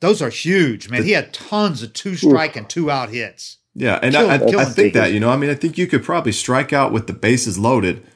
Those 0.00 0.22
are 0.22 0.30
huge, 0.30 0.88
man. 0.88 1.00
The, 1.00 1.06
he 1.06 1.12
had 1.12 1.32
tons 1.32 1.82
of 1.82 1.92
two 1.92 2.14
strike 2.14 2.54
and 2.56 2.68
two 2.68 2.90
out 2.90 3.10
hits. 3.10 3.58
Yeah. 3.74 3.98
And 4.02 4.14
killing, 4.14 4.30
I, 4.30 4.58
I, 4.58 4.62
I 4.62 4.64
think 4.66 4.94
that, 4.94 5.12
you 5.12 5.20
know, 5.20 5.30
I 5.30 5.36
mean, 5.36 5.50
I 5.50 5.54
think 5.54 5.78
you 5.78 5.86
could 5.86 6.04
probably 6.04 6.32
strike 6.32 6.72
out 6.72 6.92
with 6.92 7.06
the 7.06 7.12
bases 7.12 7.58
loaded, 7.58 8.06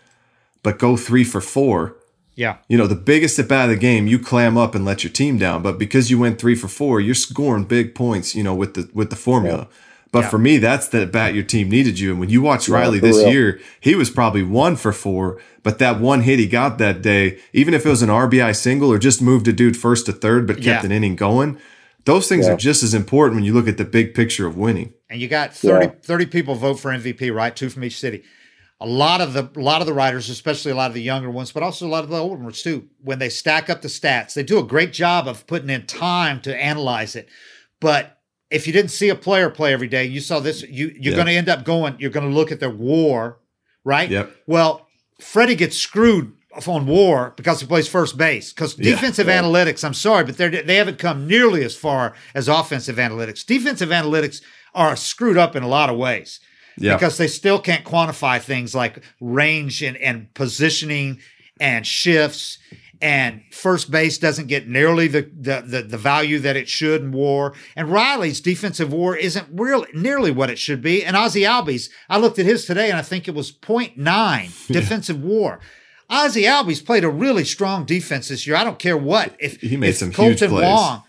but 0.62 0.78
go 0.78 0.96
three 0.96 1.24
for 1.24 1.40
four 1.40 1.96
yeah. 2.34 2.58
You 2.68 2.78
know, 2.78 2.86
the 2.86 2.94
biggest 2.94 3.38
at 3.38 3.48
bat 3.48 3.64
of 3.68 3.70
the 3.70 3.80
game, 3.80 4.06
you 4.06 4.18
clam 4.18 4.56
up 4.56 4.74
and 4.74 4.84
let 4.84 5.04
your 5.04 5.12
team 5.12 5.38
down. 5.38 5.62
But 5.62 5.78
because 5.78 6.10
you 6.10 6.18
went 6.18 6.40
three 6.40 6.54
for 6.54 6.68
four, 6.68 7.00
you're 7.00 7.14
scoring 7.14 7.64
big 7.64 7.94
points, 7.94 8.34
you 8.34 8.42
know, 8.42 8.54
with 8.54 8.74
the 8.74 8.90
with 8.94 9.10
the 9.10 9.16
formula. 9.16 9.68
Yeah. 9.70 9.76
But 10.12 10.24
yeah. 10.24 10.28
for 10.28 10.38
me, 10.38 10.58
that's 10.58 10.88
the 10.88 11.06
bat 11.06 11.34
your 11.34 11.42
team 11.42 11.70
needed 11.70 11.98
you. 11.98 12.10
And 12.10 12.20
when 12.20 12.28
you 12.28 12.42
watch 12.42 12.68
yeah, 12.68 12.74
Riley 12.74 12.98
this 12.98 13.16
real. 13.16 13.32
year, 13.32 13.60
he 13.80 13.94
was 13.94 14.10
probably 14.10 14.42
one 14.42 14.76
for 14.76 14.92
four. 14.92 15.40
But 15.62 15.78
that 15.78 16.00
one 16.00 16.22
hit 16.22 16.38
he 16.38 16.46
got 16.46 16.78
that 16.78 17.02
day, 17.02 17.38
even 17.52 17.72
if 17.72 17.86
it 17.86 17.88
was 17.88 18.02
an 18.02 18.10
RBI 18.10 18.54
single 18.54 18.92
or 18.92 18.98
just 18.98 19.22
moved 19.22 19.48
a 19.48 19.52
dude 19.52 19.76
first 19.76 20.06
to 20.06 20.12
third 20.12 20.46
but 20.46 20.60
kept 20.60 20.84
an 20.84 20.92
inning 20.92 21.16
going, 21.16 21.58
those 22.04 22.28
things 22.28 22.48
are 22.48 22.56
just 22.56 22.82
as 22.82 22.94
important 22.94 23.36
when 23.36 23.44
you 23.44 23.54
look 23.54 23.68
at 23.68 23.78
the 23.78 23.84
big 23.84 24.12
picture 24.12 24.46
of 24.46 24.56
winning. 24.56 24.92
And 25.08 25.20
you 25.20 25.28
got 25.28 25.54
30, 25.54 26.00
30 26.02 26.26
people 26.26 26.56
vote 26.56 26.80
for 26.80 26.90
MVP, 26.90 27.32
right? 27.32 27.54
Two 27.54 27.68
from 27.68 27.84
each 27.84 27.98
city 27.98 28.24
a 28.82 28.86
lot 28.86 29.20
of 29.20 29.32
the 29.32 29.48
a 29.56 29.62
lot 29.62 29.80
of 29.80 29.86
the 29.86 29.92
writers, 29.92 30.28
especially 30.28 30.72
a 30.72 30.74
lot 30.74 30.90
of 30.90 30.94
the 30.94 31.02
younger 31.02 31.30
ones, 31.30 31.52
but 31.52 31.62
also 31.62 31.86
a 31.86 31.88
lot 31.88 32.02
of 32.02 32.10
the 32.10 32.18
older 32.18 32.42
ones 32.42 32.62
too, 32.62 32.88
when 33.00 33.20
they 33.20 33.28
stack 33.28 33.70
up 33.70 33.80
the 33.80 33.88
stats, 33.88 34.34
they 34.34 34.42
do 34.42 34.58
a 34.58 34.64
great 34.64 34.92
job 34.92 35.28
of 35.28 35.46
putting 35.46 35.70
in 35.70 35.86
time 35.86 36.40
to 36.40 36.60
analyze 36.60 37.14
it. 37.14 37.28
But 37.80 38.18
if 38.50 38.66
you 38.66 38.72
didn't 38.72 38.90
see 38.90 39.08
a 39.08 39.14
player 39.14 39.50
play 39.50 39.72
every 39.72 39.86
day, 39.86 40.04
you 40.04 40.20
saw 40.20 40.40
this, 40.40 40.62
you 40.62 40.92
you're 40.98 41.14
going 41.14 41.28
to 41.28 41.32
end 41.32 41.48
up 41.48 41.64
going, 41.64 41.94
you're 42.00 42.10
going 42.10 42.28
to 42.28 42.34
look 42.34 42.50
at 42.50 42.58
their 42.58 42.70
WAR, 42.70 43.38
right? 43.84 44.10
Yep. 44.10 44.36
Well, 44.48 44.88
Freddie 45.20 45.54
gets 45.54 45.76
screwed 45.76 46.32
on 46.66 46.86
WAR 46.86 47.34
because 47.36 47.60
he 47.60 47.66
plays 47.68 47.86
first 47.86 48.18
base. 48.18 48.52
Because 48.52 48.74
defensive 48.74 49.28
yeah, 49.28 49.40
yeah. 49.40 49.42
analytics, 49.42 49.84
I'm 49.84 49.94
sorry, 49.94 50.24
but 50.24 50.38
they 50.38 50.48
they 50.48 50.76
haven't 50.76 50.98
come 50.98 51.28
nearly 51.28 51.62
as 51.62 51.76
far 51.76 52.14
as 52.34 52.48
offensive 52.48 52.96
analytics. 52.96 53.46
Defensive 53.46 53.90
analytics 53.90 54.42
are 54.74 54.96
screwed 54.96 55.38
up 55.38 55.54
in 55.54 55.62
a 55.62 55.68
lot 55.68 55.88
of 55.88 55.96
ways 55.96 56.40
yeah. 56.82 56.94
because 56.94 57.16
they 57.16 57.28
still 57.28 57.58
can't 57.58 57.84
quantify 57.84 58.40
things 58.40 58.74
like 58.74 59.02
range 59.20 59.82
and, 59.82 59.96
and 59.98 60.32
positioning 60.34 61.20
and 61.60 61.86
shifts 61.86 62.58
and 63.00 63.42
first 63.50 63.90
base 63.90 64.16
doesn't 64.16 64.46
get 64.46 64.68
nearly 64.68 65.08
the, 65.08 65.22
the, 65.22 65.62
the 65.66 65.82
the 65.82 65.98
value 65.98 66.38
that 66.38 66.54
it 66.54 66.68
should 66.68 67.02
in 67.02 67.10
WAR. 67.10 67.52
And 67.74 67.88
Riley's 67.88 68.40
defensive 68.40 68.92
WAR 68.92 69.16
isn't 69.16 69.48
really 69.52 69.88
nearly 69.92 70.30
what 70.30 70.50
it 70.50 70.58
should 70.58 70.80
be. 70.80 71.04
And 71.04 71.16
Ozzie 71.16 71.42
Albies, 71.42 71.90
I 72.08 72.18
looked 72.18 72.38
at 72.38 72.46
his 72.46 72.64
today 72.64 72.90
and 72.90 72.98
I 72.98 73.02
think 73.02 73.26
it 73.26 73.34
was 73.34 73.50
0.9 73.50 74.66
defensive 74.72 75.20
WAR. 75.20 75.58
Ozzie 76.08 76.44
Albies 76.44 76.84
played 76.84 77.02
a 77.02 77.08
really 77.08 77.44
strong 77.44 77.84
defense 77.84 78.28
this 78.28 78.46
year. 78.46 78.54
I 78.54 78.62
don't 78.62 78.78
care 78.78 78.96
what 78.96 79.34
if 79.40 79.60
he 79.60 79.76
made 79.76 79.88
if 79.88 79.96
some 79.96 80.12
Kolten 80.12 80.38
huge 80.38 80.38
plays. 80.38 80.50
Kolten 80.50 80.72
Wong 80.72 81.02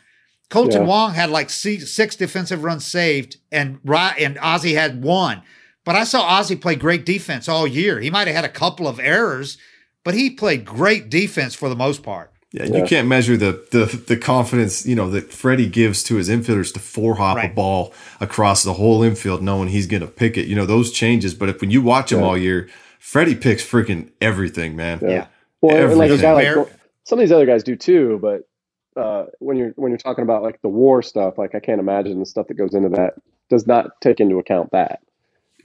Kolten 0.54 0.74
yeah. 0.74 0.84
Wong 0.84 1.14
had 1.16 1.32
like 1.32 1.50
six 1.50 2.16
defensive 2.16 2.64
runs 2.64 2.86
saved, 2.86 3.38
and 3.52 3.80
and 3.90 4.38
Ozzie 4.40 4.76
had 4.76 5.04
one. 5.04 5.42
But 5.86 5.96
I 5.96 6.04
saw 6.04 6.22
Ozzie 6.22 6.56
play 6.56 6.76
great 6.76 7.06
defense 7.06 7.50
all 7.50 7.68
year. 7.68 8.00
He 8.00 8.10
might 8.10 8.28
have 8.28 8.36
had 8.36 8.46
a 8.46 8.50
couple 8.50 8.88
of 8.88 9.00
errors, 9.00 9.58
but 10.04 10.14
he 10.14 10.30
played 10.30 10.66
great 10.66 11.10
defense 11.10 11.56
for 11.56 11.70
the 11.70 11.76
most 11.76 12.04
part. 12.04 12.32
Yeah, 12.54 12.66
yeah. 12.66 12.78
you 12.78 12.86
can't 12.86 13.08
measure 13.08 13.36
the, 13.36 13.66
the 13.72 13.86
the 14.08 14.16
confidence 14.16 14.86
you 14.86 14.96
know 14.96 15.10
that 15.10 15.34
Freddie 15.34 15.68
gives 15.68 16.04
to 16.04 16.16
his 16.16 16.30
infielders 16.30 16.72
to 16.76 16.80
four 16.80 17.16
hop 17.16 17.38
right. 17.38 17.52
a 17.52 17.54
ball 17.54 17.92
across 18.22 18.64
the 18.64 18.74
whole 18.74 19.02
infield, 19.02 19.42
knowing 19.42 19.70
he's 19.70 19.88
going 19.88 20.02
to 20.02 20.08
pick 20.08 20.38
it. 20.38 20.46
You 20.46 20.56
know 20.56 20.68
those 20.68 20.92
changes, 20.92 21.34
but 21.34 21.50
if 21.50 21.62
when 21.62 21.72
you 21.72 21.82
watch 21.82 22.12
him 22.12 22.20
yeah. 22.20 22.26
all 22.26 22.38
year, 22.38 22.70
Freddie 23.00 23.36
picks 23.36 23.64
freaking 23.64 24.12
everything, 24.22 24.76
man. 24.76 25.00
Yeah. 25.02 25.10
yeah. 25.10 25.28
Well, 25.62 25.76
everything. 25.76 25.98
like 25.98 26.12
a 26.12 26.18
guy 26.22 26.54
like 26.54 26.70
some 27.06 27.18
of 27.18 27.24
these 27.24 27.32
other 27.32 27.48
guys 27.48 27.64
do 27.64 27.76
too, 27.76 28.20
but 28.22 28.48
uh, 28.96 29.26
when 29.40 29.58
you're 29.58 29.74
when 29.76 29.92
you're 29.92 29.98
talking 29.98 30.24
about 30.24 30.44
like 30.44 30.62
the 30.62 30.70
war 30.70 31.02
stuff, 31.02 31.40
like 31.40 31.56
I 31.56 31.60
can't 31.60 31.80
imagine 31.80 32.20
the 32.20 32.26
stuff 32.26 32.48
that 32.48 32.54
goes 32.54 32.76
into 32.76 32.90
that 32.90 33.16
does 33.50 33.66
not 33.66 34.00
take 34.00 34.20
into 34.20 34.38
account 34.38 34.72
that. 34.72 35.02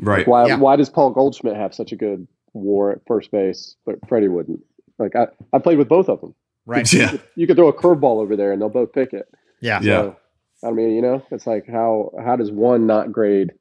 Right. 0.00 0.18
Like 0.18 0.26
why 0.26 0.46
yeah. 0.46 0.56
why 0.56 0.76
does 0.76 0.90
Paul 0.90 1.10
Goldschmidt 1.10 1.56
have 1.56 1.74
such 1.74 1.92
a 1.92 1.96
good 1.96 2.26
war 2.52 2.92
at 2.92 3.00
first 3.06 3.30
base, 3.30 3.76
but 3.84 3.96
Freddie 4.08 4.28
wouldn't? 4.28 4.60
Like 4.98 5.16
I, 5.16 5.26
I 5.52 5.58
played 5.58 5.78
with 5.78 5.88
both 5.88 6.08
of 6.08 6.20
them. 6.20 6.34
Right. 6.66 6.90
Yeah. 6.92 7.12
You, 7.12 7.20
you 7.36 7.46
could 7.46 7.56
throw 7.56 7.68
a 7.68 7.72
curveball 7.72 8.20
over 8.20 8.36
there 8.36 8.52
and 8.52 8.60
they'll 8.60 8.68
both 8.68 8.92
pick 8.92 9.12
it. 9.12 9.26
Yeah. 9.60 9.80
So, 9.80 10.16
yeah. 10.62 10.68
I 10.68 10.72
mean, 10.72 10.90
you 10.90 11.02
know, 11.02 11.22
it's 11.30 11.46
like 11.46 11.66
how 11.66 12.12
how 12.24 12.36
does 12.36 12.50
one 12.50 12.86
not 12.86 13.12
grade 13.12 13.52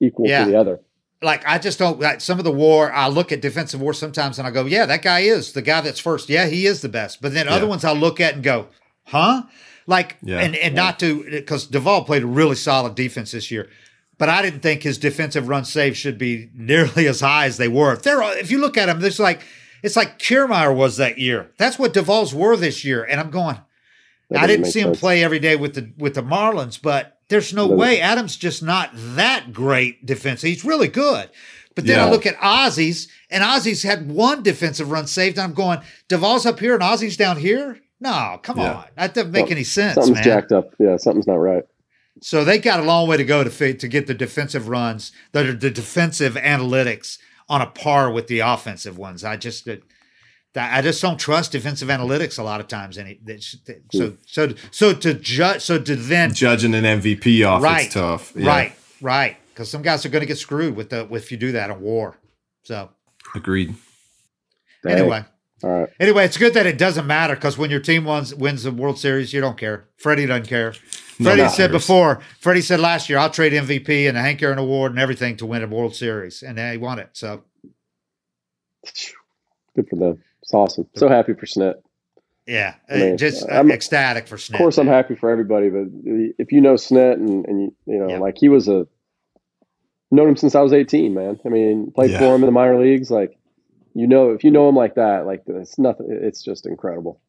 equal 0.00 0.26
yeah. 0.28 0.44
to 0.44 0.50
the 0.50 0.58
other? 0.58 0.80
like 1.24 1.46
I 1.46 1.58
just 1.58 1.78
don't 1.78 1.98
like 1.98 2.20
some 2.20 2.38
of 2.38 2.44
the 2.44 2.52
war. 2.52 2.92
I 2.92 3.08
look 3.08 3.32
at 3.32 3.40
defensive 3.40 3.80
war 3.80 3.94
sometimes 3.94 4.38
and 4.38 4.46
I 4.46 4.50
go, 4.50 4.66
yeah, 4.66 4.86
that 4.86 5.02
guy 5.02 5.20
is 5.20 5.52
the 5.52 5.62
guy 5.62 5.80
that's 5.80 5.98
first. 5.98 6.28
Yeah, 6.28 6.46
he 6.46 6.66
is 6.66 6.82
the 6.82 6.88
best. 6.88 7.20
But 7.20 7.34
then 7.34 7.48
other 7.48 7.66
ones 7.66 7.84
I 7.84 7.92
look 7.92 8.20
at 8.20 8.34
and 8.34 8.42
go, 8.42 8.68
huh? 9.06 9.42
Like 9.86 10.16
yeah. 10.22 10.38
and 10.38 10.54
and 10.54 10.74
yeah. 10.74 10.82
not 10.82 10.98
to 11.00 11.24
because 11.28 11.66
Duvall 11.66 12.04
played 12.04 12.22
a 12.22 12.26
really 12.26 12.56
solid 12.56 12.94
defense 12.94 13.32
this 13.32 13.50
year. 13.50 13.68
But 14.16 14.28
I 14.28 14.42
didn't 14.42 14.60
think 14.60 14.82
his 14.82 14.98
defensive 14.98 15.48
run 15.48 15.64
save 15.64 15.96
should 15.96 16.18
be 16.18 16.50
nearly 16.54 17.06
as 17.08 17.20
high 17.20 17.46
as 17.46 17.56
they 17.56 17.68
were. 17.68 17.92
If 17.92 18.02
they're 18.02 18.22
if 18.38 18.50
you 18.50 18.58
look 18.58 18.76
at 18.76 18.88
him, 18.88 19.00
there's 19.00 19.20
like 19.20 19.42
it's 19.82 19.96
like 19.96 20.18
Kiermaier 20.18 20.74
was 20.74 20.96
that 20.96 21.18
year. 21.18 21.50
That's 21.58 21.78
what 21.78 21.92
Duvall's 21.92 22.34
were 22.34 22.56
this 22.56 22.84
year. 22.84 23.04
And 23.04 23.20
I'm 23.20 23.30
going, 23.30 23.58
I 24.34 24.46
didn't 24.46 24.66
see 24.66 24.80
sense. 24.80 24.96
him 24.96 25.00
play 25.00 25.22
every 25.22 25.38
day 25.38 25.56
with 25.56 25.74
the 25.74 25.92
with 25.98 26.14
the 26.14 26.22
Marlins, 26.22 26.80
but 26.80 27.18
there's 27.28 27.52
no 27.52 27.66
way 27.66 28.00
Adams 28.00 28.36
just 28.36 28.62
not 28.62 28.90
that 28.94 29.52
great 29.52 30.06
defense. 30.06 30.42
He's 30.42 30.64
really 30.64 30.88
good. 30.88 31.30
But 31.74 31.86
then 31.86 31.98
yeah. 31.98 32.06
I 32.06 32.10
look 32.10 32.24
at 32.24 32.36
Ozzy's, 32.36 33.08
and 33.30 33.42
Ozzy's 33.42 33.82
had 33.82 34.10
one 34.10 34.42
defensive 34.42 34.90
run 34.90 35.06
saved. 35.08 35.38
And 35.38 35.44
I'm 35.44 35.54
going, 35.54 35.80
Duvall's 36.08 36.46
up 36.46 36.60
here 36.60 36.74
and 36.74 36.82
Ozzy's 36.82 37.16
down 37.16 37.36
here. 37.36 37.80
No, 38.00 38.38
come 38.42 38.58
yeah. 38.58 38.74
on, 38.74 38.84
that 38.96 39.14
doesn't 39.14 39.32
make 39.32 39.50
any 39.50 39.64
sense. 39.64 39.94
Something's 39.94 40.16
man. 40.16 40.24
jacked 40.24 40.52
up. 40.52 40.74
Yeah, 40.78 40.96
something's 40.96 41.26
not 41.26 41.36
right. 41.36 41.64
So 42.20 42.44
they 42.44 42.58
got 42.58 42.80
a 42.80 42.84
long 42.84 43.08
way 43.08 43.16
to 43.16 43.24
go 43.24 43.44
to 43.44 43.74
to 43.74 43.88
get 43.88 44.06
the 44.06 44.14
defensive 44.14 44.68
runs, 44.68 45.12
that 45.32 45.46
are 45.46 45.52
the 45.52 45.70
defensive 45.70 46.34
analytics 46.34 47.18
on 47.48 47.60
a 47.60 47.66
par 47.66 48.10
with 48.10 48.28
the 48.28 48.40
offensive 48.40 48.96
ones. 48.96 49.24
I 49.24 49.36
just 49.36 49.68
I 50.56 50.82
just 50.82 51.02
don't 51.02 51.18
trust 51.18 51.52
defensive 51.52 51.88
analytics 51.88 52.38
a 52.38 52.42
lot 52.42 52.60
of 52.60 52.68
times. 52.68 52.96
Any 52.96 53.20
so 53.92 54.10
hmm. 54.10 54.14
so 54.26 54.54
so 54.70 54.94
to 54.94 55.14
judge 55.14 55.62
so 55.62 55.78
to 55.78 55.96
then 55.96 56.32
judging 56.32 56.74
an 56.74 56.84
MVP 56.84 57.46
off 57.46 57.62
right, 57.62 57.86
it's 57.86 57.94
tough. 57.94 58.32
Yeah. 58.36 58.48
Right, 58.48 58.72
right. 59.00 59.36
Because 59.48 59.70
some 59.70 59.82
guys 59.82 60.04
are 60.04 60.08
going 60.08 60.22
to 60.22 60.26
get 60.26 60.38
screwed 60.38 60.76
with 60.76 60.90
the 60.90 61.08
if 61.12 61.30
you 61.30 61.36
do 61.36 61.52
that 61.52 61.70
in 61.70 61.80
war. 61.80 62.16
So 62.62 62.90
agreed. 63.34 63.74
Anyway. 64.86 65.24
All 65.62 65.80
right. 65.80 65.88
Anyway, 65.98 66.24
it's 66.24 66.36
good 66.36 66.52
that 66.54 66.66
it 66.66 66.76
doesn't 66.76 67.06
matter 67.06 67.34
because 67.34 67.56
when 67.56 67.70
your 67.70 67.80
team 67.80 68.04
wins 68.04 68.34
wins 68.34 68.64
the 68.64 68.70
World 68.70 68.98
Series, 68.98 69.32
you 69.32 69.40
don't 69.40 69.56
care. 69.56 69.88
Freddie 69.96 70.26
doesn't 70.26 70.46
care. 70.46 70.74
Freddie 71.22 71.42
no, 71.42 71.48
said 71.48 71.70
before. 71.70 72.20
Freddie 72.40 72.60
said 72.60 72.80
last 72.80 73.08
year, 73.08 73.18
"I'll 73.18 73.30
trade 73.30 73.52
MVP 73.52 74.08
and 74.08 74.16
a 74.16 74.20
Hank 74.20 74.42
Aaron 74.42 74.58
Award 74.58 74.92
and 74.92 74.98
everything 74.98 75.36
to 75.36 75.46
win 75.46 75.62
a 75.62 75.66
World 75.66 75.94
Series," 75.94 76.42
and 76.42 76.58
they 76.58 76.76
won 76.76 76.98
it. 76.98 77.10
So 77.12 77.44
good 79.76 79.88
for 79.88 79.96
them. 79.96 80.22
It's 80.42 80.52
awesome. 80.52 80.86
So 80.96 81.08
happy 81.08 81.34
for 81.34 81.46
Snit. 81.46 81.74
Yeah, 82.46 82.74
I 82.90 82.96
mean, 82.96 83.16
just 83.16 83.50
I'm, 83.50 83.70
uh, 83.70 83.74
ecstatic 83.74 84.28
for 84.28 84.36
Snit. 84.36 84.54
Of 84.54 84.58
course, 84.58 84.76
man. 84.76 84.88
I'm 84.88 84.92
happy 84.92 85.14
for 85.14 85.30
everybody, 85.30 85.70
but 85.70 85.86
if 86.38 86.52
you 86.52 86.60
know 86.60 86.74
Snit 86.74 87.14
and, 87.14 87.46
and 87.46 87.60
you, 87.62 87.74
you 87.86 87.98
know, 87.98 88.08
yeah. 88.08 88.18
like 88.18 88.36
he 88.36 88.50
was 88.50 88.68
a 88.68 88.86
known 90.10 90.28
him 90.28 90.36
since 90.36 90.54
I 90.54 90.60
was 90.60 90.72
18, 90.72 91.14
man. 91.14 91.40
I 91.44 91.48
mean, 91.48 91.90
played 91.92 92.10
yeah. 92.10 92.18
for 92.18 92.34
him 92.34 92.42
in 92.42 92.46
the 92.46 92.52
minor 92.52 92.80
leagues. 92.80 93.10
Like, 93.10 93.38
you 93.94 94.06
know, 94.06 94.30
if 94.30 94.44
you 94.44 94.50
know 94.50 94.68
him 94.68 94.76
like 94.76 94.94
that, 94.94 95.26
like 95.26 95.42
it's 95.46 95.78
nothing. 95.78 96.06
It's 96.08 96.42
just 96.42 96.66
incredible. 96.66 97.20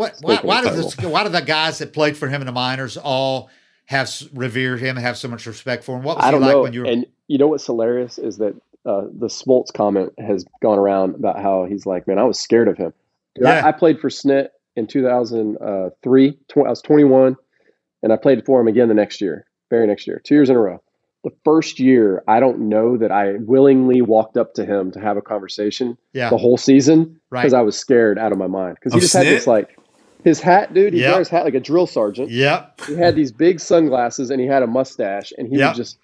What? 0.00 0.16
Why, 0.22 0.36
why 0.36 0.62
does 0.62 0.96
this? 0.96 1.04
Why 1.04 1.24
do 1.24 1.28
the 1.28 1.42
guys 1.42 1.76
that 1.78 1.92
played 1.92 2.16
for 2.16 2.26
him 2.26 2.40
in 2.40 2.46
the 2.46 2.52
minors 2.52 2.96
all 2.96 3.50
have 3.84 4.10
revered 4.32 4.80
him, 4.80 4.96
and 4.96 5.04
have 5.04 5.18
so 5.18 5.28
much 5.28 5.44
respect 5.44 5.84
for 5.84 5.98
him? 5.98 6.04
What 6.04 6.16
was 6.16 6.24
I 6.24 6.30
don't 6.30 6.40
he 6.40 6.46
like 6.46 6.54
know. 6.54 6.62
when 6.62 6.72
you 6.72 6.80
were? 6.80 6.86
And 6.86 7.06
you 7.28 7.36
know 7.36 7.48
what's 7.48 7.66
hilarious 7.66 8.16
is 8.16 8.38
that 8.38 8.54
uh, 8.86 9.02
the 9.12 9.26
Smoltz 9.26 9.70
comment 9.70 10.14
has 10.18 10.46
gone 10.62 10.78
around 10.78 11.16
about 11.16 11.38
how 11.38 11.66
he's 11.66 11.84
like, 11.84 12.08
man, 12.08 12.18
I 12.18 12.24
was 12.24 12.40
scared 12.40 12.68
of 12.68 12.78
him. 12.78 12.94
Yeah. 13.38 13.62
I, 13.62 13.68
I, 13.68 13.72
played 13.72 14.00
for 14.00 14.08
Snit 14.08 14.48
in 14.74 14.86
2003. 14.86 16.32
Tw- 16.32 16.56
I 16.56 16.70
was 16.70 16.80
21, 16.80 17.36
and 18.02 18.12
I 18.12 18.16
played 18.16 18.46
for 18.46 18.58
him 18.58 18.68
again 18.68 18.88
the 18.88 18.94
next 18.94 19.20
year, 19.20 19.44
very 19.68 19.86
next 19.86 20.06
year, 20.06 20.22
two 20.24 20.34
years 20.34 20.48
in 20.48 20.56
a 20.56 20.60
row. 20.60 20.82
The 21.24 21.30
first 21.44 21.78
year, 21.78 22.24
I 22.26 22.40
don't 22.40 22.70
know 22.70 22.96
that 22.96 23.12
I 23.12 23.34
willingly 23.34 24.00
walked 24.00 24.38
up 24.38 24.54
to 24.54 24.64
him 24.64 24.92
to 24.92 25.00
have 25.00 25.18
a 25.18 25.22
conversation 25.22 25.98
yeah. 26.14 26.30
the 26.30 26.38
whole 26.38 26.56
season 26.56 27.20
because 27.30 27.52
right. 27.52 27.58
I 27.58 27.62
was 27.62 27.78
scared 27.78 28.18
out 28.18 28.32
of 28.32 28.38
my 28.38 28.46
mind 28.46 28.76
because 28.76 28.94
he 28.94 29.00
just 29.00 29.14
Snit? 29.14 29.24
had 29.24 29.26
this 29.26 29.46
like 29.46 29.76
his 30.24 30.40
hat, 30.40 30.74
dude. 30.74 30.92
He 30.92 31.00
yep. 31.00 31.14
wears 31.14 31.28
hat 31.28 31.44
like 31.44 31.54
a 31.54 31.60
drill 31.60 31.86
sergeant. 31.86 32.30
Yep. 32.30 32.80
He 32.86 32.94
had 32.94 33.14
these 33.16 33.32
big 33.32 33.60
sunglasses 33.60 34.30
and 34.30 34.40
he 34.40 34.46
had 34.46 34.62
a 34.62 34.66
mustache 34.66 35.32
and 35.36 35.48
he 35.48 35.58
yep. 35.58 35.70
was 35.70 35.76
just 35.76 35.98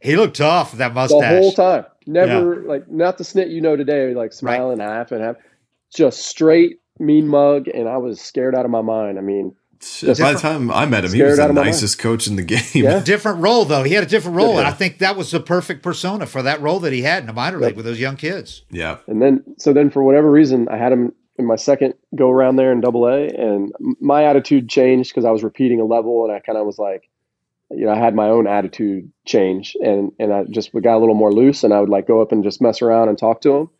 he 0.00 0.16
looked 0.16 0.36
tough 0.36 0.72
with 0.72 0.78
that 0.78 0.94
mustache 0.94 1.20
the 1.20 1.40
whole 1.40 1.52
time. 1.52 1.86
Never 2.06 2.62
yeah. 2.62 2.68
like 2.68 2.90
not 2.90 3.18
the 3.18 3.24
snit 3.24 3.50
you 3.50 3.60
know 3.60 3.76
today, 3.76 4.14
like 4.14 4.32
smiling 4.32 4.78
right. 4.78 4.88
half 4.88 5.12
and 5.12 5.22
half. 5.22 5.36
Just 5.92 6.26
straight 6.26 6.80
mean 6.98 7.28
mug, 7.28 7.68
and 7.68 7.88
I 7.88 7.96
was 7.96 8.20
scared 8.20 8.54
out 8.54 8.64
of 8.64 8.70
my 8.70 8.82
mind. 8.82 9.18
I 9.18 9.22
mean, 9.22 9.54
by 10.02 10.32
the 10.32 10.38
time 10.40 10.70
I 10.70 10.86
met 10.86 11.04
him, 11.04 11.12
he 11.12 11.22
was 11.22 11.36
the 11.36 11.52
nicest 11.52 11.98
coach 11.98 12.26
in 12.26 12.36
the 12.36 12.42
game. 12.42 12.60
Yeah. 12.74 13.00
Different 13.00 13.40
role 13.40 13.64
though. 13.64 13.82
He 13.82 13.94
had 13.94 14.04
a 14.04 14.08
different 14.08 14.36
role, 14.36 14.54
yeah. 14.54 14.60
and 14.60 14.68
I 14.68 14.72
think 14.72 14.98
that 14.98 15.16
was 15.16 15.30
the 15.30 15.40
perfect 15.40 15.82
persona 15.82 16.26
for 16.26 16.42
that 16.42 16.60
role 16.60 16.80
that 16.80 16.92
he 16.92 17.02
had 17.02 17.22
in 17.22 17.26
the 17.26 17.32
minor 17.32 17.58
league 17.58 17.76
with 17.76 17.84
those 17.84 18.00
young 18.00 18.16
kids. 18.16 18.62
Yeah. 18.70 18.98
And 19.06 19.20
then, 19.20 19.42
so 19.58 19.72
then 19.72 19.90
for 19.90 20.02
whatever 20.02 20.30
reason, 20.30 20.68
I 20.68 20.76
had 20.76 20.92
him 20.92 21.12
in 21.38 21.46
my 21.46 21.56
second 21.56 21.94
go 22.14 22.30
around 22.30 22.56
there 22.56 22.72
in 22.72 22.80
Double 22.80 23.06
A, 23.06 23.26
and 23.26 23.72
my 24.00 24.24
attitude 24.24 24.68
changed 24.68 25.10
because 25.10 25.24
I 25.24 25.30
was 25.30 25.42
repeating 25.42 25.80
a 25.80 25.84
level, 25.84 26.24
and 26.24 26.32
I 26.32 26.40
kind 26.40 26.58
of 26.58 26.66
was 26.66 26.78
like, 26.78 27.08
you 27.70 27.86
know, 27.86 27.92
I 27.92 27.98
had 27.98 28.14
my 28.14 28.28
own 28.28 28.46
attitude 28.46 29.10
change 29.24 29.76
and, 29.80 30.12
and 30.18 30.32
I 30.32 30.44
just 30.44 30.72
got 30.72 30.96
a 30.96 31.00
little 31.00 31.14
more 31.14 31.32
loose 31.32 31.64
and 31.64 31.74
I 31.74 31.80
would 31.80 31.88
like 31.88 32.06
go 32.06 32.22
up 32.22 32.32
and 32.32 32.44
just 32.44 32.62
mess 32.62 32.80
around 32.80 33.08
and 33.08 33.18
talk 33.18 33.40
to 33.42 33.56
him. 33.56 33.70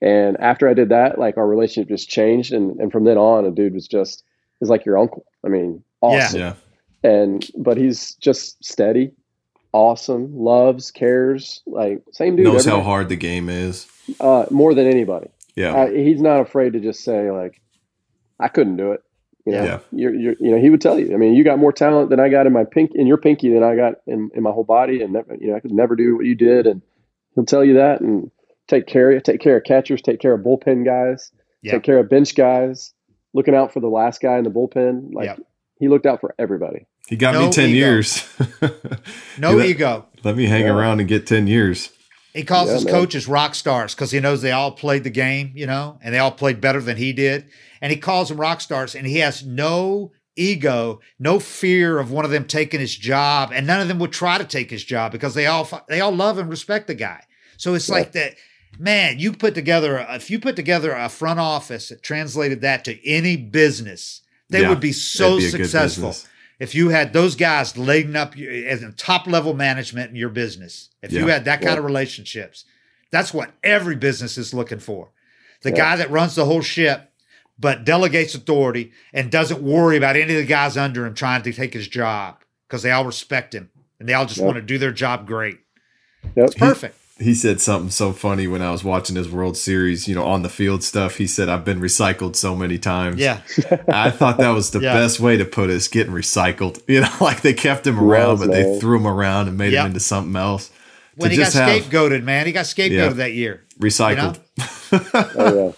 And 0.00 0.36
after 0.38 0.68
I 0.68 0.74
did 0.74 0.90
that, 0.90 1.18
like 1.18 1.36
our 1.36 1.46
relationship 1.46 1.88
just 1.88 2.08
changed. 2.08 2.52
And, 2.52 2.78
and 2.78 2.92
from 2.92 3.04
then 3.04 3.18
on, 3.18 3.44
a 3.44 3.50
dude 3.50 3.74
was 3.74 3.88
just, 3.88 4.22
is 4.60 4.68
like 4.68 4.84
your 4.84 4.98
uncle. 4.98 5.24
I 5.44 5.48
mean, 5.48 5.82
awesome. 6.00 6.40
Yeah. 6.40 6.54
And, 7.02 7.48
but 7.56 7.76
he's 7.76 8.14
just 8.16 8.64
steady, 8.64 9.12
awesome, 9.72 10.36
loves, 10.36 10.92
cares, 10.92 11.62
like 11.66 12.02
same 12.12 12.36
dude. 12.36 12.46
Knows 12.46 12.64
how 12.64 12.80
hard 12.80 13.08
the 13.08 13.16
game 13.16 13.48
is. 13.48 13.88
Uh, 14.20 14.46
more 14.50 14.72
than 14.74 14.86
anybody. 14.86 15.30
Yeah. 15.54 15.74
Uh, 15.74 15.90
he's 15.90 16.20
not 16.20 16.40
afraid 16.40 16.72
to 16.74 16.80
just 16.80 17.04
say 17.04 17.30
like, 17.30 17.60
I 18.38 18.48
couldn't 18.48 18.76
do 18.76 18.92
it. 18.92 19.02
You 19.44 19.52
know, 19.52 19.64
yeah. 19.64 19.78
You're, 19.90 20.14
you're, 20.14 20.34
you 20.38 20.50
know, 20.52 20.60
he 20.60 20.70
would 20.70 20.80
tell 20.80 20.98
you. 20.98 21.14
I 21.14 21.16
mean, 21.16 21.34
you 21.34 21.42
got 21.42 21.58
more 21.58 21.72
talent 21.72 22.10
than 22.10 22.20
I 22.20 22.28
got 22.28 22.46
in 22.46 22.52
my 22.52 22.64
pink 22.64 22.92
in 22.94 23.06
your 23.06 23.16
pinky 23.16 23.52
than 23.52 23.64
I 23.64 23.74
got 23.74 23.94
in, 24.06 24.30
in 24.34 24.42
my 24.42 24.50
whole 24.50 24.64
body, 24.64 25.02
and 25.02 25.12
never, 25.12 25.34
you 25.34 25.48
know, 25.48 25.56
I 25.56 25.60
could 25.60 25.72
never 25.72 25.96
do 25.96 26.16
what 26.16 26.26
you 26.26 26.36
did. 26.36 26.66
And 26.66 26.80
he'll 27.34 27.44
tell 27.44 27.64
you 27.64 27.74
that, 27.74 28.00
and 28.00 28.30
take 28.68 28.86
care 28.86 29.10
of 29.10 29.22
take 29.24 29.40
care 29.40 29.56
of 29.56 29.64
catchers, 29.64 30.00
take 30.00 30.20
care 30.20 30.32
of 30.32 30.42
bullpen 30.42 30.84
guys, 30.84 31.32
yeah. 31.60 31.72
take 31.72 31.82
care 31.82 31.98
of 31.98 32.08
bench 32.08 32.36
guys, 32.36 32.92
looking 33.34 33.54
out 33.54 33.72
for 33.72 33.80
the 33.80 33.88
last 33.88 34.20
guy 34.20 34.38
in 34.38 34.44
the 34.44 34.50
bullpen. 34.50 35.12
Like 35.12 35.26
yeah. 35.26 35.36
he 35.80 35.88
looked 35.88 36.06
out 36.06 36.20
for 36.20 36.34
everybody. 36.38 36.86
He 37.08 37.16
got 37.16 37.34
no 37.34 37.46
me 37.46 37.52
ten 37.52 37.70
ego. 37.70 37.78
years. 37.78 38.28
no 39.38 39.54
let, 39.56 39.66
ego. 39.66 40.06
Let 40.22 40.36
me 40.36 40.46
hang 40.46 40.66
yeah. 40.66 40.72
around 40.72 41.00
and 41.00 41.08
get 41.08 41.26
ten 41.26 41.48
years. 41.48 41.90
He 42.32 42.44
calls 42.44 42.70
his 42.70 42.84
man. 42.84 42.94
coaches 42.94 43.28
rock 43.28 43.54
stars 43.54 43.94
because 43.94 44.10
he 44.10 44.20
knows 44.20 44.40
they 44.40 44.52
all 44.52 44.72
played 44.72 45.04
the 45.04 45.10
game, 45.10 45.52
you 45.54 45.66
know, 45.66 45.98
and 46.02 46.14
they 46.14 46.18
all 46.18 46.32
played 46.32 46.60
better 46.60 46.80
than 46.80 46.96
he 46.96 47.12
did 47.12 47.50
and 47.82 47.90
he 47.90 47.98
calls 47.98 48.30
them 48.30 48.40
rock 48.40 48.62
stars 48.62 48.94
and 48.94 49.06
he 49.06 49.18
has 49.18 49.44
no 49.44 50.12
ego, 50.36 51.00
no 51.18 51.38
fear 51.38 51.98
of 51.98 52.10
one 52.10 52.24
of 52.24 52.30
them 52.30 52.46
taking 52.46 52.80
his 52.80 52.96
job, 52.96 53.50
and 53.52 53.66
none 53.66 53.80
of 53.82 53.88
them 53.88 53.98
would 53.98 54.12
try 54.12 54.38
to 54.38 54.44
take 54.44 54.70
his 54.70 54.84
job 54.84 55.12
because 55.12 55.34
they 55.34 55.46
all 55.46 55.68
they 55.88 56.00
all 56.00 56.14
love 56.14 56.38
and 56.38 56.48
respect 56.48 56.86
the 56.86 56.94
guy. 56.94 57.22
So 57.58 57.74
it's 57.74 57.88
yeah. 57.88 57.94
like 57.96 58.12
that. 58.12 58.36
Man, 58.78 59.18
you 59.18 59.34
put 59.34 59.54
together 59.54 60.06
if 60.10 60.30
you 60.30 60.40
put 60.40 60.56
together 60.56 60.92
a 60.92 61.10
front 61.10 61.38
office 61.38 61.90
that 61.90 62.02
translated 62.02 62.62
that 62.62 62.84
to 62.86 63.06
any 63.06 63.36
business, 63.36 64.22
they 64.48 64.62
yeah, 64.62 64.70
would 64.70 64.80
be 64.80 64.92
so 64.92 65.36
be 65.36 65.42
successful 65.42 66.14
if 66.62 66.76
you 66.76 66.90
had 66.90 67.12
those 67.12 67.34
guys 67.34 67.76
leading 67.76 68.14
up 68.14 68.38
as 68.38 68.84
top 68.96 69.26
level 69.26 69.52
management 69.52 70.10
in 70.10 70.16
your 70.16 70.28
business. 70.28 70.90
If 71.02 71.10
yeah. 71.10 71.22
you 71.22 71.26
had 71.26 71.44
that 71.46 71.60
kind 71.60 71.76
of 71.76 71.84
relationships, 71.84 72.64
that's 73.10 73.34
what 73.34 73.50
every 73.64 73.96
business 73.96 74.38
is 74.38 74.54
looking 74.54 74.78
for. 74.78 75.10
The 75.62 75.72
guy 75.72 75.96
that 75.96 76.12
runs 76.12 76.36
the 76.36 76.44
whole 76.44 76.62
ship 76.62 77.10
but 77.58 77.84
delegates 77.84 78.36
authority 78.36 78.92
and 79.12 79.28
doesn't 79.28 79.60
worry 79.60 79.96
about 79.96 80.14
any 80.14 80.34
of 80.34 80.40
the 80.40 80.46
guys 80.46 80.76
under 80.76 81.04
him 81.04 81.14
trying 81.14 81.42
to 81.42 81.52
take 81.52 81.74
his 81.74 81.88
job 81.88 82.36
because 82.68 82.84
they 82.84 82.92
all 82.92 83.04
respect 83.04 83.52
him 83.52 83.68
and 83.98 84.08
they 84.08 84.14
all 84.14 84.26
just 84.26 84.40
want 84.40 84.54
to 84.54 84.62
do 84.62 84.78
their 84.78 84.92
job 84.92 85.26
great. 85.26 85.58
Yep. 86.36 86.46
It's 86.46 86.54
perfect. 86.54 86.96
He, 87.22 87.30
he, 87.30 87.34
said 87.34 87.60
something 87.60 87.90
so 87.90 88.12
funny 88.12 88.46
when 88.46 88.62
I 88.62 88.70
was 88.70 88.84
watching 88.84 89.16
his 89.16 89.28
World 89.28 89.56
Series, 89.56 90.06
you 90.08 90.14
know, 90.14 90.24
on 90.24 90.42
the 90.42 90.48
field 90.48 90.82
stuff. 90.82 91.16
He 91.16 91.26
said, 91.26 91.48
I've 91.48 91.64
been 91.64 91.80
recycled 91.80 92.36
so 92.36 92.54
many 92.54 92.78
times. 92.78 93.18
Yeah. 93.20 93.40
I 93.88 94.10
thought 94.10 94.38
that 94.38 94.50
was 94.50 94.70
the 94.70 94.80
yeah. 94.80 94.94
best 94.94 95.20
way 95.20 95.36
to 95.36 95.44
put 95.44 95.70
it, 95.70 95.74
is 95.74 95.88
getting 95.88 96.12
recycled. 96.12 96.80
You 96.92 97.00
know, 97.00 97.16
like 97.20 97.40
they 97.40 97.54
kept 97.54 97.86
him 97.86 97.98
around, 97.98 98.40
but 98.40 98.50
they 98.50 98.78
threw 98.78 98.98
him 98.98 99.06
around 99.06 99.48
and 99.48 99.56
made 99.56 99.72
yep. 99.72 99.82
him 99.82 99.86
into 99.88 100.00
something 100.00 100.36
else. 100.36 100.70
When 101.14 101.30
he 101.30 101.38
got 101.38 101.52
have, 101.52 101.82
scapegoated, 101.82 102.22
man, 102.22 102.44
he 102.44 102.52
got 102.52 102.66
scapegoated 102.66 102.90
yeah, 102.90 103.08
that 103.10 103.32
year. 103.32 103.64
Recycled. 103.78 104.40
You 104.92 104.98
know? 104.98 105.30
oh, 105.36 105.66
yeah. 105.66 105.72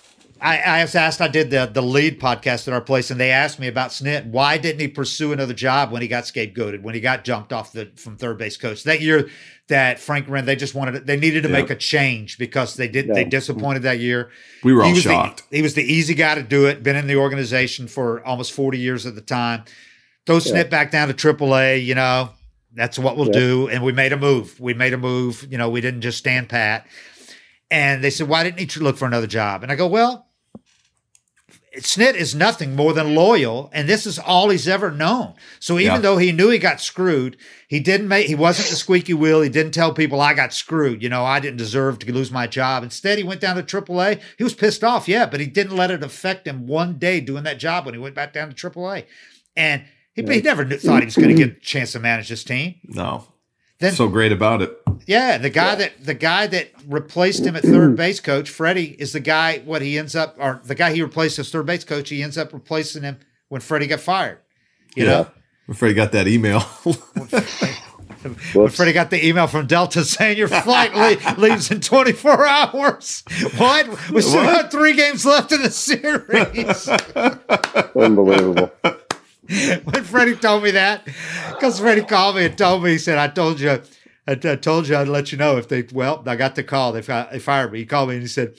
I, 0.45 0.59
I 0.59 0.83
was 0.83 0.95
asked, 0.95 1.23
I 1.23 1.29
did 1.29 1.51
the 1.51 1.65
the 1.65 1.81
lead 1.81 2.21
podcast 2.21 2.69
at 2.69 2.75
our 2.75 2.83
place, 2.83 3.11
and 3.11 3.19
they 3.19 3.31
asked 3.31 3.59
me 3.59 3.67
about 3.67 3.91
Snit. 3.91 4.27
Why 4.27 4.59
didn't 4.59 4.81
he 4.81 4.89
pursue 4.89 5.33
another 5.33 5.55
job 5.55 5.91
when 5.91 6.03
he 6.03 6.09
got 6.09 6.25
scapegoated, 6.25 6.83
when 6.83 6.95
he 6.95 7.01
got 7.01 7.25
jumped 7.25 7.51
off 7.51 7.73
the 7.73 7.91
from 7.97 8.19
third 8.19 8.37
base 8.37 8.59
coach 8.59 8.85
that 8.85 9.01
year? 9.01 9.31
That 9.69 9.99
Frank 9.99 10.29
Wren, 10.29 10.45
they 10.45 10.57
just 10.57 10.75
wanted, 10.75 11.07
they 11.07 11.17
needed 11.17 11.45
to 11.45 11.49
make 11.49 11.71
a 11.71 11.75
change 11.75 12.37
because 12.37 12.75
they 12.75 12.87
did, 12.87 13.09
they 13.09 13.25
disappointed 13.25 13.85
that 13.85 13.99
year. 13.99 14.31
We 14.63 14.75
were 14.75 14.85
all 14.85 14.95
shocked. 14.95 15.49
The, 15.49 15.57
he 15.57 15.63
was 15.63 15.73
the 15.73 15.83
easy 15.83 16.13
guy 16.13 16.35
to 16.35 16.43
do 16.43 16.67
it. 16.67 16.83
Been 16.83 16.97
in 16.97 17.07
the 17.07 17.17
organization 17.17 17.89
for 17.89 18.23
almost 18.27 18.53
forty 18.53 18.79
years 18.79 19.07
at 19.07 19.15
the 19.15 19.23
time. 19.23 19.65
Throw 20.27 20.37
Snit 20.37 20.69
back 20.69 20.91
down 20.91 21.09
to 21.09 21.15
AAA, 21.15 21.83
you 21.85 21.95
know, 21.95 22.31
That's 22.75 22.99
what 22.99 23.17
we'll 23.17 23.29
yeah. 23.29 23.41
do. 23.41 23.69
And 23.69 23.83
we 23.83 23.93
made 23.93 24.13
a 24.13 24.19
move. 24.19 24.61
We 24.61 24.75
made 24.75 24.93
a 24.93 24.99
move. 24.99 25.47
You 25.51 25.57
know, 25.57 25.71
we 25.71 25.81
didn't 25.81 26.03
just 26.03 26.19
stand 26.19 26.49
pat. 26.51 26.87
And 27.71 28.05
they 28.05 28.11
said, 28.11 28.29
why 28.29 28.43
didn't 28.45 28.77
you 28.77 28.83
look 28.83 28.97
for 28.97 29.07
another 29.07 29.27
job? 29.27 29.63
And 29.63 29.73
I 29.73 29.77
go, 29.77 29.87
well, 29.87 30.27
Snit 31.79 32.15
is 32.15 32.35
nothing 32.35 32.77
more 32.77 32.93
than 32.93 33.15
loyal, 33.15 33.71
and 33.73 33.89
this 33.89 34.07
is 34.07 34.19
all 34.19 34.51
he's 34.51 34.69
ever 34.69 34.91
known. 34.91 35.35
So 35.59 35.79
even 35.79 35.97
yeah. 35.97 35.99
though 35.99 36.17
he 36.19 36.31
knew 36.31 36.51
he 36.51 36.59
got 36.59 36.81
screwed, 36.81 37.37
he 37.69 37.81
didn't 37.81 38.09
make 38.09 38.27
he 38.27 38.35
wasn't 38.35 38.69
the 38.69 38.77
squeaky 38.77 39.15
wheel. 39.15 39.41
He 39.41 39.49
didn't 39.49 39.73
tell 39.73 39.93
people 39.93 40.21
I 40.21 40.35
got 40.35 40.53
screwed. 40.53 41.03
You 41.03 41.09
know, 41.09 41.25
I 41.25 41.41
didn't 41.41 41.57
deserve 41.57 41.99
to 42.01 42.13
lose 42.13 42.31
my 42.31 42.47
job. 42.47 42.83
Instead, 42.83 43.19
he 43.19 43.25
went 43.25 43.41
down 43.41 43.57
to 43.57 43.63
AAA. 43.63 44.21
He 44.39 44.45
was 44.45 44.55
pissed 44.55 44.85
off, 44.85 45.09
yeah, 45.09 45.27
but 45.27 45.41
he 45.41 45.47
didn't 45.47 45.77
let 45.77 45.91
it 45.91 46.05
affect 46.05 46.47
him 46.47 46.67
one 46.67 46.99
day 46.99 47.21
doing 47.21 47.45
that 47.45 47.59
job 47.59 47.87
when 47.87 47.95
he 47.95 48.01
went 48.01 48.15
back 48.15 48.33
down 48.33 48.53
to 48.53 48.71
AAA. 48.71 49.07
And 49.57 49.85
he, 50.15 50.23
yeah. 50.23 50.33
he 50.33 50.43
never 50.43 50.65
thought 50.65 51.01
he 51.01 51.07
was 51.07 51.17
going 51.17 51.29
to 51.29 51.35
get 51.35 51.57
a 51.57 51.61
chance 51.61 51.93
to 51.93 51.99
manage 51.99 52.29
this 52.29 52.45
team. 52.45 52.77
No, 52.85 53.27
then, 53.79 53.95
so 53.95 54.09
great 54.09 54.33
about 54.33 54.63
it. 54.63 54.79
Yeah, 55.07 55.39
the 55.39 55.51
guy 55.51 55.71
yeah. 55.71 55.75
that 55.77 56.05
the 56.05 56.15
guy 56.15 56.47
that 56.47 56.71
replaced 56.87 57.45
him 57.45 57.57
at 57.57 57.63
third 57.63 57.97
base 57.97 58.21
coach, 58.21 58.51
Freddie, 58.51 58.97
is 58.99 59.13
the 59.13 59.21
guy. 59.21 59.59
What 59.65 59.83
he 59.83 59.99
ends 59.99 60.15
up, 60.15 60.37
or 60.39 60.61
the 60.65 60.75
guy 60.75 60.93
he 60.93 61.03
replaced 61.03 61.39
as 61.39 61.51
third 61.51 61.67
base 61.67 61.85
coach, 61.85 62.09
he 62.09 62.23
ends 62.23 62.39
up 62.39 62.53
replacing 62.53 63.03
him 63.03 63.19
when 63.49 63.61
Freddie 63.61 63.87
got 63.87 64.01
fired. 64.01 64.39
You 64.95 65.05
yeah. 65.05 65.11
know, 65.11 65.31
when 65.67 65.77
Freddie 65.77 65.95
got 65.95 66.13
that 66.13 66.29
email. 66.29 66.61
when 68.53 68.69
Freddie 68.69 68.93
got 68.95 69.11
the 69.11 69.27
email 69.27 69.47
from 69.47 69.67
Delta 69.67 70.05
saying 70.05 70.39
your 70.39 70.49
flight 70.49 70.95
le- 70.95 71.41
leaves 71.41 71.71
in 71.71 71.81
24 71.81 72.47
hours. 72.47 73.23
What? 73.57 74.11
We 74.11 74.23
still 74.23 74.45
got 74.45 74.71
three 74.71 74.95
games 74.95 75.25
left 75.25 75.53
in 75.53 75.63
the 75.63 75.71
series. 75.71 76.89
Unbelievable. 77.97 78.71
when 79.85 80.05
Freddie 80.05 80.37
told 80.37 80.63
me 80.63 80.71
that, 80.73 81.05
because 81.51 81.81
Freddie 81.81 82.03
called 82.03 82.37
me 82.37 82.47
and 82.47 82.57
told 82.57 82.83
me, 82.83 82.93
he 82.93 82.99
said, 82.99 83.19
I 83.19 83.29
told 83.29 83.61
you, 83.61 83.81
I, 84.27 84.35
told 84.35 84.89
you 84.89 84.97
I'd 84.97 85.09
let 85.09 85.33
you 85.33 85.39
know 85.39 85.59
if 85.59 85.69
they, 85.69 85.87
well, 85.93 86.23
I 86.27 86.37
got 86.37 86.55
the 86.55 86.63
call. 86.63 86.93
They, 86.93 87.01
they 87.01 87.39
fired 87.39 87.73
me. 87.73 87.81
He 87.81 87.87
called 87.87 88.09
me 88.09 88.15
and 88.17 88.23
he 88.23 88.29
said, 88.29 88.55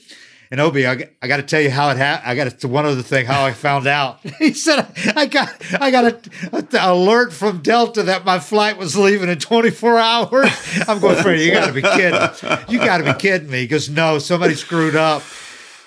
and 0.51 0.61
Obi, 0.61 0.87
I, 0.87 1.09
I 1.21 1.27
got 1.27 1.37
to 1.37 1.43
tell 1.43 1.59
you 1.59 1.71
how 1.71 1.89
it 1.89 1.97
happened. 1.97 2.29
I 2.29 2.35
got 2.35 2.59
to 2.59 2.67
one 2.67 2.85
other 2.85 3.01
thing 3.01 3.25
how 3.25 3.43
I 3.43 3.51
found 3.51 3.87
out. 3.87 4.19
he 4.39 4.53
said 4.53 4.87
I 5.15 5.25
got 5.25 5.49
I 5.81 5.91
got 5.91 6.27
an 6.53 6.67
alert 6.79 7.33
from 7.33 7.61
Delta 7.61 8.03
that 8.03 8.25
my 8.25 8.39
flight 8.39 8.77
was 8.77 8.95
leaving 8.95 9.29
in 9.29 9.39
24 9.39 9.97
hours. 9.97 10.49
I'm 10.87 10.99
going, 10.99 11.21
Freddie, 11.21 11.45
you 11.45 11.51
got 11.51 11.67
to 11.67 11.73
be 11.73 11.81
kidding. 11.81 12.69
You 12.69 12.77
got 12.79 12.99
to 12.99 13.03
be 13.03 13.13
kidding 13.13 13.49
me 13.49 13.63
because 13.63 13.89
no, 13.89 14.19
somebody 14.19 14.53
screwed 14.53 14.95
up 14.95 15.23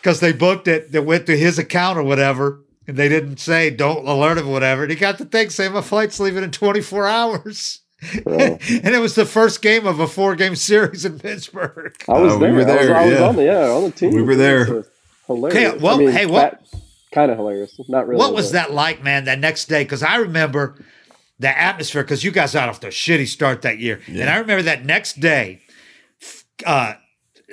because 0.00 0.20
they 0.20 0.32
booked 0.32 0.66
it 0.68 0.92
that 0.92 1.02
went 1.02 1.26
to 1.26 1.36
his 1.36 1.58
account 1.58 1.98
or 1.98 2.02
whatever 2.02 2.60
and 2.86 2.96
they 2.96 3.08
didn't 3.08 3.38
say 3.38 3.70
don't 3.70 4.08
alert 4.08 4.38
him, 4.38 4.48
whatever. 4.48 4.82
And 4.82 4.90
he 4.90 4.96
got 4.96 5.18
the 5.18 5.24
thing 5.24 5.50
saying 5.50 5.72
my 5.72 5.82
flight's 5.82 6.18
leaving 6.18 6.42
in 6.42 6.50
24 6.50 7.06
hours. 7.06 7.80
Oh. 8.26 8.30
and 8.30 8.94
it 8.94 9.00
was 9.00 9.14
the 9.14 9.26
first 9.26 9.60
game 9.60 9.86
of 9.86 10.00
a 10.00 10.06
four 10.06 10.36
game 10.36 10.56
series 10.56 11.04
in 11.04 11.18
Pittsburgh. 11.18 11.94
I 12.08 12.18
was 12.18 12.34
uh, 12.34 12.38
there. 12.38 12.50
We 12.50 12.58
were 12.58 12.64
there. 12.64 12.96
I 12.96 13.04
was, 13.04 13.12
yeah. 13.12 13.18
I 13.18 13.20
was 13.20 13.20
on 13.20 13.36
the 13.36 13.44
yeah 13.44 13.70
on 13.70 13.82
the 13.84 13.90
team. 13.90 14.14
We 14.14 14.22
were 14.22 14.36
there. 14.36 14.84
Hilarious. 15.26 15.74
Okay, 15.74 15.78
well, 15.78 15.96
I 15.96 15.98
mean, 15.98 16.10
hey, 16.10 16.26
what? 16.26 16.62
Kind 17.12 17.30
of 17.30 17.36
hilarious. 17.36 17.78
Not 17.88 18.06
really. 18.06 18.18
What 18.18 18.34
was 18.34 18.52
that 18.52 18.72
like, 18.72 19.02
man? 19.02 19.24
That 19.24 19.38
next 19.38 19.66
day, 19.66 19.82
because 19.82 20.02
I 20.02 20.16
remember 20.16 20.82
the 21.38 21.56
atmosphere. 21.56 22.02
Because 22.02 22.22
you 22.22 22.30
guys 22.30 22.54
got 22.54 22.68
off 22.68 22.80
the 22.80 22.88
shitty 22.88 23.26
start 23.26 23.62
that 23.62 23.78
year, 23.78 24.00
yeah. 24.06 24.22
and 24.22 24.30
I 24.30 24.38
remember 24.38 24.62
that 24.62 24.84
next 24.84 25.20
day. 25.20 25.62
Uh, 26.64 26.94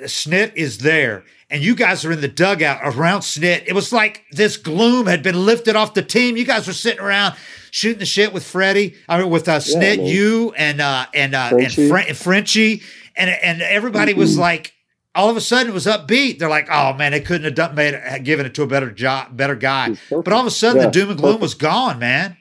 Snit 0.02 0.54
is 0.54 0.78
there, 0.78 1.24
and 1.50 1.62
you 1.62 1.74
guys 1.74 2.04
are 2.04 2.12
in 2.12 2.20
the 2.20 2.28
dugout 2.28 2.80
around 2.82 3.20
Snit. 3.20 3.64
It 3.66 3.72
was 3.72 3.92
like 3.92 4.24
this 4.30 4.56
gloom 4.56 5.06
had 5.06 5.22
been 5.22 5.46
lifted 5.46 5.74
off 5.74 5.94
the 5.94 6.02
team. 6.02 6.36
You 6.36 6.44
guys 6.44 6.66
were 6.66 6.72
sitting 6.72 7.00
around 7.00 7.34
shooting 7.76 7.98
the 7.98 8.06
shit 8.06 8.32
with 8.32 8.42
Freddie, 8.42 8.94
I 9.06 9.20
mean, 9.20 9.28
with 9.28 9.46
uh, 9.48 9.58
Snit, 9.58 9.98
yeah, 9.98 10.04
you 10.04 10.54
and 10.56 10.80
uh, 10.80 11.04
and 11.12 11.34
uh, 11.34 11.50
Frenchie. 11.50 11.82
and, 11.82 11.90
Fre- 11.90 12.08
and 12.08 12.16
Frenchie, 12.16 12.82
and 13.14 13.30
and 13.30 13.60
everybody 13.60 14.12
mm-hmm. 14.12 14.20
was 14.20 14.38
like, 14.38 14.72
all 15.14 15.28
of 15.28 15.36
a 15.36 15.42
sudden 15.42 15.72
it 15.72 15.74
was 15.74 15.84
upbeat. 15.84 16.38
They're 16.38 16.48
like, 16.48 16.68
oh 16.70 16.94
man, 16.94 17.12
they 17.12 17.20
couldn't 17.20 17.44
have 17.44 17.54
done, 17.54 17.74
made 17.74 17.92
it, 17.92 18.24
given 18.24 18.46
it 18.46 18.54
to 18.54 18.62
a 18.62 18.66
better 18.66 18.90
job, 18.90 19.36
better 19.36 19.54
guy. 19.54 19.94
But 20.10 20.32
all 20.32 20.40
of 20.40 20.46
a 20.46 20.50
sudden, 20.50 20.80
yeah, 20.80 20.86
the 20.86 20.90
doom 20.90 21.10
and 21.10 21.18
gloom 21.18 21.34
perfect. 21.34 21.42
was 21.42 21.54
gone, 21.54 21.98
man. 21.98 22.38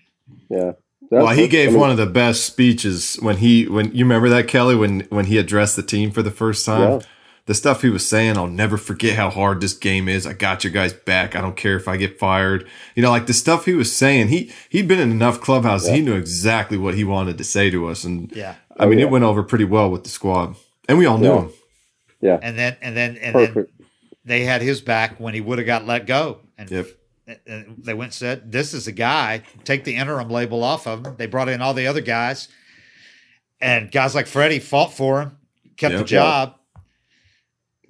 Yeah. 0.49 0.71
well, 1.11 1.27
he 1.35 1.49
gave 1.49 1.69
I 1.69 1.71
mean, 1.71 1.81
one 1.81 1.91
of 1.91 1.97
the 1.97 2.05
best 2.05 2.45
speeches 2.45 3.17
when 3.19 3.37
he 3.37 3.67
when 3.67 3.93
you 3.93 4.05
remember 4.05 4.29
that 4.29 4.47
Kelly 4.47 4.75
when 4.75 5.01
when 5.09 5.25
he 5.25 5.37
addressed 5.37 5.75
the 5.75 5.83
team 5.83 6.11
for 6.11 6.23
the 6.23 6.31
first 6.31 6.65
time. 6.65 7.01
Yeah 7.01 7.07
the 7.45 7.53
stuff 7.53 7.83
he 7.83 7.89
was 7.89 8.07
saying, 8.07 8.37
I'll 8.37 8.47
never 8.47 8.77
forget 8.77 9.15
how 9.15 9.29
hard 9.29 9.61
this 9.61 9.73
game 9.73 10.09
is. 10.09 10.25
I 10.25 10.33
got 10.33 10.63
your 10.63 10.73
guys 10.73 10.93
back. 10.93 11.35
I 11.35 11.41
don't 11.41 11.55
care 11.55 11.75
if 11.75 11.87
I 11.87 11.95
get 11.95 12.17
fired. 12.17 12.67
You 12.95 13.03
know, 13.03 13.11
like 13.11 13.27
the 13.27 13.33
stuff 13.33 13.65
he 13.65 13.73
was 13.73 13.95
saying, 13.95 14.29
he 14.29 14.51
he'd 14.69 14.87
been 14.87 14.99
in 14.99 15.11
enough 15.11 15.41
clubhouses. 15.41 15.89
Yeah. 15.89 15.95
He 15.95 16.01
knew 16.01 16.15
exactly 16.15 16.77
what 16.77 16.95
he 16.95 17.03
wanted 17.03 17.37
to 17.37 17.43
say 17.43 17.69
to 17.69 17.87
us. 17.87 18.03
And 18.03 18.31
yeah, 18.35 18.55
I 18.77 18.85
mean, 18.85 18.97
oh, 18.97 19.01
yeah. 19.01 19.07
it 19.07 19.11
went 19.11 19.23
over 19.25 19.43
pretty 19.43 19.65
well 19.65 19.91
with 19.91 20.03
the 20.03 20.09
squad. 20.09 20.55
And 20.89 20.97
we 20.97 21.05
all 21.05 21.19
knew 21.19 21.33
yeah. 21.33 21.39
him. 21.41 21.51
Yeah. 22.21 22.39
And 22.41 22.57
then 22.57 22.77
and 22.81 22.97
then 22.97 23.17
and 23.17 23.33
Perfect. 23.33 23.77
then 23.77 23.87
they 24.25 24.43
had 24.43 24.63
his 24.63 24.81
back 24.81 25.19
when 25.19 25.35
he 25.35 25.41
would 25.41 25.59
have 25.59 25.67
got 25.67 25.85
let 25.85 26.07
go. 26.07 26.39
And 26.57 26.71
yep. 26.71 26.87
they 27.45 27.93
went 27.93 28.07
and 28.07 28.13
said, 28.13 28.51
This 28.51 28.73
is 28.73 28.87
a 28.87 28.91
guy, 28.91 29.43
take 29.63 29.83
the 29.83 29.95
interim 29.95 30.31
label 30.31 30.63
off 30.63 30.87
of 30.87 31.05
him. 31.05 31.15
They 31.17 31.27
brought 31.27 31.49
in 31.49 31.61
all 31.61 31.75
the 31.75 31.85
other 31.85 32.01
guys. 32.01 32.47
And 33.61 33.91
guys 33.91 34.15
like 34.15 34.25
Freddie 34.25 34.59
fought 34.59 34.93
for 34.93 35.21
him, 35.21 35.37
kept 35.77 35.93
yep. 35.93 36.01
the 36.01 36.07
job 36.07 36.55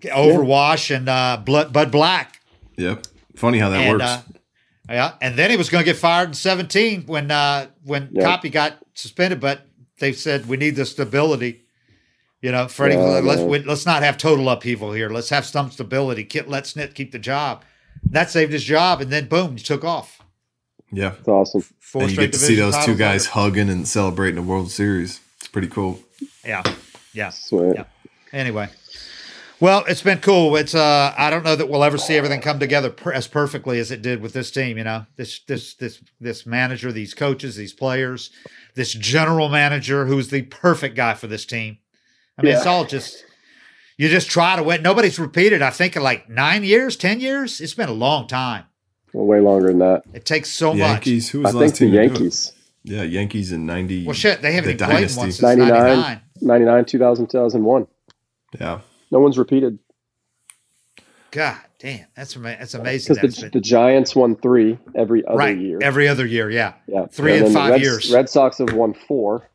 Overwash 0.02 0.90
yeah. 0.90 0.98
and 0.98 1.10
uh, 1.10 1.42
Blood, 1.44 1.74
Bud 1.74 1.92
Black. 1.92 2.42
Yep. 2.78 3.06
Funny 3.36 3.60
how 3.60 3.70
that 3.70 3.82
and, 3.82 3.92
works. 3.92 4.04
Uh, 4.04 4.22
yeah, 4.90 5.16
and 5.22 5.36
then 5.36 5.50
he 5.50 5.58
was 5.58 5.70
going 5.70 5.84
to 5.84 5.86
get 5.86 5.98
fired 5.98 6.30
in 6.30 6.34
17 6.34 7.06
when 7.08 7.32
uh, 7.32 7.68
when 7.84 8.10
yep. 8.12 8.24
Coppy 8.24 8.50
got 8.50 8.78
suspended, 8.94 9.40
but 9.40 9.68
they 10.00 10.14
said 10.14 10.46
we 10.46 10.58
need 10.58 10.76
the 10.76 10.86
stability. 10.86 11.64
You 12.42 12.52
know, 12.52 12.68
Freddie, 12.68 12.96
yeah, 12.96 13.22
let's 13.24 13.42
we, 13.42 13.60
let's 13.60 13.86
not 13.86 14.04
have 14.04 14.18
total 14.18 14.48
upheaval 14.50 14.94
here. 14.94 15.10
Let's 15.10 15.30
have 15.30 15.46
some 15.46 15.72
stability. 15.72 16.28
Let 16.46 16.66
Snit 16.66 16.94
keep 16.94 17.12
the 17.12 17.20
job. 17.20 17.64
That 18.04 18.30
saved 18.30 18.52
his 18.52 18.64
job, 18.64 19.02
and 19.02 19.12
then 19.12 19.28
boom, 19.28 19.58
he 19.58 19.64
took 19.64 19.84
off. 19.84 20.22
Yeah, 20.92 21.14
it's 21.18 21.28
awesome. 21.28 21.62
Four 21.80 22.04
and 22.04 22.12
you 22.12 22.18
get 22.18 22.34
to 22.34 22.40
see 22.40 22.56
those 22.56 22.78
two 22.86 22.96
guys 22.96 23.26
hugging 23.26 23.70
and 23.70 23.88
celebrating 23.88 24.36
the 24.36 24.44
World 24.44 24.70
Series. 24.70 25.20
It's 25.38 25.48
pretty 25.48 25.68
cool. 25.68 26.00
Yeah, 26.46 26.62
yeah, 27.14 27.30
Sweet. 27.30 27.76
yeah. 27.76 27.86
Anyway, 28.32 28.70
well, 29.60 29.86
it's 29.88 30.02
been 30.02 30.20
cool. 30.20 30.56
It's 30.56 30.76
uh, 30.76 31.14
I 31.18 31.30
don't 31.30 31.44
know 31.44 31.56
that 31.56 31.70
we'll 31.70 31.84
ever 31.84 31.98
see 31.98 32.16
everything 32.16 32.42
come 32.42 32.60
together 32.60 32.90
per- 32.90 33.14
as 33.14 33.28
perfectly 33.28 33.80
as 33.80 33.92
it 33.92 34.02
did 34.02 34.22
with 34.22 34.34
this 34.34 34.52
team. 34.52 34.78
You 34.78 34.84
know, 34.84 35.06
this 35.16 35.40
this 35.48 35.76
this 35.76 36.04
this 36.20 36.46
manager, 36.46 36.92
these 36.92 37.14
coaches, 37.14 37.56
these 37.56 37.74
players, 37.74 38.32
this 38.76 38.94
general 38.94 39.50
manager 39.50 40.06
who's 40.06 40.30
the 40.30 40.44
perfect 40.44 40.96
guy 40.96 41.14
for 41.14 41.28
this 41.28 41.46
team. 41.46 41.78
I 42.38 42.42
mean, 42.42 42.52
yeah. 42.52 42.58
it's 42.58 42.66
all 42.66 42.86
just 42.86 43.24
you 43.98 44.10
just 44.10 44.30
try 44.30 44.56
to 44.58 44.64
win. 44.64 44.82
Nobody's 44.82 45.18
repeated. 45.18 45.62
I 45.62 45.70
think 45.70 45.96
in 45.96 46.04
like 46.04 46.30
nine 46.30 46.64
years, 46.64 46.98
ten 46.98 47.20
years. 47.20 47.62
It's 47.62 47.74
been 47.74 47.90
a 47.90 47.94
long 47.94 48.28
time. 48.28 48.66
Well, 49.14 49.26
way 49.26 49.40
longer 49.40 49.68
than 49.68 49.80
that. 49.80 50.04
It 50.14 50.26
takes 50.26 50.50
so 50.50 50.74
Yankees, 50.74 51.28
much. 51.28 51.32
Who 51.32 51.42
was 51.42 51.56
I 51.56 51.60
think 51.60 51.78
the 51.78 51.88
Yankees. 51.88 52.52
Yeah, 52.84 53.04
Yankees 53.04 53.54
in 53.54 53.66
ninety. 53.66 54.06
Well, 54.06 54.14
shit, 54.14 54.42
they 54.42 54.52
haven't 54.54 54.78
the 54.78 54.86
played 54.86 55.10
one 55.16 55.32
since 55.32 55.42
99, 55.42 55.70
99. 55.70 56.22
99 56.42 56.86
2000, 56.86 57.28
2001. 57.28 57.88
Yeah. 58.60 58.80
No 59.12 59.20
one's 59.20 59.38
repeated. 59.38 59.80
God 61.32 61.58
damn, 61.80 62.06
that's 62.16 62.34
that's 62.34 62.74
amazing. 62.74 63.16
Because 63.16 63.36
the, 63.36 63.50
the, 63.50 63.60
Giants 63.60 64.16
won 64.16 64.36
three 64.38 64.80
every 64.96 65.26
other 65.26 65.38
right, 65.38 65.58
year. 65.58 65.80
Every 65.82 66.08
other 66.08 66.26
year, 66.26 66.50
yeah, 66.50 66.74
yeah, 66.88 67.08
three 67.08 67.36
and, 67.36 67.48
and 67.48 67.54
five 67.54 67.72
Reds, 67.72 67.84
years. 67.84 68.14
Red 68.14 68.30
Sox 68.30 68.58
have 68.60 68.74
won 68.74 68.94
four, 68.94 69.50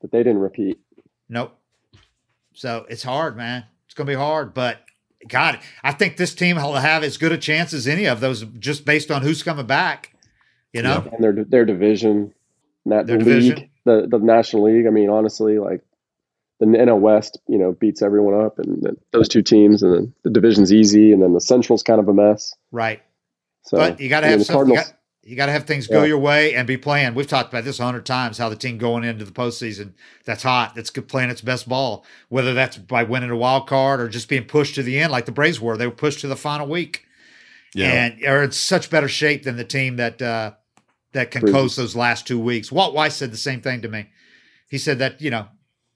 but 0.00 0.12
they 0.12 0.18
didn't 0.18 0.38
repeat. 0.38 0.78
Nope. 1.28 1.58
So 2.54 2.86
it's 2.88 3.02
hard, 3.02 3.36
man. 3.36 3.64
It's 3.86 3.94
gonna 3.94 4.06
be 4.06 4.14
hard, 4.14 4.54
but 4.54 4.78
God, 5.26 5.58
I 5.82 5.92
think 5.92 6.16
this 6.16 6.34
team 6.34 6.56
will 6.56 6.74
have 6.74 7.02
as 7.02 7.16
good 7.16 7.32
a 7.32 7.38
chance 7.38 7.72
as 7.72 7.88
any 7.88 8.06
of 8.06 8.20
those, 8.20 8.44
just 8.58 8.84
based 8.84 9.10
on 9.10 9.22
who's 9.22 9.42
coming 9.42 9.66
back. 9.66 10.14
You 10.72 10.82
know, 10.82 11.02
yeah. 11.04 11.14
and 11.14 11.24
their 11.24 11.44
their 11.44 11.64
division, 11.64 12.32
that 12.86 13.06
their 13.06 13.18
league, 13.18 13.26
division. 13.26 13.70
the 13.84 14.06
the 14.08 14.18
National 14.18 14.64
League. 14.64 14.86
I 14.86 14.90
mean, 14.90 15.10
honestly, 15.10 15.58
like 15.58 15.82
the 16.60 16.66
NL 16.66 16.98
West, 16.98 17.38
you 17.46 17.58
know, 17.58 17.72
beats 17.72 18.02
everyone 18.02 18.44
up, 18.44 18.58
and 18.58 18.82
the, 18.82 18.96
those 19.12 19.28
two 19.28 19.42
teams, 19.42 19.82
and 19.82 19.94
then 19.94 20.14
the 20.24 20.30
division's 20.30 20.72
easy, 20.72 21.12
and 21.12 21.22
then 21.22 21.32
the 21.32 21.40
Central's 21.40 21.82
kind 21.82 22.00
of 22.00 22.08
a 22.08 22.14
mess. 22.14 22.54
Right. 22.72 23.02
So, 23.62 23.76
but 23.76 24.00
you 24.00 24.08
got 24.08 24.20
to 24.20 24.28
have 24.28 24.44
some, 24.44 24.72
you 25.28 25.36
got 25.36 25.46
to 25.46 25.52
have 25.52 25.64
things 25.64 25.86
go 25.86 26.00
yeah. 26.00 26.06
your 26.06 26.18
way 26.18 26.54
and 26.54 26.66
be 26.66 26.78
playing. 26.78 27.14
We've 27.14 27.26
talked 27.26 27.52
about 27.52 27.64
this 27.64 27.78
a 27.78 27.84
hundred 27.84 28.06
times. 28.06 28.38
How 28.38 28.48
the 28.48 28.56
team 28.56 28.78
going 28.78 29.04
into 29.04 29.26
the 29.26 29.30
postseason 29.30 29.92
that's 30.24 30.42
hot, 30.42 30.74
that's 30.74 30.90
playing 30.90 31.28
its 31.28 31.42
best 31.42 31.68
ball, 31.68 32.04
whether 32.30 32.54
that's 32.54 32.78
by 32.78 33.02
winning 33.02 33.30
a 33.30 33.36
wild 33.36 33.66
card 33.66 34.00
or 34.00 34.08
just 34.08 34.28
being 34.28 34.44
pushed 34.44 34.74
to 34.76 34.82
the 34.82 34.98
end, 34.98 35.12
like 35.12 35.26
the 35.26 35.32
Braves 35.32 35.60
were. 35.60 35.76
They 35.76 35.86
were 35.86 35.92
pushed 35.92 36.20
to 36.20 36.28
the 36.28 36.36
final 36.36 36.66
week, 36.66 37.04
yeah. 37.74 37.92
and 37.92 38.24
are 38.24 38.42
in 38.42 38.52
such 38.52 38.88
better 38.88 39.08
shape 39.08 39.42
than 39.42 39.56
the 39.56 39.64
team 39.64 39.96
that 39.96 40.22
uh, 40.22 40.52
that 41.12 41.30
can 41.30 41.42
coast 41.52 41.76
those 41.76 41.94
last 41.94 42.26
two 42.26 42.40
weeks. 42.40 42.72
Walt 42.72 42.94
Weiss 42.94 43.16
said 43.16 43.30
the 43.30 43.36
same 43.36 43.60
thing 43.60 43.82
to 43.82 43.88
me. 43.88 44.08
He 44.70 44.78
said 44.78 44.98
that 45.00 45.20
you 45.20 45.30
know 45.30 45.48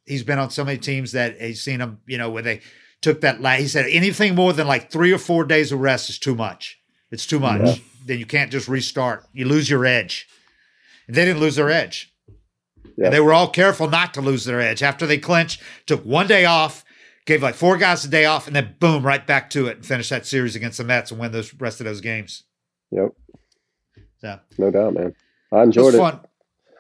he's 0.06 0.22
been 0.22 0.38
on 0.38 0.50
so 0.50 0.64
many 0.64 0.78
teams 0.78 1.12
that 1.12 1.40
he's 1.40 1.62
seen 1.62 1.78
them, 1.78 2.00
you 2.06 2.18
know, 2.18 2.30
where 2.30 2.42
they 2.42 2.60
took 3.00 3.20
that. 3.22 3.40
La- 3.40 3.52
he 3.52 3.68
said 3.68 3.86
anything 3.88 4.34
more 4.34 4.52
than 4.52 4.66
like 4.66 4.90
three 4.90 5.12
or 5.12 5.18
four 5.18 5.44
days 5.44 5.72
of 5.72 5.80
rest 5.80 6.10
is 6.10 6.18
too 6.18 6.34
much. 6.34 6.78
It's 7.10 7.26
too 7.26 7.40
much. 7.40 7.62
Yeah. 7.62 7.74
Then 8.06 8.18
you 8.18 8.26
can't 8.26 8.50
just 8.50 8.68
restart. 8.68 9.26
You 9.32 9.46
lose 9.46 9.68
your 9.68 9.84
edge. 9.84 10.26
And 11.06 11.16
they 11.16 11.24
didn't 11.24 11.40
lose 11.40 11.56
their 11.56 11.70
edge. 11.70 12.12
Yeah. 12.96 13.06
And 13.06 13.14
they 13.14 13.20
were 13.20 13.32
all 13.32 13.48
careful 13.48 13.88
not 13.88 14.14
to 14.14 14.20
lose 14.20 14.44
their 14.44 14.60
edge. 14.60 14.82
After 14.82 15.06
they 15.06 15.18
clinched, 15.18 15.62
took 15.86 16.04
one 16.04 16.26
day 16.26 16.44
off, 16.44 16.84
gave 17.26 17.42
like 17.42 17.54
four 17.54 17.76
guys 17.76 18.04
a 18.04 18.08
day 18.08 18.24
off, 18.24 18.46
and 18.46 18.56
then 18.56 18.76
boom, 18.80 19.04
right 19.04 19.26
back 19.26 19.50
to 19.50 19.66
it 19.66 19.78
and 19.78 19.86
finish 19.86 20.08
that 20.08 20.26
series 20.26 20.56
against 20.56 20.78
the 20.78 20.84
Mets 20.84 21.10
and 21.10 21.20
win 21.20 21.32
those 21.32 21.54
rest 21.54 21.80
of 21.80 21.86
those 21.86 22.00
games. 22.00 22.44
Yep. 22.90 23.12
So 24.18 24.40
no 24.58 24.70
doubt, 24.70 24.94
man. 24.94 25.14
I 25.50 25.62
enjoyed 25.62 25.94
it. 25.94 25.98
Was 26.00 26.12
it. 26.12 26.12
Fun. 26.12 26.20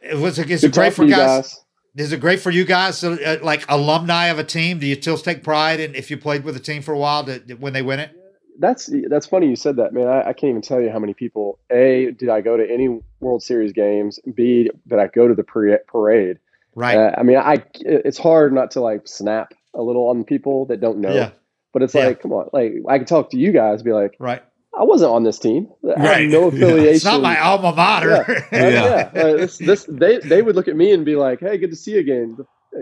It 0.02 0.18
was. 0.18 0.38
Is 0.38 0.64
it 0.64 0.72
great 0.74 0.92
for 0.92 1.06
guys? 1.06 1.16
guys? 1.18 1.61
Is 1.96 2.12
it 2.12 2.20
great 2.20 2.40
for 2.40 2.50
you 2.50 2.64
guys, 2.64 3.04
uh, 3.04 3.38
like 3.42 3.64
alumni 3.68 4.26
of 4.26 4.38
a 4.38 4.44
team? 4.44 4.78
Do 4.78 4.86
you 4.86 4.94
still 4.94 5.18
take 5.18 5.42
pride 5.42 5.78
in 5.78 5.94
if 5.94 6.10
you 6.10 6.16
played 6.16 6.42
with 6.42 6.56
a 6.56 6.60
team 6.60 6.80
for 6.80 6.92
a 6.92 6.98
while 6.98 7.24
to, 7.24 7.38
when 7.54 7.74
they 7.74 7.82
win 7.82 8.00
it? 8.00 8.18
That's 8.58 8.90
that's 9.08 9.26
funny 9.26 9.48
you 9.48 9.56
said 9.56 9.76
that, 9.76 9.92
man. 9.92 10.06
I, 10.06 10.20
I, 10.20 10.32
can't 10.32 10.50
even 10.50 10.62
tell 10.62 10.80
you 10.80 10.90
how 10.90 10.98
many 10.98 11.14
people. 11.14 11.58
A, 11.70 12.12
did 12.12 12.28
I 12.28 12.40
go 12.40 12.56
to 12.56 12.70
any 12.70 13.00
World 13.20 13.42
Series 13.42 13.72
games? 13.72 14.20
B, 14.34 14.70
did 14.86 14.98
I 14.98 15.08
go 15.08 15.26
to 15.26 15.34
the 15.34 15.42
parade? 15.42 16.38
Right. 16.74 16.96
Uh, 16.96 17.14
I 17.16 17.22
mean, 17.22 17.38
I 17.38 17.62
it's 17.80 18.18
hard 18.18 18.52
not 18.52 18.70
to 18.72 18.80
like 18.80 19.06
snap 19.06 19.52
a 19.74 19.82
little 19.82 20.08
on 20.08 20.24
people 20.24 20.66
that 20.66 20.80
don't 20.80 20.98
know. 20.98 21.14
Yeah. 21.14 21.30
But 21.72 21.82
it's 21.82 21.94
yeah. 21.94 22.06
like, 22.06 22.20
come 22.20 22.32
on, 22.32 22.48
like 22.52 22.74
I 22.88 22.98
can 22.98 23.06
talk 23.06 23.30
to 23.30 23.38
you 23.38 23.52
guys, 23.52 23.82
be 23.82 23.92
like, 23.92 24.16
right. 24.18 24.42
I 24.78 24.84
wasn't 24.84 25.12
on 25.12 25.22
this 25.22 25.38
team. 25.38 25.68
I 25.84 26.02
right. 26.02 26.28
no 26.28 26.44
affiliation. 26.48 26.84
Yeah. 26.84 26.90
It's 26.90 27.04
not 27.04 27.20
my 27.20 27.38
alma 27.38 27.72
mater. 27.72 28.08
Yeah. 28.10 28.48
yeah. 28.52 29.10
yeah. 29.14 29.22
Uh, 29.22 29.32
this, 29.36 29.58
this, 29.58 29.84
they, 29.84 30.18
they 30.18 30.42
would 30.42 30.56
look 30.56 30.68
at 30.68 30.76
me 30.76 30.92
and 30.92 31.04
be 31.04 31.16
like, 31.16 31.40
Hey, 31.40 31.58
good 31.58 31.70
to 31.70 31.76
see 31.76 31.92
you 31.92 32.00
again 32.00 32.36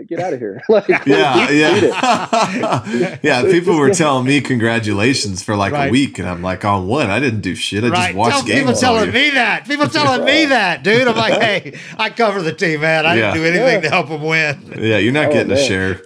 get 0.07 0.19
out 0.19 0.33
of 0.33 0.39
here. 0.39 0.61
like, 0.69 0.87
yeah, 1.05 1.49
yeah, 1.49 3.17
yeah. 3.21 3.41
People 3.43 3.77
were 3.77 3.93
telling 3.93 4.25
me 4.25 4.41
congratulations 4.41 5.43
for 5.43 5.55
like 5.55 5.73
right. 5.73 5.89
a 5.89 5.91
week, 5.91 6.19
and 6.19 6.27
I'm 6.27 6.41
like, 6.41 6.63
on 6.65 6.87
what? 6.87 7.09
I 7.09 7.19
didn't 7.19 7.41
do 7.41 7.55
shit. 7.55 7.83
I 7.83 7.89
right. 7.89 8.05
just 8.07 8.15
watched 8.15 8.37
Tell, 8.37 8.45
games. 8.45 8.59
People 8.59 8.73
telling 8.75 9.11
me 9.11 9.29
that. 9.31 9.67
People 9.67 9.87
telling 9.87 10.25
me 10.25 10.45
that, 10.45 10.83
dude. 10.83 11.07
I'm 11.07 11.15
like, 11.15 11.41
hey, 11.41 11.79
I 11.97 12.09
cover 12.09 12.41
the 12.41 12.53
team, 12.53 12.81
man. 12.81 13.05
I 13.05 13.15
yeah. 13.15 13.33
didn't 13.33 13.35
do 13.35 13.49
anything 13.49 13.83
yeah. 13.83 13.89
to 13.89 13.89
help 13.89 14.09
them 14.09 14.23
win. 14.23 14.73
Yeah, 14.77 14.97
you're 14.97 15.13
not 15.13 15.27
oh, 15.27 15.33
getting 15.33 15.49
man. 15.49 15.57
a 15.57 15.61
share. 15.61 16.01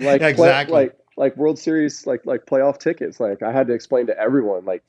like 0.00 0.22
exactly. 0.22 0.34
Play, 0.34 0.68
like 0.68 0.98
like 1.16 1.36
World 1.36 1.58
Series, 1.58 2.06
like 2.06 2.26
like 2.26 2.46
playoff 2.46 2.78
tickets. 2.78 3.20
Like 3.20 3.42
I 3.42 3.52
had 3.52 3.68
to 3.68 3.74
explain 3.74 4.06
to 4.08 4.18
everyone, 4.18 4.64
like. 4.64 4.82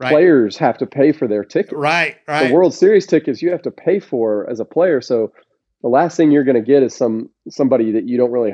Right. 0.00 0.12
Players 0.12 0.56
have 0.58 0.78
to 0.78 0.86
pay 0.86 1.10
for 1.10 1.26
their 1.26 1.44
tickets. 1.44 1.72
Right, 1.72 2.18
right. 2.28 2.48
The 2.48 2.54
World 2.54 2.72
Series 2.72 3.04
tickets 3.04 3.42
you 3.42 3.50
have 3.50 3.62
to 3.62 3.72
pay 3.72 3.98
for 3.98 4.48
as 4.48 4.60
a 4.60 4.64
player. 4.64 5.00
So 5.00 5.32
the 5.82 5.88
last 5.88 6.16
thing 6.16 6.30
you're 6.30 6.44
going 6.44 6.62
to 6.62 6.62
get 6.62 6.82
is 6.82 6.94
some 6.94 7.30
somebody 7.48 7.92
that 7.92 8.08
you 8.08 8.16
don't 8.16 8.30
really 8.30 8.52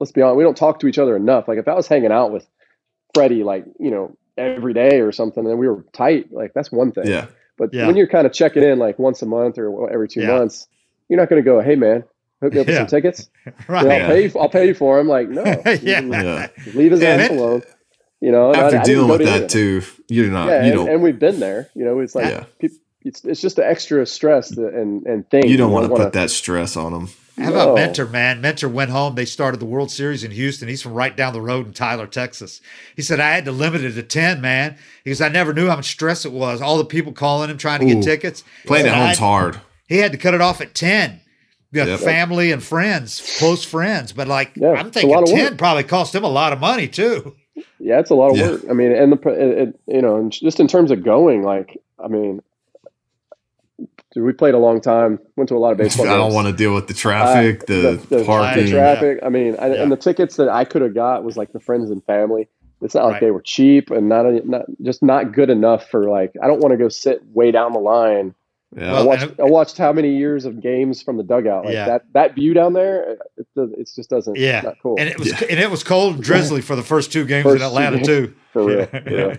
let's 0.00 0.12
be 0.12 0.22
honest 0.22 0.36
we 0.36 0.44
don't 0.44 0.56
talk 0.56 0.80
to 0.80 0.86
each 0.86 0.98
other 0.98 1.16
enough 1.16 1.48
like 1.48 1.58
if 1.58 1.68
i 1.68 1.74
was 1.74 1.86
hanging 1.86 2.12
out 2.12 2.32
with 2.32 2.46
freddie 3.14 3.44
like 3.44 3.64
you 3.78 3.90
know 3.90 4.16
every 4.36 4.74
day 4.74 5.00
or 5.00 5.12
something 5.12 5.46
and 5.46 5.58
we 5.58 5.68
were 5.68 5.84
tight 5.92 6.32
like 6.32 6.52
that's 6.54 6.72
one 6.72 6.90
thing 6.90 7.06
yeah 7.06 7.26
but 7.56 7.72
yeah. 7.72 7.86
when 7.86 7.96
you're 7.96 8.08
kind 8.08 8.26
of 8.26 8.32
checking 8.32 8.64
in 8.64 8.78
like 8.78 8.98
once 8.98 9.22
a 9.22 9.26
month 9.26 9.58
or 9.58 9.90
every 9.92 10.08
two 10.08 10.22
yeah. 10.22 10.36
months 10.36 10.66
you're 11.08 11.18
not 11.18 11.28
going 11.28 11.40
to 11.40 11.48
go 11.48 11.60
hey 11.60 11.76
man 11.76 12.02
hook 12.42 12.52
me 12.52 12.60
up 12.60 12.66
with 12.66 12.76
some 12.76 12.86
tickets 12.86 13.28
right 13.68 13.86
i'll 13.86 14.08
pay 14.08 14.32
i'll 14.38 14.48
pay 14.48 14.66
you 14.66 14.74
for 14.74 14.98
them 14.98 15.06
like 15.06 15.28
no 15.28 15.44
yeah. 15.82 16.48
leave 16.74 16.90
his 16.90 17.02
ass 17.02 17.30
alone 17.30 17.62
you 18.20 18.30
know 18.32 18.54
after 18.54 18.78
I, 18.78 18.82
dealing 18.82 19.10
I 19.10 19.16
with 19.16 19.26
that 19.26 19.50
too 19.50 19.82
you're 20.08 20.30
not 20.30 20.48
yeah, 20.48 20.66
you 20.66 20.80
and, 20.80 20.88
and, 20.88 21.02
we've 21.02 21.18
been 21.18 21.40
there 21.40 21.70
you 21.74 21.84
know 21.84 22.00
it's 22.00 22.14
like 22.14 22.58
people, 22.58 22.78
it's, 23.04 23.24
it's 23.24 23.40
just 23.40 23.56
the 23.56 23.66
extra 23.66 24.04
stress 24.06 24.50
and 24.50 25.06
and 25.06 25.28
thing. 25.28 25.46
You 25.46 25.58
don't 25.58 25.72
want 25.72 25.90
to 25.90 25.94
put 25.94 26.14
that 26.14 26.30
stress 26.30 26.76
on 26.76 26.92
them. 26.92 27.08
How 27.36 27.50
about 27.50 27.68
no. 27.68 27.74
Minter, 27.74 28.06
man? 28.06 28.40
Minter 28.40 28.68
went 28.68 28.92
home. 28.92 29.16
They 29.16 29.24
started 29.24 29.58
the 29.58 29.66
World 29.66 29.90
Series 29.90 30.22
in 30.22 30.30
Houston. 30.30 30.68
He's 30.68 30.82
from 30.82 30.92
right 30.92 31.16
down 31.16 31.32
the 31.32 31.40
road 31.40 31.66
in 31.66 31.72
Tyler, 31.72 32.06
Texas. 32.06 32.60
He 32.94 33.02
said, 33.02 33.18
I 33.18 33.34
had 33.34 33.44
to 33.46 33.52
limit 33.52 33.82
it 33.82 33.92
to 33.94 34.04
10, 34.04 34.40
man. 34.40 34.78
Because 35.02 35.20
I 35.20 35.28
never 35.28 35.52
knew 35.52 35.68
how 35.68 35.74
much 35.74 35.90
stress 35.90 36.24
it 36.24 36.30
was. 36.30 36.62
All 36.62 36.78
the 36.78 36.84
people 36.84 37.12
calling 37.12 37.50
him 37.50 37.58
trying 37.58 37.80
to 37.80 37.86
Ooh, 37.86 37.94
get 37.96 38.04
tickets. 38.04 38.44
Playing 38.66 38.86
at 38.86 38.94
home's 38.94 39.18
hard. 39.18 39.60
He 39.88 39.96
had 39.96 40.12
to 40.12 40.18
cut 40.18 40.34
it 40.34 40.40
off 40.40 40.60
at 40.60 40.76
10. 40.76 41.22
You 41.72 41.82
yep. 41.82 41.98
family 41.98 42.52
and 42.52 42.62
friends, 42.62 43.36
close 43.40 43.64
friends. 43.64 44.12
But 44.12 44.28
like, 44.28 44.52
yeah, 44.54 44.70
I'm 44.70 44.92
thinking 44.92 45.26
10 45.26 45.56
probably 45.56 45.82
cost 45.82 46.14
him 46.14 46.22
a 46.22 46.28
lot 46.28 46.52
of 46.52 46.60
money 46.60 46.86
too. 46.86 47.34
Yeah, 47.78 48.00
it's 48.00 48.10
a 48.10 48.14
lot 48.14 48.30
of 48.30 48.36
yeah. 48.36 48.50
work. 48.50 48.62
I 48.70 48.72
mean, 48.72 48.92
and 48.92 49.12
the, 49.12 49.28
it, 49.28 49.68
it, 49.68 49.80
you 49.86 50.02
know, 50.02 50.28
just 50.28 50.60
in 50.60 50.68
terms 50.68 50.90
of 50.90 51.02
going, 51.02 51.42
like, 51.42 51.80
I 52.02 52.08
mean, 52.08 52.42
Dude, 54.14 54.24
we 54.24 54.32
played 54.32 54.54
a 54.54 54.58
long 54.58 54.80
time. 54.80 55.18
Went 55.36 55.48
to 55.48 55.56
a 55.56 55.58
lot 55.58 55.72
of 55.72 55.78
baseball. 55.78 56.08
I 56.08 56.16
don't 56.16 56.32
want 56.32 56.46
to 56.46 56.52
deal 56.52 56.72
with 56.72 56.86
the 56.86 56.94
traffic, 56.94 57.62
uh, 57.62 57.66
the, 57.66 57.74
the, 58.08 58.16
the, 58.18 58.24
parking, 58.24 58.66
the 58.66 58.70
traffic. 58.70 59.18
Yeah. 59.20 59.26
I 59.26 59.28
mean, 59.28 59.56
I, 59.58 59.74
yeah. 59.74 59.82
and 59.82 59.90
the 59.90 59.96
tickets 59.96 60.36
that 60.36 60.48
I 60.48 60.64
could 60.64 60.82
have 60.82 60.94
got 60.94 61.24
was 61.24 61.36
like 61.36 61.52
the 61.52 61.60
friends 61.60 61.90
and 61.90 62.02
family. 62.04 62.48
It's 62.80 62.94
not 62.94 63.04
like 63.04 63.12
right. 63.14 63.20
they 63.22 63.30
were 63.30 63.42
cheap 63.42 63.90
and 63.90 64.08
not, 64.08 64.26
not 64.46 64.66
just 64.82 65.02
not 65.02 65.32
good 65.32 65.50
enough 65.50 65.88
for 65.90 66.08
like. 66.08 66.32
I 66.40 66.46
don't 66.46 66.60
want 66.60 66.72
to 66.72 66.76
go 66.76 66.88
sit 66.88 67.24
way 67.32 67.50
down 67.50 67.72
the 67.72 67.80
line. 67.80 68.34
Yeah. 68.76 68.92
Well, 68.92 69.02
I 69.02 69.04
watched, 69.04 69.40
I 69.40 69.44
watched 69.44 69.78
how 69.78 69.92
many 69.92 70.16
years 70.16 70.44
of 70.44 70.60
games 70.60 71.02
from 71.02 71.16
the 71.16 71.22
dugout. 71.22 71.64
Like 71.64 71.74
yeah. 71.74 71.86
that 71.86 72.04
that 72.12 72.34
view 72.34 72.54
down 72.54 72.72
there, 72.72 73.12
it, 73.12 73.46
it 73.56 73.90
just 73.94 74.10
doesn't. 74.10 74.36
Yeah, 74.36 74.62
not 74.62 74.76
cool. 74.82 74.96
And 74.98 75.08
it 75.08 75.18
was 75.18 75.30
and 75.42 75.60
it 75.60 75.70
was 75.70 75.84
cold 75.84 76.16
and 76.16 76.24
drizzly 76.24 76.60
for 76.60 76.74
the 76.74 76.82
first 76.82 77.12
two 77.12 77.24
games 77.24 77.44
first 77.44 77.56
in 77.56 77.62
Atlanta 77.62 77.96
games, 77.96 78.06
too. 78.06 78.34
For 78.54 78.64
real, 78.64 78.88
yeah. 78.92 79.34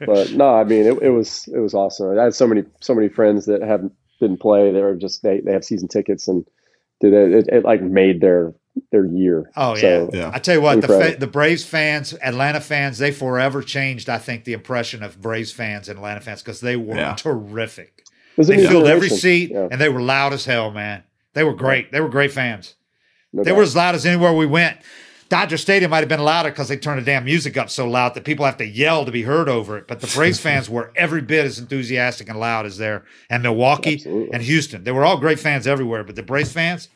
but 0.06 0.32
no, 0.32 0.54
I 0.54 0.64
mean 0.64 0.86
it, 0.86 1.02
it 1.02 1.10
was 1.10 1.46
it 1.48 1.58
was 1.58 1.74
awesome. 1.74 2.18
I 2.18 2.24
had 2.24 2.34
so 2.34 2.46
many 2.46 2.64
so 2.80 2.94
many 2.94 3.08
friends 3.08 3.44
that 3.44 3.60
haven't 3.60 3.92
didn't 4.20 4.40
play. 4.40 4.72
They 4.72 4.80
were 4.80 4.94
just 4.94 5.22
they, 5.22 5.40
they 5.40 5.52
have 5.52 5.64
season 5.64 5.88
tickets 5.88 6.28
and 6.28 6.46
did 7.00 7.12
it, 7.12 7.32
it, 7.32 7.48
it 7.48 7.64
like 7.64 7.82
made 7.82 8.22
their 8.22 8.54
their 8.90 9.04
year. 9.04 9.50
Oh 9.56 9.74
so, 9.74 10.10
yeah. 10.12 10.18
yeah. 10.18 10.30
I 10.32 10.38
tell 10.38 10.54
you 10.54 10.62
what, 10.62 10.80
the 10.80 10.88
fa- 10.88 11.16
the 11.18 11.26
Braves 11.26 11.64
fans, 11.64 12.14
Atlanta 12.22 12.60
fans, 12.60 12.98
they 12.98 13.10
forever 13.10 13.62
changed. 13.62 14.08
I 14.08 14.18
think 14.18 14.44
the 14.44 14.52
impression 14.52 15.02
of 15.02 15.20
Braves 15.20 15.52
fans 15.52 15.88
and 15.88 15.98
Atlanta 15.98 16.20
fans 16.20 16.42
because 16.42 16.60
they 16.60 16.76
were 16.76 16.96
yeah. 16.96 17.14
terrific. 17.14 18.03
They 18.36 18.66
filled 18.66 18.86
every 18.86 19.08
seat 19.08 19.50
yeah. 19.50 19.68
and 19.70 19.80
they 19.80 19.88
were 19.88 20.00
loud 20.00 20.32
as 20.32 20.44
hell, 20.44 20.70
man. 20.70 21.04
They 21.34 21.44
were 21.44 21.54
great. 21.54 21.92
They 21.92 22.00
were 22.00 22.08
great 22.08 22.32
fans. 22.32 22.74
No 23.32 23.42
they 23.42 23.50
doubt. 23.50 23.56
were 23.56 23.62
as 23.62 23.76
loud 23.76 23.94
as 23.94 24.06
anywhere 24.06 24.32
we 24.32 24.46
went. 24.46 24.78
Dodger 25.28 25.56
Stadium 25.56 25.90
might 25.90 26.00
have 26.00 26.08
been 26.08 26.22
louder 26.22 26.50
because 26.50 26.68
they 26.68 26.76
turned 26.76 27.00
the 27.00 27.04
damn 27.04 27.24
music 27.24 27.56
up 27.56 27.70
so 27.70 27.88
loud 27.88 28.14
that 28.14 28.24
people 28.24 28.44
have 28.44 28.58
to 28.58 28.66
yell 28.66 29.04
to 29.04 29.10
be 29.10 29.22
heard 29.22 29.48
over 29.48 29.76
it. 29.78 29.88
But 29.88 30.00
the 30.00 30.06
Braves 30.06 30.38
fans 30.46 30.68
were 30.68 30.92
every 30.94 31.22
bit 31.22 31.44
as 31.44 31.58
enthusiastic 31.58 32.28
and 32.28 32.38
loud 32.38 32.66
as 32.66 32.78
there. 32.78 33.04
And 33.30 33.42
Milwaukee 33.42 33.94
Absolutely. 33.94 34.32
and 34.32 34.42
Houston. 34.42 34.84
They 34.84 34.92
were 34.92 35.04
all 35.04 35.18
great 35.18 35.40
fans 35.40 35.66
everywhere. 35.66 36.04
But 36.04 36.16
the 36.16 36.22
Braves 36.22 36.52
fans, 36.52 36.88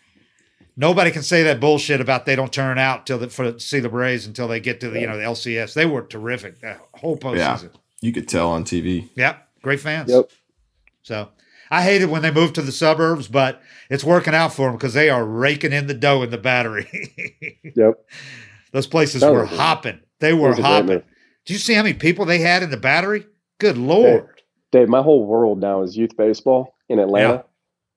nobody 0.77 1.11
can 1.11 1.23
say 1.23 1.43
that 1.45 1.59
bullshit 1.59 2.01
about 2.01 2.27
they 2.27 2.37
don't 2.37 2.53
turn 2.53 2.79
out 2.79 3.07
till 3.07 3.19
the, 3.19 3.29
for 3.29 3.59
see 3.59 3.81
the 3.81 3.89
Braves 3.89 4.27
until 4.27 4.47
they 4.47 4.61
get 4.61 4.81
to 4.81 4.91
the 4.91 5.01
you 5.01 5.07
know 5.07 5.17
the 5.17 5.25
LCS. 5.25 5.75
They 5.75 5.87
were 5.87 6.03
terrific. 6.03 6.61
The 6.61 6.79
whole 6.95 7.17
postseason. 7.17 7.73
Yeah, 7.73 7.81
you 8.01 8.13
could 8.13 8.29
tell 8.29 8.51
on 8.51 8.65
TV. 8.65 9.09
Yep, 9.17 9.49
great 9.63 9.81
fans. 9.81 10.11
Yep. 10.11 10.31
So 11.09 11.31
I 11.71 11.83
hated 11.83 12.11
when 12.11 12.21
they 12.21 12.31
moved 12.31 12.55
to 12.57 12.63
the 12.63 12.71
suburbs, 12.71 13.29
but 13.29 13.63
it's 13.89 14.05
working 14.05 14.35
out 14.35 14.53
for 14.53 14.67
them 14.67 14.77
because 14.77 14.93
they 14.93 15.09
are 15.09 15.25
raking 15.25 15.73
in 15.73 15.87
the 15.87 15.95
dough 15.95 16.23
in 16.23 16.31
the 16.31 16.39
battery. 16.39 16.87
yep. 17.75 18.07
Those 18.73 18.87
places 18.87 19.23
were 19.23 19.47
hopping. 19.47 20.01
They 20.21 20.35
were 20.35 20.55
hopping. 20.55 21.03
Do 21.47 21.53
you 21.55 21.59
see 21.59 21.73
how 21.73 21.83
many 21.83 21.95
people 21.95 22.27
they 22.27 22.41
had 22.41 22.63
in 22.63 22.71
the 22.71 22.77
battery? 22.77 23.27
Good 23.59 23.79
lord. 23.79 24.27
Dave, 24.71 24.83
Dave 24.83 24.89
my 24.89 25.01
whole 25.01 25.25
world 25.25 25.61
now 25.61 25.81
is 25.83 25.97
youth 25.97 26.15
baseball 26.17 26.75
in 26.91 26.99
Atlanta. 26.99 27.45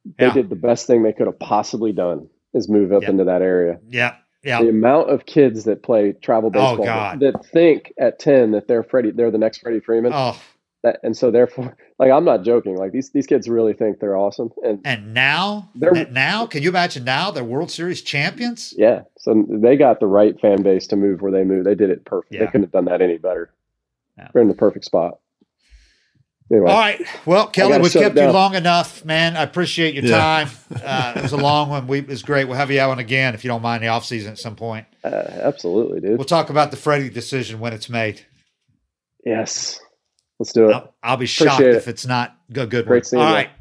Yeah. 0.05 0.13
They 0.17 0.25
yeah. 0.27 0.33
did 0.33 0.49
the 0.49 0.55
best 0.55 0.88
thing 0.88 1.03
they 1.03 1.11
could 1.11 1.27
have 1.27 1.38
possibly 1.38 1.91
done 1.91 2.29
is 2.53 2.69
move 2.69 2.93
up 2.93 3.03
into 3.03 3.25
that 3.25 3.41
area. 3.41 3.79
Yeah. 3.89 4.15
Yeah. 4.41 4.63
The 4.63 4.69
amount 4.69 5.09
of 5.11 5.25
kids 5.25 5.65
that 5.65 5.83
play 5.83 6.13
travel 6.13 6.49
oh, 6.55 6.77
baseball 6.77 7.11
oh, 7.13 7.17
that 7.19 7.45
think 7.45 7.93
at 7.99 8.19
10 8.19 8.51
that 8.51 8.69
they're 8.69 8.83
Freddie, 8.83 9.11
they're 9.11 9.31
the 9.31 9.38
next 9.38 9.59
Freddie 9.59 9.81
Freeman. 9.81 10.13
Oh, 10.15 10.39
that, 10.83 10.99
and 11.03 11.15
so 11.15 11.29
therefore, 11.31 11.77
like 12.02 12.10
I'm 12.11 12.26
not 12.26 12.44
joking. 12.44 12.76
Like 12.78 12.91
these 12.91 13.11
these 13.11 13.28
kids 13.28 13.48
really 13.48 13.73
think 13.73 13.99
they're 13.99 14.18
awesome. 14.18 14.52
And 14.64 14.82
and 14.84 15.14
now 15.14 15.69
they're 15.76 16.07
now. 16.07 16.48
Can 16.48 16.64
you 16.64 16.69
imagine 16.69 17.03
now 17.03 17.30
they're 17.30 17.44
World 17.44 17.69
Series 17.69 18.02
champions? 18.02 18.73
Yeah. 18.76 19.03
So 19.19 19.45
they 19.48 19.78
got 19.78 19.99
the 19.99 20.07
right 20.07 20.40
fan 20.41 20.64
base 20.64 20.88
to 20.88 20.95
move 20.95 21.22
where 21.22 21.32
they 21.32 21.44
move. 21.44 21.64
They 21.64 21.76
did 21.76 21.91
it 21.91 22.03
perfect. 22.03 22.34
Yeah. 22.34 22.40
They 22.40 22.45
couldn't 22.48 22.64
have 22.64 22.72
done 22.72 22.86
that 22.86 23.03
any 23.03 23.19
better. 23.19 23.53
Yeah. 24.18 24.30
They're 24.34 24.41
in 24.41 24.48
the 24.48 24.56
perfect 24.56 24.84
spot. 24.86 25.19
Anyway, 26.52 26.69
All 26.69 26.80
right. 26.80 27.02
Well, 27.26 27.48
Kelly, 27.48 27.80
we 27.80 27.90
kept 27.90 28.18
you 28.18 28.30
long 28.30 28.56
enough, 28.56 29.06
man. 29.06 29.38
I 29.38 29.44
appreciate 29.44 29.94
your 29.94 30.03
yeah. 30.03 30.18
time. 30.18 30.49
Uh, 30.84 31.14
it 31.15 31.22
was 31.22 31.32
a 31.32 31.38
long 31.41 31.69
one. 31.69 31.88
We, 31.88 31.99
it 31.99 32.07
was 32.07 32.23
great. 32.23 32.45
We'll 32.45 32.57
have 32.57 32.72
you 32.72 32.82
out 32.82 32.99
again 32.99 33.36
if 33.36 33.45
you 33.45 33.48
don't 33.48 33.61
mind 33.61 33.84
the 33.84 33.88
off 33.88 34.03
season 34.03 34.32
at 34.32 34.38
some 34.38 34.57
point. 34.57 34.86
Uh, 35.02 35.07
absolutely, 35.07 36.02
dude. 36.02 36.18
We'll 36.18 36.26
talk 36.26 36.49
about 36.49 36.72
the 36.72 36.78
Freddie 36.78 37.10
decision 37.10 37.61
when 37.61 37.72
it's 37.72 37.90
made. 37.90 38.26
Yes. 39.23 39.80
Let's 40.41 40.53
do 40.53 40.72
it. 40.72 40.73
I'll, 40.73 40.93
I'll 41.03 41.18
be 41.18 41.27
shocked 41.27 41.59
Appreciate 41.59 41.76
if 41.76 41.88
it's 41.88 42.03
not 42.03 42.35
a 42.55 42.65
good 42.65 42.88
Great 42.88 43.07
one. 43.11 43.27
All 43.27 43.31
right. 43.31 43.51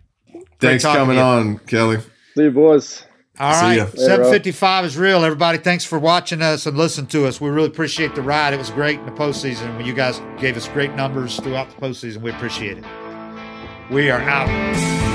Thanks 0.61 0.83
for 0.83 0.95
coming 0.95 1.19
on, 1.19 1.59
Kelly. 1.59 1.99
See 2.35 2.45
you, 2.45 2.51
boys. 2.51 3.05
All 3.39 3.53
See 3.53 3.81
right. 3.81 3.99
755 3.99 4.87
is 4.87 4.97
real. 4.97 5.23
Everybody, 5.23 5.59
thanks 5.59 5.85
for 5.85 5.99
watching 5.99 6.41
us 6.41 6.65
and 6.65 6.79
listening 6.79 7.09
to 7.09 7.27
us. 7.27 7.39
We 7.39 7.51
really 7.51 7.69
appreciate 7.69 8.15
the 8.15 8.23
ride. 8.23 8.55
It 8.55 8.57
was 8.57 8.71
great 8.71 8.99
in 8.99 9.05
the 9.05 9.13
postseason. 9.13 9.77
When 9.77 9.85
you 9.85 9.93
guys 9.93 10.23
gave 10.41 10.57
us 10.57 10.69
great 10.69 10.95
numbers 10.95 11.39
throughout 11.39 11.69
the 11.69 11.77
postseason, 11.77 12.23
we 12.23 12.31
appreciate 12.31 12.79
it. 12.79 12.85
We 13.91 14.11
are 14.11 14.21
out. 14.23 15.10